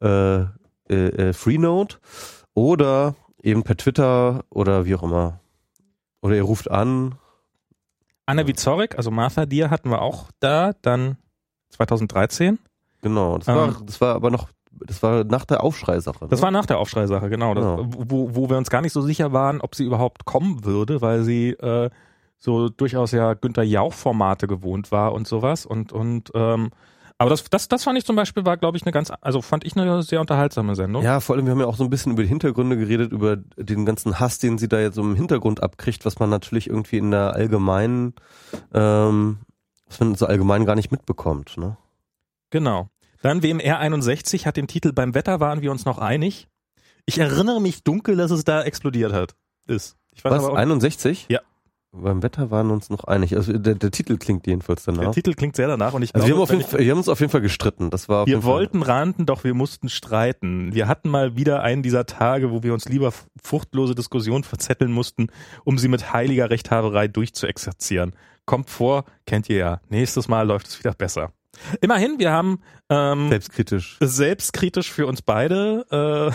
[0.02, 0.48] äh, äh,
[0.90, 1.96] äh, Freenode
[2.54, 5.40] oder eben per Twitter oder wie auch immer.
[6.22, 7.16] Oder ihr ruft an.
[8.26, 11.18] Anne Wizorik, also Martha Dier hatten wir auch da, dann
[11.70, 12.60] 2013.
[13.02, 13.38] Genau.
[13.38, 13.56] Das Ähm.
[13.56, 16.28] war, das war aber noch, das war nach der Aufschrei-Sache.
[16.30, 16.44] Das ne?
[16.44, 17.54] war nach der Aufschrei-Sache, genau.
[17.54, 17.78] Das, Ja.
[17.82, 21.24] wo, wo wir uns gar nicht so sicher waren, ob sie überhaupt kommen würde, weil
[21.24, 21.90] sie äh,
[22.38, 25.66] so durchaus ja Günther Jauch-Formate gewohnt war und sowas.
[25.66, 26.72] Und, und ähm,
[27.18, 29.66] aber das, das, das fand ich zum Beispiel, war, glaube ich, eine ganz, also fand
[29.66, 31.04] ich eine sehr unterhaltsame Sendung.
[31.04, 33.38] Ja, vor allem, wir haben ja auch so ein bisschen über die Hintergründe geredet, über
[33.38, 36.98] den ganzen Hass, den sie da jetzt so im Hintergrund abkriegt, was man natürlich irgendwie
[36.98, 38.14] in der allgemeinen,
[38.74, 39.40] ähm,
[39.88, 41.58] was man so allgemein gar nicht mitbekommt.
[41.58, 41.78] Ne?
[42.50, 42.90] Genau.
[43.22, 46.50] Dann WMR 61 hat den Titel Beim Wetter waren wir uns noch einig.
[47.06, 49.36] Ich erinnere mich dunkel, dass es da explodiert hat.
[49.66, 49.96] Ist.
[50.12, 50.44] Ich weiß Was?
[50.44, 51.28] aber auch, 61?
[51.30, 51.40] Ja.
[51.96, 53.36] Beim Wetter waren uns noch einig.
[53.36, 55.14] Also der, der Titel klingt jedenfalls der danach.
[55.14, 56.98] Titel klingt sehr danach und ich Also wir haben, glaube, auf jeden Fall, wir haben
[56.98, 57.92] uns auf jeden Fall gestritten.
[57.92, 60.74] Das war Wir wollten ranten, doch wir mussten streiten.
[60.74, 65.28] Wir hatten mal wieder einen dieser Tage, wo wir uns lieber fruchtlose Diskussionen verzetteln mussten,
[65.66, 68.14] um sie mit heiliger Rechthaberei durchzuexerzieren.
[68.46, 69.82] Kommt vor, kennt ihr ja.
[69.90, 71.32] Nächstes Mal läuft es wieder besser.
[71.82, 72.60] Immerhin, wir haben
[72.90, 73.98] ähm, selbstkritisch.
[74.02, 76.32] selbstkritisch für uns beide.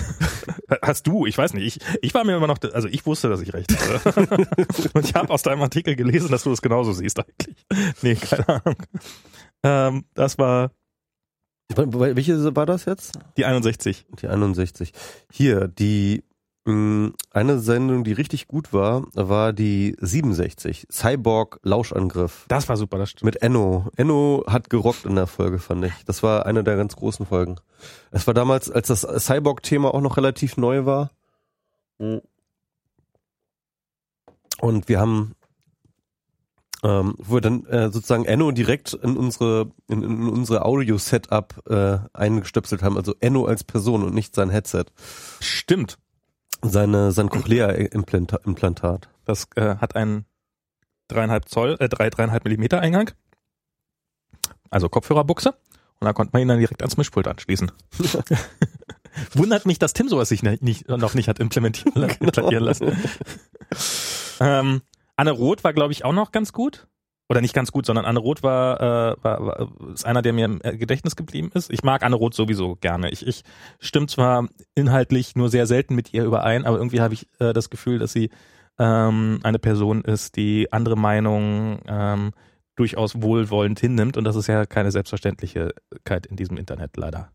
[0.69, 1.27] Äh, hast du?
[1.27, 1.77] Ich weiß nicht.
[1.77, 4.47] Ich, ich war mir immer noch, also ich wusste, dass ich recht hatte.
[4.95, 7.57] Und ich habe aus deinem Artikel gelesen, dass du das genauso siehst eigentlich.
[8.03, 8.77] Nee, keine Ahnung.
[9.65, 10.71] Ähm, das war
[11.75, 13.19] Wel- Welche war das jetzt?
[13.37, 14.07] die 61.
[14.23, 14.93] Die 61.
[15.31, 16.25] Hier, die
[16.69, 20.87] eine Sendung, die richtig gut war, war die 67.
[20.91, 22.45] Cyborg Lauschangriff.
[22.49, 23.25] Das war super, das stimmt.
[23.25, 23.89] Mit Enno.
[23.97, 25.93] Enno hat gerockt in der Folge, fand ich.
[26.05, 27.57] Das war eine der ganz großen Folgen.
[28.11, 31.11] Es war damals, als das Cyborg-Thema auch noch relativ neu war.
[34.61, 35.35] Und wir haben,
[36.83, 41.99] ähm, wo wir dann äh, sozusagen Enno direkt in unsere in, in unsere Audio-Setup äh,
[42.13, 42.97] eingestöpselt haben.
[42.97, 44.87] Also Enno als Person und nicht sein Headset.
[45.41, 45.99] Stimmt.
[46.63, 49.09] Seine, sein Cochlea-Implantat.
[49.25, 50.25] Das äh, hat einen
[51.09, 53.11] dreieinhalb Zoll, äh, drei, dreieinhalb Millimeter Eingang.
[54.71, 55.55] Also Kopfhörerbuchse.
[56.01, 57.73] Und da konnte man ihn dann direkt ans Mischpult anschließen.
[59.35, 62.17] Wundert mich, dass Tim sowas sich nicht, nicht, noch nicht hat implementieren lassen.
[62.25, 62.97] implantieren lassen.
[64.41, 64.83] ähm,
[65.17, 66.87] Anne Roth war, glaube ich, auch noch ganz gut.
[67.29, 70.47] Oder nicht ganz gut, sondern Anne Roth war, äh, war, war ist einer, der mir
[70.47, 71.71] im äh, Gedächtnis geblieben ist.
[71.71, 73.11] Ich mag Anne Roth sowieso gerne.
[73.11, 73.43] Ich, ich
[73.81, 77.69] stimme zwar inhaltlich nur sehr selten mit ihr überein, aber irgendwie habe ich äh, das
[77.69, 78.31] Gefühl, dass sie
[78.79, 82.33] ähm, eine Person ist, die andere Meinungen ähm,
[82.77, 87.31] durchaus wohlwollend hinnimmt und das ist ja keine Selbstverständlichkeit in diesem Internet leider.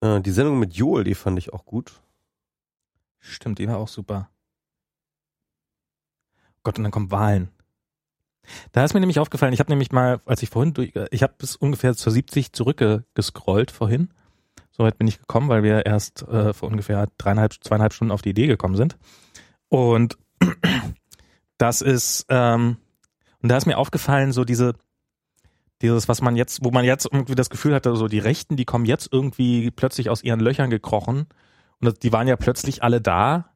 [0.00, 2.02] Äh, die Sendung mit Joel, die fand ich auch gut.
[3.20, 4.28] Stimmt, die war auch super.
[6.62, 7.53] Gott, und dann kommen Wahlen.
[8.72, 11.34] Da ist mir nämlich aufgefallen, ich habe nämlich mal, als ich vorhin durch, ich habe
[11.38, 14.08] bis ungefähr zur 70 zurückgescrollt vorhin
[14.76, 18.30] Soweit bin ich gekommen, weil wir erst äh, vor ungefähr dreieinhalb, zweieinhalb Stunden auf die
[18.30, 18.96] Idee gekommen sind.
[19.68, 20.18] Und
[21.58, 22.78] das ist, ähm,
[23.40, 24.74] und da ist mir aufgefallen, so diese,
[25.80, 28.64] dieses, was man jetzt, wo man jetzt irgendwie das Gefühl hatte, so die Rechten, die
[28.64, 31.26] kommen jetzt irgendwie plötzlich aus ihren Löchern gekrochen
[31.80, 33.53] und die waren ja plötzlich alle da.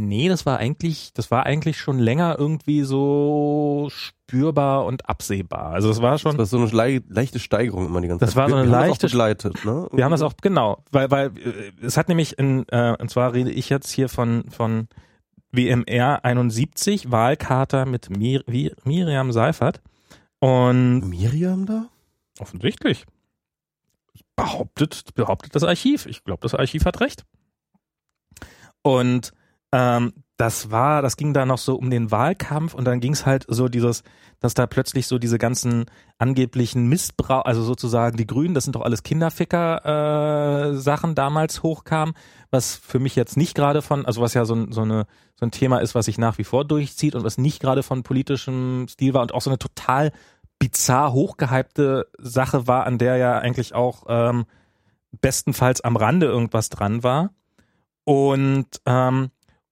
[0.00, 5.66] Nee, das war eigentlich, das war eigentlich schon länger irgendwie so spürbar und absehbar.
[5.72, 6.36] Also das war schon.
[6.38, 8.70] Das war so eine le leichte Steigerung immer die ganze Das war so eine wir,
[8.70, 9.88] leichte- Haben das auch begleitet, ne?
[9.92, 13.32] Wir haben das auch, genau, weil, weil äh, es hat nämlich, in, äh, und zwar
[13.34, 14.88] rede ich jetzt hier von, von
[15.52, 19.80] WMR 71, Wahlkater mit Mir, Mir, Miriam Seifert.
[20.38, 21.86] Und Miriam da?
[22.38, 23.04] offensichtlich
[24.36, 26.06] behauptet, behauptet das Archiv.
[26.06, 27.24] Ich glaube, das Archiv hat recht.
[28.82, 29.32] Und
[29.72, 33.26] ähm, das war, das ging da noch so um den Wahlkampf und dann ging es
[33.26, 34.02] halt so dieses,
[34.40, 35.84] dass da plötzlich so diese ganzen
[36.16, 42.14] angeblichen Missbrauch, also sozusagen die Grünen, das sind doch alles Kinderficker äh, damals hochkam,
[42.50, 45.06] was für mich jetzt nicht gerade von, also was ja so, so, eine,
[45.38, 48.02] so ein Thema ist, was sich nach wie vor durchzieht und was nicht gerade von
[48.02, 50.10] politischem Stil war und auch so eine total
[50.58, 54.46] bizarr hochgehypte Sache war, an der ja eigentlich auch ähm,
[55.20, 57.30] bestenfalls am Rande irgendwas dran war.
[58.04, 59.30] Und ähm,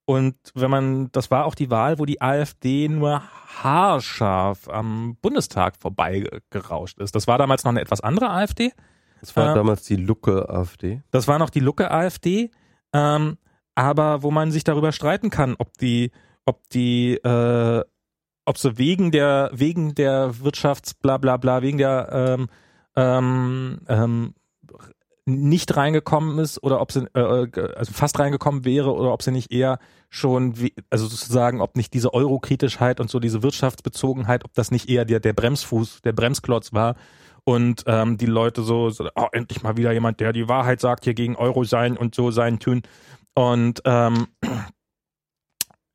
[0.09, 3.23] und wenn man, das war auch die Wahl, wo die AfD nur
[3.63, 7.15] haarscharf am Bundestag vorbeigerauscht ist.
[7.15, 8.73] Das war damals noch eine etwas andere AfD.
[9.21, 11.03] Das war Äh, damals die Lucke AfD.
[11.11, 12.51] Das war noch die Lucke AfD,
[12.95, 13.37] ähm,
[13.75, 16.11] aber wo man sich darüber streiten kann, ob die,
[16.47, 17.85] ob die, äh,
[18.47, 22.49] ob sie wegen der, wegen der Wirtschafts, bla bla bla, wegen der ähm,
[22.97, 24.35] ähm, ähm,
[25.29, 29.31] nicht reingekommen ist oder ob sie äh, äh, also fast reingekommen wäre oder ob sie
[29.31, 29.79] nicht eher
[30.11, 34.89] schon wie, also sozusagen ob nicht diese Eurokritischheit und so diese Wirtschaftsbezogenheit ob das nicht
[34.89, 36.97] eher der der Bremsfuß der Bremsklotz war
[37.49, 41.05] und ähm, die Leute so, so oh, endlich mal wieder jemand der die Wahrheit sagt
[41.05, 42.83] hier gegen Euro sein und so sein tun.
[43.35, 44.27] Und ähm,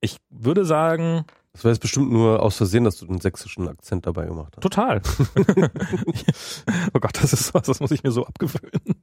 [0.02, 4.08] ich würde sagen Das war jetzt bestimmt nur aus Versehen, dass du den sächsischen Akzent
[4.08, 4.64] dabei gemacht hast.
[4.64, 5.02] Total.
[6.94, 8.96] oh Gott, das ist was, das muss ich mir so abgewöhnen.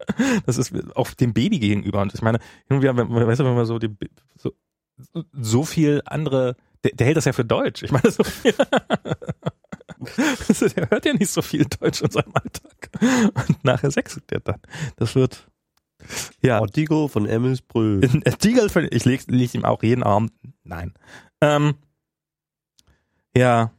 [0.47, 2.03] Das ist auch dem Baby gegenüber.
[2.03, 3.95] Und ich meine, wenn, weißt du, wenn man so, die,
[4.37, 4.53] so,
[5.33, 7.85] so viel andere, der, der hält das ja für Deutsch.
[7.85, 8.53] Ich meine, so viel,
[10.77, 12.91] der hört ja nicht so viel Deutsch in seinem Alltag.
[13.49, 14.61] Und nachher sechselt der dann.
[14.97, 15.47] Das wird,
[16.43, 16.61] ja.
[16.61, 18.03] Artikel von Emmelsbrüll.
[18.05, 20.33] In Artikel, für- ich leg, leg ihm auch jeden Abend.
[20.65, 20.95] Nein.
[21.41, 21.75] Ähm,
[23.37, 23.71] ja.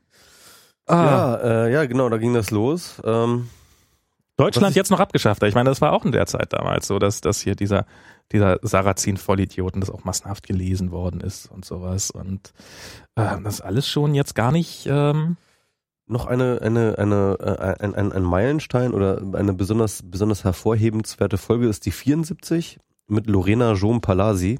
[0.87, 3.01] Ah, Ja, äh, ja, genau, da ging das los.
[3.05, 3.49] Ähm,
[4.37, 5.43] Deutschland jetzt noch abgeschafft.
[5.43, 7.85] Ich meine, das war auch in der Zeit damals so, dass, dass hier dieser,
[8.31, 12.11] dieser Sarrazin-Vollidioten, das auch massenhaft gelesen worden ist und sowas.
[12.11, 12.53] Und
[13.15, 14.87] äh, das ist alles schon jetzt gar nicht.
[14.89, 15.37] Ähm,
[16.07, 21.67] noch eine, eine, eine, äh, ein, ein, ein Meilenstein oder eine besonders, besonders hervorhebenswerte Folge
[21.67, 24.59] ist die 74 mit Lorena Jom Palasi.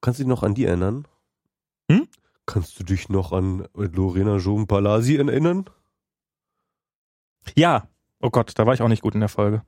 [0.00, 1.06] Kannst du dich noch an die erinnern?
[2.46, 5.64] Kannst du dich noch an Lorena Jom Palasi erinnern?
[7.56, 7.88] ja,
[8.20, 9.62] oh Gott, da war ich auch nicht gut in der Folge.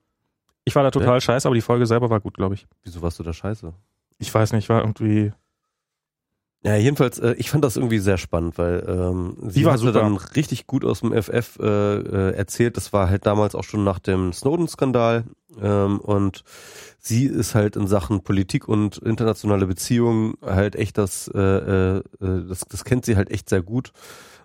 [0.65, 2.67] Ich war da total scheiße, aber die Folge selber war gut, glaube ich.
[2.83, 3.73] Wieso warst du da scheiße?
[4.19, 5.33] Ich weiß nicht, war irgendwie.
[6.67, 10.17] Ja, jedenfalls, äh, ich fand das irgendwie sehr spannend, weil ähm, sie war hatte dann
[10.17, 12.77] richtig gut aus dem FF äh, äh, erzählt.
[12.77, 15.27] Das war halt damals auch schon nach dem Snowden-Skandal
[15.63, 16.43] ähm, und
[16.99, 22.63] sie ist halt in Sachen Politik und internationale Beziehungen halt echt das, äh, äh, das,
[22.69, 23.93] das kennt sie halt echt sehr gut.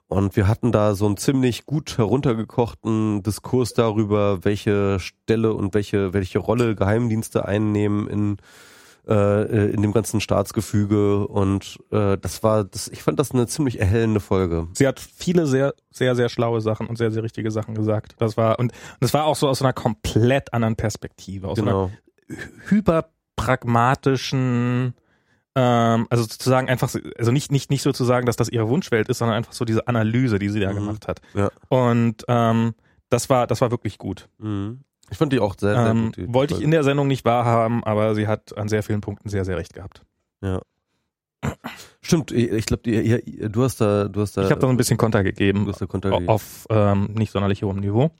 [0.07, 6.13] Und wir hatten da so einen ziemlich gut heruntergekochten Diskurs darüber, welche Stelle und welche,
[6.13, 8.37] welche Rolle Geheimdienste einnehmen in
[9.07, 13.79] äh, in dem ganzen Staatsgefüge und äh, das war das ich fand das eine ziemlich
[13.79, 14.67] erhellende Folge.
[14.73, 18.15] Sie hat viele sehr, sehr, sehr schlaue Sachen und sehr, sehr richtige Sachen gesagt.
[18.19, 21.91] Das war, und das war auch so aus einer komplett anderen Perspektive, aus einer Genau.
[22.69, 24.93] hyperpragmatischen,
[25.55, 29.17] ähm, also sozusagen einfach, so- also nicht, nicht, nicht sozusagen, dass das ihre Wunschwelt ist,
[29.19, 30.75] sondern einfach so diese Analyse, die sie da Mhm.
[30.75, 31.21] gemacht hat.
[31.33, 31.49] Ja.
[31.69, 32.73] Und ähm,
[33.09, 34.29] das war, das war wirklich gut.
[34.37, 34.81] Mhm.
[35.11, 36.33] Ich fand die auch sehr, sehr Ähm, gut.
[36.33, 39.43] wollte ich in der Sendung nicht wahrhaben, aber sie hat an sehr vielen Punkten sehr,
[39.45, 40.03] sehr recht gehabt.
[42.01, 42.83] Stimmt, ich, glaube,
[43.49, 45.67] du hast da, du hast da, Ich habe da so ein bisschen Konter du gegeben,
[45.67, 46.29] hast da Konter gegeben.
[46.29, 48.11] auf ähm, nicht sonderlich hohem Niveau.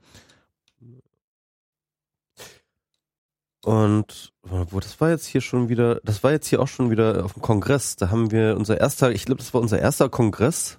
[3.64, 7.24] Und wo das war jetzt hier schon wieder, das war jetzt hier auch schon wieder
[7.24, 7.94] auf dem Kongress.
[7.96, 10.78] Da haben wir unser erster, ich glaube, das war unser erster Kongress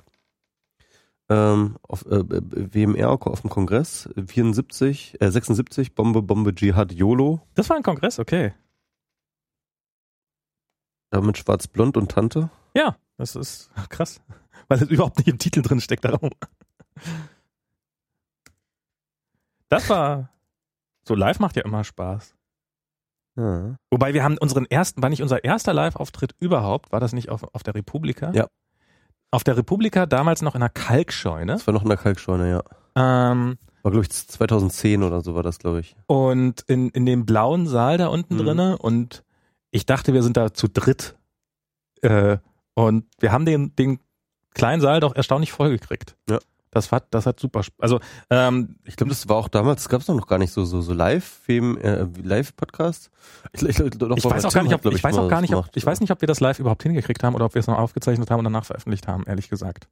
[1.30, 7.42] ähm, auf äh, äh, WMR auf dem Kongress 74, äh, 76 Bombe Bombe Jihad YOLO,
[7.56, 8.54] Das war ein Kongress, okay.
[11.10, 12.50] da mit Schwarz-Blond und Tante.
[12.76, 14.22] Ja, das ist krass,
[14.68, 16.06] weil es überhaupt nicht im Titel drin steckt.
[16.06, 16.32] Darum.
[19.70, 20.30] Das war
[21.08, 22.36] so live macht ja immer Spaß.
[23.36, 23.76] Ja.
[23.90, 27.44] Wobei wir haben unseren ersten, war nicht unser erster Live-Auftritt überhaupt, war das nicht auf,
[27.54, 28.32] auf der Republika?
[28.32, 28.48] Ja.
[29.34, 31.54] Auf der Republika damals noch in einer Kalkscheune.
[31.54, 32.64] Das war noch in der Kalkscheune, ja.
[33.32, 35.96] Ähm, War, glaube ich, 2010 oder so war das, glaube ich.
[36.06, 38.40] und in, in dem blauen Saal da unten Mhm.
[38.40, 39.24] drinne und
[39.72, 41.16] ich dachte, wir sind da zu dritt.
[42.02, 42.38] Äh,
[42.76, 44.00] und wir haben den, den
[44.54, 46.16] kleinen Saal doch erstaunlich voll gekriegt.
[46.30, 46.38] Ja.
[46.74, 48.00] Das hat, das hat super, also
[48.32, 50.92] ähm, Ich glaube, das war auch damals, gab es noch gar nicht so so, so
[50.94, 53.12] live äh, live Podcast.
[53.52, 55.68] Ich, ich, doch, ich weiß auch gar nicht, ob, ich weiß auch gar nicht, ob,
[55.76, 56.12] ich weiß nicht.
[56.12, 58.46] ob wir das live überhaupt hingekriegt haben oder ob wir es noch aufgezeichnet haben und
[58.46, 59.88] danach veröffentlicht haben, ehrlich gesagt.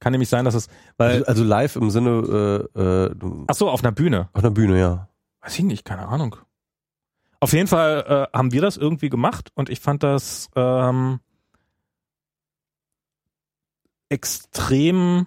[0.00, 3.14] Kann nämlich sein, dass es, weil, Also, also live im Sinne äh, äh,
[3.46, 4.30] ach so, auf einer Bühne.
[4.32, 5.08] auf einer Bühne, ja.
[5.42, 6.36] Weiß ich nicht, keine Ahnung.
[7.40, 11.20] Auf jeden Fall äh, haben wir das irgendwie gemacht und ich fand das ähm,
[14.08, 15.26] extrem.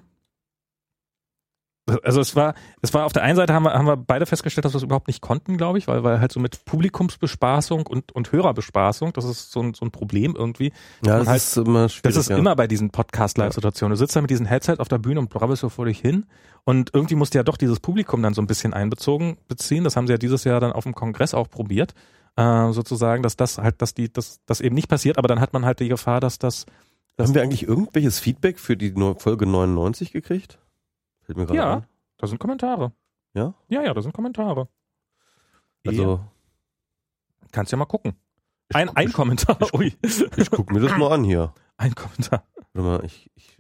[2.02, 4.66] Also es war, es war auf der einen Seite haben wir, haben wir beide festgestellt,
[4.66, 8.12] dass wir es überhaupt nicht konnten, glaube ich, weil, weil halt so mit Publikumsbespaßung und,
[8.12, 10.74] und Hörerbespaßung, das ist so ein, so ein Problem irgendwie.
[11.06, 12.02] Ja, das halt- ist immer schwierig.
[12.02, 12.38] Das ist ja.
[12.38, 13.92] immer bei diesen Podcast-Live-Situationen.
[13.92, 16.26] Du sitzt da mit diesem Headset auf der Bühne und brabbelst so vor dich hin
[16.64, 19.84] und irgendwie musst du ja doch dieses Publikum dann so ein bisschen einbezogen beziehen.
[19.84, 21.94] Das haben sie ja dieses Jahr dann auf dem Kongress auch probiert,
[22.36, 25.54] äh, sozusagen, dass das halt, dass die, dass das eben nicht passiert, aber dann hat
[25.54, 26.66] man halt die Gefahr, dass das,
[27.16, 30.58] das Haben wir eigentlich irgendwelches Feedback für die Folge 99 gekriegt?
[31.26, 31.74] Fällt mir gerade Ja.
[31.76, 31.88] an.
[32.18, 32.92] da sind Kommentare.
[33.34, 33.54] Ja?
[33.68, 34.68] Ja, ja, da sind Kommentare.
[35.86, 36.24] Also,
[37.52, 38.16] Kannst ja mal gucken.
[38.74, 39.58] Ein, guck- ein ich, Kommentar.
[39.62, 39.98] ich guck- Ui.
[40.38, 41.54] ich guck mir das mal an hier.
[41.78, 42.44] Ein Kommentar.
[42.74, 43.58] Warte mal, ich, ich,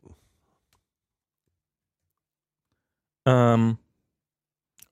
[3.25, 3.77] Ähm,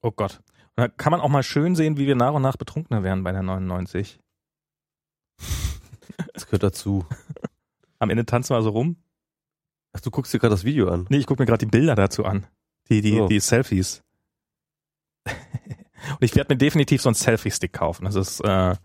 [0.01, 0.41] oh Gott.
[0.75, 3.23] Und da kann man auch mal schön sehen, wie wir nach und nach betrunkener werden
[3.23, 4.19] bei der 99.
[6.33, 7.05] das gehört dazu.
[7.99, 8.97] Am Ende tanzen wir so rum.
[9.93, 11.05] Ach, du guckst dir gerade das Video an.
[11.09, 12.47] Nee, ich gucke mir gerade die Bilder dazu an.
[12.89, 13.27] Die, die, So.
[13.27, 14.03] die Selfies.
[15.25, 18.05] Und ich werde mir definitiv so einen Selfie-Stick kaufen.
[18.05, 18.75] Das ist, äh,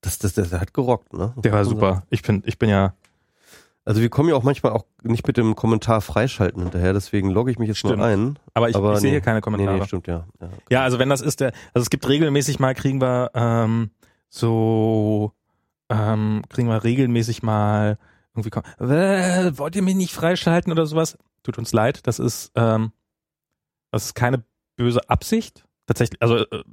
[0.00, 1.32] Das, das, das, hat gerockt, ne?
[1.36, 2.02] der war super.
[2.10, 2.94] Ich bin, ich bin ja,
[3.84, 7.50] Also wir kommen ja auch manchmal auch nicht mit dem Kommentar freischalten hinterher, deswegen logge
[7.52, 7.98] ich mich jetzt Stimmt.
[7.98, 8.38] mal ein.
[8.54, 9.14] aber ich, Aber ich sehe nee.
[9.16, 9.78] hier keine Nee, Kommentare.
[9.78, 10.26] nee, stimmt, ja.
[10.40, 10.48] ja.
[10.70, 13.90] Ja, also wenn das ist der, also es gibt regelmäßig mal, kriegen wir ähm,
[14.28, 15.32] so,
[15.88, 17.98] ähm, kriegen wir regelmäßig mal
[18.36, 18.50] irgendwie,
[18.84, 21.16] äh, wollt ihr mich nicht freischalten oder sowas?
[21.44, 22.92] Tut uns leid, das ist, ähm,
[23.90, 24.44] das ist keine
[24.76, 25.64] böse Absicht.
[25.86, 26.64] Tatsächlich, also äh,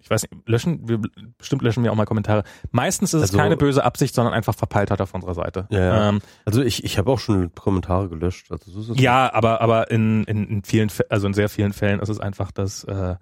[0.00, 1.00] ich weiß nicht, löschen, wir,
[1.38, 2.44] bestimmt löschen wir auch mal Kommentare.
[2.70, 5.66] Meistens ist es Also- keine böse Absicht, sondern einfach Verpeiltheit auf unserer Seite.
[5.70, 6.08] Ja.
[6.10, 8.50] Ähm, Also ich, ich habe auch schon Kommentare gelöscht.
[8.52, 12.08] Also es ja, aber aber in, in, in vielen, also in sehr vielen Fällen ist
[12.08, 13.16] es einfach, dass äh,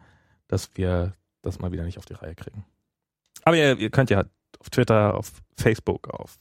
[0.49, 2.65] dass wir das mal wieder nicht auf die Reihe kriegen.
[3.45, 4.25] Aber ihr, ihr könnt ja
[4.61, 6.39] auf Twitter, auf Facebook, auf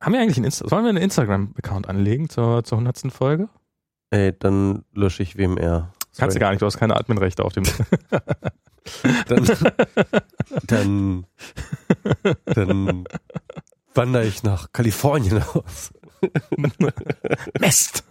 [0.00, 3.48] haben wir eigentlich einen Insta sollen wir einen Instagram-Account anlegen zur zur hundertsten Folge?
[4.10, 5.92] Ey, dann lösche ich WMR.
[6.16, 7.64] Kannst du gar nicht, du hast keine Adminrechte auf dem.
[9.26, 9.44] Dann,
[10.66, 11.26] dann,
[12.46, 13.04] dann
[13.92, 15.92] wandere ich nach Kalifornien aus.
[17.60, 18.02] Mist.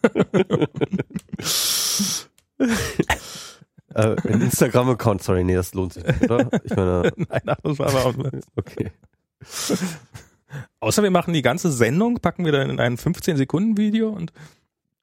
[3.93, 6.49] Äh, ein Instagram-Account, sorry, nee, das lohnt sich nicht, oder?
[6.63, 8.15] Ich meine, Nein, ach, das war aber auch,
[8.55, 8.91] okay.
[10.79, 14.31] Außer wir machen die ganze Sendung, packen wir dann in ein 15 Sekunden Video und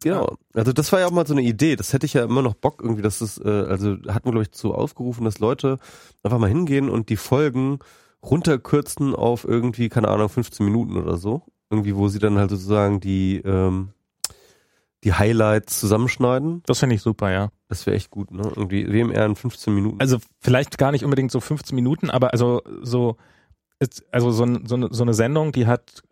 [0.05, 0.37] Genau.
[0.53, 1.77] Also das war ja auch mal so eine Idee.
[1.77, 4.43] Das hätte ich ja immer noch Bock irgendwie, dass es, äh, also hatten wir glaube
[4.43, 5.79] ich so aufgerufen, dass Leute
[6.23, 7.79] einfach mal hingehen und die Folgen
[8.23, 11.43] runterkürzen auf irgendwie, keine Ahnung, 15 Minuten oder so.
[11.71, 13.95] Irgendwie, wo sie dann halt sozusagen die, ähm,
[15.05, 16.63] die Highlights zusammenschneiden.
[16.67, 17.49] das finde ich super, ja.
[17.69, 18.43] Das wäre echt gut, ne?
[18.55, 20.01] Irgendwie WMR in 15 Minuten.
[20.01, 23.17] also vielleicht gar nicht unbedingt so 15 Minuten, aber also so,
[24.13, 26.03] also so, so, so eine Sendung, die hat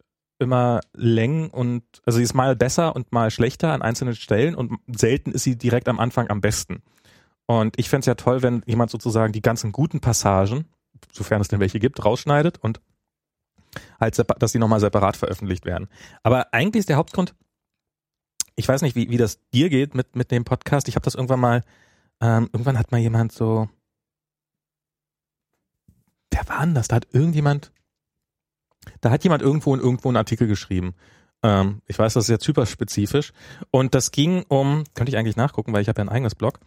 [0.43, 4.79] immer Längen und also sie ist mal besser und mal schlechter an einzelnen Stellen und
[4.87, 6.83] selten ist sie direkt am Anfang am besten.
[7.47, 10.67] Und ich fänd's es ja toll, wenn jemand sozusagen die ganzen guten Passagen,
[11.13, 12.81] sofern es denn welche gibt, rausschneidet und
[14.01, 15.89] halt, dass die nochmal separat veröffentlicht werden.
[16.23, 17.35] Aber eigentlich ist der Hauptgrund,
[18.55, 20.89] ich weiß nicht, wie, wie das dir geht mit, mit dem Podcast.
[20.89, 21.65] Ich habe das irgendwann mal,
[22.21, 23.69] ähm, irgendwann hat mal jemand so,
[26.31, 26.89] wer war denn das?
[26.89, 27.73] Da hat irgendjemand,
[29.01, 30.95] da hat jemand irgendwo in irgendwo einen Artikel geschrieben.
[31.43, 33.33] Ähm, ich weiß, das ist jetzt hyperspezifisch.
[33.71, 36.61] Und das ging um, könnte ich eigentlich nachgucken, weil ich habe ja ein eigenes Blog.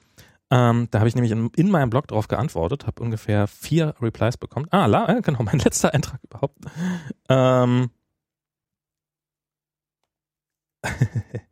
[0.52, 4.38] Ähm, da habe ich nämlich in, in meinem Blog drauf geantwortet, habe ungefähr vier Replies
[4.38, 4.68] bekommen.
[4.70, 6.58] Ah, la, äh, genau, mein letzter Eintrag überhaupt.
[7.30, 7.90] Ähm,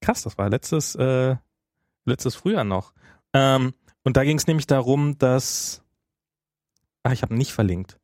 [0.00, 1.36] Krass, das war letztes, äh,
[2.04, 2.92] letztes Frühjahr noch.
[3.32, 5.82] Ähm, und da ging es nämlich darum, dass,
[7.02, 7.98] ah, ich habe nicht verlinkt.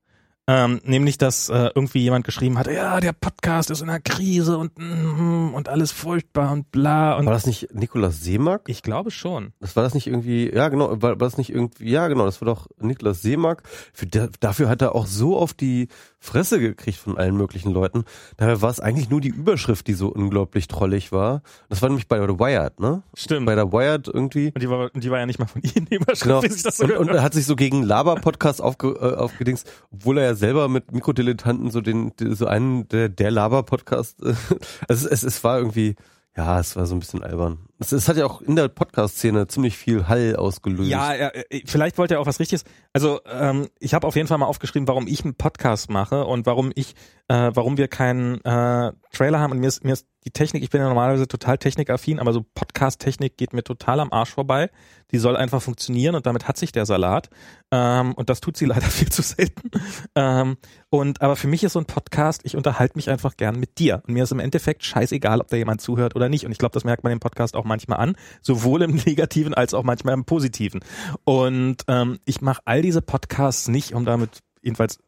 [0.52, 4.58] Ähm, nämlich, dass äh, irgendwie jemand geschrieben hat, ja, der Podcast ist in einer Krise
[4.58, 8.62] und mm, und alles furchtbar und bla und War das nicht Nikolaus Seemark?
[8.68, 9.52] ich glaube schon.
[9.60, 12.40] Das war das nicht irgendwie, ja genau, war, war das nicht irgendwie, ja genau, das
[12.40, 13.62] war doch Niklas Seemark.
[13.92, 18.04] Für, der, dafür hat er auch so auf die Fresse gekriegt von allen möglichen Leuten.
[18.36, 21.42] Daher war es eigentlich nur die Überschrift, die so unglaublich trollig war.
[21.68, 23.02] Das war nämlich bei der Wired, ne?
[23.14, 23.46] Stimmt.
[23.46, 24.48] Bei der Wired irgendwie.
[24.54, 26.42] Und die war, die war ja nicht mal von Ihnen, die Überschrift, Genau.
[26.42, 29.70] wie sich das so Und, und er hat sich so gegen Laber-Podcast aufge, äh, aufgedingst,
[29.92, 34.56] obwohl er ja selber mit Mikrodilettanten so den, so einen der, der Laber-Podcast, also
[34.88, 35.94] es, es, es war irgendwie,
[36.36, 37.69] ja, es war so ein bisschen albern.
[37.80, 40.90] Es, es hat ja auch in der Podcast-Szene ziemlich viel Hall ausgelöst.
[40.90, 42.64] Ja, er, äh, vielleicht wollte er auch was Richtiges.
[42.92, 46.44] Also ähm, ich habe auf jeden Fall mal aufgeschrieben, warum ich einen Podcast mache und
[46.44, 46.94] warum ich,
[47.28, 49.52] äh, warum wir keinen äh, Trailer haben.
[49.52, 52.44] Und mir ist, mir ist die Technik, ich bin ja normalerweise total technikaffin, aber so
[52.54, 54.68] Podcast-Technik geht mir total am Arsch vorbei.
[55.12, 57.30] Die soll einfach funktionieren und damit hat sich der Salat.
[57.70, 59.70] Ähm, und das tut sie leider viel zu selten.
[60.14, 60.58] Ähm,
[60.90, 64.02] und aber für mich ist so ein Podcast, ich unterhalte mich einfach gern mit dir.
[64.06, 66.44] Und mir ist im Endeffekt scheißegal, ob da jemand zuhört oder nicht.
[66.44, 69.72] Und ich glaube, das merkt man im Podcast auch manchmal an, sowohl im Negativen als
[69.72, 70.80] auch manchmal im Positiven.
[71.24, 74.98] Und ähm, ich mache all diese Podcasts nicht, um damit jedenfalls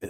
[0.00, 0.08] äh,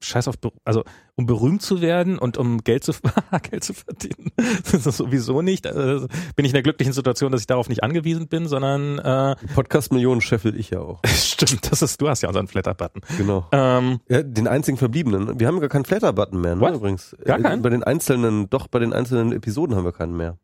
[0.00, 0.84] Scheiß auf, also
[1.16, 2.92] um berühmt zu werden und um Geld zu,
[3.50, 4.30] Geld zu verdienen.
[4.70, 5.66] Das ist sowieso nicht.
[5.66, 6.06] Also,
[6.36, 10.20] bin ich in der glücklichen Situation, dass ich darauf nicht angewiesen bin, sondern äh, Podcast-Millionen
[10.20, 11.00] scheffel ich ja auch.
[11.06, 13.00] stimmt, das ist, du hast ja unseren Flatter-Button.
[13.16, 13.46] Genau.
[13.52, 15.40] Ähm, Ja, den einzigen verbliebenen.
[15.40, 16.74] Wir haben gar keinen Flatter-Button mehr, ne, What?
[16.74, 17.16] übrigens.
[17.24, 17.62] Gar Äh, keinen?
[17.62, 20.36] Bei den einzelnen, doch, bei den einzelnen Episoden haben wir keinen mehr.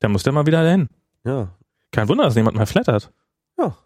[0.00, 0.88] Da muss der mal wieder dahin.
[1.24, 1.48] Ja.
[1.92, 3.10] Kein Wunder, dass niemand mehr flattert.
[3.58, 3.76] Ja.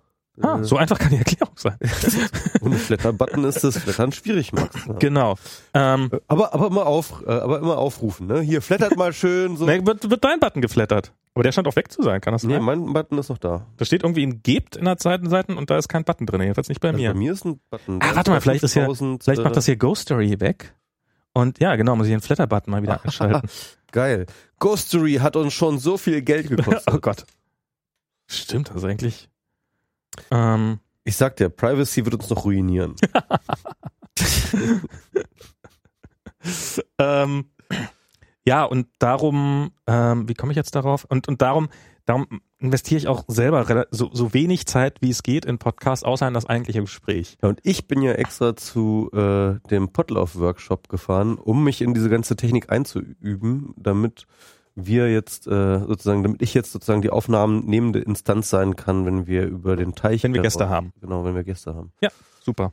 [0.42, 1.78] Ah, Äh, so einfach kann die Erklärung sein.
[2.60, 4.74] Ohne Flatter-Button ist das Flattern schwierig, Max.
[4.86, 4.94] Ja.
[4.94, 5.36] Genau.
[5.74, 8.40] Ähm, Aber, aber immer auf, äh, aber immer aufrufen, ne?
[8.40, 9.64] Hier, flattert mal schön, so.
[9.64, 11.12] ne, wird, wird dein Button geflattert.
[11.34, 12.50] Aber der scheint auch weg zu sein, kann das sein?
[12.50, 13.66] Nee, mein Button ist noch da.
[13.76, 16.40] Da steht irgendwie ein Gebt in der Seiten und da ist kein Button drin.
[16.42, 17.10] Jedenfalls nicht bei Also mir.
[17.12, 18.00] bei mir ist ein Button.
[18.02, 20.74] Ah, warte mal, vielleicht ist ja- 5000, Vielleicht äh, macht das hier Ghost Story weg.
[21.34, 23.48] Und ja, genau, muss ich den Flatter-Button mal wieder einschalten.
[23.92, 24.26] Geil.
[24.60, 26.82] Ghostery hat uns schon so viel Geld gekostet.
[26.94, 27.26] oh Gott.
[28.26, 29.28] Stimmt, das ist eigentlich.
[30.30, 32.94] Ähm, Ich sag dir, Privacy wird uns noch ruinieren.
[36.98, 37.44] ähm,
[38.46, 41.04] ja, und darum, ähm, wie komme ich jetzt darauf?
[41.04, 41.68] Und, und darum,
[42.06, 42.26] darum
[42.58, 46.34] investiere ich auch selber so, so wenig Zeit, wie es geht, in Podcasts, außer in
[46.34, 47.36] das eigentliche Gespräch.
[47.42, 52.08] Ja, und ich bin ja extra zu äh, dem Potlauf-Workshop gefahren, um mich in diese
[52.08, 54.26] ganze Technik einzuüben, damit
[54.74, 59.26] wir jetzt äh, sozusagen, damit ich jetzt sozusagen die Aufnahmen nehmende Instanz sein kann, wenn
[59.26, 60.24] wir über den Teich.
[60.24, 60.92] Wenn wir Gäste haben.
[61.00, 61.92] Genau, wenn wir Gäste haben.
[62.40, 62.72] Super.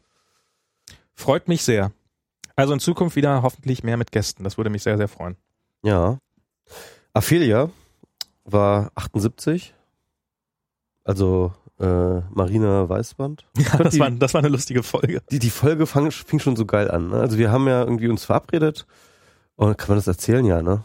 [1.13, 1.91] Freut mich sehr.
[2.55, 4.43] Also in Zukunft wieder hoffentlich mehr mit Gästen.
[4.43, 5.35] Das würde mich sehr, sehr freuen.
[5.83, 6.17] Ja.
[7.13, 7.69] Aphelia
[8.51, 9.73] war 78.
[11.03, 13.45] Also äh, Marina Weißband.
[13.57, 15.21] Ja, das die- war, das war eine lustige Folge.
[15.31, 17.09] Die, die Folge fang, fing schon so geil an.
[17.09, 17.15] Ne?
[17.19, 18.85] Also wir haben ja irgendwie uns verabredet.
[19.55, 20.83] Und kann man das erzählen, ja, ne?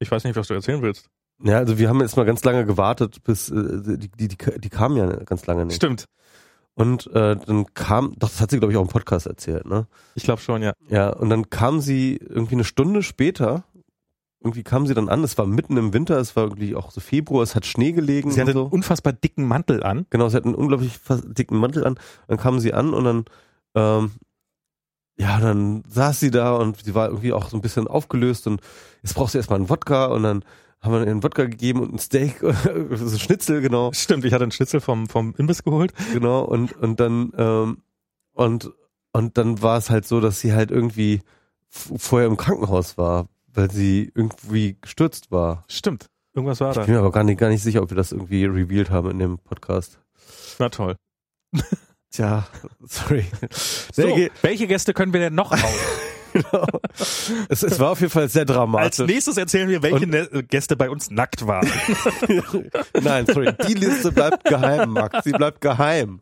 [0.00, 1.08] Ich weiß nicht, was du erzählen willst.
[1.44, 4.68] Ja, also wir haben jetzt mal ganz lange gewartet, bis äh, die, die, die, die
[4.70, 5.76] kamen ja ganz lange nicht.
[5.76, 6.06] Stimmt.
[6.74, 9.86] Und äh, dann kam, doch, das hat sie, glaube ich, auch im Podcast erzählt, ne?
[10.14, 10.72] Ich glaube schon, ja.
[10.88, 13.64] Ja, und dann kam sie irgendwie eine Stunde später,
[14.42, 17.00] irgendwie kam sie dann an, es war mitten im Winter, es war irgendwie auch so
[17.00, 18.74] Februar, es hat Schnee gelegen Sie hatte und einen so.
[18.74, 20.06] unfassbar dicken Mantel an.
[20.10, 21.98] Genau, sie hat einen unglaublich dicken Mantel an.
[22.28, 23.24] Dann kam sie an und dann,
[23.74, 24.12] ähm,
[25.16, 28.60] ja, dann saß sie da und sie war irgendwie auch so ein bisschen aufgelöst und
[29.02, 30.44] jetzt brauchst du erstmal einen Wodka und dann
[30.80, 32.40] haben wir ihr einen Wodka gegeben und ein Steak,
[32.92, 35.92] so Schnitzel, genau, Stimmt, ich hatte einen Schnitzel vom, vom Imbiss geholt.
[36.12, 37.78] genau, und, und dann, ähm,
[38.32, 38.72] und,
[39.12, 41.20] und dann war es halt so, dass sie halt irgendwie
[41.68, 45.64] vorher im Krankenhaus war, weil sie irgendwie gestürzt war.
[45.68, 46.06] Stimmt.
[46.34, 46.84] Irgendwas war Ich da.
[46.84, 49.18] bin mir aber gar nicht, gar nicht sicher, ob wir das irgendwie revealed haben in
[49.18, 49.98] dem Podcast.
[50.58, 50.96] Na toll.
[52.10, 52.46] Tja,
[52.86, 53.26] sorry.
[53.92, 54.02] So,
[54.42, 55.60] welche Gäste können wir denn noch hauen?
[56.42, 56.66] Genau.
[57.48, 59.06] es, es war auf jeden Fall sehr Als dramatisch.
[59.06, 61.68] nächstes erzählen wir, welche Und- ne Gäste bei uns nackt waren.
[63.02, 63.52] Nein, sorry.
[63.68, 65.24] Die Liste bleibt geheim, Max.
[65.24, 66.20] Sie bleibt geheim.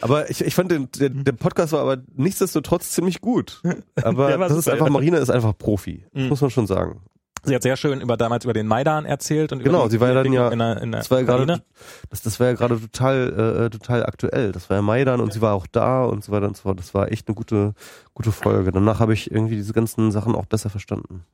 [0.00, 3.60] Aber ich, ich fand, den, der, der Podcast war aber nichtsdestotrotz ziemlich gut.
[4.02, 4.88] Aber das ist einfach.
[4.88, 6.04] Marina ist einfach Profi.
[6.12, 6.28] Mhm.
[6.28, 7.00] Muss man schon sagen.
[7.44, 10.00] Sie hat sehr schön über damals über den Maidan erzählt und Genau, über die sie
[10.00, 11.62] war ja dann ja- in der, in der Das war ja gerade,
[12.10, 14.52] das, das war ja gerade total, äh, total aktuell.
[14.52, 16.78] Das war ja Maidan und sie war auch da und so weiter und so fort.
[16.78, 17.74] Das war echt eine gute,
[18.14, 18.70] gute Folge.
[18.70, 21.24] Danach habe ich irgendwie diese ganzen Sachen auch besser verstanden.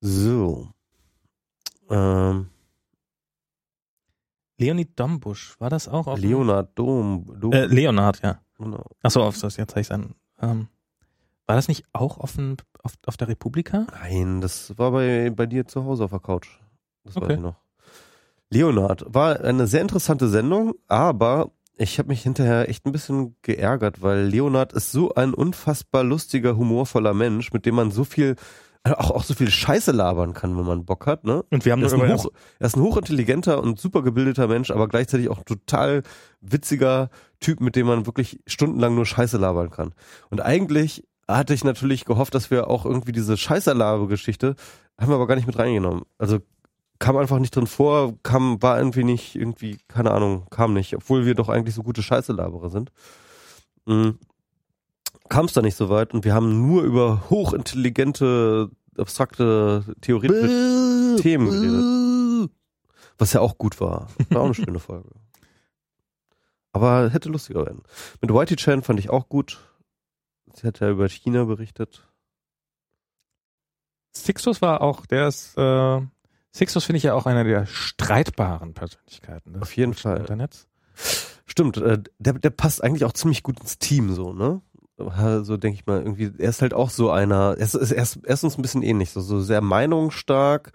[0.00, 0.68] So.
[1.90, 2.48] Ähm,
[4.58, 7.26] Leonid Dombusch, war das auch auf Leonard Dom.
[7.40, 8.40] Dom Äh, Leonard, ja.
[8.58, 8.84] genau.
[9.02, 10.14] Achso, auf das jetzt habe ich an.
[10.40, 10.68] Ähm,
[11.48, 13.86] war das nicht auch auf, dem, auf, auf der Republika?
[14.02, 16.46] Nein, das war bei, bei dir zu Hause auf der Couch.
[17.04, 17.34] Das weiß Okay.
[17.34, 17.56] ich noch.
[18.50, 24.02] Leonard war eine sehr interessante Sendung, aber ich habe mich hinterher echt ein bisschen geärgert,
[24.02, 28.36] weil Leonard ist so ein unfassbar lustiger, humorvoller Mensch, mit dem man so viel
[28.84, 31.44] auch, auch so viel Scheiße labern kann, wenn man Bock hat, ne?
[31.50, 32.26] Und wir haben Er ist, ein hoch,
[32.58, 36.02] er ist ein hochintelligenter und super gebildeter Mensch, aber gleichzeitig auch ein total
[36.40, 37.10] witziger
[37.40, 39.94] Typ, mit dem man wirklich stundenlang nur Scheiße labern kann.
[40.30, 44.56] Und eigentlich hatte ich natürlich gehofft, dass wir auch irgendwie diese Scheiße-Laber-Geschichte,
[44.98, 46.02] haben wir aber gar nicht mit reingenommen.
[46.16, 46.38] Also
[46.98, 51.26] kam einfach nicht drin vor, kam, war irgendwie nicht, irgendwie, keine Ahnung, kam nicht, obwohl
[51.26, 52.90] wir doch eigentlich so gute Scheiße-Laberer sind.
[53.86, 54.18] Mhm.
[55.28, 61.50] Kam es da nicht so weit und wir haben nur über hochintelligente, abstrakte, theoretische Themen
[61.50, 62.50] geredet.
[63.18, 64.08] Was ja auch gut war.
[64.30, 65.10] War auch eine schöne Folge.
[66.72, 67.82] Aber hätte lustiger werden.
[68.20, 69.58] Mit Whitey Chan fand ich auch gut.
[70.58, 72.08] Sie hat ja über China berichtet.
[74.12, 76.00] Sixtus war auch, der ist, äh,
[76.52, 80.18] Sixtus finde ich ja auch einer der streitbaren Persönlichkeiten des Auf jeden Fall.
[80.18, 80.66] Internets.
[81.46, 84.60] Stimmt, äh, der, der passt eigentlich auch ziemlich gut ins Team, so, ne?
[85.44, 88.16] So denke ich mal, irgendwie, er ist halt auch so einer, er ist, er ist,
[88.16, 90.72] er ist uns ein bisschen ähnlich, so, so sehr meinungsstark,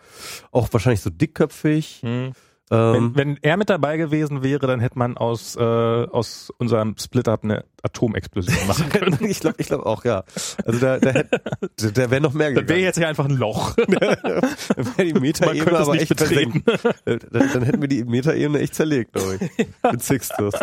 [0.51, 1.99] auch wahrscheinlich so dickköpfig.
[2.03, 2.31] Hm.
[2.72, 6.95] Ähm, Wenn, wenn er mit dabei gewesen wäre, dann hätte man aus, äh, aus unserem
[6.98, 9.18] Split-Up eine Atomexplosion machen können.
[9.26, 10.23] ich glaube ich glaub auch, ja.
[10.65, 11.41] Also da, da, hätte-
[11.81, 13.76] der, der wäre noch mehr Dann wäre jetzt ja einfach ein Loch.
[13.76, 13.90] Dann
[14.98, 16.64] wäre die Metaebene aber nicht echt betreten.
[16.65, 17.06] versenkt.
[17.06, 19.68] Äh, Dann, dann hätten wir die Metaebene echt zerlegt, glaube ich.
[19.91, 20.53] Mit Sixtus.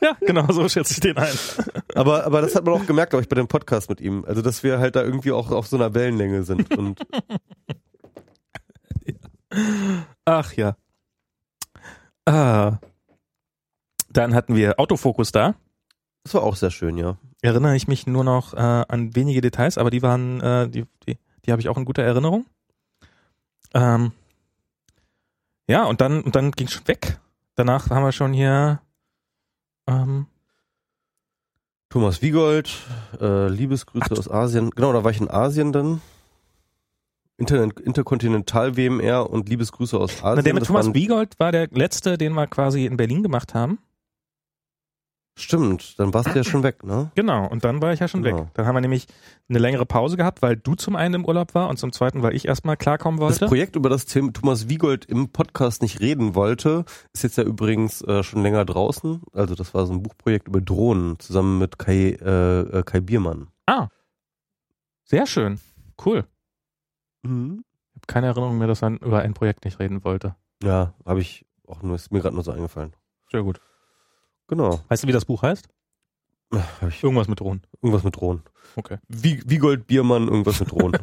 [0.00, 1.34] ja, genau, so schätze ich den ein.
[1.96, 4.24] Aber, aber das hat man auch gemerkt, glaube ich, bei dem Podcast mit ihm.
[4.26, 6.76] Also, dass wir halt da irgendwie auch auf so einer Wellenlänge sind.
[6.78, 7.00] Und
[10.24, 10.76] Ach ja.
[12.28, 12.78] Ah.
[14.10, 15.54] Dann hatten wir Autofokus da.
[16.24, 17.16] das war auch sehr schön, ja.
[17.40, 21.18] Erinnere ich mich nur noch äh, an wenige Details, aber die waren, äh, die, die,
[21.44, 22.44] die habe ich auch in guter Erinnerung.
[23.72, 24.12] Ähm,
[25.68, 27.18] ja, und dann, und dann ging schon weg.
[27.54, 28.80] Danach haben wir schon hier
[29.86, 30.26] ähm,
[31.88, 32.76] Thomas Wiegold,
[33.20, 34.70] äh, Liebesgrüße aus Asien.
[34.70, 36.02] Genau, da war ich in Asien dann.
[37.38, 40.34] Inter Interkontinental WMR und Liebesgrüße aus Asien.
[40.36, 43.54] na, der mit Das Thomas Wiegold war der letzte, den wir quasi in Berlin gemacht
[43.54, 43.78] haben.
[45.40, 47.12] Stimmt, dann warst du ja schon weg, ne?
[47.14, 48.38] Genau, und dann war ich ja schon Genau.
[48.40, 48.46] weg.
[48.54, 49.06] Dann haben wir nämlich
[49.48, 52.34] eine längere Pause gehabt, weil du zum einen im Urlaub war und zum zweiten, weil
[52.34, 53.46] ich erstmal klarkommen Das wollte.
[53.46, 56.84] Projekt, über das Thomas Wiegold im Podcast nicht reden wollte,
[57.14, 59.22] ist jetzt ja übrigens äh, schon länger draußen.
[59.32, 63.46] Also das war so ein Buchprojekt über Drohnen zusammen mit Kai, äh, äh, Kai Biermann.
[63.66, 63.90] Ah.
[65.04, 65.60] Sehr schön.
[66.04, 66.24] Cool.
[67.28, 67.64] Mhm.
[67.94, 70.34] Ich habe keine Erinnerung mehr, dass er über ein Projekt nicht reden wollte.
[70.62, 72.92] Ja, habe ich auch nur, ist mir gerade nur so eingefallen.
[73.30, 73.60] Sehr gut.
[74.46, 74.80] Genau.
[74.88, 75.68] Weißt du, wie das Buch heißt?
[77.02, 77.62] Irgendwas mit Drohnen.
[77.82, 78.42] irgendwas mit Drohnen.
[78.76, 78.96] Okay.
[79.08, 80.98] Wie, Wiegold Biermann, irgendwas mit Drohnen.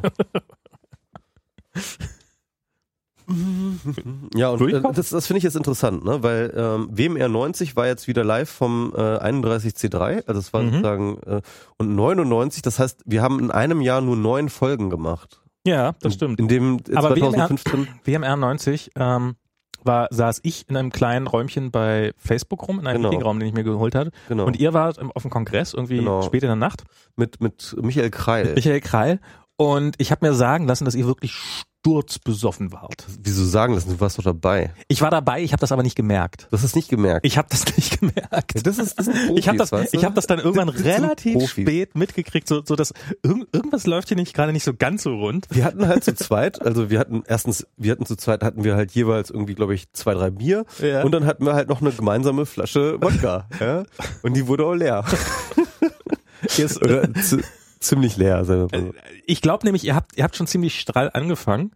[4.34, 6.22] ja, und äh, das, das finde ich jetzt interessant, ne?
[6.22, 10.70] weil ähm, WMR 90 war jetzt wieder live vom äh, 31C3, also es war Mhm.
[10.70, 11.42] sozusagen, äh,
[11.78, 15.42] und 99, das heißt, wir haben in einem Jahr nur neun Folgen gemacht.
[15.66, 16.38] Ja, das stimmt.
[16.40, 19.36] In dem äh, Aber 2015, WMR 90 ähm,
[19.84, 23.08] war, saß ich in einem kleinen Räumchen bei Facebook rum, in einem Genau.
[23.10, 24.10] Meetingraum, den ich mir geholt hatte.
[24.28, 26.22] genau, Und ihr wart auf dem Kongress irgendwie Genau.
[26.22, 26.84] spät in der Nacht.
[27.16, 28.54] mit, mit Michael Kreil.
[28.54, 29.20] Michael Kreil.
[29.56, 31.34] Und ich habe mir sagen lassen, dass ihr wirklich
[31.80, 33.04] sturzbesoffen wart.
[33.22, 33.86] Wieso sagen das?
[33.86, 34.72] Du warst doch dabei.
[34.88, 36.48] Ich war dabei, ich habe das aber nicht gemerkt.
[36.50, 37.24] Du hast es nicht gemerkt.
[37.24, 38.54] Ich habe das nicht gemerkt.
[38.56, 39.98] Ja, das ist, das sind Profis, ich habe das, weißt du?
[39.98, 42.92] ich hab das dann irgendwann Das relativ spät mitgekriegt, so, so dass
[43.22, 45.46] irgend, irgendwas läuft hier nicht gerade nicht so ganz so rund.
[45.50, 48.74] Wir hatten halt zu zweit, also wir hatten erstens, wir hatten zu zweit, hatten wir
[48.74, 51.02] halt jeweils irgendwie, glaube ich, zwei, drei Bier Ja.
[51.04, 53.48] und dann hatten wir halt noch eine gemeinsame Flasche Wodka.
[53.60, 53.84] ja?
[54.22, 55.04] Und die wurde auch leer.
[56.56, 57.42] Jetzt, Oder zi-
[57.86, 58.94] ziemlich leer, sagen wir mal so.
[59.26, 61.72] ich glaube nämlich, ihr habt, ihr habt schon ziemlich strahl angefangen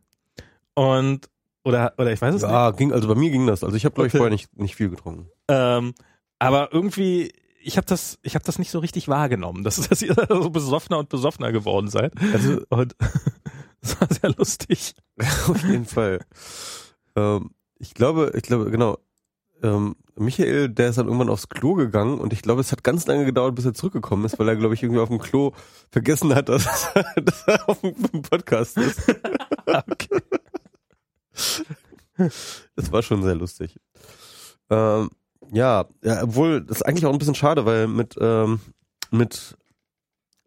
[0.75, 1.29] und
[1.65, 2.51] oder oder ich weiß es nicht.
[2.51, 3.63] Ja, ging, also bei mir ging das.
[3.65, 4.19] Also ich habe, glaube ich, Okay.
[4.19, 5.29] vorher nicht, nicht viel getrunken.
[5.49, 5.95] Ähm,
[6.39, 7.33] aber irgendwie,
[7.63, 10.99] ich habe das, ich habe das nicht so richtig wahrgenommen, dass, dass ihr so besoffener
[10.99, 12.13] und besoffener geworden seid.
[12.33, 12.97] Also Und
[13.83, 14.95] das war sehr lustig.
[15.49, 16.21] auf jeden Fall.
[17.17, 18.99] Ähm, ich glaube, ich glaube, genau.
[19.63, 23.07] Ähm, Michael, der ist dann irgendwann aufs Klo gegangen und ich glaube, es hat ganz
[23.07, 25.53] lange gedauert, bis er zurückgekommen ist, weil er, glaube ich, irgendwie auf dem Klo
[25.91, 26.65] vergessen hat, dass,
[27.17, 29.01] dass er auf dem Podcast ist.
[29.73, 30.21] Okay.
[32.75, 33.79] Das war schon sehr lustig.
[34.69, 35.11] Ähm,
[35.53, 38.61] ja, ja, obwohl, das ist eigentlich auch ein bisschen schade, weil mit, ähm,
[39.13, 39.57] mit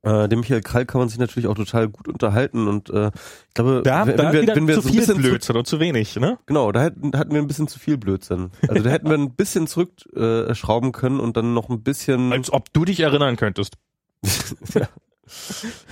[0.03, 3.07] äh, dem Michael Krall kann man sich natürlich auch total gut unterhalten und äh,
[3.47, 5.67] ich glaube, Da, wenn, da wir, wenn wir zu so viel bisschen zu, Blödsinn und
[5.67, 6.37] zu wenig, ne?
[6.45, 8.51] genau, da hätten, hatten wir ein bisschen zu viel Blödsinn.
[8.67, 12.31] Also da hätten wir ein bisschen zurückschrauben äh, schrauben können und dann noch ein bisschen.
[12.33, 13.75] Als ob du dich erinnern könntest.
[14.73, 14.87] ja.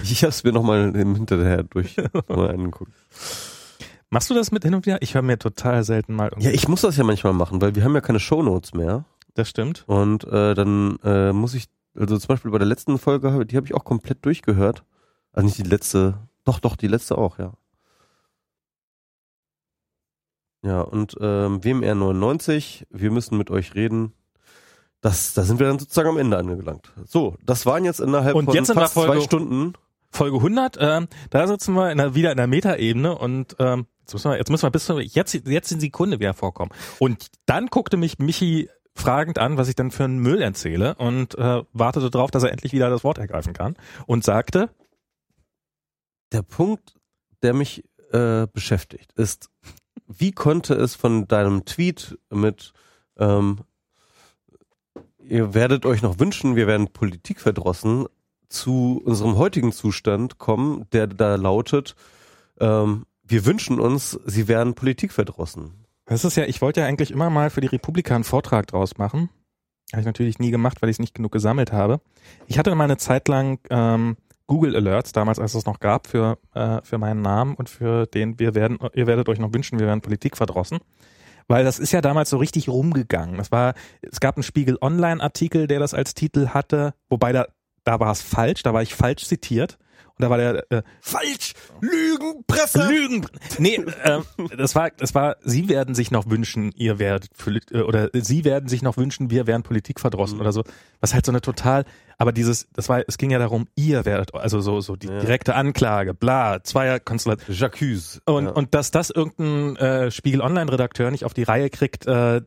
[0.03, 1.95] Ich habe es mir nochmal hinterher durch
[2.27, 2.91] mal angeguckt.
[4.09, 5.01] Machst du das mit hin und wieder?
[5.01, 6.49] Ich höre mir total selten mal irgendwie.
[6.49, 9.05] Ja, ich muss das ja manchmal machen, weil wir haben ja keine Shownotes mehr.
[9.35, 9.85] Das stimmt.
[9.87, 13.65] Und äh, dann äh, muss ich, also zum Beispiel bei der letzten Folge, die habe
[13.67, 14.83] ich auch komplett durchgehört.
[15.33, 17.53] Also nicht die letzte, doch, doch, die letzte auch, ja.
[20.63, 24.13] Ja, und ähm, WMR 99, wir müssen mit euch reden.
[25.01, 26.91] Das, da sind wir dann sozusagen am Ende angelangt.
[27.05, 29.73] So, das waren jetzt innerhalb Und von jetzt fast Folge- zwei Stunden.
[30.11, 34.13] Folge 100, ähm, da sitzen wir in der, wieder in der Metaebene und ähm, jetzt
[34.13, 36.69] müssen wir, jetzt müssen wir bis zum, jetzt, jetzt in Sekunde wieder vorkommen.
[36.99, 41.35] Und dann guckte mich Michi fragend an, was ich dann für einen Müll erzähle und
[41.35, 44.69] äh, wartete darauf, dass er endlich wieder das Wort ergreifen kann und sagte,
[46.31, 46.95] Der Punkt,
[47.41, 49.49] der mich äh, beschäftigt, ist,
[50.07, 52.73] wie konnte es von deinem Tweet mit
[53.17, 53.59] ähm,
[55.31, 58.05] ihr werdet euch noch wünschen, wir werden Politik verdrossen,
[58.49, 61.95] zu unserem heutigen Zustand kommen, der da lautet,
[62.59, 65.80] ähm, wir wünschen uns, sie wären Politik verdrossen.
[66.11, 68.97] Das ist ja, ich wollte ja eigentlich immer mal für die Republika einen Vortrag draus
[68.97, 69.29] machen.
[69.93, 72.01] Habe ich natürlich nie gemacht, weil ich es nicht genug gesammelt habe.
[72.47, 76.37] Ich hatte mal eine Zeit lang ähm, Google Alerts, damals als es noch gab, für,
[76.53, 79.87] äh, für meinen Namen und für den wir werden, ihr werdet euch noch wünschen, wir
[79.87, 80.79] werden Politik verdrossen.
[81.47, 83.37] Weil das ist ja damals so richtig rumgegangen.
[83.37, 87.45] Das war, es gab einen Spiegel Online-Artikel, der das als Titel hatte, wobei da,
[87.85, 89.77] da war es falsch, da war ich falsch zitiert.
[90.21, 91.53] Da war der äh, Falsch!
[91.81, 92.87] Lügenpresse!
[92.87, 93.25] Lügen.
[93.57, 94.23] Nee, ähm,
[94.57, 97.29] das war, das war, Sie werden sich noch wünschen, ihr werdet,
[97.71, 100.41] äh, oder Sie werden sich noch wünschen, wir wären Politik verdrossen Mhm.
[100.41, 100.63] oder so.
[100.99, 101.85] Was halt so eine total,
[102.17, 105.19] aber dieses, das war, es ging ja darum, ihr werdet, also so, so die Ja.
[105.19, 107.55] direkte Anklage, bla, Zweierkonstellation.
[107.55, 108.19] J'accuse.
[108.25, 108.51] Und, ja.
[108.51, 112.41] und dass das irgendein äh, Spiegel Online-Redakteur nicht auf die Reihe kriegt, äh,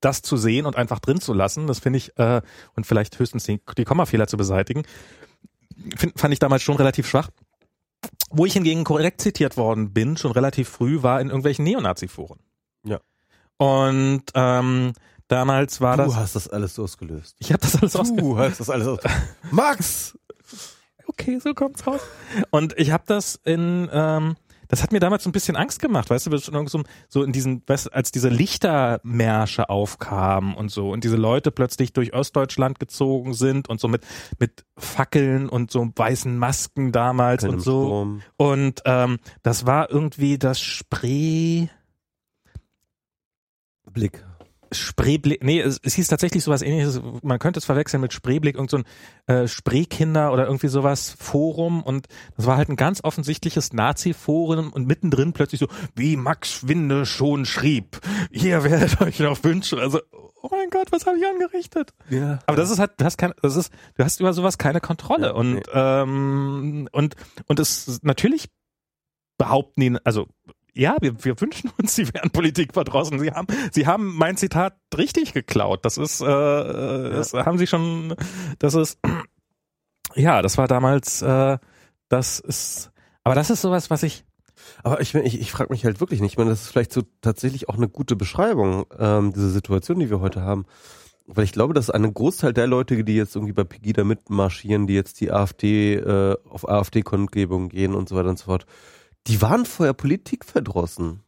[0.00, 2.40] das zu sehen und einfach drin zu lassen, das finde ich, äh,
[2.74, 4.82] und vielleicht höchstens die, die Kommafehler zu beseitigen,
[5.96, 7.30] find, fand ich damals schon relativ schwach.
[8.30, 12.38] Wo ich hingegen korrekt zitiert worden bin, schon relativ früh, war in irgendwelchen Neonazi-Foren.
[12.84, 13.00] Ja.
[13.56, 14.92] Und ähm,
[15.28, 16.16] damals war du das.
[16.16, 17.36] hast das alles ausgelöst.
[17.40, 19.18] Ich habe das alles ausge Du hast das alles ausgelöst.
[19.50, 20.16] Max!
[21.10, 22.00] okay, so kommt's raus.
[22.50, 24.36] Und ich habe das in, ähm,
[24.70, 27.32] das hat mir damals so ein bisschen Angst gemacht, weißt du, so, so, so in
[27.32, 33.34] diesen, weißt, als diese Lichtermärsche aufkamen und so und diese Leute plötzlich durch Ostdeutschland gezogen
[33.34, 34.06] sind und so mit
[34.38, 38.22] mit Fackeln und so weißen Masken damals Keinem und so Strom.
[38.36, 41.66] und ähm, das war irgendwie das Spree
[43.92, 44.24] Blick.
[44.72, 48.70] Spreeblick, nee, es, es hieß tatsächlich sowas ähnliches, man könnte es verwechseln mit Spreeblick, irgend
[48.70, 48.84] so ein
[49.26, 52.06] äh, Spreekinder oder irgendwie sowas Forum und
[52.36, 57.46] das war halt ein ganz offensichtliches Nazi-Forum und mittendrin plötzlich so, wie Max Winde schon
[57.46, 60.00] schrieb, ihr werdet euch noch wünschen, also,
[60.42, 61.92] oh mein Gott, was habe ich angerichtet?
[62.08, 62.38] Ja.
[62.46, 65.28] Aber das ist halt, du hast kein, das ist, du hast über sowas keine Kontrolle
[65.28, 65.62] Ja, und nee.
[65.72, 67.14] ähm, und
[67.46, 68.48] und es natürlich
[69.38, 70.28] behaupten die, also
[70.74, 73.18] ja, wir, wir wünschen uns, sie wären Politik verdrossen.
[73.18, 75.84] Sie haben, sie haben mein Zitat richtig geklaut.
[75.84, 78.14] Das ist, äh, das haben sie schon,
[78.58, 78.98] das ist,
[80.14, 81.58] ja, das war damals, äh,
[82.08, 82.90] das ist,
[83.24, 84.24] aber das ist sowas, was ich,
[84.82, 87.02] Aber ich, ich, ich frage mich halt wirklich nicht, ich meine, das ist vielleicht so
[87.20, 90.66] tatsächlich auch eine gute Beschreibung, ähm, diese Situation, die wir heute haben.
[91.26, 94.94] Weil ich glaube, dass ein Großteil der Leute, die jetzt irgendwie bei Pegida mitmarschieren, die
[94.94, 98.66] jetzt die AfD äh, auf AfD-Kundgebungen gehen und so weiter und so fort,
[99.26, 101.22] die waren vorher Politik verdrossen.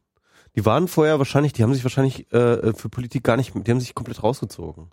[0.55, 3.79] Die waren vorher wahrscheinlich, die haben sich wahrscheinlich äh, für Politik gar nicht, die haben
[3.79, 4.91] sich komplett rausgezogen.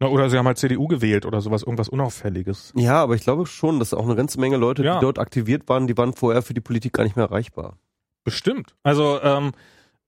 [0.00, 2.72] na, oder sie haben halt CDU gewählt oder sowas, irgendwas Unauffälliges.
[2.74, 4.94] Ja, aber ich glaube schon, dass auch eine ganze Menge Leute, Ja.
[4.94, 7.76] die dort aktiviert waren, die waren vorher für die Politik gar nicht mehr erreichbar.
[8.24, 8.74] Bestimmt.
[8.82, 9.52] Also, ähm,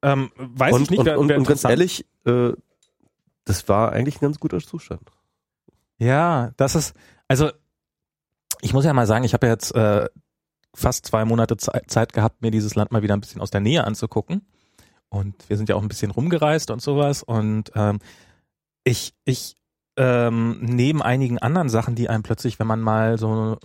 [0.03, 2.53] ähm, weiß und, ich nicht, und, wer, und, wer und ganz ehrlich, äh,
[3.45, 5.03] das war eigentlich ein ganz guter Zustand.
[5.99, 6.95] Ja, das ist,
[7.29, 7.51] also
[8.63, 10.07] ich muss ja mal sagen, ich habe ja jetzt äh,
[10.77, 13.61] fast zwei Monate Ze Zeit gehabt, mir dieses Land mal wieder ein bisschen aus der
[13.61, 14.43] Nähe anzugucken.
[15.09, 17.23] Und wir sind ja auch ein bisschen rumgereist und sowas.
[17.23, 17.99] Und ähm,
[18.85, 19.57] ich, ich
[19.97, 23.59] ähm, neben einigen anderen Sachen, die einem plötzlich, wenn man mal so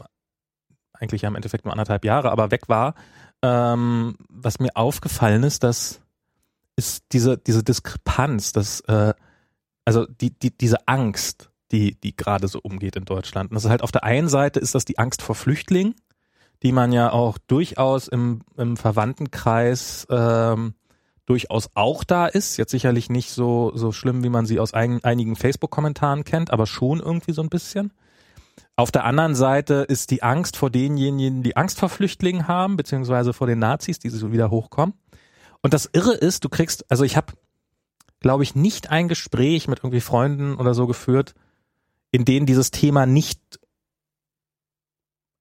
[0.94, 2.96] eigentlich ja im Endeffekt nur anderthalb Jahre, aber weg war,
[3.42, 6.02] ähm, was mir aufgefallen ist, dass
[6.78, 9.14] ist diese diese Diskrepanz, dass äh,
[9.84, 13.52] also die die diese Angst, die die gerade so umgeht in Deutschland.
[13.52, 15.96] Und das ist halt auf der einen Seite ist das die Angst vor Flüchtlingen,
[16.64, 20.76] die man ja auch durchaus im im Verwandtenkreis ähm,
[21.26, 22.58] durchaus auch da ist.
[22.58, 26.68] Jetzt sicherlich nicht so so schlimm, wie man sie aus ein, einigen Facebook-Kommentaren kennt, aber
[26.68, 27.92] schon irgendwie so ein bisschen.
[28.76, 33.34] Auf der anderen Seite ist die Angst vor denjenigen, die Angst vor Flüchtlingen haben, beziehungsweise
[33.34, 34.96] vor den Nazis, die so wieder hochkommen.
[35.62, 37.34] Und das Irre ist, du kriegst, also ich habe,
[38.20, 41.36] glaube ich, nicht ein Gespräch mit irgendwie Freunden oder so geführt,
[42.12, 43.60] in denen dieses Thema nicht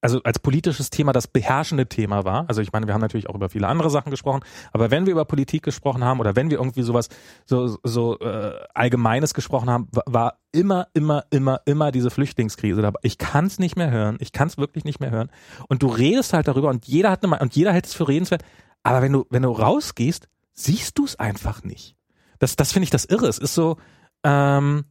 [0.01, 2.47] also als politisches Thema das beherrschende Thema war.
[2.49, 4.41] Also ich meine, wir haben natürlich auch über viele andere Sachen gesprochen,
[4.73, 7.09] aber wenn wir über Politik gesprochen haben oder wenn wir irgendwie sowas
[7.45, 13.01] so so äh, allgemeines gesprochen haben, war immer immer immer immer diese Flüchtlingskrise dabei.
[13.03, 14.17] Ich kann es nicht mehr hören.
[14.21, 15.31] Ich kann es wirklich nicht mehr hören.
[15.69, 18.43] Und du redest halt darüber und jeder hat eine und jeder hält es für redenswert,
[18.83, 21.97] aber wenn du wenn du rausgehst, siehst du es einfach nicht.
[22.39, 23.29] Das das finde ich das irre.
[23.29, 23.77] Es ist so
[24.25, 24.85] ähm,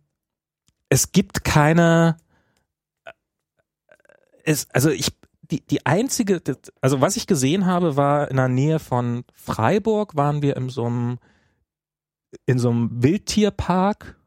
[0.90, 2.18] es gibt keine
[4.44, 5.10] es, also ich,
[5.42, 6.42] die, die einzige,
[6.82, 10.86] also was ich gesehen habe, war in der Nähe von Freiburg, waren wir in so
[10.86, 11.20] einem,
[12.46, 14.20] in so einem Wildtierpark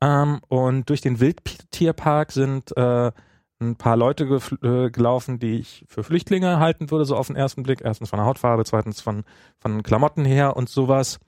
[0.00, 3.12] ähm, und durch den Wildtierpark sind äh,
[3.58, 4.24] ein paar Leute
[4.62, 7.80] äh, gelaufen, die ich für Flüchtlinge halten würde, so auf den ersten Blick.
[7.82, 9.24] Erstens von der Hautfarbe, zweitens von,
[9.58, 11.18] von Klamotten her und sowas.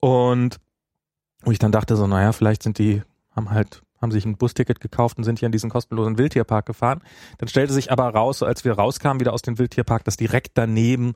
[0.00, 0.58] Und
[1.42, 4.80] wo ich dann dachte so, naja, vielleicht sind die, haben halt haben sich ein Busticket
[4.80, 7.00] gekauft und sind hier in diesen kostenlosen Wildtierpark gefahren.
[7.38, 10.52] Dann stellte sich aber raus, so als wir rauskamen wieder aus dem Wildtierpark, dass direkt
[10.54, 11.14] daneben,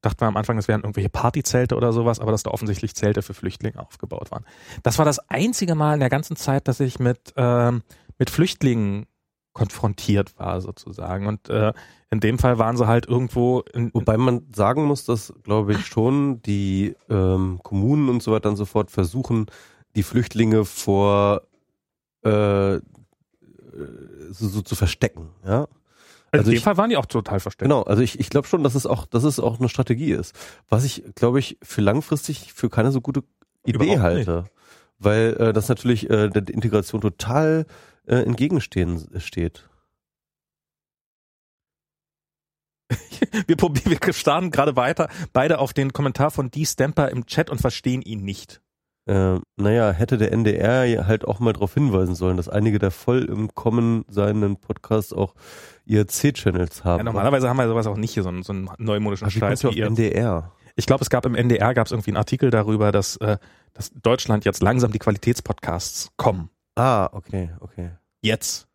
[0.00, 3.22] dachten wir am Anfang, das wären irgendwelche Partyzelte oder sowas, aber dass da offensichtlich Zelte
[3.22, 4.44] für Flüchtlinge aufgebaut waren.
[4.82, 7.82] Das war das einzige Mal in der ganzen Zeit, dass ich mit, ähm,
[8.18, 9.06] mit Flüchtlingen
[9.52, 11.26] konfrontiert war sozusagen.
[11.26, 11.72] Und äh,
[12.10, 13.60] in dem Fall waren sie halt irgendwo.
[13.72, 18.48] In, Wobei man sagen muss, dass, glaube ich, schon die ähm, Kommunen und so weiter
[18.48, 19.46] und so fort versuchen,
[19.94, 21.42] die Flüchtlinge vor
[22.22, 22.80] äh,
[24.30, 25.68] so, so zu verstecken, ja.
[26.30, 27.68] Also in dem ich, Fall waren die auch total versteckt.
[27.68, 30.34] Genau, also ich, ich glaube schon, dass es auch, dass es auch eine Strategie ist.
[30.68, 33.22] Was ich, glaube ich, für langfristig für keine so gute
[33.66, 34.36] Idee Überhaupt halte.
[34.42, 34.52] Nicht.
[34.98, 37.66] Weil äh, das natürlich äh, der Integration total
[38.06, 39.68] äh, entgegenstehen steht.
[43.46, 46.64] wir probieren, wir starten gerade weiter, beide auf den Kommentar von D.
[46.64, 48.62] Stamper im Chat und verstehen ihn nicht
[49.06, 53.24] äh, naja, hätte der NDR halt auch mal darauf hinweisen sollen, dass einige der voll
[53.24, 55.34] im Kommen seinen Podcasts auch
[55.86, 56.98] IRC-Channels haben.
[56.98, 59.64] Ja, normalerweise haben wir sowas auch nicht hier, so einen, so einen neumodischen Ach, Scheiß.
[59.64, 60.52] Wie auf NDR?
[60.76, 63.38] Ich glaube, es gab im NDR gab es irgendwie einen Artikel darüber, dass, äh,
[63.74, 66.50] dass Deutschland jetzt langsam die Qualitätspodcasts kommen.
[66.76, 67.90] Ah, okay, okay.
[68.22, 68.68] Jetzt.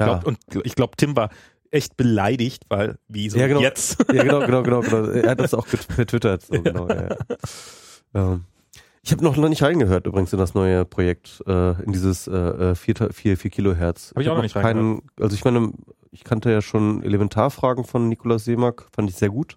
[0.00, 0.06] Ja.
[0.06, 1.30] Glaub, und ich glaube, Tim war
[1.70, 3.98] echt beleidigt, weil wie so ja, genau, jetzt.
[4.12, 5.04] Ja, genau, genau, genau, genau.
[5.04, 6.42] Er hat das auch getwittert.
[6.42, 7.16] So, genau, ja.
[8.14, 8.32] ja.
[8.32, 8.44] Ähm.
[9.08, 13.00] Ich habe noch nicht reingehört übrigens in das neue Projekt, äh, in dieses äh, 4,
[13.00, 14.10] äh, 4, 4 Kilohertz.
[14.10, 15.02] Habe ich, ich auch noch nicht reingehört.
[15.18, 15.72] Also ich meine,
[16.10, 19.56] ich kannte ja schon Elementarfragen von Nikolaus Seemack, fand ich sehr gut.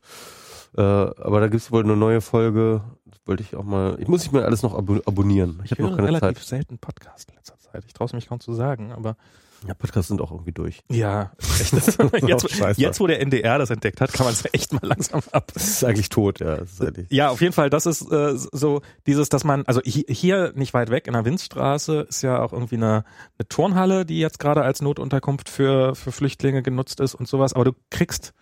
[0.77, 2.81] Äh, aber da gibt es wohl eine neue Folge.
[3.25, 3.97] Wollte ich auch mal.
[3.99, 5.59] Ich muss ich mir alles noch abonnieren.
[5.65, 6.47] Ich, ich habe noch keine relativ Zeit.
[6.47, 7.83] selten Podcast in letzter Zeit.
[7.85, 9.17] Ich traue es mich kaum zu sagen, aber
[9.67, 10.81] ja, Podcasts sind auch irgendwie durch.
[10.89, 11.73] Ja, echt.
[12.27, 15.51] jetzt, jetzt, wo der NDR das entdeckt hat, kann man es echt mal langsam ab.
[15.53, 16.57] Das ist eigentlich tot, ja.
[16.57, 19.81] Das ist eigentlich ja, auf jeden Fall, das ist äh, so dieses, dass man, also
[19.83, 23.03] hier nicht weit weg in der Winzstraße ist ja auch irgendwie eine,
[23.37, 27.53] eine Turnhalle, die jetzt gerade als Notunterkunft für, für Flüchtlinge genutzt ist und sowas.
[27.53, 28.33] Aber du kriegst,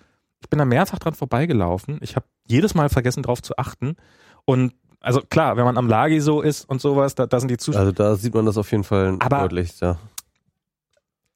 [0.41, 1.99] ich bin da mehrfach dran vorbeigelaufen.
[2.01, 3.97] Ich habe jedes Mal vergessen, drauf zu achten.
[4.45, 7.57] Und also klar, wenn man am Lagi so ist und sowas, da, da sind die
[7.57, 7.81] Zuschauer.
[7.81, 9.97] Also da sieht man das auf jeden Fall aber, deutlich, ja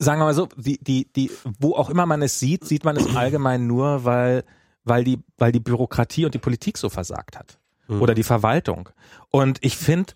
[0.04, 2.98] sagen wir mal so, die, die, die, wo auch immer man es sieht, sieht man
[2.98, 4.44] es im Allgemeinen nur, weil,
[4.84, 7.58] weil die, weil die Bürokratie und die Politik so versagt hat.
[7.88, 8.02] Mhm.
[8.02, 8.90] Oder die Verwaltung.
[9.30, 10.14] Und ich finde,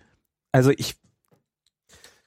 [0.51, 0.95] also ich,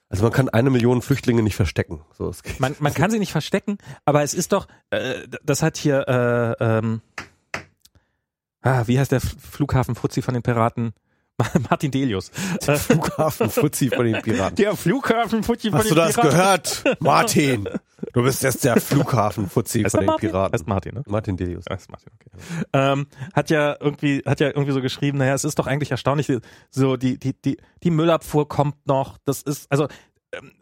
[0.09, 2.01] also man kann eine Million Flüchtlinge nicht verstecken.
[2.19, 6.09] So, man, man kann sie nicht verstecken, aber es ist doch, äh, das hat hier,
[6.09, 7.01] äh, ähm,
[8.62, 10.95] ah, wie heißt der Flughafen Fuzzi von den Piraten?
[11.70, 12.30] Martin Delius.
[12.66, 14.56] Der Flughafen Fuzzi von den Piraten.
[14.56, 16.16] Der Flughafen Fuzzi von Hast den Piraten.
[16.16, 17.00] Hast du das gehört?
[17.00, 17.68] Martin.
[18.12, 20.30] Du bist jetzt der Flughafen Fuzzi von den Martin?
[20.30, 20.52] Piraten.
[20.52, 21.02] Heißt Martin, ne?
[21.06, 21.64] Martin Delius.
[21.70, 22.64] Heißt Martin, okay.
[22.72, 26.30] Ähm, hat ja irgendwie, hat ja irgendwie so geschrieben, naja, es ist doch eigentlich erstaunlich,
[26.70, 29.88] so die, die, die, die Müllabfuhr kommt noch, das ist, also,
[30.32, 30.52] ähm,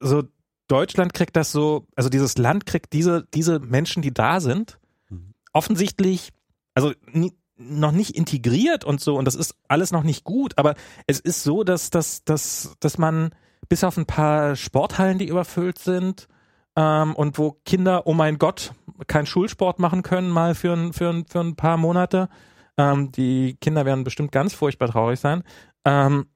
[0.00, 0.24] so
[0.68, 4.78] Deutschland kriegt das so, also dieses Land kriegt diese, diese Menschen, die da sind,
[5.08, 5.34] mhm.
[5.52, 6.32] offensichtlich,
[6.74, 10.74] also nie, noch nicht integriert und so und das ist alles noch nicht gut, aber
[11.06, 13.30] es ist so, dass, dass, dass, dass man
[13.68, 16.28] bis auf ein paar Sporthallen, die überfüllt sind
[16.76, 18.72] ähm, und wo Kinder, oh mein Gott,
[19.06, 22.28] keinen Schulsport machen können, mal für ein, für ein, für ein paar Monate.
[22.76, 25.42] Ähm, die Kinder werden bestimmt ganz furchtbar traurig sein.
[25.84, 26.26] Ähm,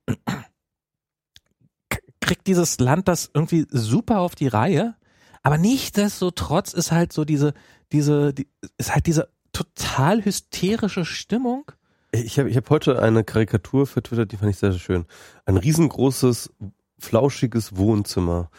[2.21, 4.95] kriegt dieses Land das irgendwie super auf die Reihe,
[5.43, 7.55] aber nichtsdestotrotz ist halt so diese,
[7.93, 8.49] diese, die,
[8.79, 9.29] ist halt diese
[9.61, 11.71] total hysterische Stimmung.
[12.13, 15.07] Ich habe ich hab heute eine Karikatur für Twitter, die fand ich sehr, sehr schön.
[15.45, 16.53] Ein riesengroßes,
[16.99, 18.51] flauschiges Wohnzimmer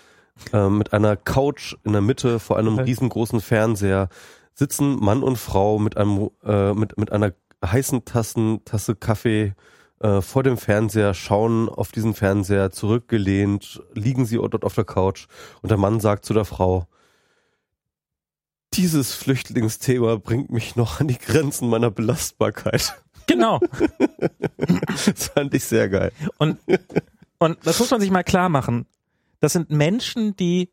[0.53, 4.09] äh, mit einer Couch in der Mitte vor einem riesengroßen Fernseher
[4.53, 7.33] sitzen Mann und Frau mit einem äh, mit mit einer
[7.65, 9.53] heißen Tassen, Tasse Kaffee
[9.99, 15.27] äh, vor dem Fernseher, schauen auf diesen Fernseher zurückgelehnt, liegen sie dort auf der Couch
[15.61, 16.87] und der Mann sagt zu der Frau,
[18.73, 23.02] dieses Flüchtlingsthema bringt mich noch an die Grenzen meiner Belastbarkeit.
[23.27, 23.60] Genau.
[24.88, 26.11] das fand ich sehr geil.
[26.38, 26.57] Und,
[27.38, 28.85] und das muss man sich mal klar machen.
[29.39, 30.72] Das sind Menschen, die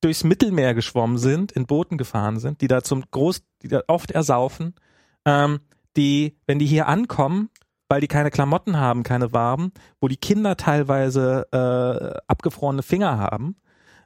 [0.00, 4.10] durchs Mittelmeer geschwommen sind, in Booten gefahren sind, die da zum Groß, die da oft
[4.10, 4.74] ersaufen,
[5.24, 5.60] ähm,
[5.96, 7.50] die, wenn die hier ankommen,
[7.88, 13.56] weil die keine Klamotten haben, keine warmen, wo die Kinder teilweise äh, abgefrorene Finger haben,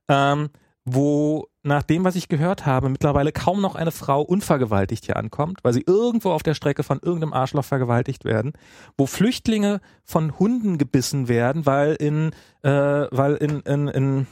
[0.09, 0.51] ähm,
[0.85, 5.61] wo nach dem, was ich gehört habe, mittlerweile kaum noch eine Frau unvergewaltigt hier ankommt,
[5.63, 8.53] weil sie irgendwo auf der Strecke von irgendeinem Arschloch vergewaltigt werden,
[8.99, 12.33] wo Flüchtlinge von Hunden gebissen werden, weil in,
[12.63, 14.27] äh, weil in, in, in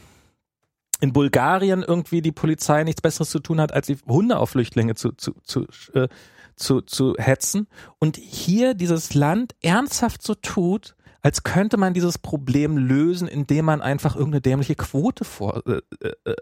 [1.00, 4.94] in Bulgarien irgendwie die Polizei nichts Besseres zu tun hat, als die Hunde auf Flüchtlinge
[4.94, 6.06] zu, zu, zu, äh,
[6.54, 7.66] zu, zu hetzen.
[7.98, 13.80] Und hier dieses Land ernsthaft so tut, als könnte man dieses Problem lösen, indem man
[13.80, 16.34] einfach irgendeine dämliche Quote vor, äh, äh, äh,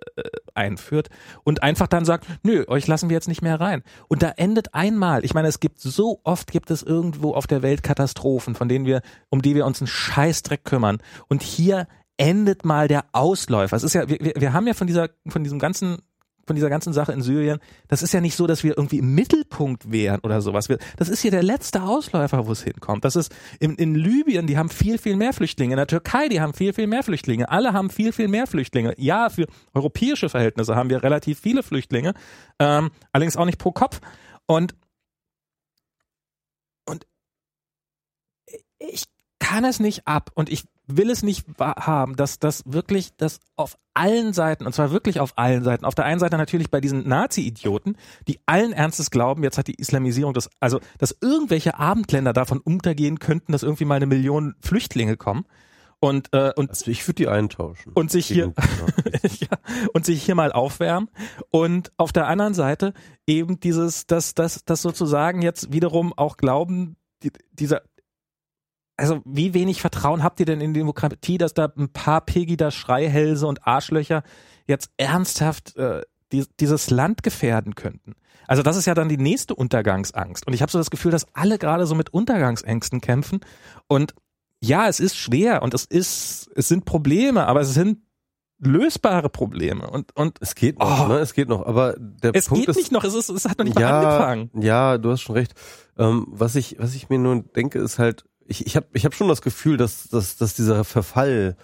[0.55, 1.09] einführt
[1.45, 3.83] und einfach dann sagt, nö, euch lassen wir jetzt nicht mehr rein.
[4.09, 7.63] Und da endet einmal, ich meine, es gibt so oft gibt es irgendwo auf der
[7.63, 10.99] Welt Katastrophen, von denen wir, um die wir uns einen Scheißdreck kümmern.
[11.29, 11.87] Und hier
[12.17, 13.77] endet mal der Ausläufer.
[13.77, 15.99] Es ist ja, wir, wir haben ja von dieser, von diesem ganzen
[16.47, 17.59] von dieser ganzen Sache in Syrien,
[17.89, 20.69] das ist ja nicht so, dass wir irgendwie im Mittelpunkt wären oder sowas.
[20.97, 23.05] Das ist hier der letzte Ausläufer, wo es hinkommt.
[23.05, 25.75] Das ist in, in Libyen, die haben viel, viel mehr Flüchtlinge.
[25.75, 27.49] In der Türkei, die haben viel, viel mehr Flüchtlinge.
[27.49, 28.95] Alle haben viel, viel mehr Flüchtlinge.
[28.99, 32.15] Ja, für europäische Verhältnisse haben wir relativ viele Flüchtlinge,
[32.59, 34.01] ähm, allerdings auch nicht pro Kopf.
[34.47, 34.75] Und
[36.87, 37.07] und
[38.79, 39.05] ich
[39.39, 40.65] kann es nicht ab und ich
[40.97, 45.33] will es nicht haben, dass das wirklich, das auf allen Seiten, und zwar wirklich auf
[45.37, 47.97] allen Seiten, auf der einen Seite natürlich bei diesen Nazi-Idioten,
[48.29, 53.19] die allen Ernstes glauben, jetzt hat die Islamisierung das, also, dass irgendwelche Abendländer davon untergehen
[53.19, 55.45] könnten, dass irgendwie mal eine Million Flüchtlinge kommen.
[56.03, 57.93] Und, äh, und also ich würde die eintauschen.
[57.93, 58.55] Und sich hier
[59.23, 59.59] ja,
[59.93, 61.11] und sich hier mal aufwärmen
[61.51, 62.95] und auf der anderen Seite
[63.27, 67.83] eben dieses, dass das, das sozusagen jetzt wiederum auch glauben, die, dieser
[69.01, 72.71] also wie wenig Vertrauen habt ihr denn in die Demokratie, dass da ein paar Pegida
[72.71, 74.23] Schreihälse und Arschlöcher
[74.67, 76.03] jetzt ernsthaft äh,
[76.33, 78.15] die, dieses Land gefährden könnten?
[78.47, 80.47] Also das ist ja dann die nächste Untergangsangst.
[80.47, 83.41] Und ich habe so das Gefühl, dass alle gerade so mit Untergangsängsten kämpfen.
[83.87, 84.15] Und
[84.61, 88.01] ja, es ist schwer und es ist, es sind Probleme, aber es sind
[88.63, 91.19] lösbare Probleme und und es geht noch, oh, ne?
[91.21, 93.59] Es geht noch, aber der es Punkt geht ist, nicht noch, es ist, es hat
[93.59, 94.51] noch nicht ja, mal angefangen.
[94.63, 95.55] Ja, du hast schon recht.
[95.97, 99.15] Ähm, was ich was ich mir nur denke, ist halt ich, ich habe ich hab
[99.15, 101.57] schon das Gefühl, dass, dass, dass dieser Verfall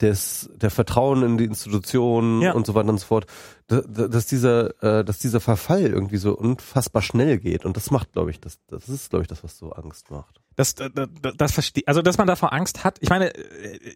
[0.00, 2.52] des der Vertrauen in die Institutionen ja.
[2.52, 3.26] und so weiter und so fort,
[3.66, 8.30] dass, dieser äh, dass dieser Verfall irgendwie so unfassbar schnell geht und das macht, glaube
[8.30, 10.40] ich, das das ist glaube ich das, was so Angst macht.
[10.56, 12.98] Das, das, das, das verstehe, also dass man davor Angst hat.
[13.00, 13.32] Ich meine,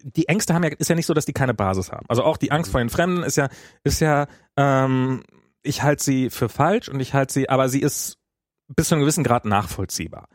[0.03, 2.05] die Ängste haben ja ist ja nicht so, dass die keine Basis haben.
[2.07, 3.49] Also auch die Angst vor den Fremden ist ja
[3.83, 4.25] ist ja
[4.57, 5.23] ähm,
[5.61, 8.17] ich halte sie für falsch und ich halte sie, aber sie ist
[8.67, 10.27] bis zu einem gewissen Grad nachvollziehbar.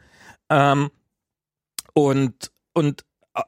[0.49, 0.91] Ähm,
[1.95, 3.05] und, und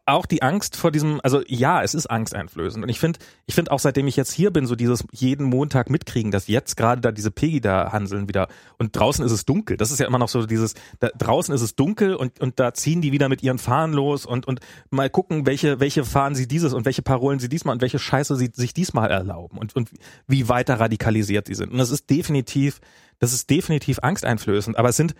[0.07, 2.85] auch die Angst vor diesem, also ja, es ist angsteinflößend.
[2.85, 5.91] Und ich finde, ich finde auch seitdem ich jetzt hier bin, so dieses jeden Montag
[5.91, 8.47] mitkriegen, dass jetzt gerade da diese Pegida-Hanseln wieder
[8.79, 9.77] und draußen ist es dunkel.
[9.77, 12.75] Das ist ja immer noch so dieses, da, draußen ist es dunkel und, und da
[12.75, 14.61] ziehen die wieder mit ihren Fahnen los und, und
[14.91, 18.37] mal gucken, welche, welche Fahnen sie dieses und welche Parolen sie diesmal und welche Scheiße
[18.37, 19.91] sie sich diesmal erlauben und, und
[20.29, 21.73] wie weiter radikalisiert sie sind.
[21.73, 22.81] Und das ist definitiv,
[23.19, 25.17] das ist definitiv angsteinflößend, aber es sind,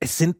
[0.00, 0.36] es sind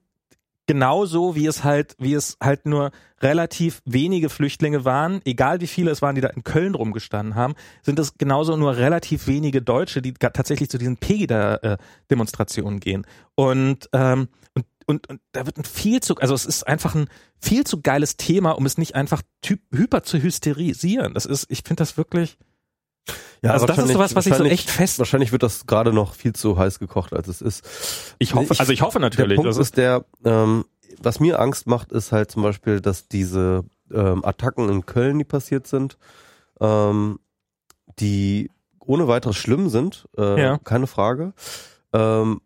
[0.70, 5.90] genauso wie es halt, wie es halt nur relativ wenige Flüchtlinge waren, egal wie viele
[5.90, 10.00] es waren, die da in Köln rumgestanden haben, sind es genauso nur relativ wenige Deutsche,
[10.00, 13.04] die tatsächlich zu diesen Pegida-Demonstrationen gehen.
[13.34, 17.08] Und, ähm, und, und, und da wird ein viel zu, also es ist einfach ein
[17.40, 21.14] viel zu geiles Thema, um es nicht einfach typ, hyper zu hysterisieren.
[21.14, 22.38] Das ist, ich finde das wirklich,
[23.42, 24.98] ja, also das ist sowas, was ich so echt fest.
[24.98, 27.64] Wahrscheinlich wird das gerade noch viel zu heiß gekocht, als es ist.
[28.18, 29.36] Ich hoffe, ich, also ich hoffe natürlich.
[29.38, 30.64] Der Punkt ist der, ähm,
[31.02, 35.24] was mir Angst macht, ist halt zum Beispiel, dass diese ähm, Attacken in Köln, die
[35.24, 35.96] passiert sind,
[36.60, 37.18] ähm,
[37.98, 38.50] die
[38.80, 40.58] ohne weiteres schlimm sind, äh, ja.
[40.58, 41.32] keine Frage.
[41.92, 42.40] Ähm,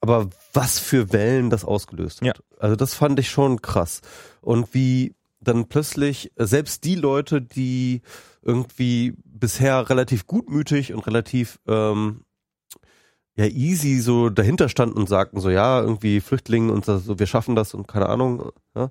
[0.00, 2.26] aber was für Wellen das ausgelöst hat.
[2.26, 2.34] Ja.
[2.58, 4.00] Also das fand ich schon krass.
[4.40, 8.02] Und wie dann plötzlich selbst die Leute, die
[8.42, 12.24] irgendwie bisher relativ gutmütig und relativ ähm,
[13.36, 17.56] ja easy so dahinter standen und sagten so ja irgendwie Flüchtlinge und so wir schaffen
[17.56, 18.90] das und keine Ahnung ja,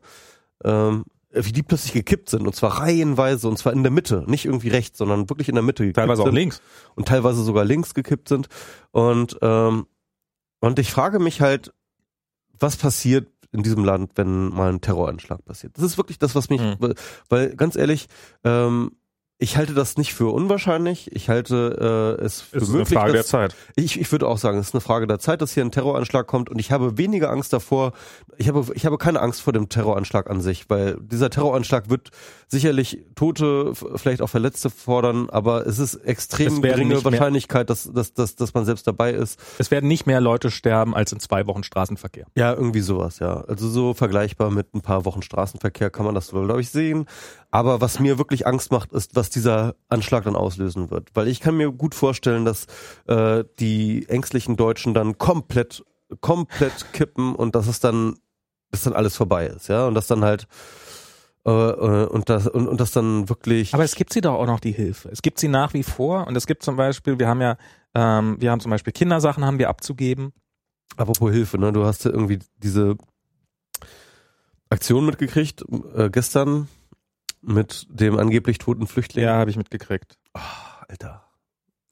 [0.63, 4.45] ähm, wie die plötzlich gekippt sind und zwar reihenweise und zwar in der Mitte nicht
[4.45, 6.61] irgendwie rechts sondern wirklich in der Mitte teilweise auch links.
[6.95, 8.47] und teilweise sogar links gekippt sind.
[8.91, 9.85] Und ähm,
[10.61, 11.71] und ich frage mich halt
[12.59, 15.76] was passiert in diesem Land, wenn mal ein Terroranschlag passiert.
[15.76, 16.76] Das ist wirklich das, was mich, mhm.
[16.80, 16.95] weil,
[17.30, 18.07] weil ganz ehrlich,
[18.43, 18.91] ähm,
[19.41, 21.10] ich halte das nicht für unwahrscheinlich.
[21.16, 22.90] Ich halte äh, es für ist möglich.
[22.91, 23.56] eine Frage der dass- Zeit.
[23.78, 26.28] Ich, ich würde auch sagen, es ist eine Frage der Zeit, dass hier ein Terroranschlag
[26.28, 27.94] kommt und ich habe weniger Angst davor.
[28.38, 32.10] Ich habe, ich habe keine Angst vor dem Terroranschlag an sich, weil dieser Terroranschlag wird
[32.49, 37.70] sicherlich Tote, vielleicht auch Verletzte fordern, aber es ist extrem Es geringe nicht mehr- Wahrscheinlichkeit,
[37.70, 39.40] dass, dass, dass, dass man selbst dabei ist.
[39.57, 42.26] Es werden nicht mehr Leute sterben als in zwei Wochen Straßenverkehr.
[42.36, 43.41] Ja, irgendwie sowas, ja.
[43.48, 47.06] Also so vergleichbar mit ein paar Wochen Straßenverkehr kann man das wohl, glaube ich, sehen.
[47.52, 51.10] Aber was mir wirklich Angst macht, ist, was dieser Anschlag dann auslösen wird.
[51.14, 52.65] Weil ich kann mir gut vorstellen, dass
[53.07, 55.84] äh, die ängstlichen Deutschen dann komplett,
[56.22, 58.18] komplett kippen und dass es dann,
[58.72, 59.88] dass dann alles vorbei ist, ja.
[59.88, 60.47] Und dass dann halt
[61.45, 64.45] äh, äh, und das und, und das dann wirklich Aber es gibt sie doch auch
[64.45, 65.10] noch die Hilfe.
[65.10, 67.57] Es gibt sie nach wie vor und es gibt zum Beispiel, wir haben ja,
[67.95, 70.34] ähm, wir haben zum Beispiel Kindersachen haben wir abzugeben.
[70.97, 71.72] Apropos Hilfe, ne?
[71.72, 72.97] Du hast ja irgendwie diese
[74.69, 75.64] Aktion mitgekriegt
[75.95, 76.68] äh, gestern
[77.41, 79.26] mit dem angeblich toten Flüchtling.
[79.26, 80.18] Ja, habe ich mitgekriegt.
[80.34, 81.24] Ah, Alter.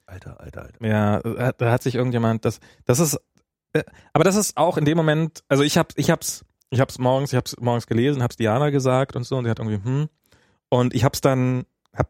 [0.06, 0.86] Alter, Alter, Alter.
[0.86, 3.20] Ja, da da hat sich irgendjemand das das ist
[3.74, 3.84] äh,
[4.14, 7.34] aber das ist auch in dem Moment, also ich hab ich hab's ich hab's morgens,
[7.34, 10.10] ich hab's morgens gelesen, hab's Diana gesagt und so und sie hat irgendwie hm
[10.70, 12.10] und ich hab's dann hab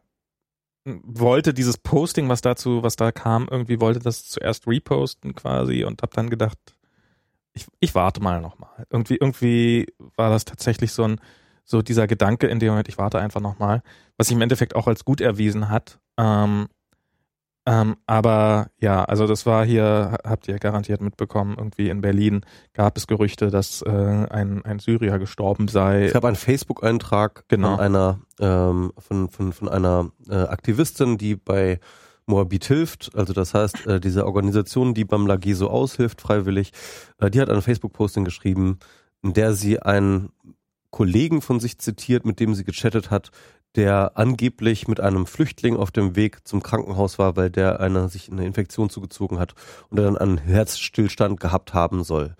[0.84, 6.02] wollte dieses Posting, was dazu was da kam, irgendwie wollte das zuerst reposten quasi und
[6.02, 6.58] hab dann gedacht
[7.58, 8.86] ich, ich warte mal nochmal.
[8.90, 9.86] Irgendwie, irgendwie
[10.16, 11.20] war das tatsächlich so ein,
[11.68, 13.82] so dieser Gedanke in dem Moment, ich warte einfach nochmal,
[14.16, 15.98] was sich im Endeffekt auch als gut erwiesen hat.
[16.16, 16.68] Ähm,
[17.66, 22.40] ähm, aber ja, also das war hier, habt ihr garantiert mitbekommen, irgendwie in Berlin
[22.72, 26.06] gab es Gerüchte, dass äh, ein, ein Syrier gestorben sei.
[26.06, 27.76] Es gab einen Facebook-Eintrag Genau.
[27.76, 31.78] von einer ähm, von, von, von einer äh, Aktivistin, die bei
[32.24, 36.72] Moabit hilft, also das heißt, äh, diese Organisation, die beim Lageso aushilft, freiwillig,
[37.18, 38.78] äh, die hat ein Facebook-Posting geschrieben,
[39.22, 40.30] in der sie einen
[40.90, 43.30] Kollegen von sich zitiert, mit dem sie gechattet hat,
[43.74, 48.30] der angeblich mit einem Flüchtling auf dem Weg zum Krankenhaus war, weil der eine, sich
[48.30, 49.54] eine Infektion zugezogen hat
[49.90, 52.34] und er dann einen Herzstillstand gehabt haben soll.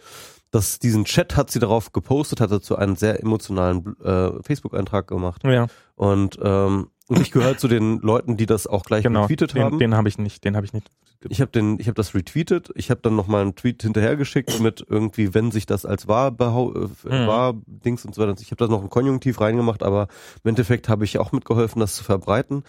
[0.50, 5.44] Das, diesen Chat hat sie darauf gepostet, hat dazu einen sehr emotionalen äh, Facebook-Eintrag gemacht.
[5.44, 9.22] ja, Und, ähm, und ich gehöre zu den Leuten, die das auch gleich genau.
[9.22, 9.78] retweetet Den, haben.
[9.78, 10.90] den habe ich nicht, den habe ich nicht.
[11.28, 12.70] Ich habe den, ich habe das retweetet.
[12.76, 16.30] Ich habe dann noch mal einen Tweet hinterhergeschickt mit irgendwie, wenn sich das als wahr
[16.30, 17.26] behau äh, Mhm.
[17.26, 18.34] wahr Dings und so weiter.
[18.40, 20.08] Ich habe da noch ein Konjunktiv reingemacht, aber
[20.44, 22.62] im Endeffekt habe ich auch mitgeholfen, das zu verbreiten.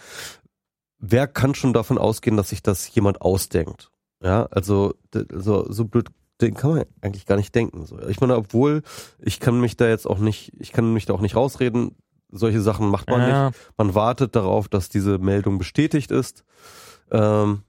[0.98, 3.90] Wer kann schon davon ausgehen, dass sich das jemand ausdenkt?
[4.22, 4.94] Ja, also
[5.32, 6.08] so so blöd
[6.40, 7.84] den kann man eigentlich gar nicht denken.
[7.86, 7.98] So.
[8.08, 8.82] Ich meine, obwohl
[9.18, 11.94] ich kann mich da jetzt auch nicht, ich kann mich da auch nicht rausreden.
[12.32, 13.30] Solche Sachen macht man nicht.
[13.30, 16.44] Ja, Man wartet darauf, dass diese Meldung bestätigt ist.
[17.10, 17.62] Ähm,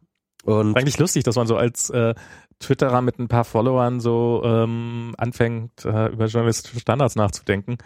[0.43, 2.13] und eigentlich lustig, dass man so als äh,
[2.59, 7.77] Twitterer mit ein paar Followern so ähm, anfängt, äh, über journalistische Standards nachzudenken.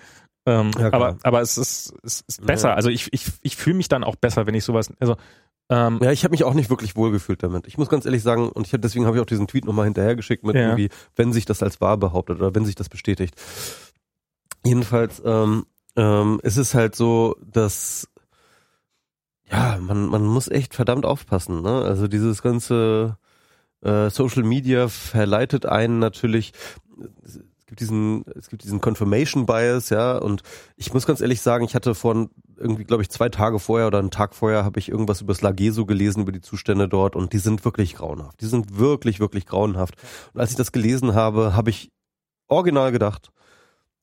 [0.45, 2.69] Ähm, Ja, aber, aber es ist, es ist besser.
[2.69, 2.73] Ja.
[2.75, 5.15] Also ich, ich, ich fühle mich dann auch besser, wenn ich sowas, also
[5.69, 7.65] ähm, ja, ich habe mich auch nicht wirklich wohlgefühlt damit.
[7.65, 9.85] Ich muss ganz ehrlich sagen, und ich hab, deswegen habe ich auch diesen Tweet nochmal
[9.85, 10.61] hinterhergeschickt mit Ja.
[10.61, 13.33] irgendwie, wenn sich das als wahr behauptet oder wenn sich das bestätigt.
[14.63, 15.65] Jedenfalls ähm,
[15.95, 18.07] ähm, es ist halt so, dass
[19.51, 21.61] ja, man, man muss echt verdammt aufpassen.
[21.61, 21.81] Ne?
[21.83, 23.17] Also dieses ganze
[23.81, 26.53] äh, Social Media verleitet einen natürlich.
[27.23, 30.17] Es gibt diesen, es gibt diesen Confirmation Bias, ja.
[30.17, 30.43] Und
[30.75, 33.99] ich muss ganz ehrlich sagen, ich hatte vor irgendwie, glaube ich, zwei Tage vorher oder
[33.99, 37.33] einen Tag vorher habe ich irgendwas über das Lageso gelesen über die Zustände dort und
[37.33, 38.39] die sind wirklich grauenhaft.
[38.41, 39.95] Die sind wirklich, wirklich grauenhaft.
[40.33, 41.91] Und als ich das gelesen habe, habe ich
[42.47, 43.31] original gedacht,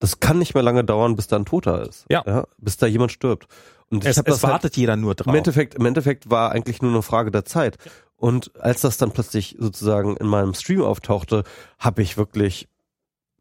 [0.03, 2.07] das kann nicht mehr lange dauern, bis da ein Toter ist.
[2.11, 2.45] Ja.
[2.59, 3.47] bis da jemand stirbt.
[3.89, 5.29] Und es, es das halt, wartet jeder nur drauf.
[5.29, 7.79] im Endeffekt, im Endeffekt war eigentlich nur eine Frage der Zeit.
[8.16, 11.45] Und als das dann plötzlich sozusagen in meinem Stream auftauchte,
[11.79, 12.69] habe ich wirklich,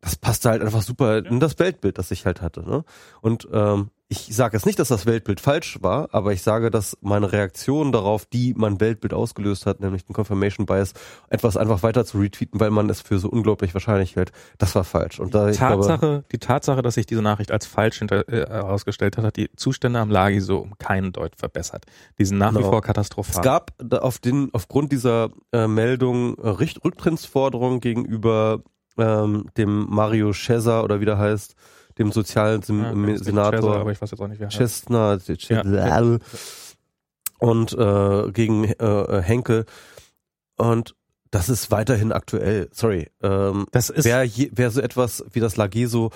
[0.01, 2.61] das passte halt einfach super in das Weltbild, das ich halt hatte.
[2.61, 2.85] Ne?
[3.21, 6.97] Und ähm, ich sage jetzt nicht, dass das Weltbild falsch war, aber ich sage, dass
[6.99, 10.93] meine Reaktion darauf, die mein Weltbild ausgelöst hat, nämlich den Confirmation Bias,
[11.29, 14.83] etwas einfach weiter zu retweeten, weil man es für so unglaublich wahrscheinlich hält, das war
[14.83, 15.21] falsch.
[15.21, 18.45] Und da ich glaube, Tatsache, die Tatsache, dass sich diese Nachricht als falsch hinter, äh,
[18.49, 21.85] herausgestellt hat, hat die Zustände am Lagi so um keinen Deut verbessert.
[22.19, 22.69] Die sind nach wie Genau.
[22.69, 23.41] vor Es katastrophal.
[23.41, 28.61] gab da auf den, aufgrund dieser äh, Meldung äh, Richt Rücktrittsforderung gegenüber
[28.97, 31.55] ähm, dem Mario Cesar oder wie der heißt,
[32.01, 34.57] dem sozialen Sem Ja, Senator Cesar, aber ich weiß jetzt auch nicht, wer heißt.
[34.57, 35.19] Chestner
[35.49, 36.17] Ja.
[37.39, 39.65] und äh, gegen äh, Henkel
[40.57, 40.95] und
[41.31, 42.67] das ist weiterhin aktuell.
[42.73, 43.09] Sorry.
[43.23, 46.11] Ähm, Das ist, wer, je, wer so etwas wie das Lageso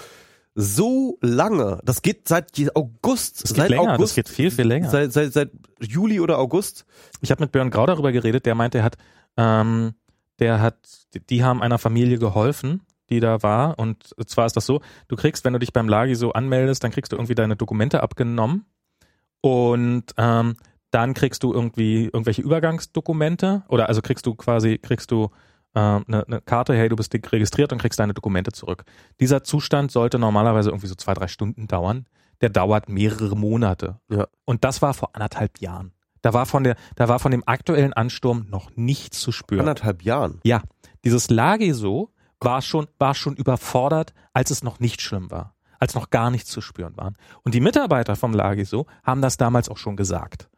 [0.57, 4.66] so lange, das geht seit August, das geht seit länger, August, das geht viel, viel
[4.68, 4.90] länger.
[4.90, 5.52] Seit, seit, seit
[5.82, 6.86] Juli oder August
[7.22, 8.98] Ich habe mit Björn Grau darüber geredet, der meinte, er hat,
[9.38, 9.95] ähm,
[10.40, 10.78] der hat,
[11.30, 13.77] die haben einer Familie geholfen, die da war.
[13.80, 16.91] Und zwar ist das so, du kriegst, wenn du dich beim Lagi so anmeldest, dann
[16.91, 18.65] kriegst du irgendwie deine Dokumente abgenommen.
[19.41, 20.56] Und ähm,
[20.91, 25.30] dann kriegst du irgendwie irgendwelche Übergangsdokumente oder also kriegst du quasi, kriegst du
[25.73, 28.86] äh, eine, eine Karte, hey, du bist registriert und kriegst deine Dokumente zurück.
[29.19, 32.06] Dieser Zustand sollte normalerweise irgendwie so zwei, drei Stunden dauern.
[32.41, 33.99] Der dauert mehrere Monate.
[34.10, 34.27] Ja.
[34.44, 35.91] Und das war vor anderthalb Jahren.
[36.22, 39.61] Da war von der, da war von dem aktuellen Ansturm noch nichts zu spüren.
[39.61, 40.40] Anderthalb Jahren.
[40.44, 40.64] Ja,
[41.03, 42.15] dieses Lageso
[42.46, 46.50] war schon, war schon überfordert, als es noch nicht schlimm war, als noch gar nichts
[46.50, 47.18] zu spüren waren.
[47.44, 50.50] Und die Mitarbeiter vom Lageso haben das damals auch schon gesagt.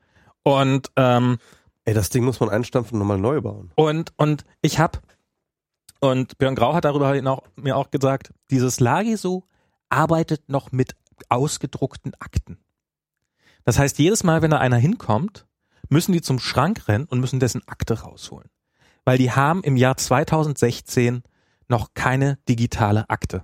[0.43, 1.39] Und ähm,
[1.85, 3.71] Ey, das Ding muss man einstampfen und nochmal neu bauen.
[3.75, 4.99] und und ich habe
[5.99, 9.45] und Björn Grau hat darüber hin auch, mir auch gesagt, dieses Lageso
[9.89, 10.95] arbeitet noch mit
[11.29, 12.59] ausgedruckten Akten.
[13.63, 15.47] Das heißt, jedes Mal, wenn da einer hinkommt,
[15.89, 18.49] müssen die zum Schrank rennen und müssen dessen Akte rausholen.
[19.05, 21.23] Weil die haben im Jahr 2016
[21.69, 23.43] noch keine digitale Akte.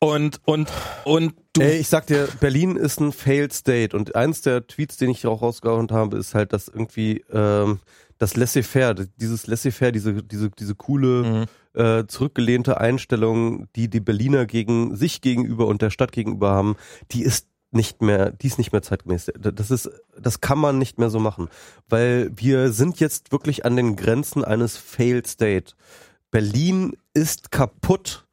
[0.00, 0.70] Und, und,
[1.04, 1.62] und du.
[1.62, 5.26] Ey, ich sag dir, Berlin ist ein failed state und eins der Tweets, den ich
[5.26, 7.80] auch rausgehauen habe, ist halt, dass irgendwie ähm,
[8.18, 11.80] das Laissez-faire, dieses Laissez-faire, diese, diese, diese coole, Mhm.
[11.80, 16.76] äh, zurückgelehnte Einstellung, die die Berliner gegen sich gegenüber und der Stadt gegenüber haben,
[17.10, 19.32] die ist nicht mehr, die ist nicht mehr zeitgemäß.
[19.38, 19.90] Das ist,
[20.20, 21.48] das kann man nicht mehr so machen,
[21.88, 25.74] weil wir sind jetzt wirklich an den Grenzen eines failed state.
[26.34, 28.26] Berlin ist kaputt.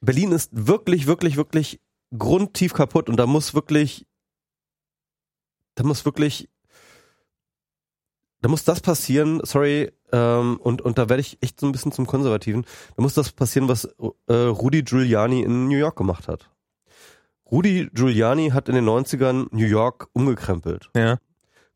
[0.00, 1.80] Berlin ist wirklich, wirklich, wirklich
[2.18, 4.04] grundtief kaputt und da muss wirklich,
[5.76, 6.48] da muss wirklich,
[8.40, 11.92] da muss das passieren, sorry, ähm, und, und da werde ich echt so ein bisschen
[11.92, 12.66] zum Konservativen,
[12.96, 13.84] da muss das passieren, was
[14.26, 16.50] äh, Rudy Giuliani in New York gemacht hat.
[17.48, 20.90] Rudy Giuliani hat in den 90ern New York umgekrempelt.
[20.96, 21.20] Ja.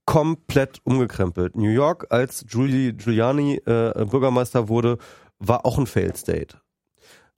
[0.04, 1.56] Komplett umgekrempelt.
[1.56, 4.98] New York, als Giuli, Giuliani äh, Bürgermeister wurde,
[5.38, 6.58] war auch ein Failed State.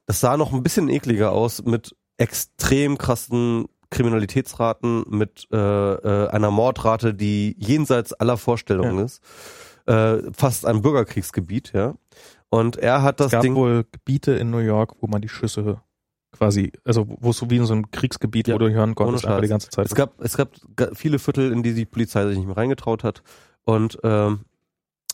[0.07, 6.51] Das sah noch ein bisschen ekliger aus mit extrem krassen Kriminalitätsraten, mit äh, äh, einer
[6.51, 9.05] Mordrate, die jenseits aller Vorstellungen Ja.
[9.05, 9.23] ist.
[9.87, 11.95] Äh, fast ein Bürgerkriegsgebiet, ja.
[12.49, 13.55] Und er hat das Es gab Ding.
[13.55, 15.83] wohl Gebiete in New York, wo man die Schüsse
[16.37, 19.25] quasi, also wo es so wie in so einem Kriegsgebiet, Ja, wo du hören konntest,
[19.27, 19.87] einfach die ganze Zeit.
[19.87, 23.05] Es gab, es gab ga- viele Viertel, in die die Polizei sich nicht mehr reingetraut
[23.05, 23.23] hat.
[23.65, 24.41] Und ähm,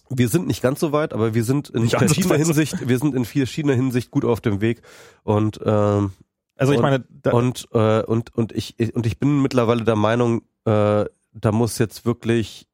[0.08, 2.36] wir sind nicht ganz so weit, aber wir sind in Nicht verschiedener.
[2.36, 4.82] Hinsicht, wir sind in verschiedener Hinsicht gut auf dem Weg.
[5.22, 6.12] Und ähm,
[6.56, 9.96] also ich und- meine, und äh, und und ich ich- und ich bin mittlerweile der
[9.96, 12.66] Meinung, äh, da muss jetzt wirklich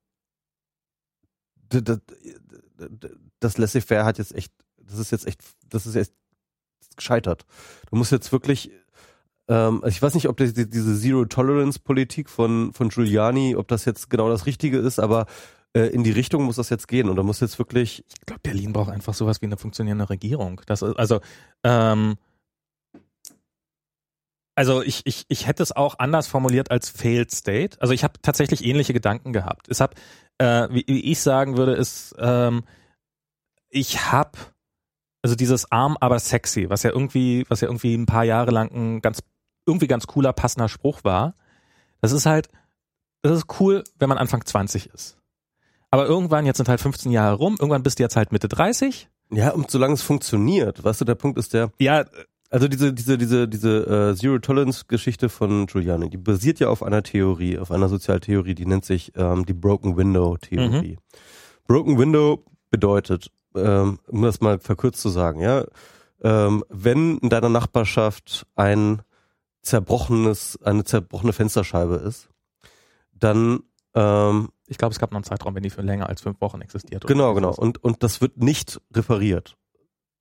[3.41, 6.13] das Laissez-faire hat jetzt echt, das ist jetzt echt, das ist jetzt
[6.97, 7.45] gescheitert.
[7.91, 8.71] Du musst jetzt wirklich
[9.49, 13.85] ähm, also ich weiß nicht, ob das, die- diese Zero-Tolerance-Politik von, von Giuliani, ob das
[13.85, 15.27] jetzt genau das Richtige ist, aber
[15.73, 18.41] äh, in die Richtung muss das jetzt gehen und da muss jetzt wirklich, ich glaube,
[18.43, 20.61] Berlin braucht einfach sowas wie eine funktionierende Regierung.
[20.67, 21.21] Das also,
[21.63, 22.17] ähm,
[24.57, 27.81] also ich, ich, ich hätte es auch anders formuliert als Failed State.
[27.81, 29.69] Also ich habe tatsächlich ähnliche Gedanken gehabt.
[29.69, 29.95] Es hab,
[30.39, 32.65] äh, wie, wie ich sagen würde, ist, ähm,
[33.69, 34.33] ich habe
[35.27, 38.71] also dieses arm aber sexy, was ja irgendwie, was ja irgendwie ein paar Jahre lang
[38.71, 39.25] ein ganz
[39.67, 41.35] irgendwie ganz cooler passender Spruch war.
[42.01, 42.49] Das ist halt,
[43.23, 45.19] das ist cool, wenn man Anfang 20 ist.
[45.91, 49.09] Aber irgendwann, jetzt sind halt 15 Jahre rum, irgendwann bist du jetzt halt Mitte 30.
[49.33, 52.05] ja, und solange es funktioniert, weißt du, der Punkt ist der, Ja,
[52.51, 56.85] Also diese diese diese diese äh, Zero Tolerance Geschichte von Giuliani, die basiert ja auf
[56.85, 60.99] einer Theorie, auf einer Sozialtheorie, die nennt sich ähm, die Broken Window Theorie.
[61.67, 65.65] Broken Window bedeutet, ähm, um das mal verkürzt zu sagen, ja,
[66.23, 69.03] ähm, wenn in deiner Nachbarschaft ein
[69.63, 72.29] zerbrochenes eine zerbrochene Fensterscheibe ist,
[73.13, 73.61] dann
[73.95, 76.61] ähm, ich glaube, es gab noch einen Zeitraum, wenn die für länger als fünf Wochen
[76.61, 77.07] existiert.
[77.07, 77.55] Genau, genau.
[77.55, 79.57] Und, und das wird nicht repariert.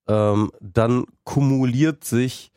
[0.08, 2.52] Ähm, dann kumuliert sich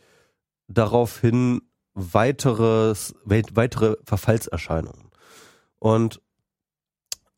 [0.66, 1.62] daraufhin
[1.94, 5.10] weiteres, weit- weitere Verfallserscheinungen.
[5.78, 6.20] Und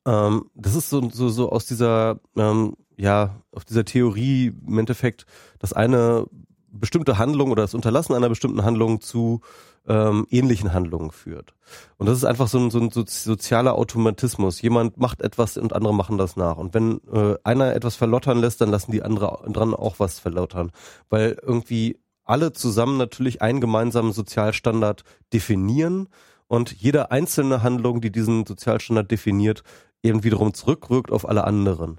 [0.05, 5.25] ähm, das ist so, so, so aus dieser, ähm, ja, auf dieser Theorie im Endeffekt,
[5.59, 6.27] dass eine
[6.71, 9.41] bestimmte Handlung oder das Unterlassen einer bestimmten Handlung zu
[9.89, 11.55] ähm, ähnlichen Handlungen führt.
[11.97, 14.61] Und das ist einfach so ein, so ein so- sozialer Automatismus.
[14.61, 16.59] Jemand macht etwas und andere machen das nach.
[16.59, 20.71] Und wenn äh, einer etwas verlottern lässt, dann lassen die andere dran auch was verlottern.
[21.09, 26.09] Weil irgendwie alle zusammen natürlich einen gemeinsamen Sozialstandard definieren
[26.47, 29.63] und jede einzelne Handlung, die diesen Sozialstandard definiert,
[30.03, 31.99] eben wiederum zurückwirkt auf alle anderen.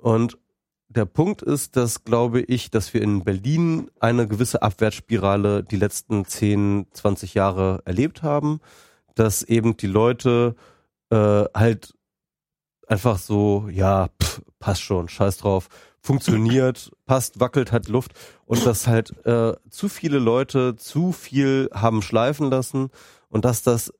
[0.00, 0.38] Und
[0.88, 6.24] der Punkt ist, dass glaube ich, dass wir in Berlin eine gewisse Abwärtsspirale die letzten
[6.24, 8.60] 10, 20 Jahre erlebt haben,
[9.14, 10.56] dass eben die Leute
[11.10, 11.94] äh, halt
[12.88, 15.68] einfach so, ja, pff, passt schon, scheiß drauf,
[16.00, 18.12] funktioniert, passt, wackelt, hat Luft.
[18.46, 22.90] Und dass halt äh, zu viele Leute zu viel haben schleifen lassen
[23.28, 23.92] und dass das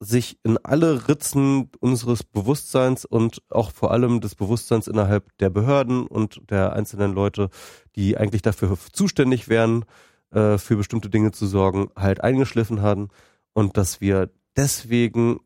[0.00, 6.06] sich in alle Ritzen unseres Bewusstseins und auch vor allem des Bewusstseins innerhalb der Behörden
[6.06, 7.48] und der einzelnen Leute,
[7.96, 9.84] die eigentlich dafür zuständig wären,
[10.30, 13.08] äh, für bestimmte Dinge zu sorgen, halt eingeschliffen haben
[13.52, 15.40] und dass wir deswegen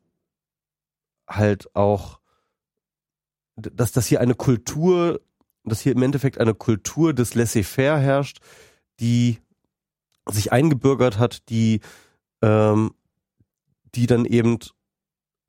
[1.29, 2.21] halt auch,
[3.57, 5.21] dass das hier eine Kultur,
[5.65, 8.39] dass hier im Endeffekt eine Kultur des Laissez-faire herrscht,
[9.01, 9.39] die
[10.31, 11.81] sich eingebürgert hat, die
[12.43, 12.93] ähm,
[13.95, 14.59] die dann eben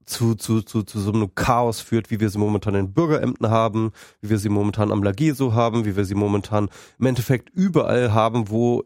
[0.06, 3.92] zu, zu, zu, zu so einem Chaos führt, wie wir sie momentan in Bürgerämtern haben,
[4.22, 8.50] wie wir sie momentan am Lageso haben, wie wir sie momentan im Endeffekt überall haben,
[8.50, 8.84] wo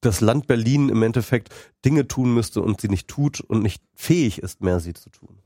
[0.00, 1.54] das Land Berlin im Endeffekt
[1.84, 5.37] Dinge tun müsste und sie nicht tut und nicht fähig ist, mehr sie zu tun.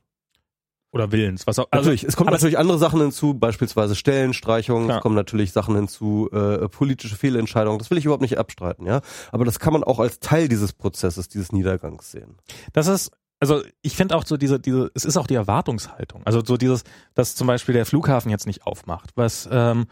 [0.92, 1.68] Oder Willens, was auch.
[1.70, 6.28] Also, natürlich, es kommen natürlich andere Sachen hinzu, beispielsweise Stellenstreichungen, es kommen natürlich Sachen hinzu,
[6.32, 9.00] äh, politische Fehlentscheidungen, das will ich überhaupt nicht abstreiten, ja.
[9.30, 12.36] Aber das kann man auch als Teil dieses Prozesses, dieses Niedergangs sehen.
[12.74, 13.10] Das ist,
[13.40, 16.20] also ich finde auch so diese, diese, es ist auch die Erwartungshaltung.
[16.26, 19.86] Also so dieses, dass zum Beispiel der Flughafen jetzt nicht aufmacht, was, ähm,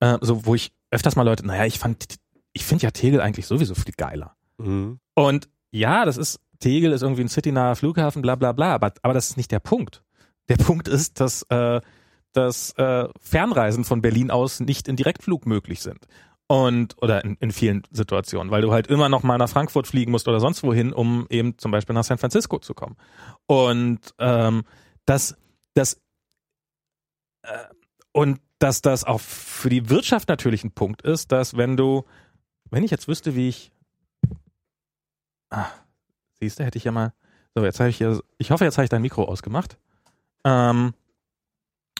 [0.00, 2.16] äh, so wo ich öfters mal Leute, naja, ich fand,
[2.54, 4.36] ich finde ja Tegel eigentlich sowieso viel geiler.
[4.56, 5.00] Mhm.
[5.14, 9.12] Und ja, das ist, Tegel ist irgendwie ein citynaher Flughafen, bla bla bla, aber, aber
[9.12, 10.02] das ist nicht der Punkt.
[10.48, 11.80] Der Punkt ist, dass, äh,
[12.32, 16.06] dass äh, Fernreisen von Berlin aus nicht in Direktflug möglich sind.
[16.48, 20.12] Und, oder in, in vielen Situationen, weil du halt immer noch mal nach Frankfurt fliegen
[20.12, 22.96] musst oder sonst wohin, um eben zum Beispiel nach San Francisco zu kommen.
[23.46, 24.62] Und ähm,
[25.06, 25.36] das,
[25.74, 26.00] das
[27.42, 27.64] äh,
[28.12, 32.04] und dass das auch für die Wirtschaft natürlich ein Punkt ist, dass wenn du,
[32.70, 33.72] wenn ich jetzt wüsste, wie ich,
[35.50, 35.66] ah,
[36.40, 37.12] siehst du, hätte ich ja mal,
[37.54, 39.78] so jetzt habe ich ja, ich hoffe, jetzt habe ich dein Mikro ausgemacht.
[40.46, 40.94] Ähm,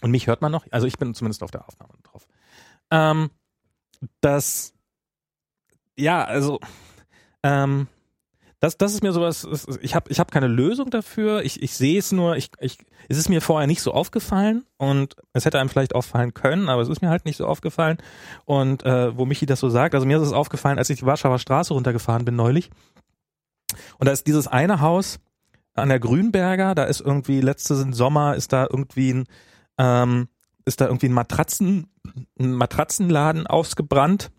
[0.02, 2.28] und mich hört man noch, also ich bin zumindest auf der Aufnahme drauf.
[2.92, 3.30] Ähm,
[4.20, 4.72] das,
[5.96, 6.60] ja, also,
[7.42, 7.88] ähm,
[8.60, 9.46] das, das ist mir sowas,
[9.82, 12.78] ich habe ich hab keine Lösung dafür, ich, ich sehe es nur, ich, ich,
[13.08, 16.82] es ist mir vorher nicht so aufgefallen und es hätte einem vielleicht auffallen können, aber
[16.82, 17.98] es ist mir halt nicht so aufgefallen.
[18.44, 21.06] Und äh, wo Michi das so sagt, also mir ist es aufgefallen, als ich die
[21.06, 22.70] Warschauer Straße runtergefahren bin neulich.
[23.98, 25.18] Und da ist dieses eine Haus,
[25.76, 29.24] an der Grünberger, da ist irgendwie letzten Sommer ist da irgendwie ein
[29.78, 30.28] ähm,
[30.64, 31.88] ist da irgendwie ein Matratzen
[32.38, 34.30] ein Matratzenladen ausgebrannt.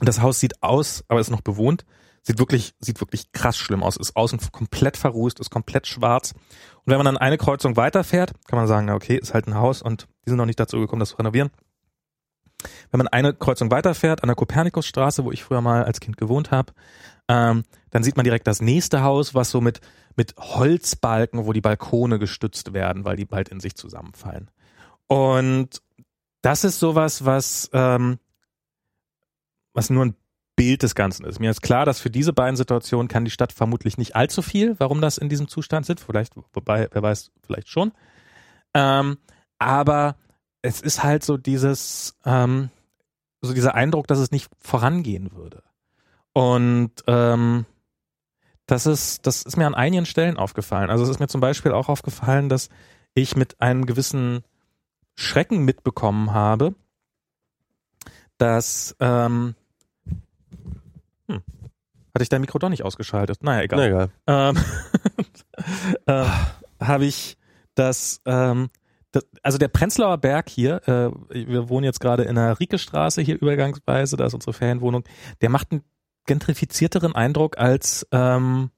[0.00, 1.84] Das Haus sieht aus, aber ist noch bewohnt.
[2.22, 3.96] Sieht wirklich sieht wirklich krass schlimm aus.
[3.96, 6.32] Ist außen komplett verrußt, ist komplett schwarz.
[6.32, 9.82] Und wenn man dann eine Kreuzung weiterfährt, kann man sagen, okay, ist halt ein Haus
[9.82, 11.50] und die sind noch nicht dazu gekommen, das zu renovieren.
[12.90, 16.50] Wenn man eine Kreuzung weiterfährt an der Kopernikusstraße, wo ich früher mal als Kind gewohnt
[16.50, 16.72] habe,
[17.30, 19.80] ähm, dann sieht man direkt das nächste Haus, was so mit,
[20.16, 24.50] mit Holzbalken, wo die Balkone gestützt werden, weil die bald in sich zusammenfallen.
[25.06, 25.80] Und
[26.42, 28.18] das ist sowas, was, ähm,
[29.74, 30.16] was nur ein
[30.56, 31.38] Bild des Ganzen ist.
[31.38, 34.74] Mir ist klar, dass für diese beiden Situationen kann die Stadt vermutlich nicht allzu viel,
[34.80, 36.00] warum das in diesem Zustand sind.
[36.00, 37.92] Vielleicht, wobei, wer weiß, vielleicht schon.
[38.74, 39.18] Ähm,
[39.58, 40.16] aber
[40.62, 42.70] es ist halt so dieses, ähm,
[43.40, 45.62] so dieser Eindruck, dass es nicht vorangehen würde.
[46.32, 47.66] Und ähm,
[48.66, 50.90] das ist, das ist mir an einigen Stellen aufgefallen.
[50.90, 52.68] Also es ist mir zum Beispiel auch aufgefallen, dass
[53.14, 54.44] ich mit einem gewissen
[55.16, 56.74] Schrecken mitbekommen habe,
[58.38, 59.54] dass ähm,
[61.28, 61.42] hm,
[62.14, 63.42] hatte ich dein Mikro doch nicht ausgeschaltet.
[63.42, 63.78] Naja, egal.
[63.78, 64.10] Na, egal.
[64.26, 64.64] Ähm,
[66.06, 66.26] äh,
[66.80, 67.36] habe ich
[67.74, 68.70] das, ähm,
[69.12, 71.10] das, also der Prenzlauer Berg hier, äh,
[71.48, 75.04] wir wohnen jetzt gerade in der Riekestraße hier übergangsweise, da ist unsere Ferienwohnung,
[75.40, 75.82] der macht einen
[76.30, 78.70] gentrifizierteren Eindruck als, ähm,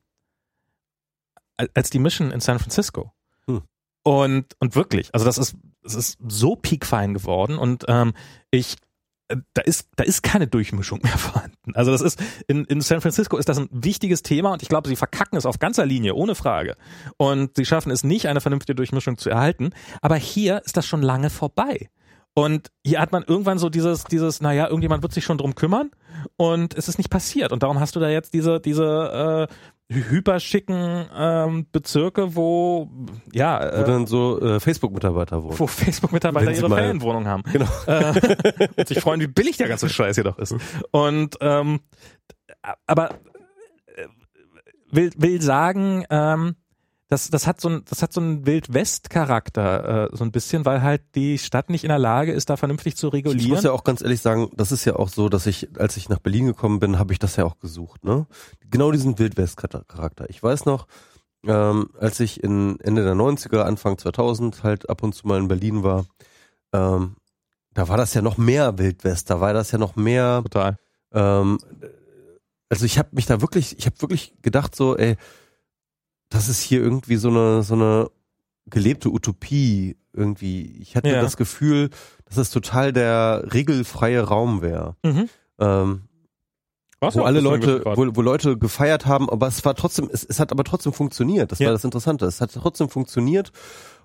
[1.75, 3.13] als die Mission in San Francisco.
[3.47, 3.61] Hm.
[4.03, 5.55] Und, und wirklich, also das ist,
[5.85, 8.15] es ist so piekfein geworden und ähm,
[8.51, 8.77] ich
[9.29, 11.75] äh, da ist, da ist keine Durchmischung mehr vorhanden.
[11.75, 14.89] Also das ist, in, in San Francisco ist das ein wichtiges Thema und ich glaube,
[14.89, 16.79] sie verkacken es auf ganzer Linie, ohne Frage.
[17.19, 19.75] Und sie schaffen es nicht, eine vernünftige Durchmischung zu erhalten.
[20.01, 21.91] Aber hier ist das schon lange vorbei.
[22.35, 25.91] Und hier hat man irgendwann so dieses, dieses, naja, irgendjemand wird sich schon drum kümmern
[26.37, 27.53] und es ist nicht passiert.
[27.53, 29.55] Und darum hast du da jetzt diese, diese äh,
[29.93, 32.91] hyperschicken ähm, Bezirke, wo
[33.33, 35.59] ja äh, wo dann so äh, Facebook-Mitarbeiter wohnen.
[35.59, 37.43] Wo Facebook-Mitarbeiter ihre Ferienwohnung haben.
[37.53, 37.69] Genau.
[37.87, 40.55] Äh, und sich freuen, wie billig der ganze Scheiß hier doch ist.
[40.91, 41.81] Und ähm,
[42.87, 43.11] aber
[43.95, 44.07] äh,
[44.91, 46.57] will, will sagen, ähm,
[47.13, 50.81] das, das hat so ein, das hat so einen Wildwest-Charakter, äh, so ein bisschen, weil
[50.81, 53.45] halt die Stadt nicht in der Lage ist, da vernünftig zu regulieren.
[53.45, 55.99] Ich muss ja auch ganz ehrlich sagen, das ist ja auch so, dass ich, als
[55.99, 58.27] ich nach Berlin gekommen bin, habe ich das ja auch gesucht, ne?
[58.71, 60.31] Genau diesen Wildwest-Charakter.
[60.31, 60.87] Ich weiß noch,
[61.47, 65.49] ähm, als ich in Ende der 90er, Anfang 2000 halt ab und zu mal in
[65.49, 66.07] Berlin war,
[66.73, 67.17] ähm,
[67.75, 70.41] da war das ja noch mehr Wildwest, da war das ja noch mehr.
[70.45, 70.79] Total.
[71.13, 71.59] Ähm,
[72.71, 75.17] also ich habe mich da wirklich, ich habe wirklich gedacht so, ey,
[76.33, 78.11] das ist hier irgendwie so eine, so eine
[78.67, 80.79] gelebte Utopie irgendwie.
[80.81, 81.21] Ich hatte Ja.
[81.23, 81.91] das Gefühl,
[82.27, 84.97] dass es total der regelfreie Raum wäre.
[85.03, 85.29] Mhm.
[85.59, 86.03] Ähm,
[87.01, 90.39] Was wo alle Leute, wo, wo Leute gefeiert haben, aber es war trotzdem, es, es
[90.39, 91.51] hat aber trotzdem funktioniert.
[91.53, 91.67] Das Ja.
[91.67, 92.27] war das Interessante.
[92.27, 93.51] Es hat trotzdem funktioniert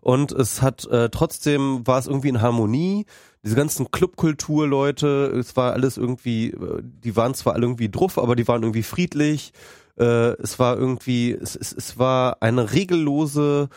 [0.01, 3.05] und es hat äh, trotzdem war es irgendwie in Harmonie.
[3.43, 8.35] Diese ganzen Clubkultur-Leute, es war alles irgendwie, äh, die waren zwar alle irgendwie druff, aber
[8.35, 9.53] die waren irgendwie friedlich.
[9.97, 13.69] Äh, es war irgendwie, es, es, es war eine regellose,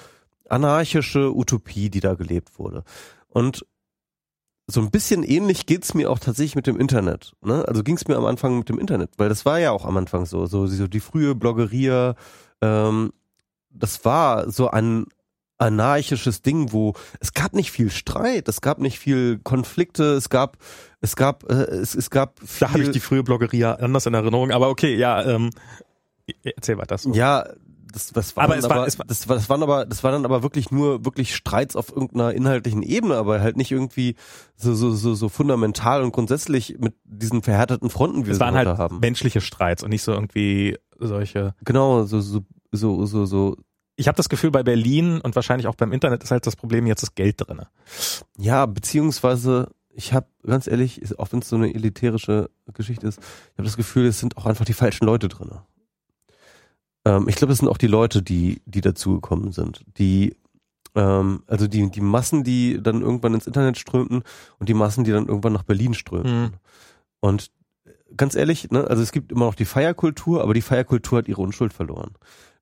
[0.49, 2.85] anarchische Utopie, die da gelebt wurde.
[3.29, 3.65] Und
[4.67, 7.33] so ein bisschen ähnlich geht's mir auch tatsächlich mit dem Internet.
[7.43, 7.65] Ne?
[7.67, 10.27] Also ging's mir am Anfang mit dem Internet, weil das war ja auch am Anfang
[10.27, 12.15] so, so, so die frühe Bloggeria,
[12.61, 13.13] ähm,
[13.71, 15.07] das war so ein
[15.59, 20.57] anarchisches Ding, wo es gab nicht viel Streit, es gab nicht viel Konflikte, es gab,
[21.01, 24.15] es gab, äh, es, es gab viel, Da habe ich die frühe Bloggeria anders in
[24.15, 25.51] Erinnerung, aber okay, ja, ähm,
[26.43, 26.98] erzähl weiter.
[26.98, 27.12] So.
[27.12, 27.47] Ja,
[27.93, 30.05] das, das waren Aber es war- aber, es war- das, war, das waren aber, das
[30.05, 34.15] waren dann aber wirklich nur wirklich Streits auf irgendeiner inhaltlichen Ebene, aber halt nicht irgendwie
[34.57, 38.40] so so so, so fundamental und grundsätzlich mit diesen verhärteten Fronten, wie wir es sie
[38.44, 39.01] waren halt haben.
[39.01, 41.55] menschliche Streits und nicht so irgendwie solche.
[41.65, 42.40] Genau, so so
[42.70, 43.57] so so so.
[43.97, 46.86] Ich habe das Gefühl, bei Berlin und wahrscheinlich auch beim Internet ist halt das Problem
[46.86, 47.66] jetzt das Geld drinne.
[48.39, 53.59] Ja, beziehungsweise ich habe ganz ehrlich, auch wenn es so eine elitärische Geschichte ist, ich
[53.59, 55.51] habe das Gefühl, es sind auch einfach die falschen Leute drin.
[57.05, 60.36] Ähm, ich glaube, es sind auch die Leute, die die dazugekommen sind, die
[60.94, 64.22] ähm, also die die Massen, die dann irgendwann ins Internet strömten
[64.59, 66.43] und die Massen, die dann irgendwann nach Berlin strömten.
[66.43, 66.51] Mhm.
[67.20, 67.51] Und
[68.16, 71.43] ganz ehrlich, ne, also es gibt immer noch die Feierkultur, aber die Feierkultur hat ihre
[71.43, 72.12] Unschuld verloren.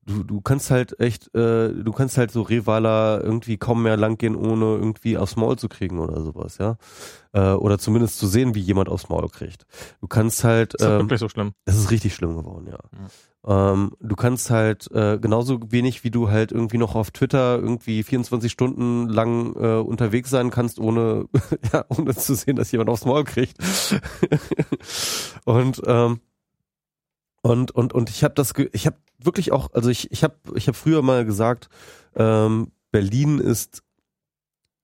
[0.05, 4.37] Du, du kannst halt echt, äh, du kannst halt so Revaler irgendwie kaum mehr langgehen,
[4.37, 6.79] ohne irgendwie aufs Maul zu kriegen oder sowas, ja.
[7.35, 9.67] Äh, oder zumindest zu sehen, wie jemand aufs Maul kriegt.
[10.01, 11.53] Du kannst halt, Ist das ähm, wirklich so schlimm?
[11.67, 12.79] es ist richtig schlimm geworden, ja.
[13.47, 18.03] Ähm, du kannst halt äh, genauso wenig, wie du halt irgendwie noch auf Twitter irgendwie
[18.03, 21.27] 24 Stunden lang äh, unterwegs sein kannst, ohne,
[21.73, 23.59] ja, ohne zu sehen, dass jemand aufs Maul kriegt.
[25.45, 26.21] und ähm,
[27.43, 30.67] und und und ich habe das, ich habe wirklich auch, also ich ich habe ich
[30.67, 31.69] habe früher mal gesagt,
[32.17, 33.83] ähm, Berlin ist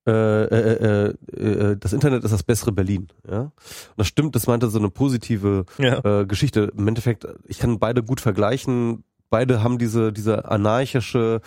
[0.06, 0.10] äh,
[0.44, 3.40] äh, äh, äh, das Internet ist das bessere Berlin, ja.
[3.40, 3.52] Und
[3.96, 6.04] das stimmt, das meinte so eine positive Ja.
[6.04, 6.72] äh, Geschichte.
[6.76, 9.04] Im Endeffekt, ich kann beide gut vergleichen.
[9.30, 11.40] Beide haben diese, diese anarchische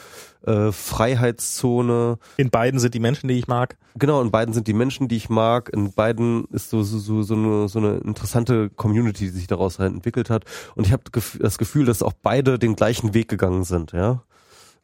[0.46, 2.18] äh, Freiheitszone.
[2.38, 3.78] In beiden sind die Menschen, die ich mag.
[3.96, 5.70] Genau, in beiden sind die Menschen, die ich mag.
[5.74, 9.80] In beiden ist so, so, so, so, eine, so eine interessante Community, die sich daraus
[9.80, 10.44] halt entwickelt hat.
[10.76, 11.04] Und ich habe
[11.40, 14.24] das Gefühl, dass auch beide den gleichen Weg gegangen sind, ja.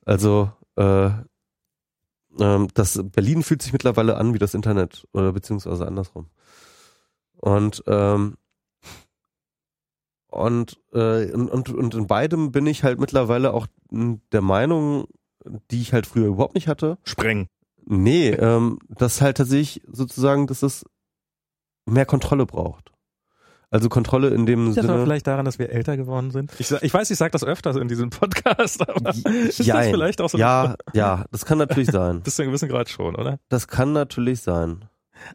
[0.05, 1.09] Also, äh,
[2.39, 6.27] ähm, das Berlin fühlt sich mittlerweile an wie das Internet oder beziehungsweise andersrum.
[7.37, 8.37] Und ähm,
[10.27, 15.05] und, äh, und, und, in beidem bin ich halt mittlerweile auch der Meinung,
[15.69, 16.97] die ich halt früher überhaupt nicht hatte.
[17.03, 17.49] Sprengen.
[17.85, 20.85] Nee, ähm, dass halt tatsächlich sozusagen, dass es
[21.85, 22.92] mehr Kontrolle braucht.
[23.73, 25.01] Also Kontrolle in dem das Sinne.
[25.01, 26.51] vielleicht daran, dass wir älter geworden sind?
[26.59, 29.89] Ich, ich weiß, ich sage das öfters in diesem Podcast, aber ist das Jein.
[29.89, 30.37] vielleicht auch so?
[30.37, 32.21] Ja, ja, das kann natürlich sein.
[32.23, 33.39] Bis zu einem gewissen Grad schon, oder?
[33.49, 34.85] Das kann natürlich sein.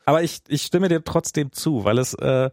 [0.04, 2.50] Aber ich, ich stimme dir trotzdem zu, weil es, äh,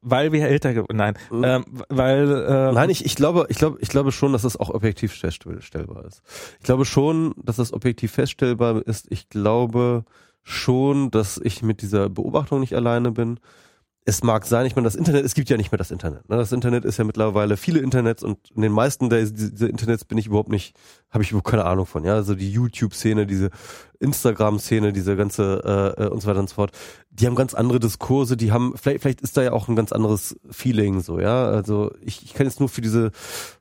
[0.00, 3.88] weil wir älter geworden, nein, ähm, weil, äh, Nein, ich, ich glaube, ich glaube, ich
[3.88, 6.22] glaube schon, dass das auch objektiv feststellbar ist.
[6.60, 9.08] Ich glaube schon, dass das objektiv feststellbar ist.
[9.10, 10.04] Ich glaube
[10.44, 13.40] schon, dass ich mit dieser Beobachtung nicht alleine bin.
[14.10, 16.28] Es mag sein, ich meine, das Internet, es gibt ja nicht mehr das Internet.
[16.28, 16.36] Ne?
[16.36, 20.18] Das Internet ist ja mittlerweile viele Internets und in den meisten der, dieser Internets bin
[20.18, 20.74] ich überhaupt nicht,
[21.10, 22.02] habe ich überhaupt keine Ahnung von.
[22.02, 23.50] Ja, also die YouTube-Szene, diese
[24.00, 26.72] Instagram-Szene, diese ganze äh, äh, und so weiter und so fort.
[27.12, 29.92] Die haben ganz andere Diskurse, die haben, vielleicht, vielleicht ist da ja auch ein ganz
[29.92, 31.44] anderes Feeling so, ja.
[31.44, 33.12] Also ich, ich kann jetzt nur für diese,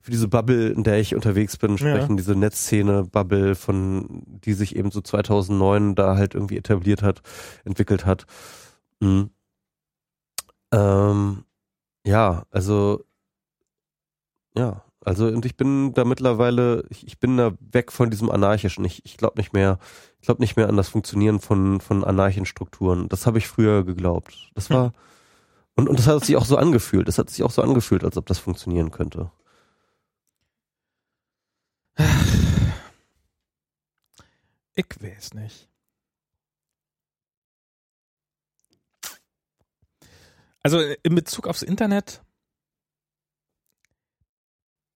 [0.02, 4.90] für diese Bubble, in der ich unterwegs bin, sprechen, diese Netzszene-Bubble, von die sich eben
[4.90, 7.22] so 2009 da halt irgendwie etabliert hat,
[7.66, 8.26] entwickelt hat.
[9.00, 9.30] Mhm.
[10.72, 11.46] Ähm,
[12.06, 13.06] ja, also
[14.56, 18.84] ja, also und ich bin da mittlerweile, ich, ich bin da weg von diesem anarchischen.
[18.86, 19.80] Ich, ich glaube nicht mehr,
[20.20, 23.08] ich glaube nicht mehr an das Funktionieren von von anarchischen Strukturen.
[23.10, 24.52] Das habe ich früher geglaubt.
[24.56, 24.94] Das war
[25.76, 27.08] und und das hat sich auch so angefühlt.
[27.08, 29.32] Das hat sich auch so angefühlt, als ob das funktionieren könnte.
[34.76, 35.69] ich weiß nicht.
[40.62, 42.22] Also in Bezug aufs Internet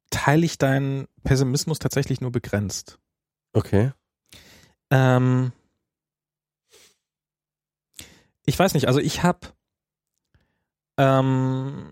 [0.09, 2.99] teile ich deinen Pessimismus tatsächlich nur begrenzt.
[3.53, 3.91] Okay.
[4.91, 5.51] Ähm,
[8.45, 9.53] ich weiß nicht, also ich habe,
[10.97, 11.85] ähm,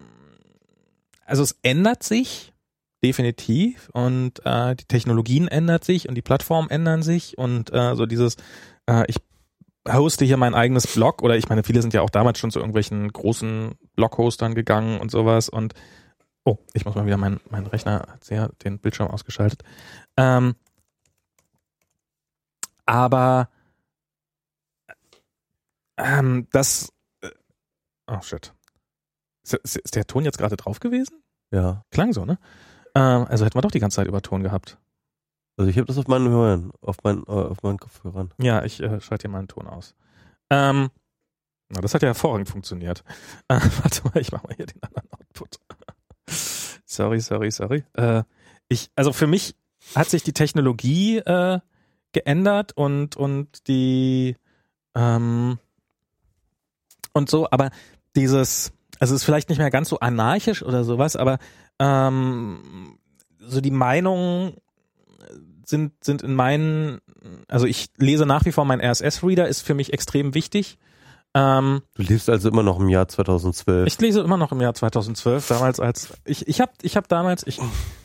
[1.26, 2.52] also es ändert sich
[3.04, 3.90] definitiv.
[3.94, 8.36] Und äh, die Technologien ändern sich und die Plattformen ändern sich und äh, so dieses,
[8.88, 9.18] äh, ich
[9.88, 12.60] hoste hier mein eigenes Blog oder ich meine, viele sind ja auch damals schon zu
[12.60, 15.74] irgendwelchen großen Blog-Hostern gegangen und sowas und
[16.44, 19.64] oh, ich muss mal wieder mein, mein Rechner hat sehr den Bildschirm ausgeschaltet.
[20.18, 20.56] Ähm,
[22.86, 23.50] aber
[25.98, 27.30] ähm, das äh,
[28.08, 28.54] oh shit.
[29.44, 31.24] Ist, ist, ist der Ton jetzt gerade drauf gewesen?
[31.52, 31.84] Ja.
[31.92, 32.38] Klang so, ne?
[32.96, 34.78] Ähm, also hätten wir doch die ganze Zeit über Ton gehabt.
[35.62, 38.34] Also ich habe das auf meinen Hörern, auf meinen, äh, auf meinen Kopfhörern.
[38.40, 39.94] Ja, ich äh, schalte hier mal einen Ton aus.
[40.50, 40.90] Ähm,
[41.70, 43.04] na, das hat ja hervorragend funktioniert.
[43.48, 45.60] Äh, warte mal, ich mache mal hier den anderen Output.
[46.88, 47.84] sorry, sorry, sorry.
[47.94, 48.24] Äh,
[48.70, 49.56] ich, also für mich
[49.94, 51.60] hat sich die Technologie äh,
[52.12, 54.38] geändert und und die
[54.96, 55.60] ähm,
[57.14, 57.70] und so, aber
[58.16, 61.38] dieses, also es ist vielleicht nicht mehr ganz so anarchisch oder sowas, aber
[61.78, 62.98] ähm,
[63.38, 64.56] so die Meinungen
[65.72, 67.02] sind, sind in meinen,
[67.48, 70.78] also ich lese nach wie vor mein RSS-Reader, ist für mich extrem wichtig.
[71.34, 73.88] Ähm, Du lebst also immer noch im Jahr 2012.
[73.88, 77.48] ich lese immer noch im Jahr 2012, damals als ich ich habe ich habe damals
[77.48, 77.60] ich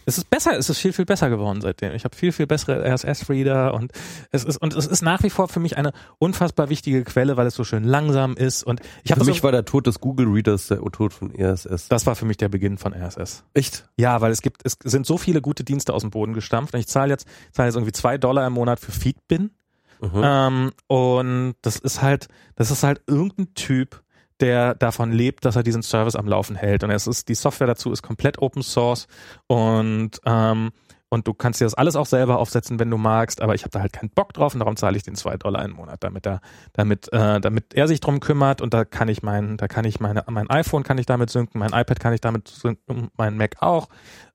[0.09, 1.93] es ist besser, es ist viel viel besser geworden seitdem.
[1.93, 3.91] Ich habe viel viel bessere RSS Reader und
[4.31, 7.49] es ist und es ist nach wie vor für mich eine unfassbar wichtige Quelle, weil
[7.49, 10.29] es so schön langsam ist und ich habe Für mich war der Tod des Google
[10.29, 11.89] Readers der Tod von RSS.
[11.89, 13.43] das war für mich der Beginn von RSS.
[13.55, 13.89] Echt?
[13.97, 16.75] Ja, weil es gibt, es sind so viele gute Dienste aus dem Boden gestampft.
[16.75, 19.51] Und ich zahle jetzt, zahle jetzt irgendwie zwei Dollar im Monat für Feedbin.
[20.00, 20.23] Mhm.
[20.23, 24.02] Ähm, und das ist halt, das ist halt irgendein Typ,
[24.41, 26.84] der davon lebt, dass er diesen Service am Laufen hält.
[26.84, 29.07] Und es ist, die Software dazu ist komplett Open Source
[29.47, 30.73] und ähm,
[31.08, 33.70] und du kannst dir das alles auch selber aufsetzen, wenn du magst, aber ich habe
[33.70, 36.26] da halt keinen Bock drauf und darum zahle ich den zwei Dollar im Monat, damit
[36.26, 36.41] er,
[36.73, 40.00] damit, äh, damit er sich drum kümmert und da kann ich mein, da kann ich
[40.00, 43.57] meine, mein iPhone kann ich damit synken, mein iPad kann ich damit synken, mein Mac
[43.60, 43.89] auch.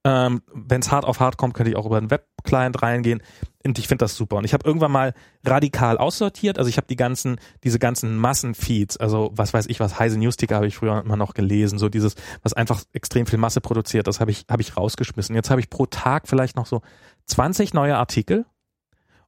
[0.04, 3.22] Ähm, wenn es hart auf hart kommt, könnte ich auch über einen Webclient reingehen.
[3.64, 4.36] Und ich finde das super.
[4.36, 6.58] Und ich habe irgendwann mal radikal aussortiert.
[6.58, 10.56] Also ich habe die ganzen, diese ganzen Massenfeeds, also was weiß ich, was Heise Newsticker
[10.56, 14.20] habe ich früher immer noch gelesen, so dieses, was einfach extrem viel Masse produziert, das
[14.20, 15.34] habe ich, habe ich rausgeschmissen.
[15.34, 16.82] Jetzt habe ich pro Tag vielleicht noch so
[17.26, 18.44] 20 neue Artikel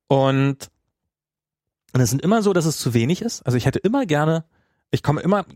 [0.08, 0.70] und
[1.94, 3.42] und es sind immer so, dass es zu wenig ist.
[3.42, 4.44] Also ich hätte immer gerne,
[4.90, 5.46] ich komme immer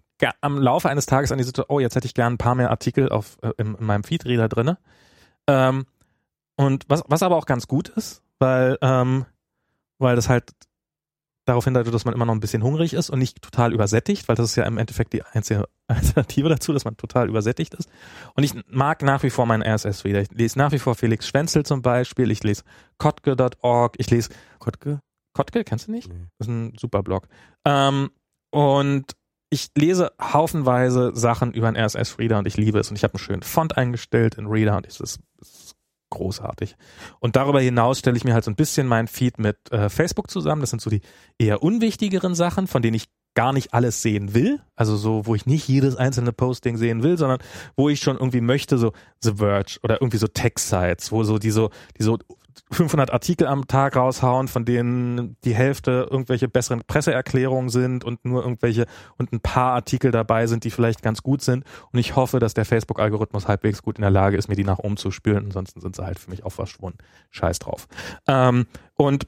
[0.40, 2.70] am Laufe eines Tages an die Situation, oh, jetzt hätte ich gerne ein paar mehr
[2.70, 4.78] Artikel auf, äh, in, in meinem Feedreader drinne.
[5.48, 5.86] Ähm,
[6.56, 9.26] und was, was aber auch ganz gut ist, weil, ähm,
[9.98, 10.52] weil das halt
[11.48, 14.36] darauf hindeutet, dass man immer noch ein bisschen hungrig ist und nicht total übersättigt, weil
[14.36, 17.88] das ist ja im Endeffekt die einzige Alternative dazu, dass man total übersättigt ist.
[18.34, 20.20] Und ich mag nach wie vor meinen RSS-Reader.
[20.20, 22.64] Ich lese nach wie vor Felix Schwenzel zum Beispiel, ich lese
[22.98, 25.00] kotke.org, ich lese Kottke?
[25.32, 26.12] Kotke, kennst du nicht?
[26.12, 26.26] Nee.
[26.38, 27.28] Das ist ein super Blog.
[27.64, 28.10] Ähm,
[28.50, 29.14] und
[29.50, 32.90] ich lese haufenweise Sachen über einen RSS-Reader und ich liebe es.
[32.90, 35.77] Und ich habe einen schönen Font eingestellt in Reader und es ist, es ist
[36.10, 36.76] großartig.
[37.20, 40.30] Und darüber hinaus stelle ich mir halt so ein bisschen meinen Feed mit äh, Facebook
[40.30, 40.60] zusammen.
[40.60, 41.02] Das sind so die
[41.38, 44.60] eher unwichtigeren Sachen, von denen ich gar nicht alles sehen will.
[44.74, 47.38] Also so, wo ich nicht jedes einzelne Posting sehen will, sondern
[47.76, 51.52] wo ich schon irgendwie möchte, so The Verge oder irgendwie so Tech-Sites, wo so die
[51.52, 52.18] so, die so
[52.70, 58.42] 500 Artikel am Tag raushauen, von denen die Hälfte irgendwelche besseren Presseerklärungen sind und nur
[58.42, 61.64] irgendwelche und ein paar Artikel dabei sind, die vielleicht ganz gut sind.
[61.92, 64.78] Und ich hoffe, dass der Facebook-Algorithmus halbwegs gut in der Lage ist, mir die nach
[64.78, 65.46] oben zu spülen.
[65.46, 66.98] Ansonsten sind sie halt für mich auch verschwunden.
[67.30, 67.88] Scheiß drauf.
[68.26, 69.26] Ähm, und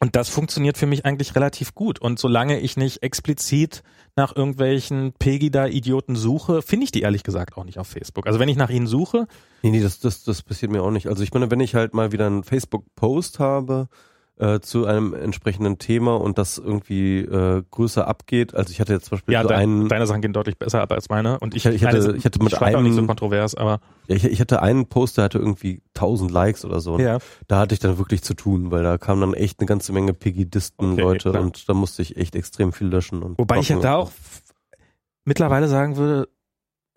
[0.00, 1.98] und das funktioniert für mich eigentlich relativ gut.
[1.98, 3.82] Und solange ich nicht explizit
[4.16, 8.26] nach irgendwelchen Pegida-Idioten suche, finde ich die ehrlich gesagt auch nicht auf Facebook.
[8.26, 9.26] Also wenn ich nach ihnen suche,
[9.62, 11.08] Nee, nee, das, das, das passiert mir auch nicht.
[11.08, 13.88] Also ich meine, wenn ich halt mal wieder einen Facebook-Post habe
[14.36, 19.06] äh, zu einem entsprechenden Thema und das irgendwie äh, größer abgeht, also ich hatte jetzt
[19.06, 21.38] zum Beispiel ja, so de einen, deine Sachen gehen deutlich besser ab als meine.
[21.38, 23.54] Und ich, Ich- ich hatte- meine, ich hatte mit schreibe auch nicht so einem- kontrovers,
[23.54, 26.98] aber ja, ich, ich hatte einen Post, der hatte irgendwie 1000 Likes oder so.
[26.98, 27.18] Ja.
[27.46, 30.14] Da hatte ich dann wirklich zu tun, weil da kamen dann echt eine ganze Menge
[30.14, 31.42] Pegidisten-Leute klar.
[31.42, 33.22] und da musste ich echt extrem viel löschen.
[33.22, 34.10] Und Wobei ich ja da auch
[35.24, 36.28] mittlerweile sagen würde,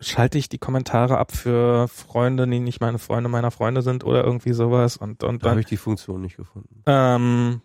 [0.00, 4.22] schalte ich die Kommentare ab für Freunde, die nicht meine Freunde meiner Freunde sind oder
[4.24, 6.82] irgendwie sowas und, und Da habe ich die Funktion nicht gefunden.
[6.86, 7.62] ähm,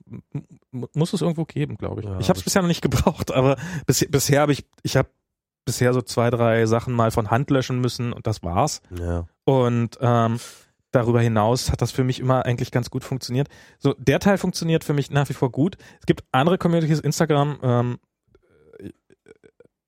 [0.71, 2.07] muss es irgendwo geben, glaube ich.
[2.07, 5.09] Ja, ich habe es bisher noch nicht gebraucht, aber bis, bisher habe ich, ich habe
[5.65, 8.81] bisher so zwei, drei Sachen mal von Hand löschen müssen und das war's.
[8.99, 9.27] Ja.
[9.45, 10.39] Und ähm,
[10.91, 13.47] darüber hinaus hat das für mich immer eigentlich ganz gut funktioniert.
[13.79, 15.77] So, der Teil funktioniert für mich nach wie vor gut.
[15.99, 17.97] Es gibt andere Communities, Instagram, ähm,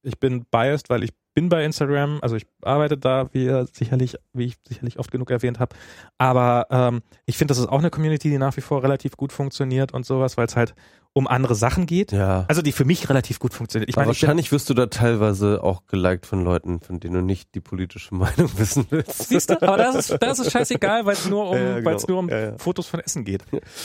[0.03, 4.45] ich bin biased, weil ich bin bei Instagram, also ich arbeite da, wie sicherlich, wie
[4.45, 5.75] ich sicherlich oft genug erwähnt habe.
[6.17, 9.31] Aber ähm, ich finde, das ist auch eine Community, die nach wie vor relativ gut
[9.33, 10.73] funktioniert und sowas, weil es halt
[11.17, 12.11] um andere Sachen geht.
[12.11, 12.43] Ja.
[12.49, 13.87] Also die für mich relativ gut funktioniert.
[13.89, 17.13] Ich Aber meine, ich wahrscheinlich wirst du da teilweise auch geliked von Leuten, von denen
[17.13, 19.29] du nicht die politische Meinung wissen willst.
[19.29, 21.85] siehst du, aber das ist, das ist scheißegal, weil es nur um, Ja, genau.
[21.89, 22.57] weil es nur um Ja, ja.
[22.57, 23.43] Fotos von Essen geht.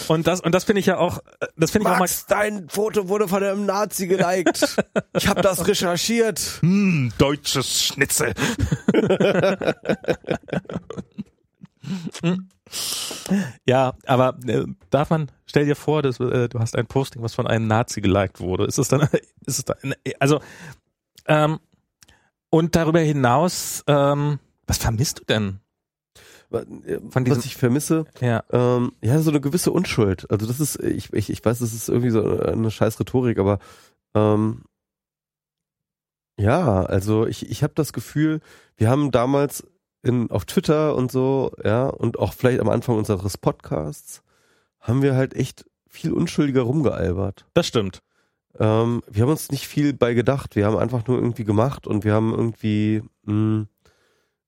[0.09, 1.21] Und das, und das finde ich ja auch,
[1.57, 4.77] das finde ich auch mal, dein Foto wurde von einem Nazi geliked.
[5.15, 6.41] Ich habe das recherchiert.
[6.61, 8.33] hm, deutsches Schnitzel.
[13.67, 17.35] ja, aber äh, darf man, stell dir vor, dass, äh, du hast ein Posting, was
[17.35, 18.65] von einem Nazi geliked wurde.
[18.65, 19.01] Ist es dann,
[19.47, 20.41] ist es dann, also,
[21.27, 21.59] ähm,
[22.51, 25.61] und darüber hinaus, ähm, was vermisst du denn?
[26.53, 28.43] Diesem- Was ich vermisse, Ja.
[28.51, 30.29] ähm, ja, so eine gewisse Unschuld.
[30.33, 33.61] Also das ist, ich, ich, ich weiß, das ist irgendwie so eine scheiß Rhetorik, aber
[34.15, 34.63] ähm,
[36.37, 38.41] ja, also ich, ich habe das Gefühl,
[38.77, 39.65] wir haben damals
[40.03, 44.23] in, auf Twitter und so, ja, und auch vielleicht am Anfang unseres Podcasts,
[44.81, 47.47] haben wir halt echt viel unschuldiger rumgealbert.
[47.55, 48.01] Das stimmt.
[48.59, 50.57] Ähm, wir haben uns nicht viel bei gedacht.
[50.57, 53.67] Wir haben einfach nur irgendwie gemacht und wir haben irgendwie, mh,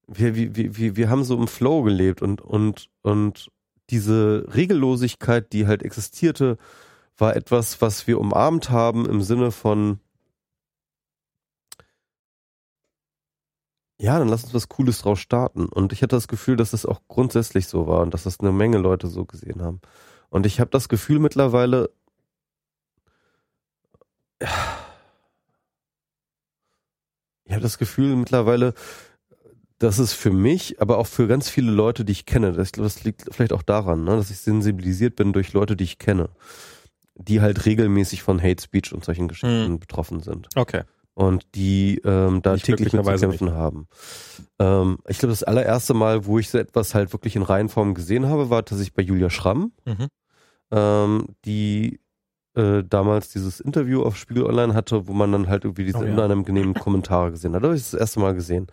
[0.07, 3.49] wir, wir, wir, wir- wir haben so im Flow gelebt und, und, und
[3.89, 6.57] diese Regellosigkeit, die halt existierte,
[7.17, 9.99] war etwas, was wir umarmt haben im Sinne von,
[13.99, 15.65] ja, dann lass uns was Cooles draus starten.
[15.65, 18.51] Und ich hatte das Gefühl, dass das auch grundsätzlich so war und dass das eine
[18.51, 19.81] Menge Leute so gesehen haben.
[20.29, 21.91] Und ich habe das Gefühl mittlerweile,
[27.45, 28.73] ich habe das Gefühl mittlerweile,
[29.77, 33.03] dass es für mich, aber auch für ganz viele Leute, die ich kenne, das, das
[33.03, 36.29] liegt vielleicht auch daran, ne, dass ich sensibilisiert bin durch Leute, die ich kenne,
[37.15, 40.83] die halt regelmäßig von Hate Speech und solchen Geschichten betroffen sind Okay.
[41.15, 43.87] Und die ähm, da Ich täglich mit zu kämpfen haben.
[44.59, 48.27] Ähm, ich glaube, das allererste Mal, wo ich so etwas halt wirklich in Reihenform gesehen
[48.27, 50.07] habe, war tatsächlich bei Julia Schramm, Mhm.
[50.71, 51.99] ähm, die
[52.55, 56.03] äh, damals dieses Interview auf Spiegel Online hatte, wo man dann halt irgendwie diese Oh
[56.03, 56.13] ja.
[56.13, 57.63] unangenehmen Kommentare gesehen hat.
[57.63, 58.67] Da habe ich das erste Mal gesehen.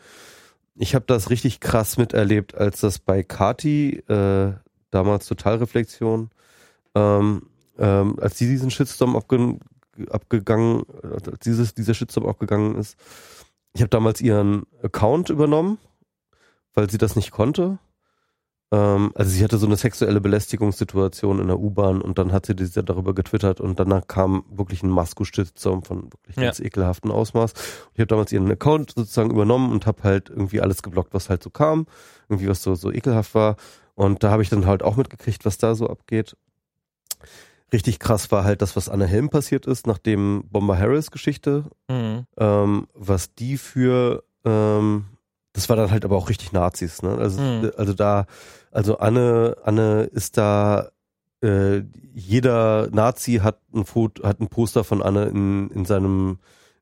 [0.76, 4.52] Ich habe das richtig krass miterlebt, als das bei Kati, äh,
[4.90, 6.30] damals Totalreflexion,
[6.94, 7.42] ähm,
[7.78, 9.58] ähm, als sie diesen Shitstorm abge
[10.08, 10.84] abgegangen,
[11.44, 12.96] dieses, dieser Shitstorm abgegangen ist.
[13.72, 15.78] Ich habe damals ihren Account übernommen,
[16.74, 17.78] weil sie das nicht konnte.
[18.72, 22.54] Ähm, also sie hatte so eine sexuelle Belästigungssituation in der U-Bahn und dann hat sie
[22.54, 26.44] diese darüber getwittert und danach kam wirklich ein Masku-Shitstorm von wirklich Ja.
[26.44, 27.52] ganz ekelhaften Ausmaß.
[27.52, 31.28] Und ich habe damals ihren Account sozusagen übernommen und habe halt irgendwie alles geblockt, was
[31.28, 31.86] halt so kam,
[32.28, 33.56] irgendwie was so, so ekelhaft war.
[33.94, 36.36] Und da habe ich dann halt auch mitgekriegt, was da so abgeht.
[37.72, 41.64] Richtig krass war halt das, was Anne Helm passiert ist, nach dem Bomber Harris Geschichte,
[41.88, 42.26] Mhm.
[42.36, 45.04] ähm, was die für, ähm,
[45.52, 47.16] das war dann halt aber auch richtig Nazis, ne?
[47.16, 47.70] Also, Mhm.
[47.76, 48.26] also da,
[48.72, 50.90] also Anne, Anne ist da,
[51.42, 51.82] äh,
[52.12, 56.38] jeder Nazi hat ein Foto, hat ein Poster von Anne in, in seinem,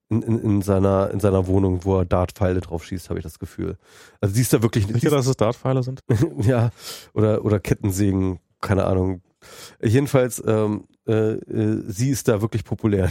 [0.08, 3.39] in, in, in seiner, in seiner Wohnung, wo er Dartpfeile drauf schießt, habe ich das
[3.39, 3.76] Gefühl.
[4.23, 6.00] Also sie ist da wirklich, Sicher, dass es Dartpfeile sind?
[6.41, 6.70] ja,
[7.12, 9.20] oder, oder Kettensägen, keine Ahnung.
[9.83, 13.08] Jedenfalls, ähm, äh, äh, sie ist da wirklich populär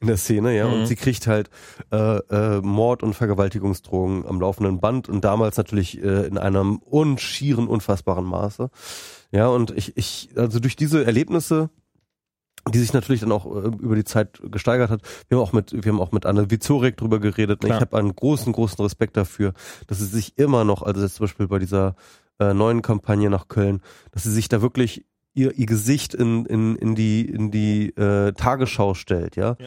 [0.00, 0.74] in der Szene- ja, Mhm.
[0.74, 1.50] und sie kriegt halt
[1.92, 7.66] äh, äh, Mord- und Vergewaltigungsdrohungen am laufenden Band und damals natürlich äh, in einem unschieren,
[7.68, 8.70] unfassbaren Maße.
[9.32, 11.70] Ja, und ich, ich, also durch diese Erlebnisse,
[12.72, 15.00] die sich natürlich dann auch äh, über die Zeit gesteigert hat.
[15.28, 17.62] Wir haben auch mit, wir haben auch mit Anne Vizorek drüber geredet.
[17.62, 17.70] Ne?
[17.70, 19.54] Ich habe einen großen, großen Respekt dafür,
[19.86, 21.94] dass sie sich immer noch, also jetzt zum Beispiel bei dieser
[22.38, 23.80] äh, neuen Kampagne nach Köln,
[24.12, 28.32] dass sie sich da wirklich ihr, ihr Gesicht in, in, in die, in die äh,
[28.32, 29.56] Tagesschau stellt, ja?
[29.58, 29.66] Ja.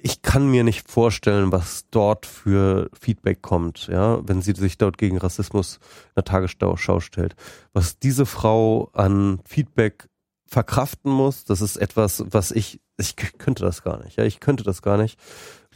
[0.00, 4.96] Ich kann mir nicht vorstellen, was dort für Feedback kommt, ja, wenn sie sich dort
[4.96, 7.34] gegen Rassismus in der Tagesschau stellt.
[7.72, 10.08] Was diese Frau an Feedback
[10.46, 14.62] verkraften muss, das ist etwas, was ich, ich könnte das gar nicht, ja, ich könnte
[14.62, 15.18] das gar nicht.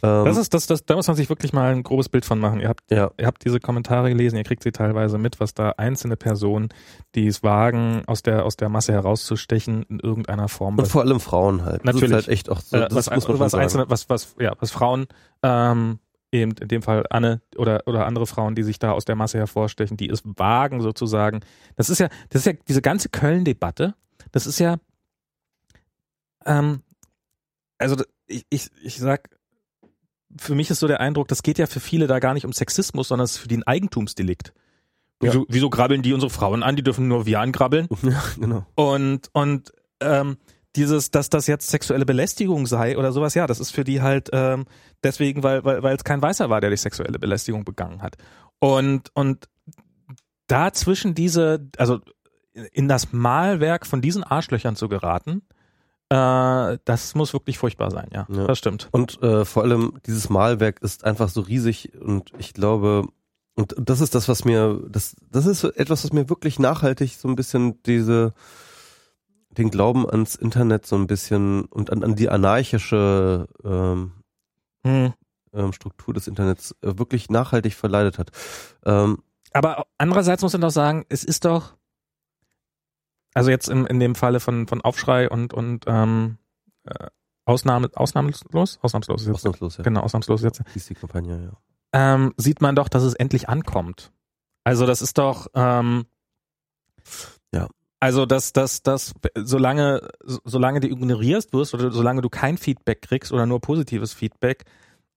[0.03, 2.37] Ähm, Das ist, das, das, da muss man sich wirklich mal ein grobes Bild von
[2.37, 2.59] machen.
[2.59, 5.69] Ihr habt, ja, ihr habt diese Kommentare gelesen, ihr kriegt sie teilweise mit, was da
[5.77, 6.69] einzelne Personen,
[7.15, 10.77] die es wagen, aus der, aus der Masse herauszustechen, in irgendeiner Form.
[10.77, 11.77] und vor allem Frauen halt.
[11.85, 12.09] Das Natürlich.
[12.09, 15.07] ist halt echt auch so, äh, das was, was einzelne, was, was, ja, was Frauen,
[15.41, 15.99] ähm,
[16.33, 19.37] eben in dem Fall Anne oder, oder andere Frauen, die sich da aus der Masse
[19.37, 21.41] hervorstechen, die es wagen sozusagen.
[21.75, 23.93] Das ist ja, das ist ja diese ganze Köln-Debatte,
[24.31, 24.77] das ist ja,
[26.45, 26.81] ähm,
[27.77, 29.29] also ich, ich, ich sag,
[30.39, 32.53] für mich ist so der Eindruck, das geht ja für viele da gar nicht um
[32.53, 34.53] Sexismus, sondern es ist für die ein Eigentumsdelikt.
[35.19, 36.75] Wieso, wieso grabbeln die unsere Frauen an?
[36.75, 37.87] Die dürfen nur wir angrabbeln.
[38.03, 38.65] Ja, genau.
[38.75, 39.71] Und, und
[40.01, 40.37] ähm,
[40.75, 44.29] dieses, dass das jetzt sexuelle Belästigung sei oder sowas, ja, das ist für die halt
[44.33, 44.65] ähm,
[45.03, 48.17] deswegen, weil, weil, weil es kein Weißer war, der die sexuelle Belästigung begangen hat.
[48.59, 49.47] Und, und
[50.47, 51.99] dazwischen diese, also
[52.71, 55.43] in das Malwerk von diesen Arschlöchern zu geraten,
[56.13, 58.27] Äh, das muss wirklich furchtbar sein, ja.
[58.29, 58.45] Ja.
[58.45, 58.87] Das stimmt.
[58.91, 63.07] Und äh, vor allem dieses Malwerk ist einfach so riesig und ich glaube,
[63.55, 67.27] und das ist das, was mir, das, das ist etwas, was mir wirklich nachhaltig so
[67.27, 68.33] ein bisschen diese,
[69.49, 74.11] den Glauben ans Internet so ein bisschen und an, an die anarchische ähm,
[74.85, 75.13] Hm.
[75.53, 78.31] ähm, Struktur des Internets äh, wirklich nachhaltig verleidet hat.
[78.85, 81.75] Ähm, Aber andererseits muss man doch sagen, es ist doch,
[83.33, 86.37] also jetzt in, in dem Falle von, von Aufschrei und, und ähm,
[86.85, 87.07] äh,
[87.45, 88.79] Ausnahme, ausnahmslos?
[88.81, 89.35] Ausnahmslos ist jetzt.
[89.35, 89.83] ausnahmslos, ja.
[89.83, 90.73] Genau, ausnahmslos ist jetzt.
[90.73, 91.57] Hieß die Kampagne, ja.
[92.15, 94.11] Ähm, sieht man doch, dass es endlich ankommt.
[94.63, 96.05] Also das ist doch, ähm,
[97.53, 97.67] Ja.
[97.99, 103.01] Also dass, dass, dass solange, so- solange du ignorierst wirst oder solange du kein Feedback
[103.01, 104.65] kriegst oder nur positives Feedback,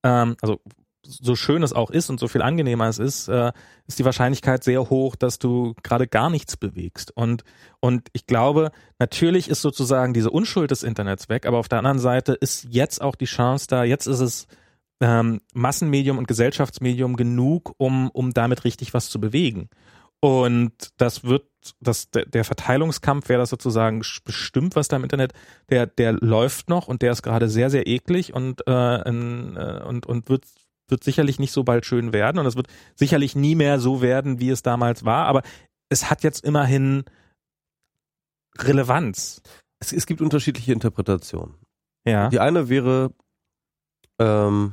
[0.05, 0.61] ähm, also
[1.07, 3.53] so schön es auch ist und so viel angenehmer es ist, äh,
[3.87, 7.17] ist die Wahrscheinlichkeit sehr hoch, dass du gerade gar nichts bewegst.
[7.17, 7.45] Und,
[7.81, 11.99] und ich glaube, natürlich ist sozusagen diese Unschuld des Internets weg, aber auf der anderen
[11.99, 14.47] Seite ist jetzt auch die Chance da, jetzt ist es
[15.01, 19.69] ähm, Massenmedium und Gesellschaftsmedium genug, um, um damit richtig was zu bewegen.
[20.21, 21.45] Und das wird,
[21.81, 25.33] das, der, Verteilungskampf, wer das sozusagen bestimmt, was da im Internet,
[25.69, 30.07] der, der läuft noch und der ist gerade sehr, sehr eklig und, äh, äh, und,
[30.07, 30.45] und wird,
[30.89, 34.41] wird sicherlich nicht so bald schön werden und es wird sicherlich nie mehr so werden,
[34.41, 35.43] wie es damals war, aber
[35.89, 37.05] es hat jetzt immerhin
[38.59, 39.43] Relevanz.
[39.79, 41.55] Es, es gibt unterschiedliche Interpretationen.
[42.05, 42.29] Ja.
[42.29, 43.13] Die eine wäre
[44.19, 44.73] ähm,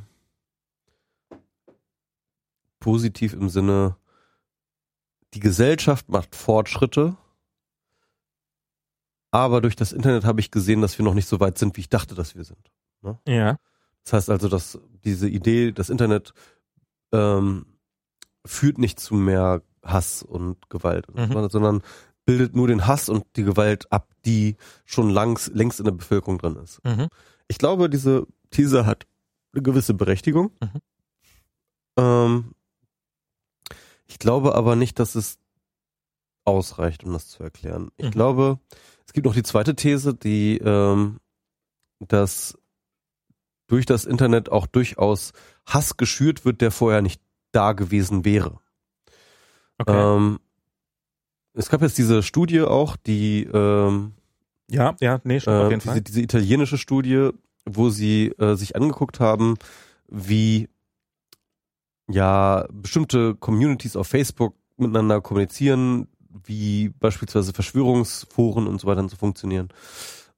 [2.80, 3.98] positiv im Sinne,
[5.34, 7.18] die Gesellschaft macht Fortschritte,
[9.32, 11.82] aber durch das Internet habe ich gesehen, dass wir noch nicht so weit sind, wie
[11.82, 12.72] ich dachte, dass wir sind.
[13.28, 13.58] Ja.
[14.04, 16.34] Das heißt also, dass diese Idee, das Internet
[17.12, 17.66] ähm,
[18.46, 21.50] führt nicht zu mehr Hass und Gewalt, Mhm.
[21.50, 21.82] sondern
[22.26, 26.38] bildet nur den Hass und die Gewalt ab, die schon langs, längst in der Bevölkerung
[26.38, 26.84] drin ist.
[26.86, 27.08] Mhm.
[27.48, 29.06] Ich glaube, diese These hat
[29.54, 30.52] eine gewisse Berechtigung.
[30.62, 30.80] Mhm.
[31.98, 32.52] Ähm,
[34.08, 35.38] ich glaube aber nicht, dass es
[36.46, 37.90] ausreicht, um das zu erklären.
[37.98, 38.12] Ich Mhm.
[38.12, 38.60] glaube,
[39.06, 41.20] es gibt noch die zweite These, die, ähm,
[42.00, 42.58] dass
[43.74, 45.34] durch das Internet auch durchaus
[45.66, 47.20] Hass geschürt wird, der vorher nicht
[47.52, 48.60] da gewesen wäre.
[49.80, 50.16] Okay.
[50.16, 50.40] Ähm,
[51.54, 54.14] es gab jetzt diese Studie auch, die ähm,
[54.70, 56.02] ja, ja, nee, auf äh, jeden diese, Fall.
[56.02, 57.30] diese italienische Studie,
[57.66, 59.56] wo sie äh, sich angeguckt haben,
[60.08, 60.70] wie
[62.08, 66.10] ja bestimmte Communities auf Facebook miteinander kommunizieren,
[66.46, 69.70] wie beispielsweise Verschwörungsforen und so weiter so funktionieren.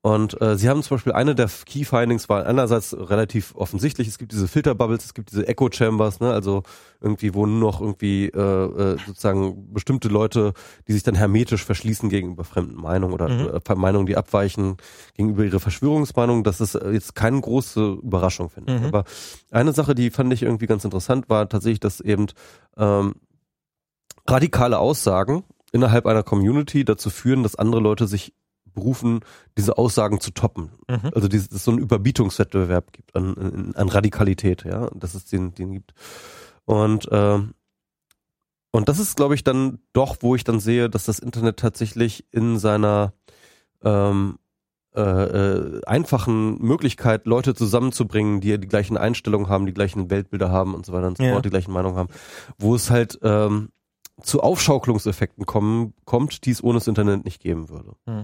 [0.05, 4.19] Und äh, sie haben zum Beispiel eine der Key Findings war einerseits relativ offensichtlich, es
[4.19, 6.61] gibt diese Filterbubbles, es gibt diese Echo Chambers, ne, also
[7.01, 10.53] irgendwie, wo nur noch irgendwie äh, äh, sozusagen bestimmte Leute,
[10.87, 13.59] die sich dann hermetisch verschließen gegenüber fremden Meinungen oder Mhm.
[13.67, 14.77] äh, Meinungen, die abweichen
[15.15, 18.81] gegenüber ihrer Verschwörungsmeinung, das ist äh, jetzt keine große Überraschung, finde ich.
[18.81, 18.85] Mhm.
[18.85, 19.05] Aber
[19.49, 22.27] eine Sache, die fand ich irgendwie ganz interessant, war tatsächlich, dass eben
[22.77, 23.15] ähm,
[24.29, 28.33] radikale Aussagen innerhalb einer Community dazu führen, dass andere Leute sich
[28.75, 29.21] berufen,
[29.57, 30.71] diese Aussagen zu toppen.
[30.87, 31.11] Mhm.
[31.15, 35.71] Also dass es so einen Überbietungswettbewerb gibt an, an, Radikalität, ja, dass es den, den
[35.71, 35.93] gibt.
[36.65, 37.53] Und ähm,
[38.71, 42.25] und das ist, glaube ich, dann doch, wo ich dann sehe, dass das Internet tatsächlich
[42.31, 43.13] in seiner
[43.85, 44.37] ähm,
[44.95, 50.73] äh, äh, einfachen Möglichkeit, Leute zusammenzubringen, die die gleichen Einstellungen haben, die gleichen Weltbilder haben
[50.73, 51.33] und so weiter und so Ja.
[51.33, 52.09] fort, die gleichen Meinungen haben,
[52.57, 53.69] wo es halt ähm,
[54.21, 57.93] zu Aufschaukelungseffekten kommen, kommt, die es ohne das Internet nicht geben würde.
[58.05, 58.23] Mhm.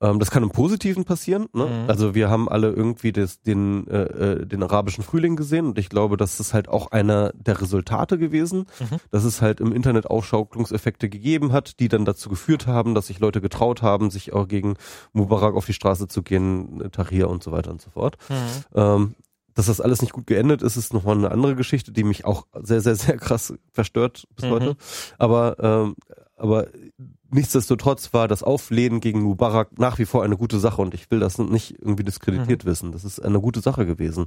[0.00, 1.46] Ähm, das kann im Positiven passieren.
[1.54, 1.66] Ne?
[1.66, 1.88] Mhm.
[1.88, 5.88] Also wir haben alle irgendwie das, den, äh, äh, den arabischen Frühling gesehen und ich
[5.88, 8.96] glaube, das ist halt auch einer der Resultate gewesen, Mhm.
[9.10, 13.20] dass es halt im Internet Aufschaukelungseffekte gegeben hat, die dann dazu geführt haben, dass sich
[13.20, 14.74] Leute getraut haben, sich auch gegen
[15.12, 18.16] Mubarak auf die Straße zu gehen, äh, Tahrir und so weiter und so fort.
[18.28, 18.34] Mhm.
[18.74, 19.14] Ähm,
[19.54, 22.46] dass das alles nicht gut geendet ist, ist nochmal eine andere Geschichte, die mich auch
[22.62, 24.50] sehr, sehr, sehr krass verstört bis Mhm.
[24.50, 24.76] heute.
[25.18, 25.96] Aber, ähm,
[26.36, 26.66] aber
[27.30, 31.20] nichtsdestotrotz war das Auflehnen gegen Mubarak nach wie vor eine gute Sache und ich will
[31.20, 32.68] das nicht irgendwie diskreditiert Mhm.
[32.68, 32.92] wissen.
[32.92, 34.26] Das ist eine gute Sache gewesen.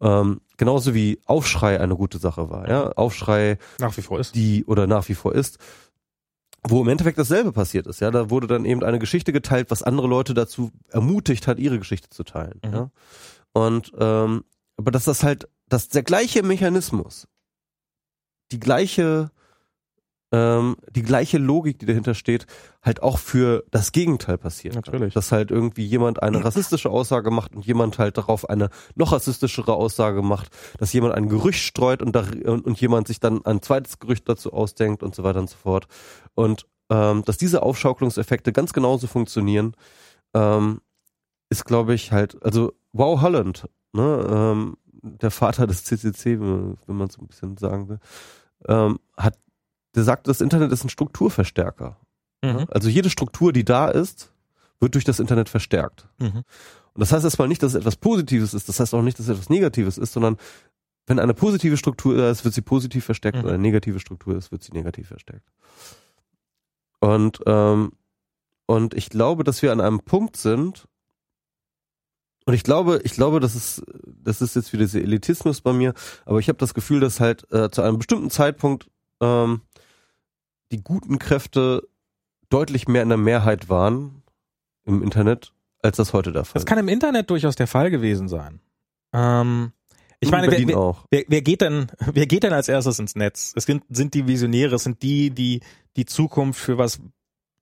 [0.00, 2.68] Ähm, genauso wie Aufschrei eine gute Sache war.
[2.68, 2.90] Ja?
[2.92, 4.34] Aufschrei, Nach wie vor ist.
[4.34, 5.58] die oder nach wie vor ist,
[6.62, 8.00] wo im Endeffekt dasselbe passiert ist.
[8.00, 11.78] Ja, da wurde dann eben eine Geschichte geteilt, was andere Leute dazu ermutigt hat, ihre
[11.78, 12.60] Geschichte zu teilen.
[12.64, 12.72] Mhm.
[12.72, 12.90] Ja?
[13.52, 14.44] Und ähm,
[14.76, 17.26] aber dass das halt, dass der gleiche Mechanismus,
[18.52, 19.30] die gleiche,
[20.30, 22.46] ähm, die gleiche Logik, die dahinter steht,
[22.82, 24.74] halt auch für das Gegenteil passiert.
[24.74, 25.14] Natürlich.
[25.14, 29.72] Dass halt irgendwie jemand eine rassistische Aussage macht und jemand halt darauf eine noch rassistischere
[29.72, 33.98] Aussage macht, dass jemand ein Gerücht streut und, da, und, jemand sich dann ein zweites
[33.98, 35.86] Gerücht dazu ausdenkt und so weiter und so fort.
[36.34, 39.74] Und ähm, dass diese Aufschaukelungseffekte ganz genauso funktionieren,
[40.34, 40.80] ähm,
[41.50, 47.08] ist, glaube ich, halt, also Wow Holland, ne, ähm, der Vater des CCC, wenn man
[47.08, 48.00] so ein bisschen sagen will,
[48.66, 49.38] ähm, hat,
[49.98, 51.96] der sagt, das Internet ist ein Strukturverstärker.
[52.42, 52.66] Mhm.
[52.70, 54.32] Also jede Struktur, die da ist,
[54.80, 56.08] wird durch das Internet verstärkt.
[56.18, 56.44] Mhm.
[56.94, 59.26] Und das heißt erstmal nicht, dass es etwas Positives ist, das heißt auch nicht, dass
[59.26, 60.36] es etwas Negatives ist, sondern
[61.06, 63.42] wenn eine positive Struktur da ist, wird sie positiv verstärkt, Mhm.
[63.44, 65.48] wenn eine negative Struktur ist, wird sie negativ verstärkt.
[67.00, 67.92] Und, ähm,
[68.66, 70.86] und ich glaube, dass wir an einem Punkt sind,
[72.44, 75.92] und ich glaube, ich glaube, das ist, das ist jetzt wieder dieser Elitismus bei mir,
[76.24, 78.88] aber ich habe das Gefühl, dass halt äh, zu einem bestimmten Zeitpunkt
[79.20, 79.62] ähm,
[80.72, 81.88] die guten Kräfte
[82.48, 84.22] deutlich mehr in der Mehrheit waren
[84.84, 88.28] im Internet, als das heute der Fall Das kann im Internet durchaus der Fall gewesen
[88.28, 88.60] sein.
[89.12, 89.72] Ähm,
[90.20, 93.14] ich In meine, wer, wer, wer, wer geht denn, wer geht denn als erstes ins
[93.14, 93.52] Netz?
[93.54, 95.60] Es sind, sind die Visionäre, es sind die, die
[95.98, 97.00] die Zukunft für was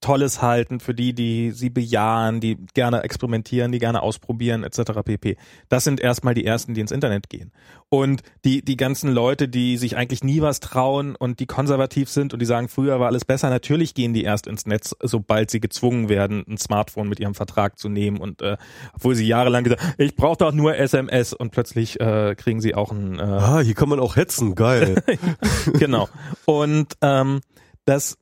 [0.01, 5.01] Tolles halten, für die, die sie bejahen, die gerne experimentieren, die gerne ausprobieren, etc.
[5.03, 5.37] pp.
[5.69, 7.51] Das sind erstmal die ersten, die ins Internet gehen.
[7.89, 12.33] Und die, die ganzen Leute, die sich eigentlich nie was trauen und die konservativ sind
[12.33, 15.59] und die sagen, früher war alles besser, natürlich gehen die erst ins Netz, sobald sie
[15.59, 18.57] gezwungen werden, ein Smartphone mit ihrem Vertrag zu nehmen und äh,
[18.93, 22.91] obwohl sie jahrelang gesagt, ich brauche doch nur SMS und plötzlich äh, kriegen sie auch
[22.91, 25.01] ein äh, Ah, hier kann man auch hetzen, geil.
[25.79, 26.09] genau.
[26.45, 27.39] Und ähm,
[27.85, 28.17] das,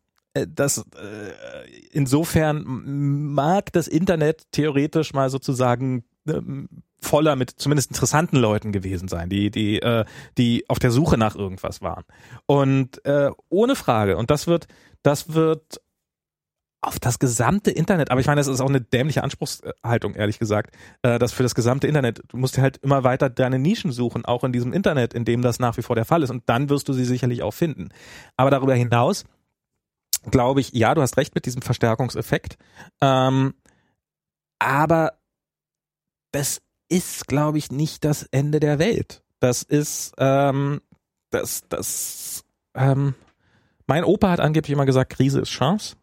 [0.48, 0.84] das äh,
[1.92, 2.64] insofern
[3.34, 6.68] mag das Internet theoretisch mal sozusagen ähm,
[7.00, 10.06] voller mit zumindest interessanten Leuten gewesen sein, die die äh,
[10.38, 12.04] die auf der Suche nach irgendwas waren.
[12.46, 14.18] Und äh, ohne Frage.
[14.18, 14.68] Und das wird
[15.04, 15.80] das wird
[16.82, 20.76] auf das gesamte Internet, aber ich meine, das ist auch eine dämliche Anspruchshaltung, ehrlich gesagt,
[21.02, 24.44] äh, dass für das gesamte Internet, du musst halt immer weiter deine Nischen suchen, auch
[24.44, 26.30] in diesem Internet, in dem das nach wie vor der Fall ist.
[26.30, 27.90] Und dann wirst du sie sicherlich auch finden.
[28.38, 29.26] Aber darüber hinaus
[30.32, 32.58] glaube ich, ja, du hast recht mit diesem Verstärkungseffekt.
[33.02, 33.54] Ähm,
[34.60, 35.14] aber
[36.32, 39.24] das ist, glaube ich, nicht das Ende der Welt.
[39.40, 40.82] Das ist, ähm,
[41.30, 43.16] das, das, ähm,
[43.88, 45.96] mein Opa hat angeblich immer gesagt, Krise ist Chance.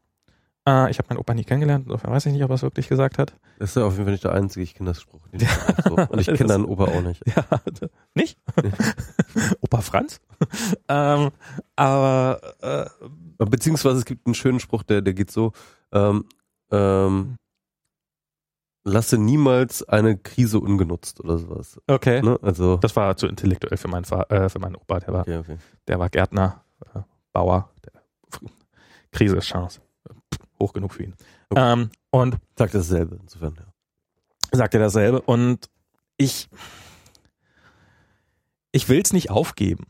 [0.67, 2.89] Äh, ich habe meinen Opa nie kennengelernt, insofern weiß ich nicht, ob er es wirklich
[2.89, 3.35] gesagt hat.
[3.59, 5.27] Das ist ja auf jeden Fall nicht der einzige, ich kenne das Spruch.
[5.29, 5.49] Den ich
[5.85, 5.97] so.
[5.97, 7.23] Und ich kenne deinen Opa auch nicht.
[7.37, 7.45] Ja,
[8.15, 8.39] nicht?
[9.61, 10.21] Opa Franz?
[10.89, 11.31] ähm,
[11.75, 13.07] aber äh,
[13.45, 15.53] Beziehungsweise es gibt einen schönen Spruch, der, der geht so,
[15.93, 16.25] ähm,
[16.71, 17.37] ähm,
[18.85, 21.81] lasse niemals eine Krise ungenutzt oder sowas.
[21.87, 22.23] okay.
[22.23, 22.39] Ne?
[22.43, 25.01] Also, Das war zu intellektuell für meinen, äh, für meinen Opa.
[25.01, 25.57] Der war, okay, okay.
[25.87, 26.65] der war Gärtner,
[26.95, 27.01] äh,
[27.33, 27.71] Bauer.
[27.85, 27.93] Der,
[29.13, 29.81] Krise ist Chance.
[30.59, 31.15] Hoch genug für ihn.
[31.51, 31.73] Okay.
[31.73, 34.57] Ähm, und Sagt dasselbe, insofern, ja.
[34.57, 35.21] sagt er dasselbe.
[35.21, 35.69] Und
[36.17, 36.49] ich,
[38.73, 39.87] ich will es nicht aufgeben.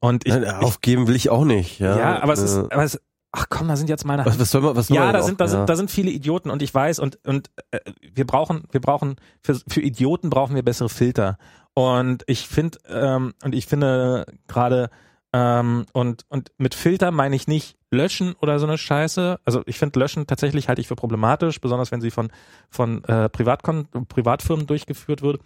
[0.00, 1.72] Und ich, Nein, aufgeben will ich auch nicht.
[1.72, 2.98] ich Ja, ja, aber es ist, äh, aber es,
[3.32, 5.22] ach komm, da sind jetzt meine was, was soll man, was soll Ja, man da
[5.22, 5.66] sind, da sind, ja.
[5.66, 7.80] da sind viele Idioten und ich weiß und und äh,
[8.14, 11.38] wir brauchen, wir brauchen für, für Idioten brauchen wir bessere Filter
[11.74, 14.90] und ich finde ähm, und ich finde gerade
[15.32, 19.38] ähm, und und mit Filter meine ich nicht löschen oder so eine Scheiße.
[19.44, 22.30] Also ich finde löschen tatsächlich halte ich für problematisch, besonders wenn sie von
[22.70, 25.40] von äh, Privatkon Privatfirmen durchgeführt wird.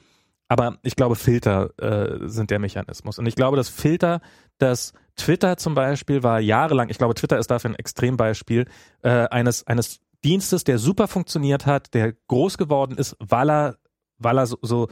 [0.49, 3.19] Aber ich glaube, Filter äh, sind der Mechanismus.
[3.19, 4.21] Und ich glaube, dass Filter,
[4.59, 8.67] dass Twitter zum Beispiel war jahrelang, ich glaube, Twitter ist dafür ein Extrembeispiel,
[9.03, 13.77] äh, eines, eines Dienstes, der super funktioniert hat, der groß geworden ist, weil er,
[14.19, 14.89] weil er so, so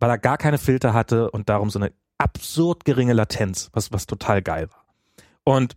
[0.00, 4.06] weil er gar keine Filter hatte und darum so eine absurd geringe Latenz, was, was
[4.06, 4.84] total geil war.
[5.44, 5.76] Und,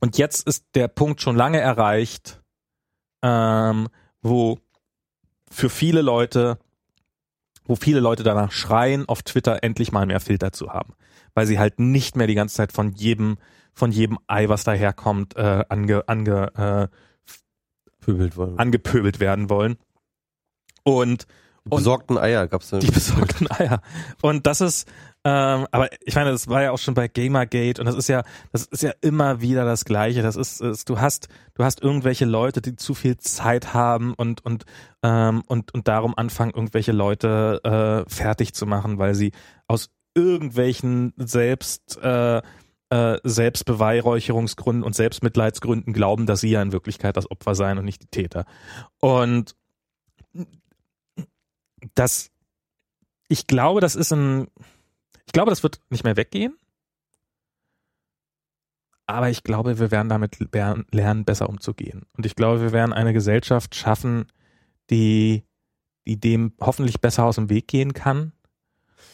[0.00, 2.40] und jetzt ist der Punkt schon lange erreicht,
[3.22, 3.88] ähm,
[4.22, 4.58] wo
[5.50, 6.58] für viele Leute
[7.64, 10.94] wo viele Leute danach schreien, auf Twitter endlich mal mehr Filter zu haben,
[11.34, 13.38] weil sie halt nicht mehr die ganze Zeit von jedem
[13.74, 16.88] von jedem Ei, was daherkommt, äh, ange, ange, äh,
[18.00, 18.58] Pöbelt wollen.
[18.58, 19.76] angepöbelt werden wollen.
[20.84, 21.26] Und
[21.64, 22.80] Die besorgten Eier gab's da.
[22.80, 23.80] die besorgten Eier.
[24.20, 24.88] Und das ist,
[25.24, 28.24] ähm, aber ich meine, das war ja auch schon bei Gamergate und das ist ja,
[28.50, 30.20] das ist ja immer wieder das Gleiche.
[30.22, 34.44] Das ist, ist du hast, du hast irgendwelche Leute, die zu viel Zeit haben und
[34.44, 34.64] und
[35.04, 37.60] ähm, und und darum anfangen, irgendwelche Leute
[38.06, 39.30] äh, fertig zu machen, weil sie
[39.68, 42.42] aus irgendwelchen selbst äh,
[42.90, 48.02] äh, Selbstbeweihräucherungsgründen und Selbstmitleidsgründen glauben, dass sie ja in Wirklichkeit das Opfer seien und nicht
[48.02, 48.44] die Täter.
[49.00, 49.56] Und
[51.94, 52.30] das,
[53.28, 54.48] ich glaube, das ist ein,
[55.26, 56.56] ich glaube, das wird nicht mehr weggehen.
[59.06, 62.02] Aber ich glaube, wir werden damit ler- lernen, besser umzugehen.
[62.16, 64.26] Und ich glaube, wir werden eine Gesellschaft schaffen,
[64.90, 65.44] die,
[66.06, 68.32] die dem hoffentlich besser aus dem Weg gehen kann.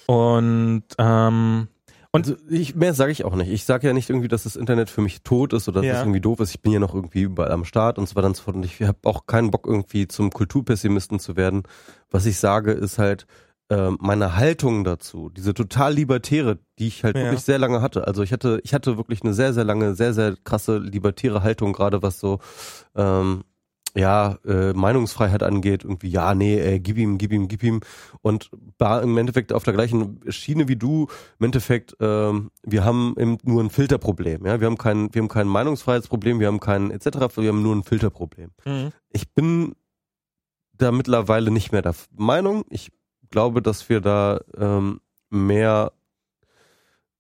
[0.09, 1.69] Und, ähm,
[2.13, 3.51] Und also ich, mehr sage ich auch nicht.
[3.51, 5.95] Ich sage ja nicht irgendwie, dass das Internet für mich tot ist oder dass Ja.
[5.97, 6.51] es irgendwie doof ist.
[6.51, 8.57] Ich bin ja noch irgendwie überall am Start und so weiter und so fort.
[8.57, 11.65] Und ich habe auch keinen Bock irgendwie zum Kulturpessimisten zu werden.
[12.11, 13.27] Was ich sage, ist halt
[13.71, 17.25] äh, meine Haltung dazu, diese total libertäre, die ich halt Ja.
[17.25, 18.07] wirklich sehr lange hatte.
[18.07, 21.75] Also ich hatte, ich hatte wirklich eine sehr, sehr lange, sehr, sehr krasse libertäre Haltung,
[21.75, 22.39] gerade was so
[22.97, 23.45] ähm,
[23.97, 27.81] ja, äh, Meinungsfreiheit angeht, irgendwie, ja, nee, ey, gib ihm, gib ihm, gib ihm.
[28.23, 31.09] Und war im Endeffekt auf der gleichen Schiene wie du,
[31.39, 34.61] im Endeffekt, ähm, wir haben eben nur ein Filterproblem, ja.
[34.61, 37.83] Wir haben kein, wir haben kein Meinungsfreiheitsproblem, wir haben kein etc., wir haben nur ein
[37.83, 38.51] Filterproblem.
[38.65, 38.93] Mhm.
[39.11, 39.75] Ich bin
[40.73, 42.65] da mittlerweile nicht mehr der Meinung.
[42.71, 42.93] Ich
[43.31, 45.01] glaube, dass wir da ähm,
[45.31, 45.93] mehr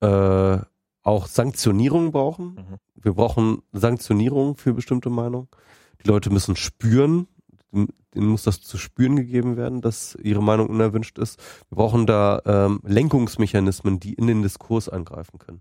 [0.01, 0.59] äh,
[1.03, 2.55] auch Sanktionierung brauchen.
[2.55, 2.77] Mhm.
[2.95, 5.49] Wir brauchen Sanktionierung für bestimmte Meinungen.
[6.05, 7.27] Die Leute müssen spüren,
[7.73, 11.39] denen muss das zu spüren gegeben werden, dass ihre Meinung unerwünscht ist.
[11.68, 15.60] Wir brauchen da ähm, Lenkungsmechanismen, die in den Diskurs eingreifen können.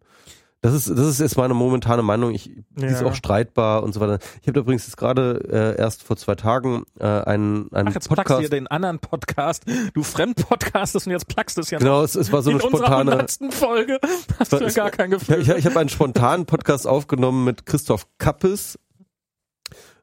[0.61, 2.33] Das ist, das ist jetzt meine momentane Meinung.
[2.33, 3.07] Ich, die ist Ja.
[3.07, 4.17] auch streitbar und so weiter.
[4.41, 8.07] Ich habe übrigens jetzt gerade äh, erst vor zwei Tagen äh, einen, einen Ach, jetzt
[8.09, 8.39] plagst du Podcast.
[8.39, 9.65] hier den anderen Podcast.
[9.93, 12.65] Du Fremdpodcastest und jetzt plagst du es ja Genau, es, es war so in eine
[12.65, 13.11] unserer spontane.
[13.11, 13.99] hundertsten Folge.
[14.39, 15.41] Hast du ja gar kein Ich, Gefühl.
[15.41, 18.79] ich, ich habe einen spontanen Podcast aufgenommen mit Christoph Kappes,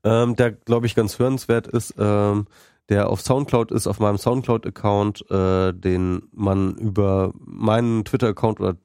[0.04, 2.46] ähm, der, glaube ich, ganz hörenswert ist, ähm,
[2.88, 8.76] der auf Soundcloud ist, auf meinem Soundcloud-Account, äh, den man über meinen Twitter-Account oder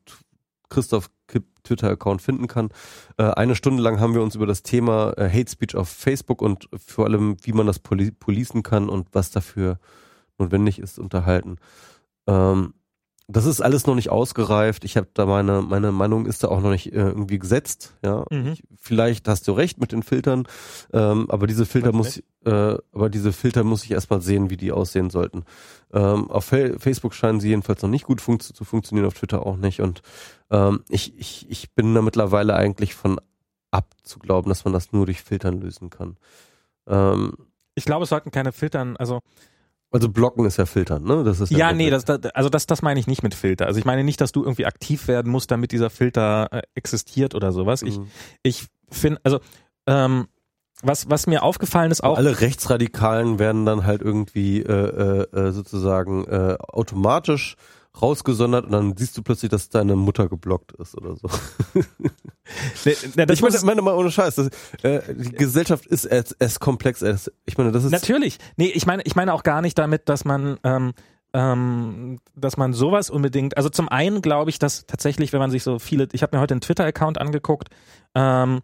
[0.69, 2.69] Christoph Kipp Twitter-Account finden kann.
[3.17, 6.41] Äh, eine Stunde lang haben wir uns über das Thema äh, Hate Speech auf Facebook
[6.41, 9.79] und vor allem, wie man das poli policen kann und was dafür
[10.37, 11.57] notwendig ist, unterhalten.
[12.27, 12.73] Ähm,
[13.31, 14.83] das ist alles noch nicht ausgereift.
[14.83, 17.95] Ich habe da meine meine Meinung ist da auch noch nicht äh, irgendwie gesetzt.
[18.03, 18.47] Ja, Mhm.
[18.53, 20.47] ich, vielleicht hast du recht mit den Filtern,
[20.91, 24.71] ähm, aber diese Filter muss äh, aber diese Filter muss ich erstmal sehen, wie die
[24.71, 25.43] aussehen sollten.
[25.93, 29.45] Ähm, auf Fe Facebook scheinen sie jedenfalls noch nicht gut funkt zu funktionieren, auf Twitter
[29.45, 29.79] auch nicht.
[29.81, 30.01] Und
[30.49, 33.19] ähm, ich ich ich bin da mittlerweile eigentlich von
[33.71, 36.17] ab zu glauben, dass man das nur durch Filtern lösen kann.
[36.87, 37.33] Ähm,
[37.75, 39.21] Ich glaube, es sollten keine Filtern, also
[39.91, 41.23] also blocken ist ja filtern, ne?
[41.23, 43.65] Das ist ja, der nee, das, das, also das, das meine ich nicht mit Filter.
[43.65, 47.33] Also ich meine nicht, dass du irgendwie aktiv werden musst, damit dieser Filter äh, existiert
[47.35, 47.81] oder sowas.
[47.81, 48.07] Ich, Mhm.
[48.43, 49.39] ich finde, also
[49.87, 50.27] ähm,
[50.81, 55.51] was, was mir aufgefallen ist auch, Alle Rechtsradikalen werden dann halt irgendwie äh, äh, äh,
[55.51, 57.55] sozusagen äh, automatisch
[58.01, 61.29] rausgesondert und dann siehst du plötzlich, dass deine Mutter geblockt ist oder so.
[62.83, 64.49] Ne, ne, das ich meine, meine mal ohne Scheiß, das,
[64.81, 67.03] äh, die Gesellschaft ist es, es komplex.
[67.03, 68.39] Es, ich meine, das ist Natürlich.
[68.57, 70.93] Nee, ich meine, ich meine auch gar nicht damit, dass man, ähm,
[71.33, 75.61] ähm, dass man sowas unbedingt, also zum einen glaube ich, dass tatsächlich, wenn man sich
[75.61, 77.69] so viele, ich habe mir heute einen Twitter-Account angeguckt,
[78.15, 78.61] ähm,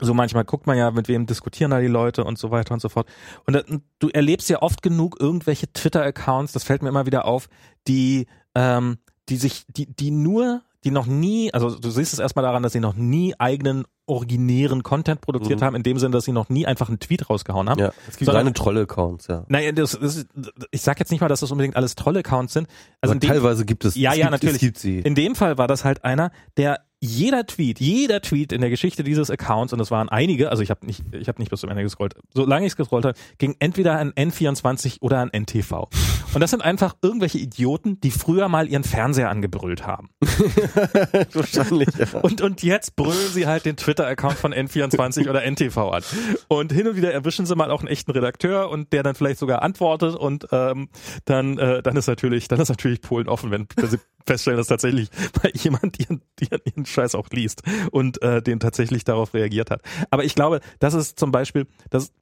[0.00, 2.80] so manchmal guckt man ja, mit wem diskutieren da die Leute und so weiter und
[2.80, 3.08] so fort.
[3.46, 3.62] Und da,
[3.98, 7.48] du erlebst ja oft genug irgendwelche Twitter-Accounts, das fällt mir immer wieder auf,
[7.88, 12.44] die, ähm, die sich, die, die nur, die noch nie, also du siehst es erstmal
[12.44, 15.64] daran, dass sie noch nie eigenen originären Content produziert Mhm.
[15.64, 17.78] haben, in dem Sinne, dass sie noch nie einfach einen Tweet rausgehauen haben.
[17.80, 19.44] ja, es gibt reine Trolle-Accounts, ja.
[19.48, 20.24] Naja, das, das
[20.70, 22.68] ich sag jetzt nicht mal, dass das unbedingt alles Trolle-Accounts sind.
[23.02, 24.54] Also dem, teilweise gibt es, Ja, es ja, gibt, natürlich.
[24.56, 25.00] Es gibt sie.
[25.00, 29.04] in dem Fall war das halt einer, der jeder Tweet, jeder Tweet in der Geschichte
[29.04, 31.70] dieses Accounts, und das waren einige, also ich habe nicht, ich habe nicht bis zum
[31.70, 35.88] Ende gescrollt, solange ich es gescrollt habe, ging entweder an N24 oder an NTV.
[36.34, 40.10] Und das sind einfach irgendwelche Idioten, die früher mal ihren Fernseher angebrüllt haben.
[41.32, 42.20] Wahrscheinlich, ja.
[42.20, 46.02] Und, und jetzt brüllen sie halt den Twitter-Account von N24 oder NTV an.
[46.48, 49.38] Und hin und wieder erwischen sie mal auch einen echten Redakteur und der dann vielleicht
[49.38, 50.88] sogar antwortet und ähm,
[51.24, 55.08] dann, äh, dann ist natürlich, dann ist natürlich Polen offen, wenn sie feststellen, dass tatsächlich
[55.42, 59.82] mal jemand ihren, ihren, ihren Scheiß auch liest und äh, den tatsächlich darauf reagiert hat.
[60.10, 62.12] Aber ich glaube, das ist zum Beispiel, das,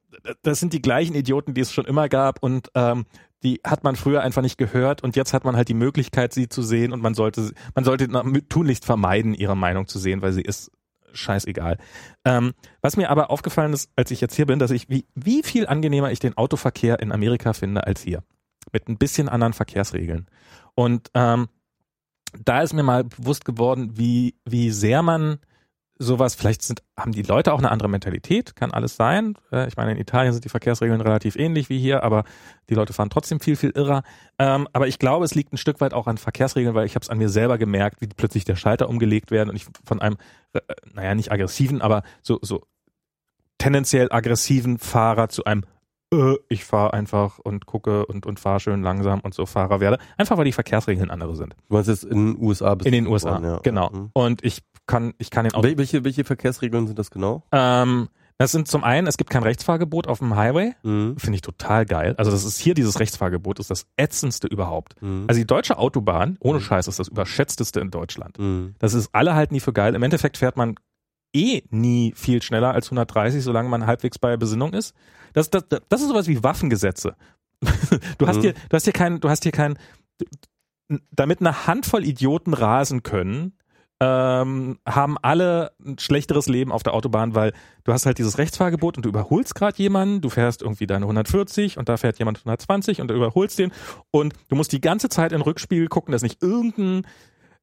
[0.43, 3.05] das sind die gleichen Idioten, die es schon immer gab und ähm,
[3.43, 6.49] die hat man früher einfach nicht gehört und jetzt hat man halt die Möglichkeit, sie
[6.49, 8.07] zu sehen und man sollte, man sollte
[8.49, 10.71] tunlichst vermeiden, ihre Meinung zu sehen, weil sie ist
[11.13, 11.77] scheißegal.
[12.25, 15.43] Ähm, was mir aber aufgefallen ist, als ich jetzt hier bin, dass ich, wie, wie
[15.43, 18.23] viel angenehmer ich den Autoverkehr in Amerika finde als hier.
[18.71, 20.27] Mit ein bisschen anderen Verkehrsregeln.
[20.75, 21.47] Und ähm,
[22.45, 25.39] da ist mir mal bewusst geworden, wie, wie sehr man
[25.99, 29.35] sowas, vielleicht sind, haben die Leute auch eine andere Mentalität, kann alles sein.
[29.51, 32.23] Äh, Ich meine, in Italien sind die Verkehrsregeln relativ ähnlich wie hier, aber
[32.69, 34.03] die Leute fahren trotzdem viel, viel irrer.
[34.37, 37.03] Ähm, aber ich glaube, es liegt ein Stück weit auch an Verkehrsregeln, weil ich habe
[37.03, 40.17] es an mir selber gemerkt, wie plötzlich der Schalter umgelegt werden und ich von einem,
[40.53, 40.61] äh,
[40.93, 42.61] naja, nicht aggressiven, aber so, so
[43.57, 45.63] tendenziell aggressiven Fahrer zu einem
[46.13, 49.97] äh, ich fahre einfach und gucke und, und fahre schön langsam und so Fahrer werde.
[50.17, 51.55] Einfach weil die Verkehrsregeln andere sind.
[51.67, 53.59] Du meinst jetzt in den USA bist In den USA, geboren, ja.
[53.63, 53.89] genau.
[53.89, 54.09] Mhm.
[54.13, 57.43] Und ich kann, ich kann den Wel welche, welche Verkehrsregeln sind das genau?
[57.51, 60.75] Ähm, Das sind zum einen, es gibt kein Rechtsfahrgebot auf dem Highway.
[60.83, 61.17] Mhm.
[61.17, 62.13] Finde ich total geil.
[62.17, 65.01] Also das ist hier dieses Rechtsfahrgebot, ist das ätzendste überhaupt.
[65.01, 65.25] Mhm.
[65.27, 68.37] Also die deutsche Autobahn, ohne Scheiß, ist das überschätzteste in Deutschland.
[68.39, 68.75] Mhm.
[68.79, 69.95] Das ist alle halten nie für geil.
[69.95, 70.75] Im Endeffekt fährt man
[71.33, 74.95] eh nie viel schneller als 130, solange man halbwegs bei Besinnung ist.
[75.33, 77.15] Das, das, das ist sowas wie Waffengesetze.
[78.17, 78.41] Du hast Mhm.
[78.41, 79.77] hier, du hast hier kein, du hast hier kein,
[81.11, 83.53] damit eine Handvoll Idioten rasen können,
[83.99, 87.51] ähm, haben alle ein schlechteres Leben auf der Autobahn, weil
[87.83, 91.77] du hast halt dieses Rechtsfahrgebot und du überholst gerade jemanden, du fährst irgendwie deine 140
[91.79, 93.71] und da fährt jemand 120 und du überholst den
[94.11, 97.07] und du musst die ganze Zeit in Rückspiegel gucken, dass nicht irgendein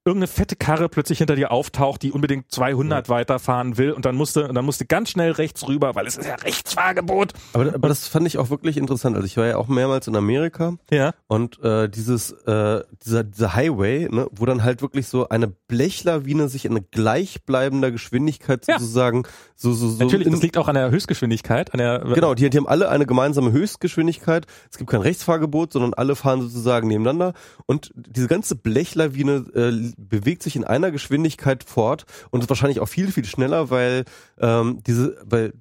[0.05, 4.47] irgendeine fette Karre plötzlich hinter dir auftaucht, die unbedingt 200 weiterfahren will und dann musste
[4.49, 7.33] und dann musste ganz schnell rechts rüber, weil es ist ja Rechtsfahrgebot.
[7.55, 9.17] Aber, aber das fand ich auch wirklich interessant.
[9.17, 11.15] Also ich war ja auch mehrmals in Amerika Ja.
[11.27, 16.49] und äh, dieses äh, dieser dieser Highway, ne, wo dann halt wirklich so eine Blechlawine
[16.49, 18.79] sich in gleichbleibender Geschwindigkeit Ja.
[18.79, 19.23] sozusagen
[19.57, 22.59] so so so Natürlich, das liegt auch an der Höchstgeschwindigkeit, an der Genau, die, die
[22.59, 24.47] haben alle eine gemeinsame Höchstgeschwindigkeit.
[24.71, 27.33] Es gibt kein Rechtsfahrgebot, sondern alle fahren sozusagen nebeneinander.
[27.67, 32.89] Und diese ganze Blechlawine äh, bewegt sich in einer Geschwindigkeit fort und ist wahrscheinlich auch
[32.89, 34.05] viel, viel schneller, weil
[34.39, 35.53] ähm, diese, weil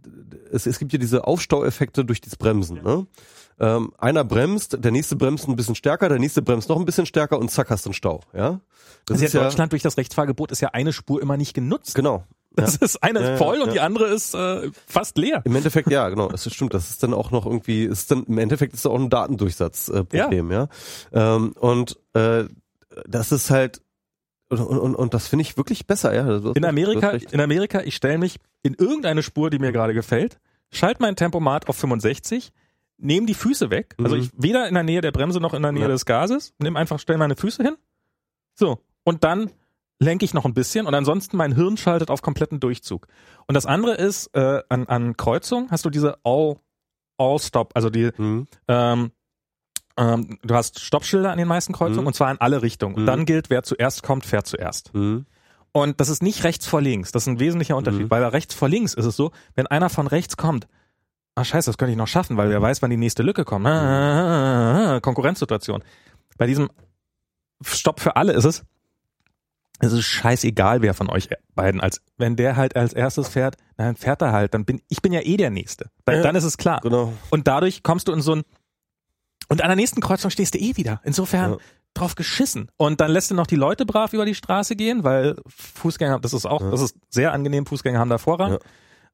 [0.51, 2.81] es, es gibt ja diese Aufstaueffekte durch das Bremsen.
[2.83, 3.07] Ne?
[3.59, 7.05] Ähm, einer bremst, der nächste bremst ein bisschen stärker, der nächste bremst noch ein bisschen
[7.05, 8.21] stärker und zack hast du einen Stau.
[8.33, 8.59] Ja,
[9.05, 11.95] das Also in Deutschland durch das Rechtsfahrgebot ist ja eine Spur immer nicht genutzt.
[11.95, 12.23] genau.
[12.55, 13.73] Das ist eine Ja, ja, voll und ja.
[13.73, 15.41] die andere ist äh, fast leer.
[15.43, 16.75] Im Endeffekt, ja, genau, das ist- stimmt.
[16.75, 20.05] Das ist dann auch noch irgendwie, ist dann im Endeffekt ist da auch ein Datendurchsatzproblem,
[20.13, 20.67] äh, Problem, ja.
[21.11, 22.43] Ähm, und äh,
[23.07, 23.81] das ist halt
[24.59, 26.51] und, und, und das finde ich wirklich besser, ja.
[26.53, 30.39] In Amerika, in Amerika, ich stelle mich in irgendeine Spur, die mir gerade gefällt,
[30.71, 32.51] schalte mein Tempomat auf 65,
[32.97, 34.21] nehme die Füße weg, also Mhm.
[34.23, 35.87] ich weder in der Nähe der Bremse noch in der Nähe Ja.
[35.89, 37.75] des Gases, nehme einfach, stelle meine Füße hin,
[38.55, 39.51] so und dann
[39.99, 43.07] lenke ich noch ein bisschen und ansonsten mein Hirn schaltet auf kompletten Durchzug.
[43.47, 46.57] Und das andere ist äh, an, an Kreuzung hast du diese All
[47.17, 48.47] All Stop, also die Mhm.
[48.67, 49.11] ähm,
[49.97, 52.07] ähm, du hast Stoppschilder an den meisten Kreuzungen Mhm.
[52.07, 52.95] und zwar in alle Richtungen.
[52.95, 53.07] Und Mhm.
[53.07, 54.93] dann gilt, wer zuerst kommt, fährt zuerst.
[54.93, 55.25] Mhm.
[55.71, 57.11] Und das ist nicht rechts vor links.
[57.11, 58.03] Das ist ein wesentlicher Unterschied.
[58.03, 58.11] Mhm.
[58.11, 60.67] Weil bei rechts vor links ist es so, wenn einer von rechts kommt,
[61.35, 63.65] ah scheiße, das könnte ich noch schaffen, weil wer weiß, wann die nächste Lücke kommt.
[63.65, 65.83] Ah, ah, ah, ah, Konkurrenzsituation.
[66.37, 66.69] Bei diesem
[67.63, 68.63] Stopp für alle ist es,
[69.79, 73.95] es ist scheißegal, wer von euch beiden als, wenn der halt als erstes fährt, dann
[73.95, 75.89] fährt er halt, dann bin, ich bin ja eh der Nächste.
[76.05, 76.21] Dann, Ja.
[76.21, 76.79] dann ist es klar.
[76.81, 77.13] Genau.
[77.31, 78.43] Und dadurch kommst du in so ein
[79.53, 80.99] und an der nächsten Kreuzung stehst du eh wieder.
[81.03, 81.57] Insofern Ja.
[81.93, 82.69] drauf geschissen.
[82.77, 86.33] Und dann lässt du noch die Leute brav über die Straße gehen, weil Fußgänger, das
[86.33, 86.71] ist auch, Ja.
[86.71, 88.57] das ist sehr angenehm, Fußgänger haben da Vorrang.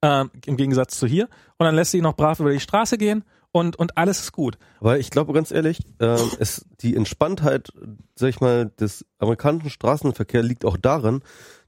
[0.02, 1.26] Ähm, Im Gegensatz zu hier.
[1.58, 4.32] Und dann lässt du ihn noch brav über die Straße gehen und, und alles ist
[4.32, 4.58] gut.
[4.80, 7.72] Aber ich glaube ganz ehrlich, ähm, es, die Entspanntheit,
[8.16, 11.22] sag ich mal, des amerikanischen Straßenverkehrs liegt auch darin,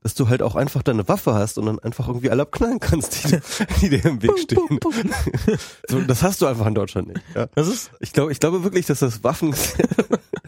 [0.03, 3.23] dass du halt auch einfach deine Waffe hast und dann einfach irgendwie alle abknallen kannst,
[3.23, 3.39] die,
[3.81, 4.79] die dir im Weg stehen.
[5.87, 7.21] So, das hast du einfach in Deutschland nicht.
[7.35, 7.47] Ja.
[7.55, 9.53] Das ist, Ich glaube, ich glaube wirklich, dass das Waffen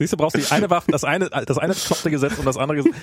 [0.00, 2.82] siehst du, brauchst die eine Waffe, das eine, das eine bekloppte Gesetz und das andere
[2.82, 2.96] Gesetz.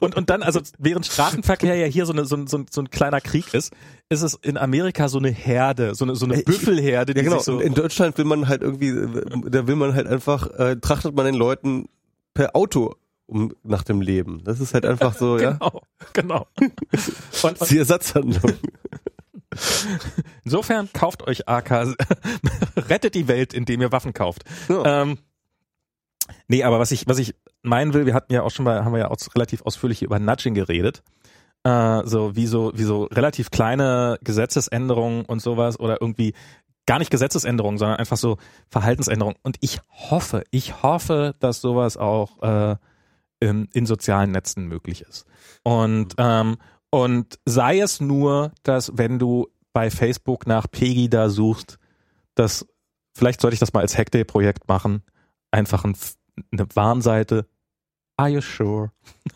[0.00, 2.80] Und, und dann, also während Straßenverkehr ja hier so, eine, so, ein- so, ein- so
[2.80, 3.72] ein kleiner Krieg ist,
[4.08, 7.24] ist es in Amerika so eine Herde, so eine, so eine ich- Büffelherde, die Ja
[7.24, 7.36] genau.
[7.36, 7.60] sich so.
[7.60, 11.26] In Deutschland will man halt irgendwie, äh, da will man halt einfach, äh, trachtet man
[11.26, 11.88] den Leuten
[12.32, 12.94] per Auto
[13.26, 14.42] um nach dem Leben.
[14.44, 15.52] Das ist halt einfach so, ja.
[15.52, 16.46] Genau, genau.
[17.42, 18.52] Und, und Die Ersatzhandlung.
[20.44, 21.94] insofern kauft euch AK,
[22.88, 24.44] rettet die Welt, indem ihr Waffen kauft.
[24.68, 25.02] Ja.
[25.02, 25.18] Ähm,
[26.48, 28.92] nee, aber was ich, was ich meinen will, wir hatten ja auch schon mal, haben
[28.92, 31.02] wir ja auch relativ ausführlich über Nudging geredet.
[31.64, 36.34] Äh, so wie so, wie so relativ kleine Gesetzesänderungen und sowas oder irgendwie
[36.86, 38.36] gar nicht Gesetzesänderungen, sondern einfach so
[38.68, 39.38] Verhaltensänderungen.
[39.42, 42.76] Und ich hoffe, ich hoffe, dass sowas auch äh,
[43.40, 45.24] in, in sozialen Netzen möglich ist.
[45.62, 46.58] Und, ähm,
[46.90, 51.78] und sei es nur, dass wenn du bei Facebook nach Pegida suchst,
[52.34, 52.66] dass
[53.14, 55.02] vielleicht sollte ich das mal als Hackday-Projekt machen,
[55.54, 55.96] einfach ein,
[56.52, 57.46] eine Warnseite.
[58.16, 58.92] Are you sure?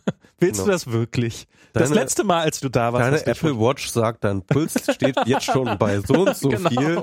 [0.41, 0.73] Willst du Genau.
[0.75, 1.47] das wirklich?
[1.75, 4.75] das Deine- letzte Mal, als du da warst, Deine du Apple Watch sagt, dein Puls
[4.94, 6.70] steht jetzt schon bei so und so Genau.
[6.70, 7.02] viel.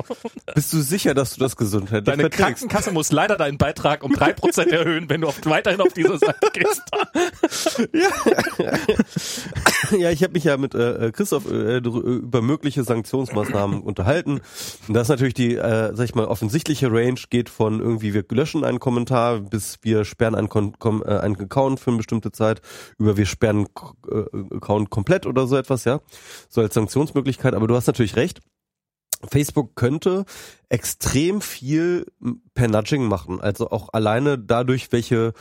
[0.56, 2.40] Bist du sicher, dass du das gesundheitlich Deine verträgst?
[2.62, 6.18] Krankenkasse muss leider deinen Beitrag um drei Prozent erhöhen, wenn du auf, weiterhin auf diese
[6.18, 6.82] Seite gehst.
[9.98, 14.42] Ja, ich habe mich ja mit äh, Christoph äh, dr- über mögliche Sanktionsmaßnahmen unterhalten.
[14.88, 18.24] Und das ist natürlich die, äh, sag ich mal, offensichtliche Range geht von irgendwie wir
[18.32, 20.74] löschen einen Kommentar bis wir sperren einen, Kon
[21.06, 22.62] äh, einen Account für eine bestimmte Zeit
[22.98, 23.68] über wir sperren
[24.10, 26.02] äh, Account komplett oder so etwas, ja.
[26.50, 27.54] So als Sanktionsmöglichkeit.
[27.54, 28.40] Aber du hast natürlich recht.
[29.28, 30.26] Facebook könnte
[30.70, 32.06] extrem viel
[32.54, 33.42] per Nudging machen.
[33.42, 35.34] Also auch alleine dadurch, welche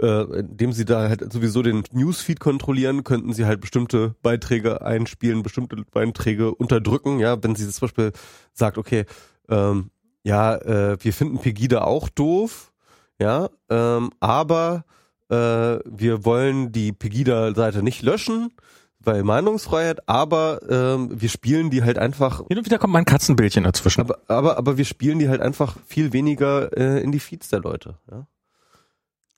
[0.00, 5.42] äh, indem sie da halt sowieso den Newsfeed kontrollieren, könnten sie halt bestimmte Beiträge einspielen,
[5.42, 8.12] bestimmte Beiträge unterdrücken, ja, wenn sie zum Beispiel
[8.52, 9.04] sagt, okay,
[9.48, 9.90] ähm,
[10.24, 12.72] ja, äh, wir finden Pegida auch doof,
[13.18, 14.84] ja, ähm, aber
[15.32, 18.52] äh, wir wollen die Pegida-Seite nicht löschen,
[19.00, 22.46] weil Meinungsfreiheit, aber ähm, wir spielen die halt einfach.
[22.48, 24.02] Hin und wieder kommt mal ein Katzenbildchen dazwischen.
[24.02, 27.60] Aber, aber, aber wir spielen die halt einfach viel weniger äh, in die Feeds der
[27.60, 27.98] Leute.
[28.10, 28.26] Ja?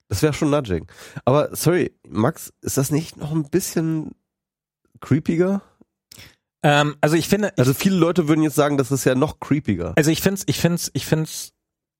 [0.09, 0.87] Das wäre schon Nudging.
[1.25, 4.17] Aber sorry, Max, ist das nicht noch ein bisschen
[5.01, 5.63] creepiger?
[6.63, 7.57] Ähm, also ich finde.
[7.57, 9.93] Also viele Leute würden jetzt sagen, das ist ja noch creepiger.
[9.97, 11.53] Also ich finde es, ich finde es, ich finde es,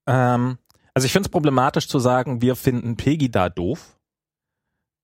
[0.07, 0.57] ähm,
[0.95, 3.99] also ich finde es problematisch zu sagen, wir finden Peggy da doof.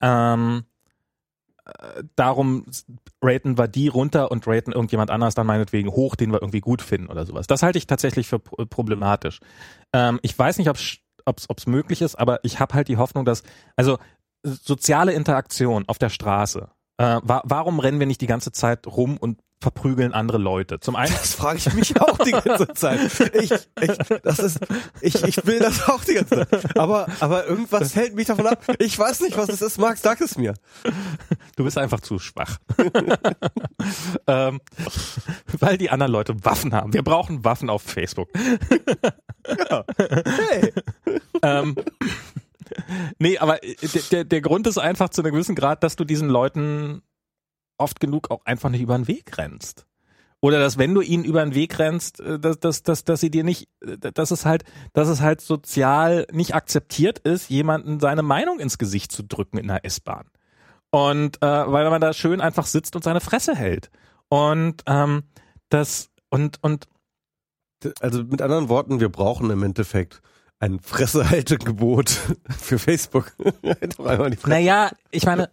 [0.02, 0.64] Ähm,
[1.66, 2.66] äh, darum
[3.22, 6.82] raten wir die runter und raten irgendjemand anders dann meinetwegen hoch, den wir irgendwie gut
[6.82, 7.46] finden oder sowas.
[7.46, 9.42] Das halte ich tatsächlich für problematisch.
[9.94, 13.44] Ähm, ich weiß nicht, ob es möglich ist, aber ich habe halt die Hoffnung, dass,
[13.76, 14.00] also
[14.44, 19.18] soziale Interaktion auf der Straße, äh, wa warum rennen wir nicht die ganze Zeit rum
[19.18, 20.80] und verprügeln andere Leute.
[20.80, 21.14] Zum einen.
[21.14, 23.00] Das frage ich mich auch die ganze Zeit.
[23.36, 23.92] Ich, ich,
[24.24, 24.60] das ist,
[25.02, 26.78] ich, ich will das auch die ganze Zeit.
[26.78, 28.64] Aber, aber irgendwas hält mich davon ab.
[28.80, 29.78] Ich weiß nicht, was es ist.
[29.78, 30.56] Max, sag es mir.
[31.56, 32.58] Du bist einfach zu schwach.
[34.28, 34.60] ähm,
[35.60, 36.94] weil die anderen Leute Waffen haben.
[36.94, 38.30] Wir brauchen Waffen auf Facebook.
[39.70, 39.86] ja.
[39.98, 40.74] Hey.
[41.44, 41.76] ähm,
[43.20, 43.60] nee, aber
[44.12, 47.04] der, der Grund ist einfach zu einem gewissen Grad, dass du diesen Leuten
[47.82, 49.86] oft genug auch einfach nicht über den Weg rennst.
[50.42, 53.30] Oder dass wenn du ihnen über den Weg rennst, äh, dass, dass, dass, dass sie
[53.30, 58.24] dir nicht, äh, dass es halt, dass es halt sozial nicht akzeptiert ist, jemanden seine
[58.24, 60.28] Meinung ins Gesicht zu drücken in der S-Bahn.
[60.90, 63.92] Und äh, weil man da schön einfach sitzt und seine Fresse hält.
[64.30, 65.24] Und ähm,
[65.70, 66.88] das und und
[68.00, 70.22] also mit anderen Worten, wir brauchen im Endeffekt
[70.60, 72.10] ein Fressehaltegebot
[72.50, 73.34] für Facebook.
[74.46, 75.50] naja, ich meine,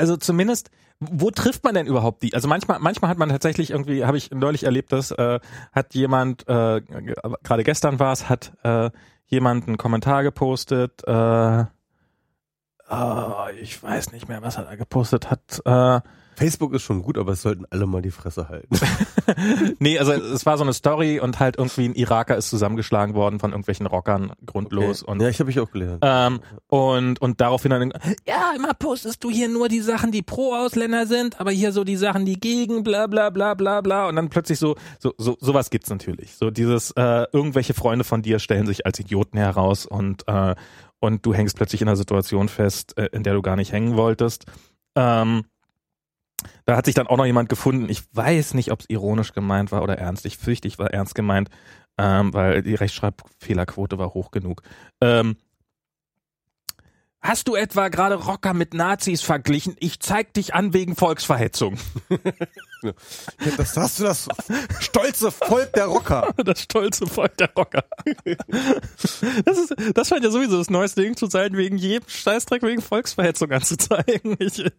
[0.00, 2.34] also zumindest, wo trifft man denn überhaupt die?
[2.34, 5.40] Also manchmal, manchmal hat man tatsächlich irgendwie, habe ich neulich erlebt, dass äh,
[5.72, 8.90] hat jemand, äh, gerade gestern war es, hat äh,
[9.26, 11.64] jemand einen Kommentar gepostet, äh,
[12.90, 16.00] oh, ich weiß nicht mehr, was er da gepostet hat, äh,
[16.40, 18.74] Facebook ist schon gut, aber es sollten alle mal die Fresse halten.
[19.78, 23.38] nee, also es war so eine Story und halt irgendwie ein Iraker ist zusammengeschlagen worden
[23.40, 25.02] von irgendwelchen Rockern grundlos.
[25.02, 25.12] Okay.
[25.12, 25.98] Und, ja, ich habe ich auch gelernt.
[26.00, 27.92] Ähm, und, und daraufhin dann,
[28.26, 31.84] ja, immer postest du hier nur die Sachen, die pro Ausländer sind, aber hier so
[31.84, 34.08] die Sachen, die gegen, bla bla bla bla bla.
[34.08, 36.36] Und dann plötzlich so, so, so sowas gibt's natürlich.
[36.36, 40.54] So dieses, äh, irgendwelche Freunde von dir stellen sich als Idioten heraus und, äh,
[41.00, 43.96] und du hängst plötzlich in einer Situation fest, äh, in der du gar nicht hängen
[43.96, 44.46] wolltest.
[44.96, 45.44] Ähm,
[46.70, 47.88] da hat sich dann auch noch jemand gefunden.
[47.88, 50.24] Ich weiß nicht, ob es ironisch gemeint war oder ernst.
[50.24, 51.50] Ich fürchte, ich war ernst gemeint,
[51.98, 54.62] ähm, weil die Rechtschreibfehlerquote war hoch genug.
[55.00, 55.36] Ähm,
[57.20, 59.74] Hast du etwa gerade Rocker mit Nazis verglichen?
[59.80, 61.76] Ich zeig dich an wegen Volksverhetzung.
[63.56, 64.28] das hast du das
[64.80, 66.34] stolze Volk der Rocker.
[66.50, 67.84] Das stolze Volk der Rocker.
[69.44, 72.82] Das ist, das scheint ja sowieso das neueste Ding zu sein, wegen jedem Scheißdreck wegen
[72.82, 74.36] Volksverhetzung anzuzeigen.
[74.38, 74.72] Ich, ich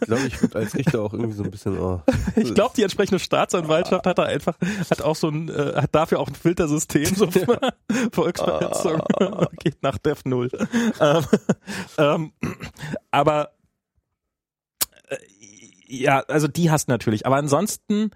[0.00, 1.78] glaube, ich würde als Richter auch irgendwie so ein bisschen.
[1.78, 2.02] Oh.
[2.36, 4.56] Ich glaube, die entsprechende Staatsanwaltschaft hat da einfach,
[4.90, 7.14] hat auch so ein, äh, hat dafür auch ein Filtersystem.
[7.14, 7.72] So ja.
[8.12, 9.02] Volksverhetzung
[9.58, 10.50] geht nach Def Null.
[11.00, 11.24] Ähm,
[11.98, 12.32] ähm,
[13.10, 13.50] aber
[15.88, 17.26] ja, also die hast natürlich.
[17.26, 18.10] Aber ansonsten,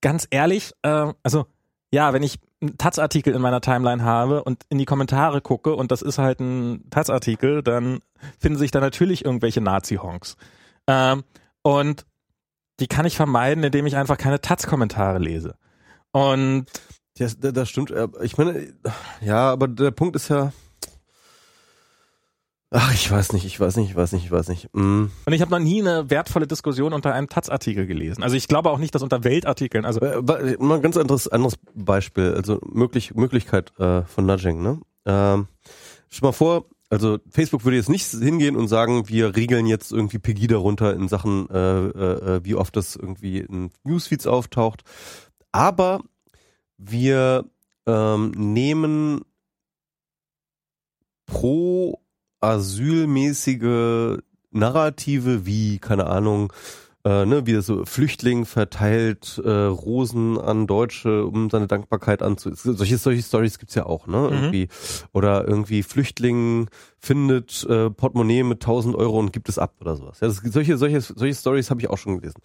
[0.00, 1.46] ganz ehrlich, äh, also
[1.90, 5.90] ja, wenn ich einen Taz-Artikel in meiner Timeline habe und in die Kommentare gucke und
[5.90, 8.00] das ist halt ein Taz-Artikel, dann
[8.38, 10.36] finden sich da natürlich irgendwelche Nazi-Honks.
[10.86, 11.24] Ähm,
[11.62, 12.04] und
[12.80, 15.56] die kann ich vermeiden, indem ich einfach keine Taz-Kommentare lese.
[16.12, 16.66] Und
[17.16, 17.92] ja, das stimmt.
[18.22, 18.72] Ich meine,
[19.20, 20.52] ja, aber der Punkt ist ja,
[22.70, 24.68] Ach, ich weiß nicht, ich weiß nicht, ich weiß nicht, ich weiß nicht.
[24.74, 25.06] Mm.
[25.24, 28.22] Und ich habe noch nie eine wertvolle Diskussion unter einem Taz-Artikel gelesen.
[28.22, 31.54] Also ich glaube auch nicht, dass unter Weltartikeln, also äh, mal ein ganz anderes anderes
[31.74, 34.80] Beispiel, also möglich Möglichkeit äh, von Nudging, ne?
[35.06, 35.48] Ähm,
[36.10, 40.18] stell mal vor, also Facebook würde jetzt nicht hingehen und sagen, wir regeln jetzt irgendwie
[40.18, 44.82] Pegida runter in Sachen, äh, äh, äh, wie oft das irgendwie in Newsfeeds auftaucht,
[45.52, 46.00] aber
[46.76, 47.46] wir
[47.86, 49.22] ähm, nehmen
[51.24, 52.02] pro
[52.40, 54.18] asylmäßige
[54.50, 56.52] Narrative wie, keine Ahnung,
[57.04, 62.50] äh, ne, wie so Flüchtling verteilt äh, Rosen an Deutsche, um seine Dankbarkeit anzu...
[62.54, 64.18] Solche, solche Stories gibt's ja auch, ne?
[64.18, 64.32] Mhm.
[64.32, 64.68] Irgendwie.
[65.12, 66.68] Oder irgendwie Flüchtling
[66.98, 70.20] findet äh, Portemonnaie mit 1000 Euro und gibt es ab oder sowas.
[70.20, 72.40] Ja, das, solche, solche, solche Stories habe ich auch schon gelesen.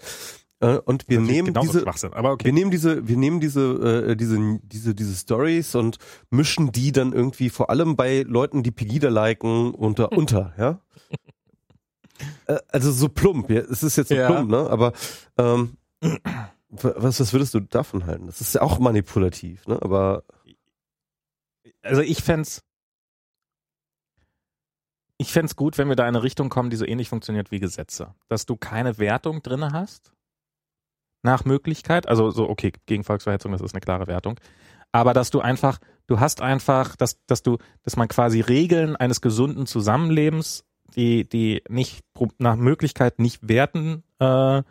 [0.64, 2.46] Äh, und wir nehmen genauso diese, okay.
[2.46, 5.98] wir nehmen diese, wir nehmen diese, äh, diese, diese, diese Stories und
[6.30, 10.80] mischen die dann irgendwie vor allem bei Leuten, die Pegida liken, unter, unter, ja.
[12.46, 13.60] Äh, also so plump, ja.
[13.60, 14.28] Es ist jetzt so Ja.
[14.32, 14.70] plump, ne?
[14.70, 14.94] Aber
[15.38, 15.76] ähm,
[16.70, 18.28] was, was würdest du davon halten?
[18.28, 19.82] Das ist ja auch manipulativ, ne?
[19.82, 20.24] Aber
[21.82, 22.64] also ich fänd's
[25.18, 27.60] ich fänd's gut, wenn wir da in eine Richtung kommen, die so ähnlich funktioniert wie
[27.60, 28.16] Gesetze.
[28.30, 30.14] Dass du keine Wertung drinne hast.
[31.24, 32.08] Nach Möglichkeit.
[32.08, 34.40] Also so, okay, gegen Volksverhetzung, das ist eine klare Wertung.
[34.92, 39.22] Aber dass du einfach, du hast einfach, dass, dass du, dass man quasi Regeln eines
[39.22, 42.06] gesunden Zusammenlebens, die, die nicht
[42.38, 44.62] nach Möglichkeit nicht werten, äh,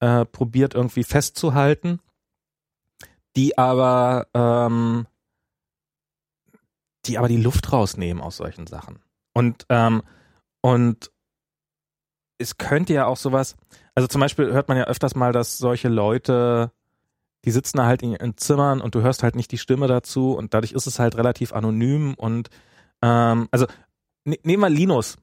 [0.00, 2.00] äh, probiert irgendwie festzuhalten,
[3.36, 5.06] die aber ähm,
[7.06, 9.00] die aber die Luft rausnehmen aus solchen Sachen.
[9.34, 10.02] Und, ähm,
[10.60, 11.10] und
[12.38, 13.56] es könnte ja auch sowas,
[13.94, 16.70] also zum Beispiel hört man ja öfters mal, dass solche Leute,
[17.44, 20.32] die sitzen da halt in, in Zimmern und du hörst halt nicht die Stimme dazu
[20.32, 22.48] und dadurch ist es halt relativ anonym und
[23.02, 23.66] ähm, also
[24.24, 25.16] ne, nehmen wir Linus.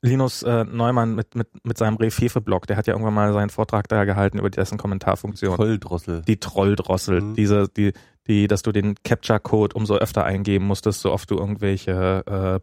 [0.00, 3.88] Linus äh, Neumann mit, mit, mit seinem Refefe-Blog, der hat ja irgendwann mal seinen Vortrag
[3.88, 6.22] da gehalten über dessen Kommentarfunktion Volldrossel.
[6.22, 7.34] die Trolldrossel, Mhm.
[7.34, 7.92] diese, die,
[8.28, 12.62] die, dass du den Capture-Code umso öfter eingeben musstest, so oft du irgendwelche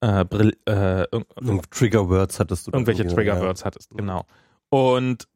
[0.00, 2.70] äh, äh, Brill, äh, irg Irgend- Trigger Words hattest du.
[2.72, 4.24] irgendwelche Trigger-Words hattest, genau.
[4.70, 5.28] Und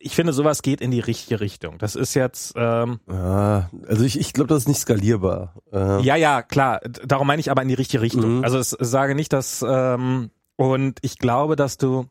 [0.00, 1.78] ich finde, sowas geht in die richtige Richtung.
[1.78, 3.58] Das ist jetzt, ähm, Ja.
[3.58, 5.54] ja, also ich, ich glaube, das ist nicht skalierbar.
[5.72, 6.80] Äh, ja, ja, klar.
[7.04, 8.38] Darum meine ich aber in die richtige Richtung.
[8.38, 8.44] Mhm.
[8.44, 12.06] Also es, es sage nicht, dass, ähm, und ich glaube, dass du,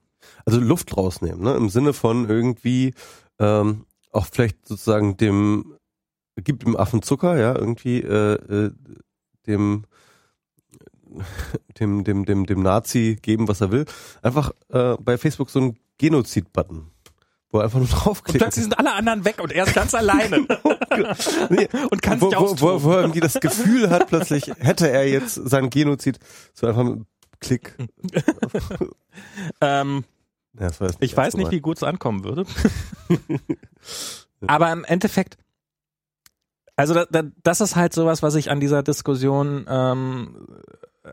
[0.46, 1.56] Also Luft rausnehmen, ne?
[1.56, 2.94] Im Sinne von irgendwie
[3.40, 5.76] ähm, auch vielleicht sozusagen dem
[6.38, 8.72] gibt dem Affen Zucker, ja, irgendwie äh, äh,
[9.48, 9.86] dem
[11.80, 13.86] dem dem dem dem Nazi geben, was er will.
[14.22, 16.92] Einfach äh, bei Facebook so ein Genozid-Button,
[17.52, 18.40] wo er einfach nur und draufklickt.
[18.40, 20.38] plötzlich sind alle anderen weg und er ist ganz alleine
[21.50, 24.90] Nee, und kann wo, sich wo, wo, wo er irgendwie das Gefühl hat, plötzlich hätte
[24.90, 26.20] er jetzt seinen Genozid
[26.54, 27.06] so einfach mit einem
[27.42, 27.76] Klick.
[29.62, 30.04] Ähm,
[30.60, 31.64] Ja, Ich weiß nicht, wie gemeint.
[31.64, 32.46] gut es ankommen würde.
[34.48, 35.38] Aber im Endeffekt,
[36.76, 40.48] also da, da, das ist halt sowas, was ich an dieser Diskussion ähm,
[41.04, 41.10] äh,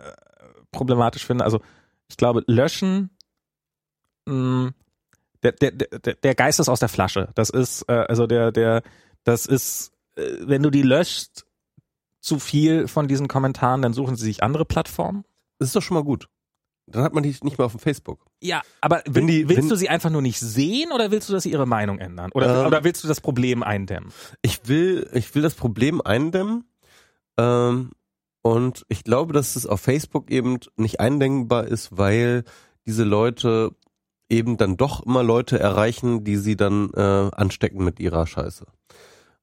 [0.71, 1.45] problematisch finde.
[1.45, 1.61] Also
[2.09, 3.11] ich glaube, löschen,
[4.27, 4.71] mh,
[5.43, 7.29] der, der, der, der Geist ist aus der Flasche.
[7.35, 8.83] Das ist, äh, also der, der,
[9.25, 11.45] das ist, äh, wenn du die löscht,
[12.21, 15.25] zu viel von diesen Kommentaren, dann suchen sie sich andere Plattformen.
[15.59, 16.29] Das ist doch schon mal gut.
[16.87, 18.25] Dann hat man die nicht mehr auf dem Facebook.
[18.41, 21.29] Ja, aber Wenn will, die- willst wenn- du sie einfach nur nicht sehen oder willst
[21.29, 22.31] du, dass sie ihre Meinung ändern?
[22.35, 24.13] Oder, Ähm, oder willst du das Problem eindämmen?
[24.43, 26.65] Ich will, ich will das Problem eindämmen.
[27.39, 27.91] Ähm,
[28.43, 32.45] und ich glaube, dass es auf Facebook eben nicht eindämmbar ist, weil
[32.87, 33.75] diese Leute
[34.29, 37.01] eben dann doch immer Leute erreichen, die sie dann äh,
[37.33, 38.65] anstecken mit ihrer Scheiße.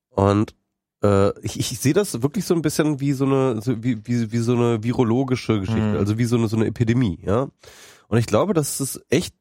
[0.09, 0.56] Und
[1.03, 4.32] äh, ich, ich sehe das wirklich so ein bisschen wie so eine, so wie, wie,
[4.32, 5.98] wie so eine virologische Geschichte, Mhm.
[5.98, 7.49] also wie so eine, so eine Epidemie, ja.
[8.08, 9.35] Und ich glaube, dass es echt,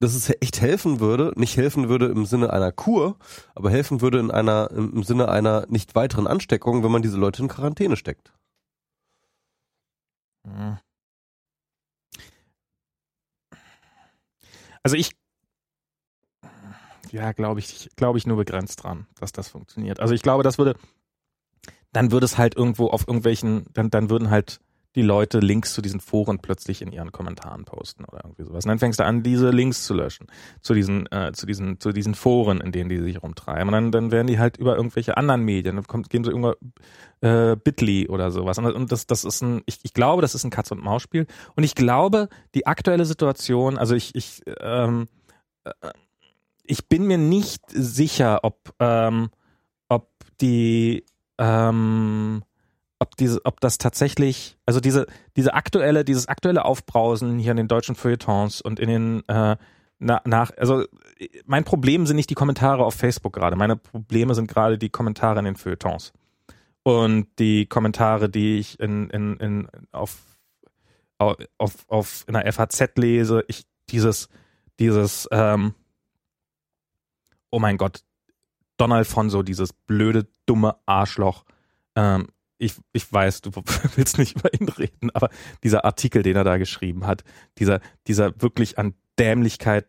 [0.00, 3.16] dass es echt helfen würde, nicht helfen würde im Sinne einer Kur,
[3.54, 7.42] aber helfen würde in einer, im Sinne einer nicht weiteren Ansteckung, wenn man diese Leute
[7.42, 8.32] in Quarantäne steckt.
[10.46, 10.78] Hm.
[14.84, 15.10] Also ich,
[17.10, 19.98] ja, glaube ich, glaube ich nur begrenzt dran, dass das funktioniert.
[19.98, 20.76] Also ich glaube, das würde,
[21.92, 24.60] dann würde es halt irgendwo auf irgendwelchen, dann, dann würden halt
[24.94, 28.64] die Leute Links zu diesen Foren plötzlich in ihren Kommentaren posten oder irgendwie sowas.
[28.64, 30.26] Und dann fängst du an, diese Links zu löschen
[30.60, 33.68] zu diesen, äh, zu diesen, zu diesen Foren, in denen die sich rumtreiben.
[33.68, 36.54] Und dann, dann werden die halt über irgendwelche anderen Medien, dann kommt, gehen sie irgendwo
[37.20, 38.58] äh, Bitly oder sowas.
[38.58, 41.26] Und, das, das ist ein, ich, ich glaube, das ist ein Katz- und Maus-Spiel.
[41.56, 45.08] Und ich glaube, die aktuelle Situation, also ich, ich, ähm,
[45.64, 45.70] äh,
[46.62, 49.30] ich bin mir nicht sicher, ob, ähm,
[49.88, 51.04] ob die,
[51.38, 52.42] ähm,
[52.98, 55.06] ob diese, ob das tatsächlich, also diese,
[55.36, 59.56] diese aktuelle, dieses aktuelle Aufbrausen hier in den deutschen Feuilletons und in den äh,
[59.98, 60.84] na, nach, also
[61.46, 63.56] mein Problem sind nicht die Kommentare auf Facebook gerade.
[63.56, 66.12] Meine Probleme sind gerade die Kommentare in den Feuilletons
[66.82, 70.18] und die Kommentare, die ich in, in, in auf,
[71.18, 73.44] auf, auf in der FAZ lese.
[73.48, 74.28] Ich dieses,
[74.78, 75.74] dieses, ähm,
[77.50, 78.02] oh mein Gott,
[78.76, 81.44] Don Alfonso, dieses blöde, dumme Arschloch.
[81.96, 83.50] Ähm, ich, ich weiß, du
[83.96, 85.30] willst nicht über ihn reden, aber
[85.62, 87.24] dieser Artikel, den er da geschrieben hat,
[87.58, 89.86] dieser, dieser wirklich an Dämlichkeit,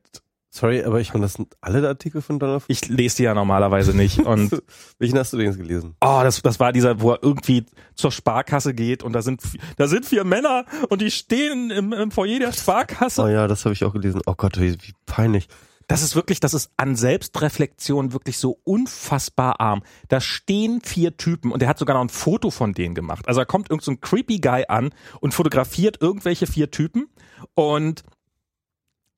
[0.56, 3.94] Sorry, aber ich meine, das sind alle Artikel von Donald ich lese die ja normalerweise
[3.94, 4.62] nicht und
[5.00, 5.98] Welchen hast du denn jetzt gelesen?
[6.00, 9.42] Oh, das, das war dieser, wo er irgendwie zur Sparkasse geht und da sind,
[9.76, 13.24] da sind vier Männer und die stehen im, im Foyer der Sparkasse.
[13.24, 14.22] Oh ja, das habe ich auch gelesen.
[14.28, 15.50] Oh Gott, wie, wie peinlich.
[15.88, 19.84] Das ist wirklich, das ist an Selbstreflexion wirklich so unfassbar arm.
[20.08, 23.28] Da stehen vier Typen und er hat sogar noch ein Foto von denen gemacht.
[23.28, 27.08] Also da kommt irgend so ein creepy Guy an und fotografiert irgendwelche vier Typen
[27.54, 28.04] und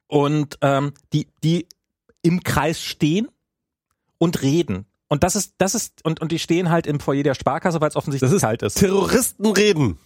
[0.08, 1.68] und ähm, die die
[2.22, 3.28] im Kreis stehen
[4.18, 4.86] und reden.
[5.10, 7.90] Und das ist, das ist, und, und die stehen halt im Foyer der Sparkasse, weil
[7.90, 8.76] es offensichtlich Das ist kalt ist.
[8.76, 9.98] Terroristen reden.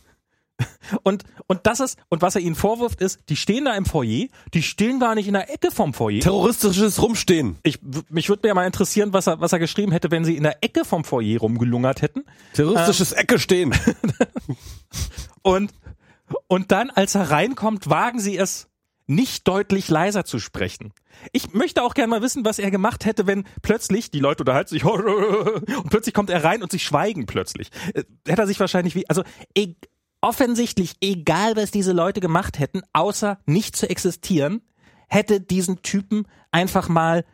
[1.03, 4.27] Und, und das ist, und was er ihnen vorwirft, ist, die stehen da im Foyer,
[4.53, 6.19] die stehen gar nicht in der Ecke vom Foyer.
[6.19, 7.57] Terroristisches Rumstehen.
[7.64, 10.43] Ich, mich würde mir mal interessieren, was er, was er geschrieben hätte, wenn sie in
[10.43, 12.23] der Ecke vom Foyer rumgelungert hätten.
[12.53, 13.73] Terroristisches Ecke stehen.
[15.41, 15.73] Und,
[16.48, 18.67] und dann, als er reinkommt, wagen sie es,
[19.07, 20.93] nicht deutlich leiser zu sprechen.
[21.33, 24.69] Ich möchte auch gerne mal wissen, was er gemacht hätte, wenn plötzlich, die Leute unterhalten
[24.69, 27.69] sich, und plötzlich kommt er rein und sie schweigen plötzlich.
[27.93, 29.23] Äh, Hätte er sich wahrscheinlich wie, also
[29.56, 29.75] e
[30.22, 34.61] offensichtlich, egal was diese Leute gemacht hätten, außer nicht zu existieren,
[35.09, 37.25] hätte diesen Typen einfach mal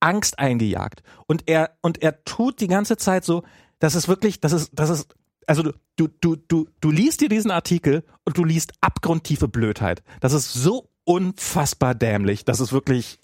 [0.00, 1.02] Angst eingejagt.
[1.26, 3.42] Und er, und er tut die ganze Zeit so,
[3.78, 5.14] das ist wirklich, das ist, das ist,
[5.46, 5.62] also
[5.96, 10.02] du, du, du, du, liest dir diesen Artikel und du liest abgrundtiefe Blödheit.
[10.20, 12.44] Das ist so unfassbar dämlich.
[12.44, 13.18] Das ist wirklich,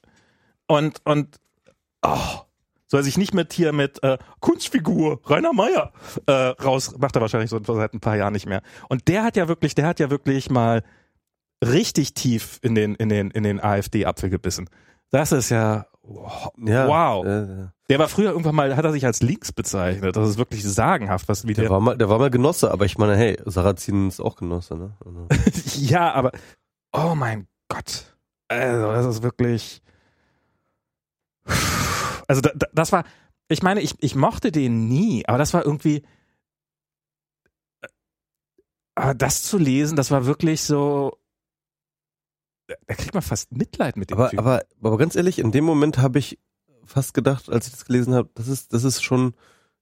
[0.67, 1.41] und, und,
[2.03, 2.41] oh,
[2.87, 5.93] soll sich nicht mit hier mit äh, Kunstfigur Rainer Meyer
[6.27, 8.63] äh, raus macht er wahrscheinlich so seit ein paar Jahren nicht mehr.
[8.89, 10.83] Und der hat ja wirklich der hat ja wirklich mal
[11.65, 14.69] richtig tief in den in den in den AfD Apfel gebissen.
[15.11, 19.23] Das ist ja wow, Ja, äh, der war früher irgendwann mal hat er sich als
[19.23, 20.17] links bezeichnet.
[20.17, 22.85] Das ist wirklich sagenhaft was wie der der, war mal, der war mal Genosse, aber
[22.85, 24.97] ich meine, hey, Sarrazin ist auch Genosse, ne?
[25.05, 25.27] Also,
[25.81, 26.33] ja aber
[26.93, 28.17] oh mein Gott.
[28.49, 29.83] Also das ist wirklich
[32.29, 33.05] also da, da, das war
[33.49, 36.03] ich meine ich ich mochte den nie aber das war irgendwie
[38.95, 41.19] aber das zu lesen das war wirklich so
[42.69, 44.41] da kriegt man fast Mitleid mit dem aber, Typen.
[44.41, 46.39] aber, aber ganz ehrlich, in dem Moment habe ich
[46.85, 49.35] fast gedacht, als ich das gelesen habe, das ist, das ist schon,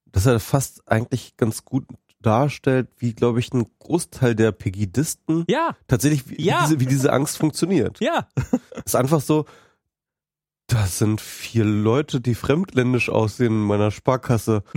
[0.04, 1.86] dass er fast eigentlich ganz gut
[2.20, 6.58] darstellt, wie, glaube ich, ein Großteil der Pegidisten ja tatsächlich, wie, Ja.
[6.58, 8.00] wie, diese, wie diese Angst funktioniert.
[8.00, 8.28] ja
[8.84, 9.46] ist einfach so,
[10.74, 14.62] das sind vier Leute, die fremdländisch aussehen in meiner Sparkasse.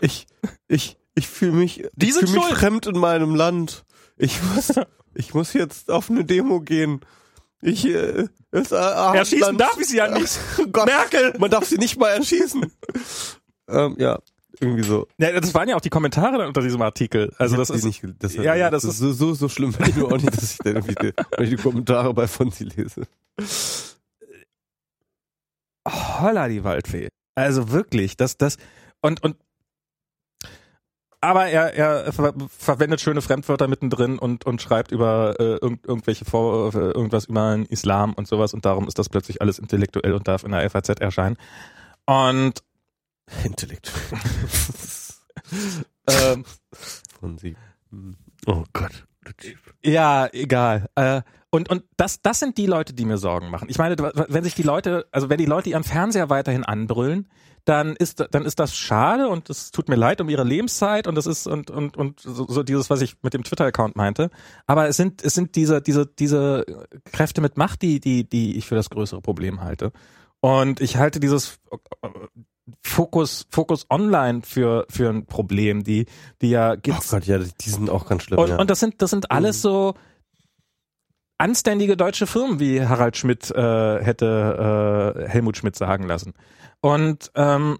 [0.00, 0.26] Ich,
[0.68, 2.56] ich, ich fühle mich, Die ich fühl mich schuld.
[2.58, 3.84] fremd in meinem Land.
[4.16, 4.72] Ich muss,
[5.14, 7.00] ich muss jetzt auf eine Demo gehen.
[7.60, 11.50] Ich, äh, es, äh, erschießen Abendland- darf ich sie ja nicht Oh Gott, Merkel man
[11.50, 12.70] darf sie nicht mal erschießen.
[13.68, 14.18] ähm, ja,
[14.60, 15.06] irgendwie so.
[15.18, 18.02] ja, das waren ja auch die Kommentare dann unter diesem Artikel also das ist nicht,
[18.20, 20.58] das, ja, ja, das ist so, so, so schlimm, ich nur auch nicht, dass ich
[20.58, 23.02] dann irgendwie die, wenn die Kommentare bei Fonzi lese.
[25.88, 27.08] Holla die Waldfee.
[27.34, 28.56] Also wirklich, das, das,
[29.00, 29.36] und, und,
[31.20, 36.24] aber er, er ver verwendet schöne Fremdwörter mittendrin und, und schreibt über äh, irgend, irgendwelche
[36.24, 40.28] Vorwürfe, irgendwas über den Islam und sowas und darum ist das plötzlich alles intellektuell und
[40.28, 41.36] darf in der FAZ erscheinen.
[42.06, 42.62] Und
[43.44, 44.20] Intellektuell.
[46.08, 46.44] ähm,
[47.20, 47.56] Fonzi.
[48.46, 49.06] Oh Gott.
[49.24, 49.58] der Typ.
[49.84, 50.88] Ja, egal.
[50.94, 53.68] Äh, und und das das sind die Leute, die mir Sorgen machen.
[53.68, 57.28] Ich meine, wenn sich die Leute, also wenn die Leute ihren Fernseher weiterhin anbrüllen,
[57.64, 61.16] dann ist dann ist das schade und es tut mir leid um ihre Lebenszeit und
[61.16, 64.30] das ist und und und so, so dieses, was ich mit dem Twitter-Account meinte.
[64.66, 66.64] Aber es sind es sind diese diese diese
[67.04, 69.92] Kräfte mit Macht, die die die ich für das größere Problem halte.
[70.40, 71.58] Und ich halte dieses
[72.02, 72.08] äh,
[72.82, 76.06] Fokus Fokus Online für für ein Problem, die
[76.40, 78.38] die ja Oh gibt's Gott, ja, die sind auch ganz schlimm.
[78.38, 78.56] und, ja.
[78.56, 79.94] und das sind, das sind alles so
[81.40, 86.34] anständige deutsche Firmen, wie Harald Schmidt äh, hätte äh, Helmut Schmidt sagen lassen.
[86.80, 87.78] Und ähm,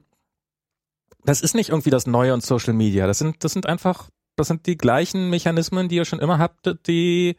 [1.25, 3.07] das ist nicht irgendwie das Neue und Social Media.
[3.07, 6.75] Das sind, das sind einfach, das sind die gleichen Mechanismen, die ihr schon immer habt,
[6.87, 7.37] die,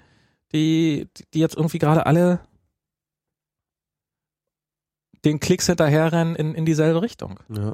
[0.54, 2.40] die, die jetzt irgendwie gerade alle
[5.26, 7.40] den Klicks hinterherrennen in, in dieselbe Richtung.
[7.50, 7.74] ja.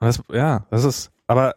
[0.00, 1.56] Das, ja, das ist, aber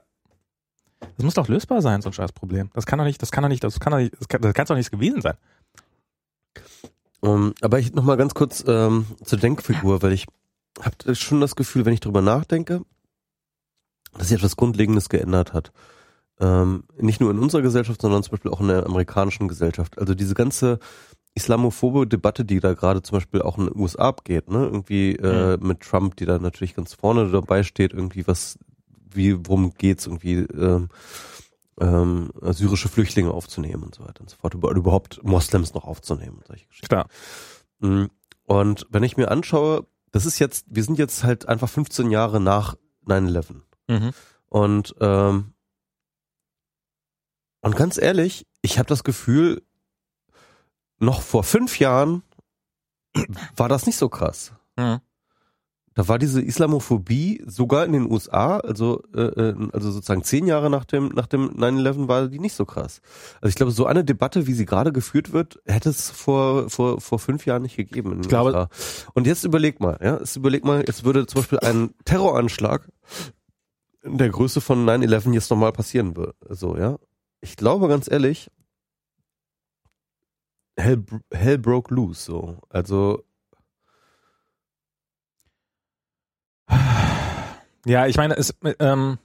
[1.00, 2.69] das muss doch lösbar sein, so ein scheiß Problem.
[2.74, 4.53] Das kann doch nicht, das kann doch nicht, das kann doch nicht, das kann das
[4.53, 5.38] kann's doch nichts gewesen sein.
[7.22, 10.25] Um, aber ich noch mal ganz kurz ähm, zur Denkfigur, weil ich
[10.82, 12.82] habe schon das Gefühl, wenn ich drüber nachdenke,
[14.14, 15.72] dass sich etwas Grundlegendes geändert hat.
[16.40, 19.98] Ähm, nicht nur in unserer Gesellschaft, sondern zum Beispiel auch in der amerikanischen Gesellschaft.
[19.99, 20.80] Also diese ganze
[21.35, 24.65] islamophobe Debatte, die da gerade zum Beispiel auch in den USA abgeht, ne?
[24.65, 28.59] Irgendwie äh, mit Trump, die da natürlich ganz vorne dabei steht, irgendwie was,
[29.09, 30.90] wie, worum geht's, irgendwie ähm,
[31.80, 36.38] ähm, syrische Flüchtlinge aufzunehmen und so weiter und so fort, oder überhaupt Moslems noch aufzunehmen
[36.38, 36.88] und solche Geschichten.
[36.88, 37.08] Klar.
[37.80, 38.06] Mm,
[38.45, 42.40] Und wenn ich mir anschaue, das ist jetzt, wir sind jetzt halt einfach 15 Jahre
[42.40, 43.61] nach 9-11.
[43.88, 44.11] Mhm.
[44.48, 45.53] Und, ähm,
[47.61, 49.64] und ganz ehrlich, ich habe das Gefühl,
[51.00, 52.24] noch vor fünf Jahren
[53.56, 54.53] war das nicht so krass.
[54.77, 55.00] Mhm.
[55.96, 60.70] Da war diese Islamophobie sogar in den USA, also äh, äh, also sozusagen zehn Jahre
[60.70, 63.02] nach dem nach dem 9/11 war die nicht so krass.
[63.42, 67.00] Also ich glaube, so eine Debatte, wie sie gerade geführt wird, hätte es vor vor
[67.00, 68.10] vor fünf Jahren nicht gegeben.
[68.12, 68.70] in den Ich glaube- USA.
[69.14, 72.90] Und jetzt überleg mal, ja, jetzt überleg mal, jetzt würde zum Beispiel ein Terroranschlag
[74.02, 76.34] in der Größe von 9/11 jetzt nochmal passieren würde.
[76.50, 76.98] So, ja.
[77.42, 78.50] Ich glaube ganz ehrlich,
[80.76, 82.24] Hell, Hell broke loose.
[82.24, 83.24] So, also
[87.86, 89.18] Ja, ich meine, es, ähm,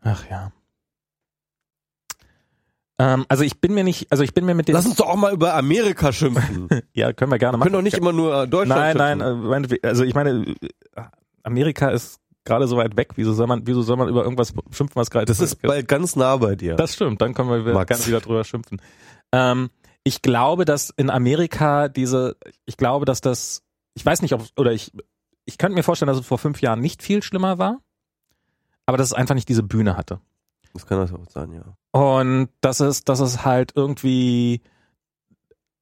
[0.00, 0.52] ach ja.
[2.98, 5.08] Ähm, also ich bin mir nicht, also ich bin mir mit den, lass uns doch
[5.08, 6.68] auch mal über Amerika schimpfen.
[6.94, 7.66] Ja, können wir gerne machen.
[7.66, 9.78] können doch nicht immer nur Deutschland Nein, nein, schimpfen.
[9.82, 10.54] äh, also ich meine,
[11.42, 13.10] Amerika ist gerade so weit weg.
[13.16, 16.16] Wieso soll man, wieso soll man über irgendwas schimpfen, was gerade Das ist bald ganz
[16.16, 16.76] nah bei dir.
[16.76, 17.88] Das stimmt, dann können wir Max.
[17.88, 18.80] gerne wieder drüber schimpfen.
[19.32, 19.68] Ähm,
[20.04, 23.62] ich glaube, dass in Amerika diese, ich glaube, dass das,
[23.96, 24.92] ich weiß nicht, ob, oder ich,
[25.46, 27.80] ich könnte mir vorstellen, dass es vor fünf Jahren nicht viel schlimmer war,
[28.84, 30.20] aber dass es einfach nicht diese Bühne hatte.
[30.74, 31.76] das kann das auch sein, ja.
[31.98, 34.60] Und das ist, das ist halt irgendwie,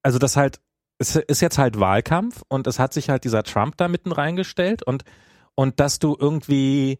[0.01, 0.61] also das halt,
[0.97, 4.81] es ist jetzt halt Wahlkampf und es hat sich halt dieser Trump da mitten reingestellt
[4.81, 5.03] und,
[5.53, 6.99] und dass du irgendwie,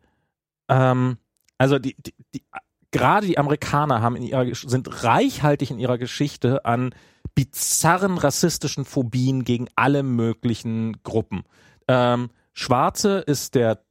[0.68, 1.18] ähm,
[1.58, 2.44] also die, die, die
[2.92, 6.94] gerade die Amerikaner haben in ihrer, sind reichhaltig in ihrer Geschichte an
[7.36, 11.44] bizarren rassistischen Phobien gegen alle möglichen Gruppen.
[11.88, 13.84] Ähm, Schwarze ist der,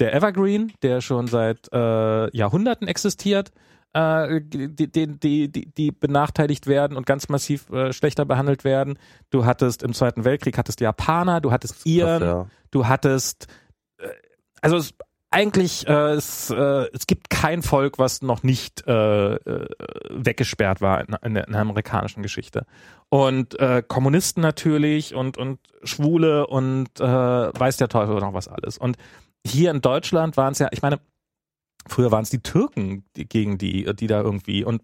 [0.00, 3.52] der Evergreen, der schon seit äh, Jahrhunderten existiert
[3.94, 8.98] äh, die, die, die, die, benachteiligt werden und ganz massiv äh, schlechter behandelt werden.
[9.30, 12.46] Du hattest im Zweiten Weltkrieg hattest Japaner, du hattest Iren, ja.
[12.70, 13.48] du hattest
[13.98, 14.08] äh,
[14.62, 14.94] also es,
[15.32, 19.68] eigentlich äh, es, äh, es gibt kein Volk, was noch nicht äh, äh,
[20.10, 22.66] weggesperrt war in, in, der, in der amerikanischen Geschichte.
[23.08, 28.78] Und äh, Kommunisten natürlich und und Schwule und äh, weiß der Teufel noch was alles.
[28.78, 28.96] Und
[29.46, 31.00] hier in Deutschland waren es ja, ich meine,
[31.86, 34.82] früher waren es die Türken die, gegen die, die da irgendwie und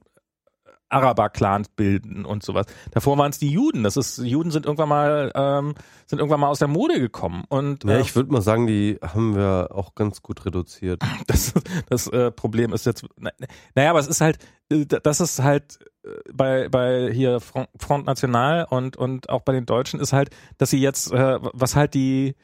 [0.89, 2.67] Araber-Clans bilden und sowas.
[2.93, 3.83] Davor waren es die Juden.
[3.83, 5.75] Das ist Juden sind irgendwann mal ähm,
[6.07, 8.99] sind irgendwann mal aus der Mode gekommen und Ja, äh, ich würde mal sagen, die
[9.03, 11.03] haben wir auch ganz gut reduziert.
[11.27, 11.53] das,
[11.89, 13.31] das äh, Problem ist jetzt, na,
[13.75, 14.39] naja, aber es ist halt,
[14.71, 19.53] äh, das ist halt äh, bei, bei hier Front, Front National und, und auch bei
[19.53, 22.35] den Deutschen ist halt, dass sie jetzt, äh, was halt die,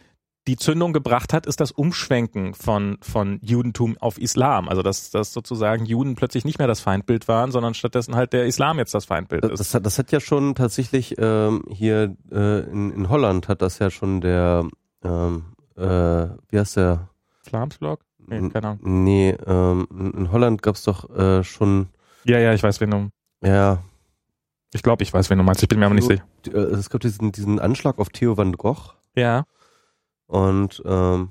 [0.46, 4.68] die Zündung gebracht hat, ist das Umschwenken von, von Judentum auf Islam.
[4.68, 8.44] Also, dass, dass sozusagen Juden plötzlich nicht mehr das Feindbild waren, sondern stattdessen halt der
[8.44, 9.60] Islam jetzt das Feindbild Das, ist.
[9.60, 13.78] das, hat, das hat ja schon tatsächlich ähm, hier äh, in, in Holland hat das
[13.78, 14.68] ja schon der,
[15.02, 15.44] ähm,
[15.76, 15.82] äh,
[16.50, 17.08] wie heißt der?
[17.42, 18.00] Flamsblog?
[18.26, 18.80] Nee, keine Ahnung.
[18.82, 21.88] Nee, ähm, in Holland gab's doch äh, schon,
[22.24, 23.08] Ja, ja, ich weiß, wen du,
[23.42, 23.82] ja,
[24.72, 25.62] ich glaube, ich weiß, wen du meinst.
[25.62, 26.24] Ich bin mir aber nicht sicher.
[26.48, 29.44] äh, es gab diesen, diesen Anschlag auf Theo van Gogh Ja.
[30.26, 31.30] Und ähm,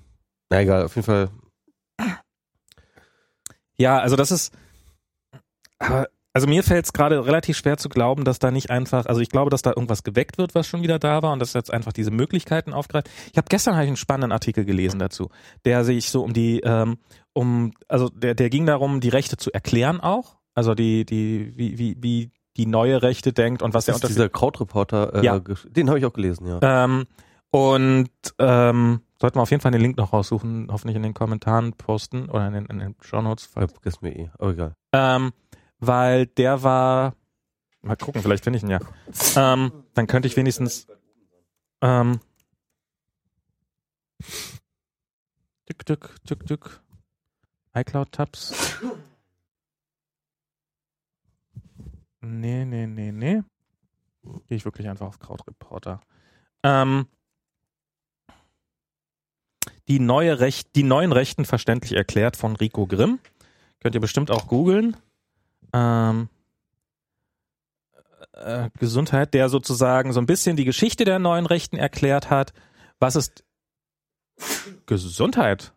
[0.50, 1.30] na egal, auf jeden Fall,
[3.76, 4.54] Ja, also das ist,
[5.80, 9.22] aber, also mir fällt es gerade relativ schwer zu glauben, dass da nicht einfach, also
[9.22, 11.72] ich glaube, dass da irgendwas geweckt wird, was schon wieder da war und dass jetzt
[11.72, 13.10] einfach diese Möglichkeiten aufgreift.
[13.32, 15.30] Ich habe gestern ich einen spannenden Artikel gelesen dazu,
[15.66, 16.98] der sich so um die, ähm,
[17.34, 21.78] um, also der, der ging darum, die Rechte zu erklären auch, also die, die, wie,
[21.78, 25.26] wie, wie die neue Rechte denkt und was der das ist Unterschied dieser Krautreporter, äh,
[25.26, 25.40] Ja.
[25.40, 26.60] den habe ich auch gelesen, ja.
[26.86, 27.06] ähm,
[27.54, 28.10] und
[28.40, 32.28] ähm, sollten wir auf jeden Fall den Link noch raussuchen, hoffentlich in den Kommentaren posten
[32.28, 34.76] oder in den, in den Show Notes, Ich vergiss mir eh, aber egal.
[34.92, 35.32] ähm,
[35.78, 37.14] weil der war,
[37.84, 38.80] mal gucken, vielleicht finde ich ihn ja.
[39.36, 40.88] Ähm, dann könnte ich wenigstens
[41.82, 42.20] ähm,
[45.68, 46.82] tück, tück, tück, tück.
[47.76, 48.80] iCloud-Tabs.
[52.22, 53.44] Nee, nee, nee, nee.
[54.48, 56.00] Gehe ich wirklich einfach auf Krautreporter.
[56.64, 57.08] Ähm,
[59.88, 63.20] die neue Recht, die neuen Rechten verständlich erklärt von Rico Grimm.
[63.80, 64.96] Könnt ihr bestimmt auch googeln.
[65.74, 66.30] Ähm,
[68.34, 72.54] äh, Gesundheit, der sozusagen so ein bisschen die Geschichte der neuen Rechten erklärt hat.
[73.00, 73.44] Was ist
[74.86, 75.74] Gesundheit?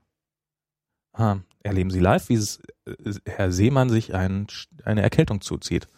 [1.13, 4.47] Ah, erleben Sie live, wie es, äh, Herr Seemann sich ein,
[4.85, 5.89] eine Erkältung zuzieht.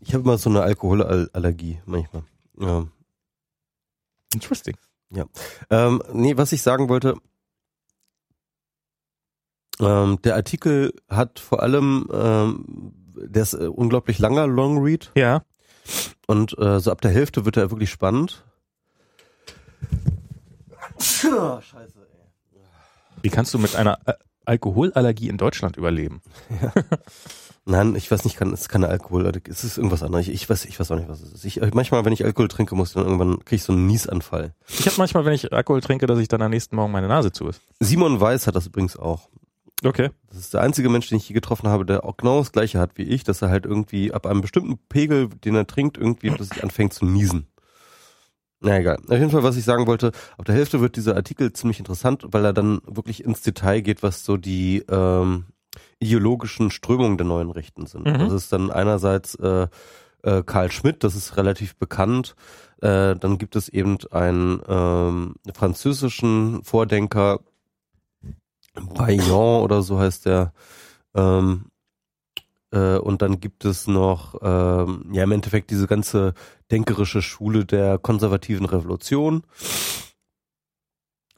[0.00, 2.24] Ich habe immer so eine Alkoholallergie manchmal.
[2.58, 2.86] Ja.
[4.34, 4.76] Interesting.
[5.70, 7.16] Ähm, nee, was ich sagen wollte,
[9.80, 15.44] ähm, der Artikel hat vor allem, ähm, der ist äh, unglaublich langer Longread Ja.
[16.26, 18.44] und äh, so ab der Hälfte wird er wirklich spannend.
[20.98, 22.60] Scheiße, ey.
[23.22, 24.14] Wie kannst du mit einer äh,
[24.44, 26.20] Alkoholallergie in Deutschland überleben.
[27.66, 30.28] Nein, ich weiß nicht, kann, es ist keine Alkohol, es ist irgendwas anderes.
[30.28, 31.44] Ich, ich weiß, ich weiß auch nicht, was es ist.
[31.46, 34.54] Ich, manchmal, wenn ich Alkohol trinke, muss ich dann irgendwann kriege ich so einen Niesanfall.
[34.68, 37.32] Ich habe manchmal, wenn ich Alkohol trinke, dass ich dann am nächsten Morgen meine Nase
[37.32, 37.62] zu ist.
[37.80, 39.30] Simon Weiß hat das übrigens auch.
[39.82, 40.10] Okay.
[40.28, 42.78] Das ist der einzige Mensch, den ich je getroffen habe, der auch genau das gleiche
[42.78, 46.30] hat wie ich, dass er halt irgendwie ab einem bestimmten Pegel, den er trinkt, irgendwie
[46.30, 47.46] plötzlich anfängt zu niesen.
[48.60, 48.96] Na egal.
[48.96, 52.24] Auf jeden Fall, was ich sagen wollte, ab der Hälfte wird dieser Artikel ziemlich interessant,
[52.28, 55.44] weil er dann wirklich ins Detail geht, was so die ähm,
[55.98, 58.06] ideologischen Strömungen der neuen Rechten sind.
[58.06, 58.18] Mhm.
[58.18, 59.68] Das ist dann einerseits äh,
[60.22, 62.34] äh, Karl Schmidt, das ist relativ bekannt.
[62.80, 67.40] Äh, dann gibt es eben einen ähm, französischen Vordenker,
[68.74, 70.52] Bayon oder so heißt der.
[71.14, 71.66] Ähm,
[72.72, 76.34] äh, und dann gibt es noch, ähm, ja im Endeffekt diese ganze
[76.70, 79.44] denkerische Schule der konservativen Revolution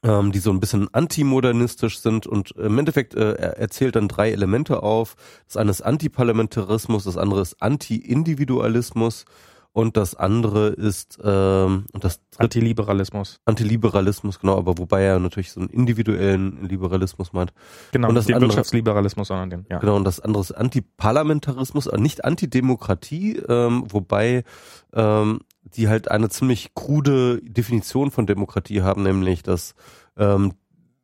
[0.06, 4.30] ähm, die so ein bisschen antimodernistisch sind und im Endeffekt äh, er erzählt dann drei
[4.30, 5.16] Elemente auf.
[5.46, 9.24] Das eine ist Antiparlamentarismus, das andere ist Anti-Individualismus
[9.72, 13.40] und das andere ist ähm, und das Antiliberalismus.
[13.44, 17.52] Antiliberalismus, genau, aber wobei er natürlich so einen individuellen Liberalismus meint.
[17.92, 19.78] Genau, und das den andere, Wirtschaftsliberalismus, sondern den, ja.
[19.78, 24.44] Genau, und das andere ist Antiparlamentarismus, äh, nicht Antidemokratie, ähm, wobei
[24.94, 25.40] ähm,
[25.74, 29.74] die halt eine ziemlich krude Definition von Demokratie haben, nämlich dass
[30.16, 30.52] ähm,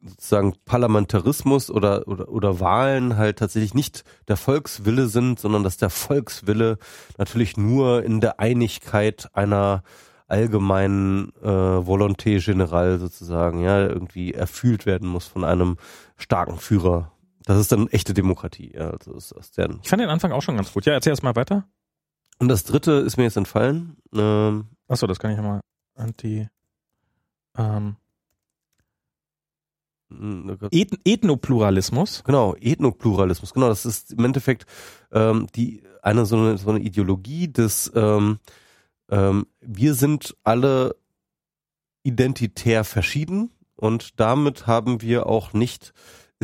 [0.05, 5.91] sozusagen Parlamentarismus oder, oder, oder Wahlen halt tatsächlich nicht der Volkswille sind, sondern dass der
[5.91, 6.79] Volkswille
[7.19, 9.83] natürlich nur in der Einigkeit einer
[10.27, 15.77] allgemeinen äh, Volonté Générale sozusagen, ja, irgendwie erfüllt werden muss von einem
[16.17, 17.13] starken Führer.
[17.45, 18.91] Das ist dann echte Demokratie, ja.
[18.91, 20.87] Also ist, der, ich fand den Anfang auch schon ganz gut.
[20.87, 21.67] Ja, erzähl erst mal weiter.
[22.43, 23.97] Und das dritte ist mir jetzt entfallen.
[24.13, 25.61] Ähm, Achso, das kann ich ja mal.
[25.95, 26.49] Anti.
[27.57, 27.95] Ähm,
[30.11, 32.25] hm, Eth Ethnopluralismus.
[32.25, 33.55] Genau, Ethnopluralismus.
[33.55, 34.67] Genau, das ist im Endeffekt
[35.13, 38.41] ähm, die eine so eine, so eine Ideologie des ähm,
[39.09, 40.97] ähm, wir sind alle
[42.03, 45.93] identitär verschieden und damit haben wir auch nicht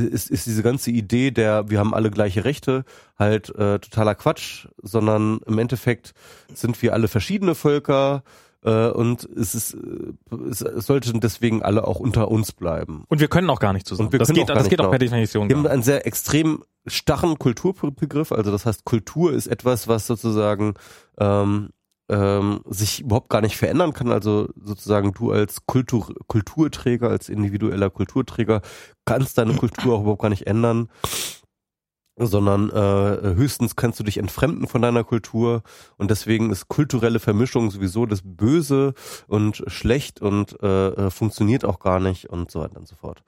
[0.07, 2.85] ist, ist diese ganze Idee der, wir haben alle gleiche Rechte,
[3.19, 6.15] halt äh, totaler Quatsch, sondern im Endeffekt
[6.53, 8.23] sind wir alle verschiedene Völker
[8.65, 13.05] äh, und es ist, äh, es sollten deswegen alle auch unter uns bleiben.
[13.09, 14.11] Und wir können auch gar nicht zusammen.
[14.11, 15.49] Das geht, auch das geht auch per Definition.
[15.49, 20.75] Wir haben einen sehr extrem starren Kulturbegriff, also das heißt, Kultur ist etwas, was sozusagen
[21.19, 21.71] ähm,
[22.09, 24.13] ähm, sich überhaupt gar nicht verändern kann.
[24.13, 28.63] Also sozusagen du als Kultur, Kulturträger, als individueller Kulturträger
[29.05, 30.89] kannst deine Kultur auch überhaupt gar nicht ändern
[32.19, 35.63] sondern äh, höchstens kannst du dich entfremden von deiner Kultur
[35.97, 38.95] und deswegen ist kulturelle Vermischung sowieso das Böse
[39.29, 43.23] und schlecht und äh, äh, funktioniert auch gar nicht und so weiter und so fort.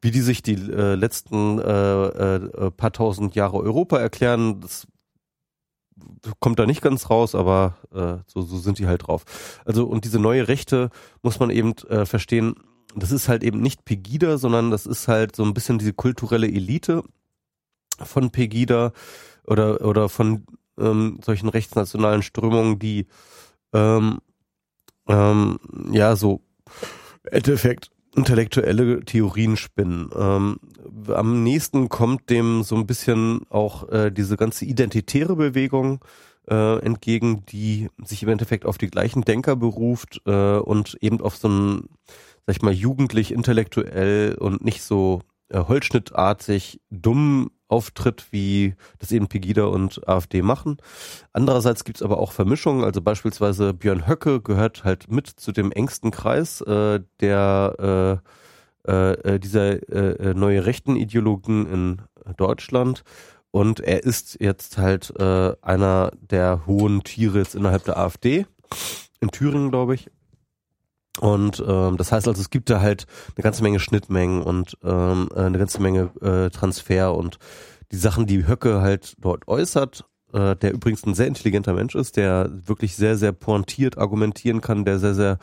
[0.00, 4.86] Wie die sich die äh, letzten äh, äh, paar tausend Jahre Europa erklären, das
[6.40, 9.24] kommt da nicht ganz raus, aber äh, so, so sind die halt drauf.
[9.64, 10.90] Also und diese neue Rechte
[11.22, 12.54] muss man eben äh, verstehen,
[12.96, 16.46] das ist halt eben nicht Pegida, sondern das ist halt so ein bisschen diese kulturelle
[16.46, 17.02] Elite
[17.98, 18.92] von Pegida
[19.46, 20.46] oder oder von
[20.78, 23.06] ähm, solchen rechtsnationalen Strömungen, die
[23.72, 24.18] ähm,
[25.08, 25.58] ähm,
[25.92, 26.40] ja so
[27.24, 30.10] im Endeffekt intellektuelle Theorien spinnen.
[30.16, 30.58] Ähm,
[31.08, 36.04] am nächsten kommt dem so ein bisschen auch äh, diese ganze identitäre Bewegung
[36.48, 41.36] äh, entgegen, die sich im Endeffekt auf die gleichen Denker beruft äh, und eben auf
[41.36, 41.88] so ein,
[42.46, 49.28] sag ich mal, jugendlich intellektuell und nicht so äh, holzschnittartig dumm auftritt, wie das eben
[49.28, 50.76] Pegida und AfD machen.
[51.32, 56.10] Andererseits gibt's aber auch Vermischungen, also beispielsweise Björn Höcke gehört halt mit zu dem engsten
[56.10, 58.20] Kreis äh, der
[58.86, 62.02] äh, äh, dieser äh, neue rechten Ideologen in
[62.36, 63.02] Deutschland.
[63.50, 68.46] Und er ist jetzt halt äh, einer der hohen Tiere jetzt innerhalb der AfD,
[69.20, 70.10] in Thüringen, glaube ich.
[71.20, 75.28] Und ähm, das heißt also, es gibt da halt eine ganze Menge Schnittmengen und ähm,
[75.34, 77.38] äh, eine ganze Menge äh, Transfer und
[77.92, 82.16] die Sachen, die Höcke halt dort äußert, äh, der übrigens ein sehr intelligenter Mensch ist,
[82.16, 85.38] der wirklich sehr, sehr pointiert argumentieren kann, der sehr, sehr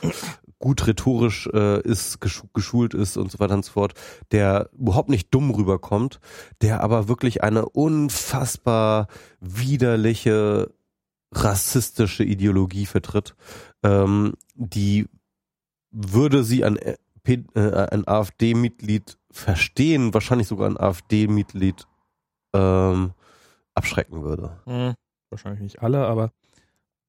[0.59, 3.93] gut rhetorisch äh, ist, geschu geschult ist und so weiter und so fort,
[4.31, 6.19] der überhaupt nicht dumm rüberkommt,
[6.61, 9.07] der aber wirklich eine unfassbar
[9.39, 10.71] widerliche
[11.33, 13.35] rassistische Ideologie vertritt,
[13.83, 15.07] ähm, die
[15.91, 21.85] würde sie ein, äh, äh, ein AfD-Mitglied verstehen, wahrscheinlich sogar ein AfD-Mitglied
[22.53, 23.11] ähm,
[23.73, 24.57] abschrecken würde.
[24.65, 24.93] Hm,
[25.29, 26.31] wahrscheinlich nicht alle, aber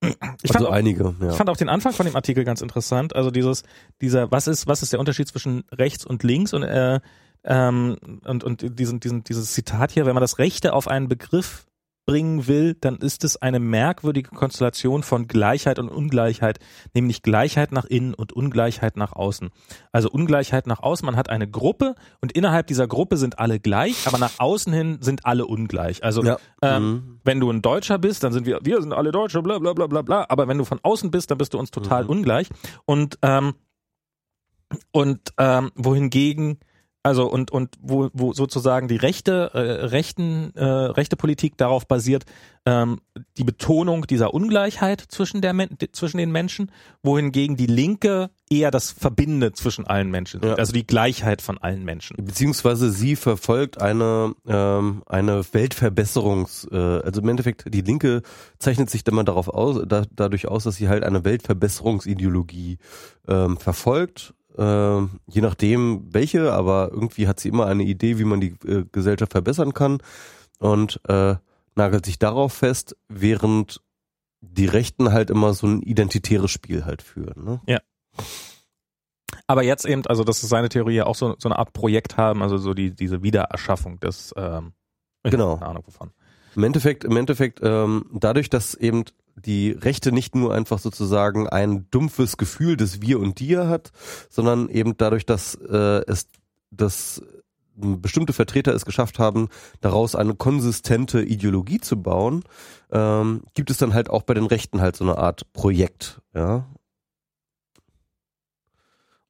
[0.01, 1.31] ich Also fand, auch, einige, ja.
[1.31, 3.15] ich fand auch den Anfang von dem Artikel ganz interessant.
[3.15, 3.63] Also dieses,
[4.01, 6.53] dieser, was ist, was ist der Unterschied zwischen rechts und links?
[6.53, 7.01] Und äh,
[7.45, 11.67] ähm, und, und diesen, diesen, dieses Zitat hier, wenn man das Rechte auf einen Begriff
[12.05, 16.59] bringen will, dann ist es eine merkwürdige Konstellation von Gleichheit und Ungleichheit,
[16.95, 19.51] nämlich Gleichheit nach innen und Ungleichheit nach außen.
[19.93, 24.07] Also Ungleichheit nach außen, man hat eine Gruppe und innerhalb dieser Gruppe sind alle gleich,
[24.07, 26.03] aber nach außen hin sind alle ungleich.
[26.03, 26.39] Also Ja.
[26.63, 27.21] ähm, Mhm.
[27.25, 29.87] wenn du ein Deutscher bist, dann sind wir, wir sind alle Deutsche, bla bla bla
[29.87, 32.11] bla bla, aber wenn du von außen bist, dann bist du uns total Mhm.
[32.11, 32.49] ungleich.
[32.85, 33.55] Und ähm,
[34.91, 36.59] und ähm, wohingegen
[37.03, 42.25] also und und wo, wo sozusagen die rechte äh, rechten äh, rechte Politik darauf basiert
[42.65, 43.01] ähm,
[43.37, 46.71] die Betonung dieser Ungleichheit zwischen der Men zwischen den Menschen
[47.03, 50.55] wohingegen die linke eher das Verbinde zwischen allen Menschen Ja.
[50.55, 57.21] also die Gleichheit von allen Menschen Beziehungsweise sie verfolgt eine ähm, eine Weltverbesserungs, äh, also
[57.21, 58.23] im Endeffekt die Linke
[58.59, 62.79] zeichnet sich dann mal darauf aus, da, dadurch aus, dass sie halt eine Weltverbesserungsideologie
[63.29, 64.35] ähm, verfolgt.
[64.59, 68.85] Ähm, je nachdem welche, aber irgendwie hat sie immer eine Idee, wie man die äh,
[68.93, 69.99] Gesellschaft verbessern kann
[70.59, 71.37] und äh,
[71.75, 73.81] nagelt sich darauf fest, während
[74.41, 77.45] die Rechten halt immer so ein identitäres Spiel halt führen.
[77.45, 77.61] Ne?
[79.47, 82.17] aber jetzt eben also das ist seine Theorie ja auch so so eine Art Projekt
[82.17, 84.73] haben also so die diese Wiedererschaffung des ähm,
[85.25, 85.57] ich Genau.
[85.57, 86.13] keine Ahnung wovon
[86.55, 89.05] Im Endeffekt, im Endeffekt, ähm, dadurch, dass eben
[89.37, 93.93] die Rechte nicht nur einfach sozusagen ein dumpfes Gefühl des Wir und Dir hat,
[94.29, 96.29] sondern eben dadurch, dass äh, es
[96.71, 97.23] dass
[97.75, 99.49] bestimmte Vertreter es geschafft haben,
[99.81, 102.45] daraus eine konsistente Ideologie zu bauen,
[102.91, 106.67] ähm, gibt es dann halt auch bei den Rechten halt so eine Art Projekt, ja.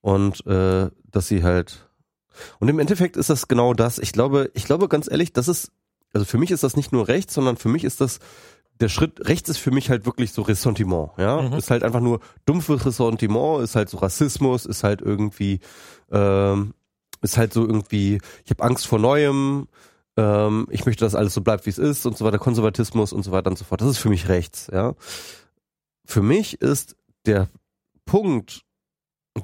[0.00, 1.89] Und äh, dass sie halt
[2.58, 3.98] und im Endeffekt ist das genau das.
[3.98, 5.70] Ich glaube, ich glaube ganz ehrlich, das ist
[6.12, 8.18] also für mich ist das nicht nur rechts, sondern für mich ist das
[8.83, 11.55] der Schritt rechts ist für mich halt wirklich so Ressentiment, ja, Mhm.
[11.55, 15.61] ist halt einfach nur dumpfes Ressentiment, ist halt so Rassismus, ist halt irgendwie,
[16.11, 16.75] ähm,
[17.23, 19.69] ist halt so irgendwie, ich habe Angst vor Neuem,
[20.17, 23.23] ähm, ich möchte, dass alles so bleibt, wie es ist und so weiter, Konservatismus und
[23.23, 23.81] so weiter und so fort.
[23.81, 24.94] Das ist für mich rechts, ja.
[26.05, 27.49] Für mich ist der
[28.05, 28.62] Punkt,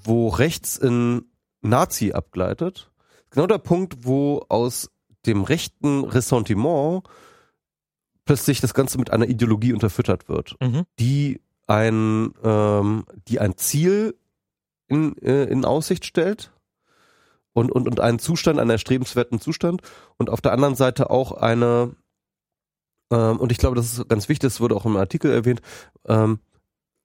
[0.05, 1.25] wo rechts in
[1.63, 2.91] Nazi abgleitet,
[3.31, 4.91] genau der Punkt, wo aus
[5.27, 7.05] dem rechten Ressentiment
[8.29, 10.85] plötzlich das Ganze mit einer Ideologie unterfüttert wird, mhm.
[10.99, 14.17] die ein, ähm, die ein Ziel
[14.87, 16.53] in, äh, in Aussicht stellt
[17.55, 19.81] und, und, und einen Zustand, einen erstrebenswerten Zustand
[20.19, 21.97] und auf der anderen Seite auch eine,
[23.11, 25.63] ähm, und ich glaube, das ist ganz wichtig, das wurde auch im Artikel erwähnt,
[26.07, 26.39] ähm,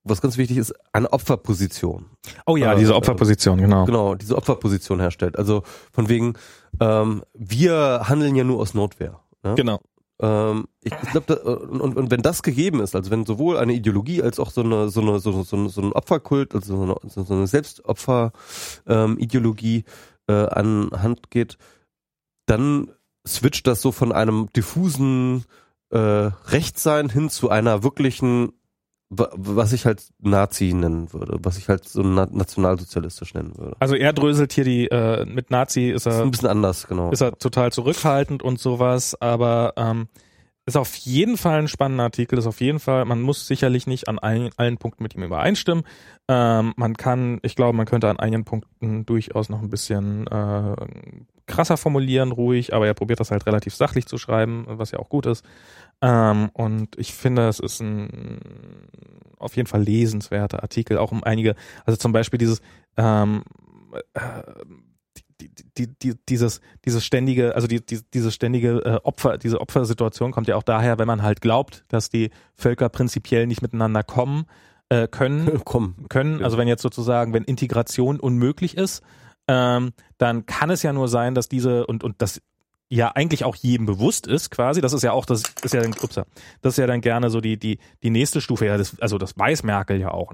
[0.03, 2.08] was ganz wichtig ist, eine Opferposition.
[2.45, 5.40] oh ja Äh, diese Opferposition genau Genau, diese Opferposition herstellt.
[5.40, 6.34] Also von wegen,
[6.82, 9.22] ähm, wir handeln ja nur aus Notwehr.
[9.45, 9.56] Ja?
[9.56, 9.80] genau
[10.22, 14.22] Ähm, ich glaube, und, und, und wenn das gegeben ist, also wenn sowohl eine Ideologie
[14.22, 17.33] als auch so eine so eine so, so, so ein Opferkult, also so eine, so
[17.33, 19.83] eine Selbstopfer-Ideologie
[20.27, 21.58] äh, an Hand geht,
[22.45, 22.92] dann
[23.27, 25.45] switcht das so von einem diffusen
[25.90, 28.53] äh, Rechtssein hin zu einer wirklichen,
[29.16, 33.75] was ich halt Nazi nennen würde, was ich halt so na nationalsozialistisch nennen würde.
[33.80, 36.88] Also er dröselt hier die, äh, mit Nazi ist Das ist er, ein bisschen anders,
[36.88, 37.11] genau.
[37.11, 40.08] ist er total zurückhaltend und sowas, aber ähm,
[40.66, 44.08] ist auf jeden Fall ein spannender Artikel, ist auf jeden Fall, man muss sicherlich nicht
[44.08, 45.83] an allen, allen Punkten mit ihm übereinstimmen.
[46.30, 50.75] Ähm, man kann, ich glaube, man könnte an einigen Punkten durchaus noch ein bisschen äh,
[51.48, 55.09] krasser formulieren, ruhig, aber er probiert das halt relativ sachlich zu schreiben, was ja auch
[55.09, 55.43] gut ist.
[56.03, 58.82] Ähm, und ich finde, es ist ein
[59.40, 62.61] auf jeden Fall lesenswerter Artikel, auch um einige, also zum Beispiel dieses
[62.98, 63.43] ähm,
[64.14, 64.22] äh,
[65.41, 70.32] die, die, die, dieses, dieses ständige, also die, die, diese ständige äh, Opfer, diese Opfersituation
[70.32, 74.45] kommt ja auch daher, wenn man halt glaubt, dass die Völker prinzipiell nicht miteinander kommen
[74.90, 75.95] äh, können, Komm.
[76.09, 76.43] können.
[76.43, 79.03] Also wenn jetzt sozusagen, wenn Integration unmöglich ist,
[79.48, 82.41] ähm, dann kann es ja nur sein, dass diese und und das
[82.90, 84.82] ja eigentlich auch jedem bewusst ist, quasi.
[84.82, 87.42] Das ist ja auch, das ist ja dann, ups, das ist ja dann gerne so
[87.42, 88.66] die die die nächste Stufe.
[88.66, 90.32] Ja, das, also das weiß Merkel ja auch.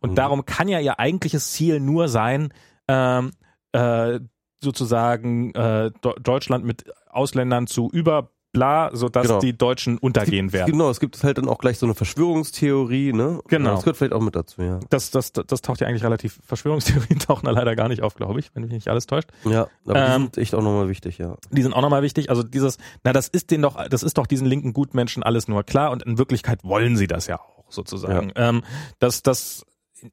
[0.00, 0.14] Und, Mhm.
[0.14, 2.52] darum kann ja ihr eigentliches Ziel nur sein,
[2.86, 3.32] ähm,
[3.72, 4.20] äh,
[4.62, 5.90] sozusagen äh,
[6.22, 9.40] Deutschland mit Ausländern zu über bla, sodass Genau.
[9.40, 10.72] die Deutschen untergehen werden.
[10.72, 13.40] Genau, es gibt halt dann auch gleich so eine Verschwörungstheorie, ne?
[13.48, 13.70] Genau.
[13.72, 14.80] Das gehört vielleicht auch mit dazu, ja.
[14.90, 18.40] Das, das, das taucht ja eigentlich relativ, Verschwörungstheorien tauchen da leider gar nicht auf, glaube
[18.40, 19.28] ich, wenn mich nicht alles täuscht.
[19.44, 21.36] Ja, aber die Ähm, sind echt auch nochmal wichtig, ja.
[21.50, 22.30] Die sind auch nochmal wichtig.
[22.30, 25.62] Also dieses, na, das ist denen doch, das ist doch diesen linken Gutmenschen alles nur
[25.64, 28.32] klar und in Wirklichkeit wollen sie das ja auch, sozusagen.
[28.36, 28.62] Ähm,
[28.98, 29.64] dass, dass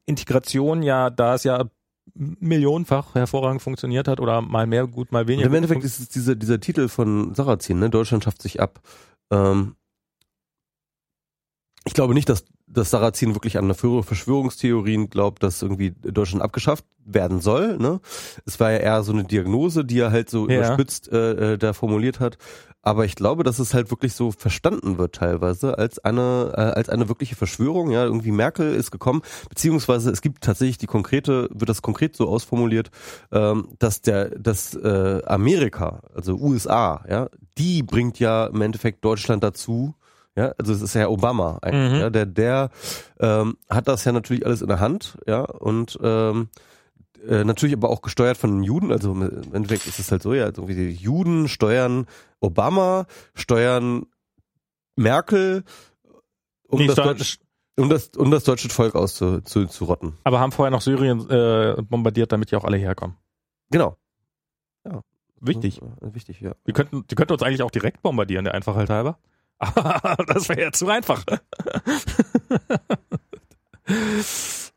[0.04, 1.64] Integration ja, da es ja
[2.14, 6.00] millionenfach hervorragend funktioniert hat oder mal mehr gut, mal Und weniger im gut Endeffekt ist
[6.00, 7.90] es dieser, dieser Titel von Sarrazin, ne?
[7.90, 8.80] Deutschland schafft sich ab.
[9.30, 9.76] Ähm,
[11.86, 16.84] ich glaube nicht, dass dass Sarrazin wirklich an eine Verschwörungstheorien glaubt, dass irgendwie Deutschland abgeschafft
[17.04, 17.78] werden soll.
[17.78, 18.00] Ne?
[18.44, 20.56] Es war ja eher so eine Diagnose, die er halt so Ja.
[20.58, 22.38] überspitzt äh, äh, da formuliert hat.
[22.82, 26.88] Aber ich glaube, dass es halt wirklich so verstanden wird teilweise als eine äh, als
[26.88, 27.90] eine wirkliche Verschwörung.
[27.92, 32.28] Ja, irgendwie Merkel ist gekommen, beziehungsweise es gibt tatsächlich die konkrete, wird das konkret so
[32.28, 32.90] ausformuliert,
[33.32, 39.42] ähm, dass der dass äh, Amerika, also USA, ja, die bringt ja im Endeffekt Deutschland
[39.44, 39.94] dazu.
[40.36, 41.98] Ja, also es ist ja Obama eigentlich, Mhm.
[42.00, 42.70] ja, der der
[43.20, 46.48] ähm, hat das ja natürlich alles in der Hand, ja, und ähm,
[47.26, 50.34] äh, natürlich aber auch gesteuert von den Juden, also im Endeffekt ist es halt so,
[50.34, 52.06] ja, also irgendwie die Juden steuern
[52.40, 54.04] Obama, steuern
[54.96, 55.64] Merkel,
[56.68, 57.38] um, das, Steu- Deutsch,
[57.76, 59.44] um, das, um das deutsche Volk auszurotten.
[59.46, 60.18] Zu, zu rotten.
[60.24, 63.16] aber haben vorher noch Syrien äh, bombardiert, damit die auch alle herkommen.
[63.70, 63.96] Genau.
[65.40, 65.82] Wichtig.
[65.82, 66.54] Äh, Wichtig, ja.
[66.66, 69.18] Die könnten, die könnten uns eigentlich auch direkt bombardieren, der Einfachheit halber.
[70.26, 71.24] Das wäre ja zu einfach.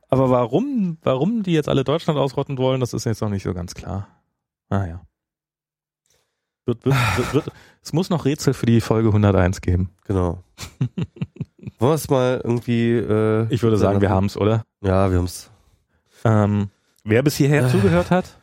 [0.09, 3.53] Aber warum, warum die jetzt alle Deutschland ausrotten wollen, das ist jetzt noch nicht so
[3.53, 4.07] ganz klar.
[4.69, 5.01] Ah ja.
[6.65, 7.51] Wird, wird, wird, wird,
[7.83, 9.89] es muss noch Rätsel für die Folge 101 geben.
[10.05, 10.43] Genau.
[11.79, 12.91] Wollen wir es mal irgendwie.
[12.97, 14.63] Äh, Ich würde sagen, wir haben es, oder?
[14.81, 15.49] Ja, wir haben es.
[16.25, 16.69] Ähm,
[17.03, 17.69] wer bis hierher Äh.
[17.69, 18.37] zugehört hat,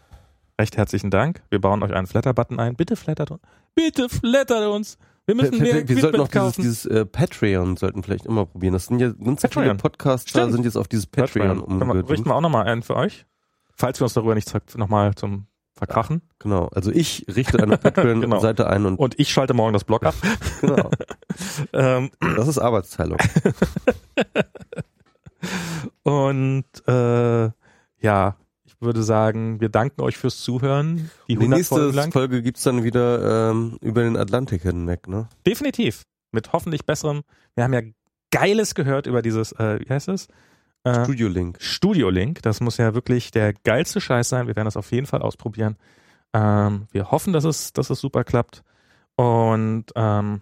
[0.59, 1.43] recht herzlichen Dank.
[1.51, 2.75] Wir bauen euch einen Flatter-Button ein.
[2.77, 3.41] Bitte flattert uns.
[3.75, 4.99] Bitte flattert uns.
[5.27, 8.73] Wir müssen mehr wir, wir sollten auch dieses, dieses äh, Patreon sollten vielleicht immer probieren.
[8.73, 9.77] Das sind ja ganz viele Patreon.
[9.77, 10.53] Podcaster Stimmt.
[10.53, 13.27] sind jetzt auf dieses Patreon Können wir, richten wir auch nochmal einen für euch.
[13.75, 16.23] Falls wir uns darüber nicht nochmal zum Verkrachen.
[16.39, 16.69] Genau.
[16.69, 20.15] Also ich richte eine Patreon-Seite ein und Und ich schalte morgen das Blog ab.
[20.61, 20.91] genau.
[21.73, 23.19] ähm, Das ist Arbeitsteilung.
[26.05, 27.51] und äh,
[28.01, 28.37] ja,
[28.81, 31.11] würde sagen, wir danken euch fürs Zuhören.
[31.29, 32.13] Die Die 100 nächste Folgen.
[32.13, 35.29] Folge gibt's dann wieder ähm, über den Atlantik hinweg, ne?
[35.47, 36.03] Definitiv.
[36.33, 37.23] Mit hoffentlich besserem.
[37.55, 37.83] Wir haben ja
[38.31, 40.29] Geiles gehört über dieses, äh, wie heißt es?
[40.85, 41.59] Äh, Studio Link.
[41.61, 42.43] Studio Link.
[42.43, 44.47] Das muss ja wirklich der geilste Scheiß sein.
[44.47, 45.77] Wir werden das auf jeden Fall ausprobieren.
[46.33, 48.63] Ähm, wir hoffen, dass es, dass es super klappt.
[49.17, 50.41] Und ähm,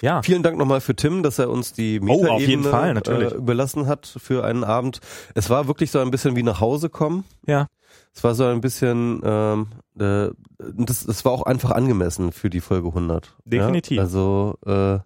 [0.00, 2.94] ja, Vielen Dank nochmal für Tim, dass er uns die Oh, auf jeden Metaebene, Fall,
[2.94, 3.32] natürlich.
[3.32, 5.00] Äh, überlassen hat für einen Abend.
[5.34, 7.24] Es war wirklich so ein bisschen wie nach Hause kommen.
[7.46, 7.68] Ja.
[8.14, 9.66] Es war so ein bisschen, ähm,
[9.98, 13.36] äh, das, das war auch einfach angemessen für die Folge 100.
[13.44, 13.96] Definitiv.
[13.96, 14.02] Ja?
[14.02, 14.98] Also äh,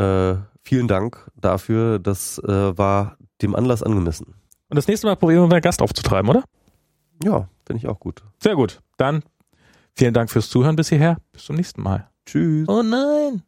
[0.00, 1.98] äh, vielen Dank dafür.
[1.98, 4.34] Das äh, war dem Anlass angemessen.
[4.68, 6.44] und das nächste Mal probieren wir mal einen Gast aufzutreiben, oder?
[7.24, 8.22] Ja, finde ich auch gut.
[8.40, 8.80] Sehr gut.
[8.96, 9.22] Dann
[9.94, 11.18] vielen Dank fürs Zuhören bis hierher.
[11.32, 12.08] Bis zum nächsten Mal.
[12.26, 12.68] Tschüss.
[12.68, 13.42] Oh nein.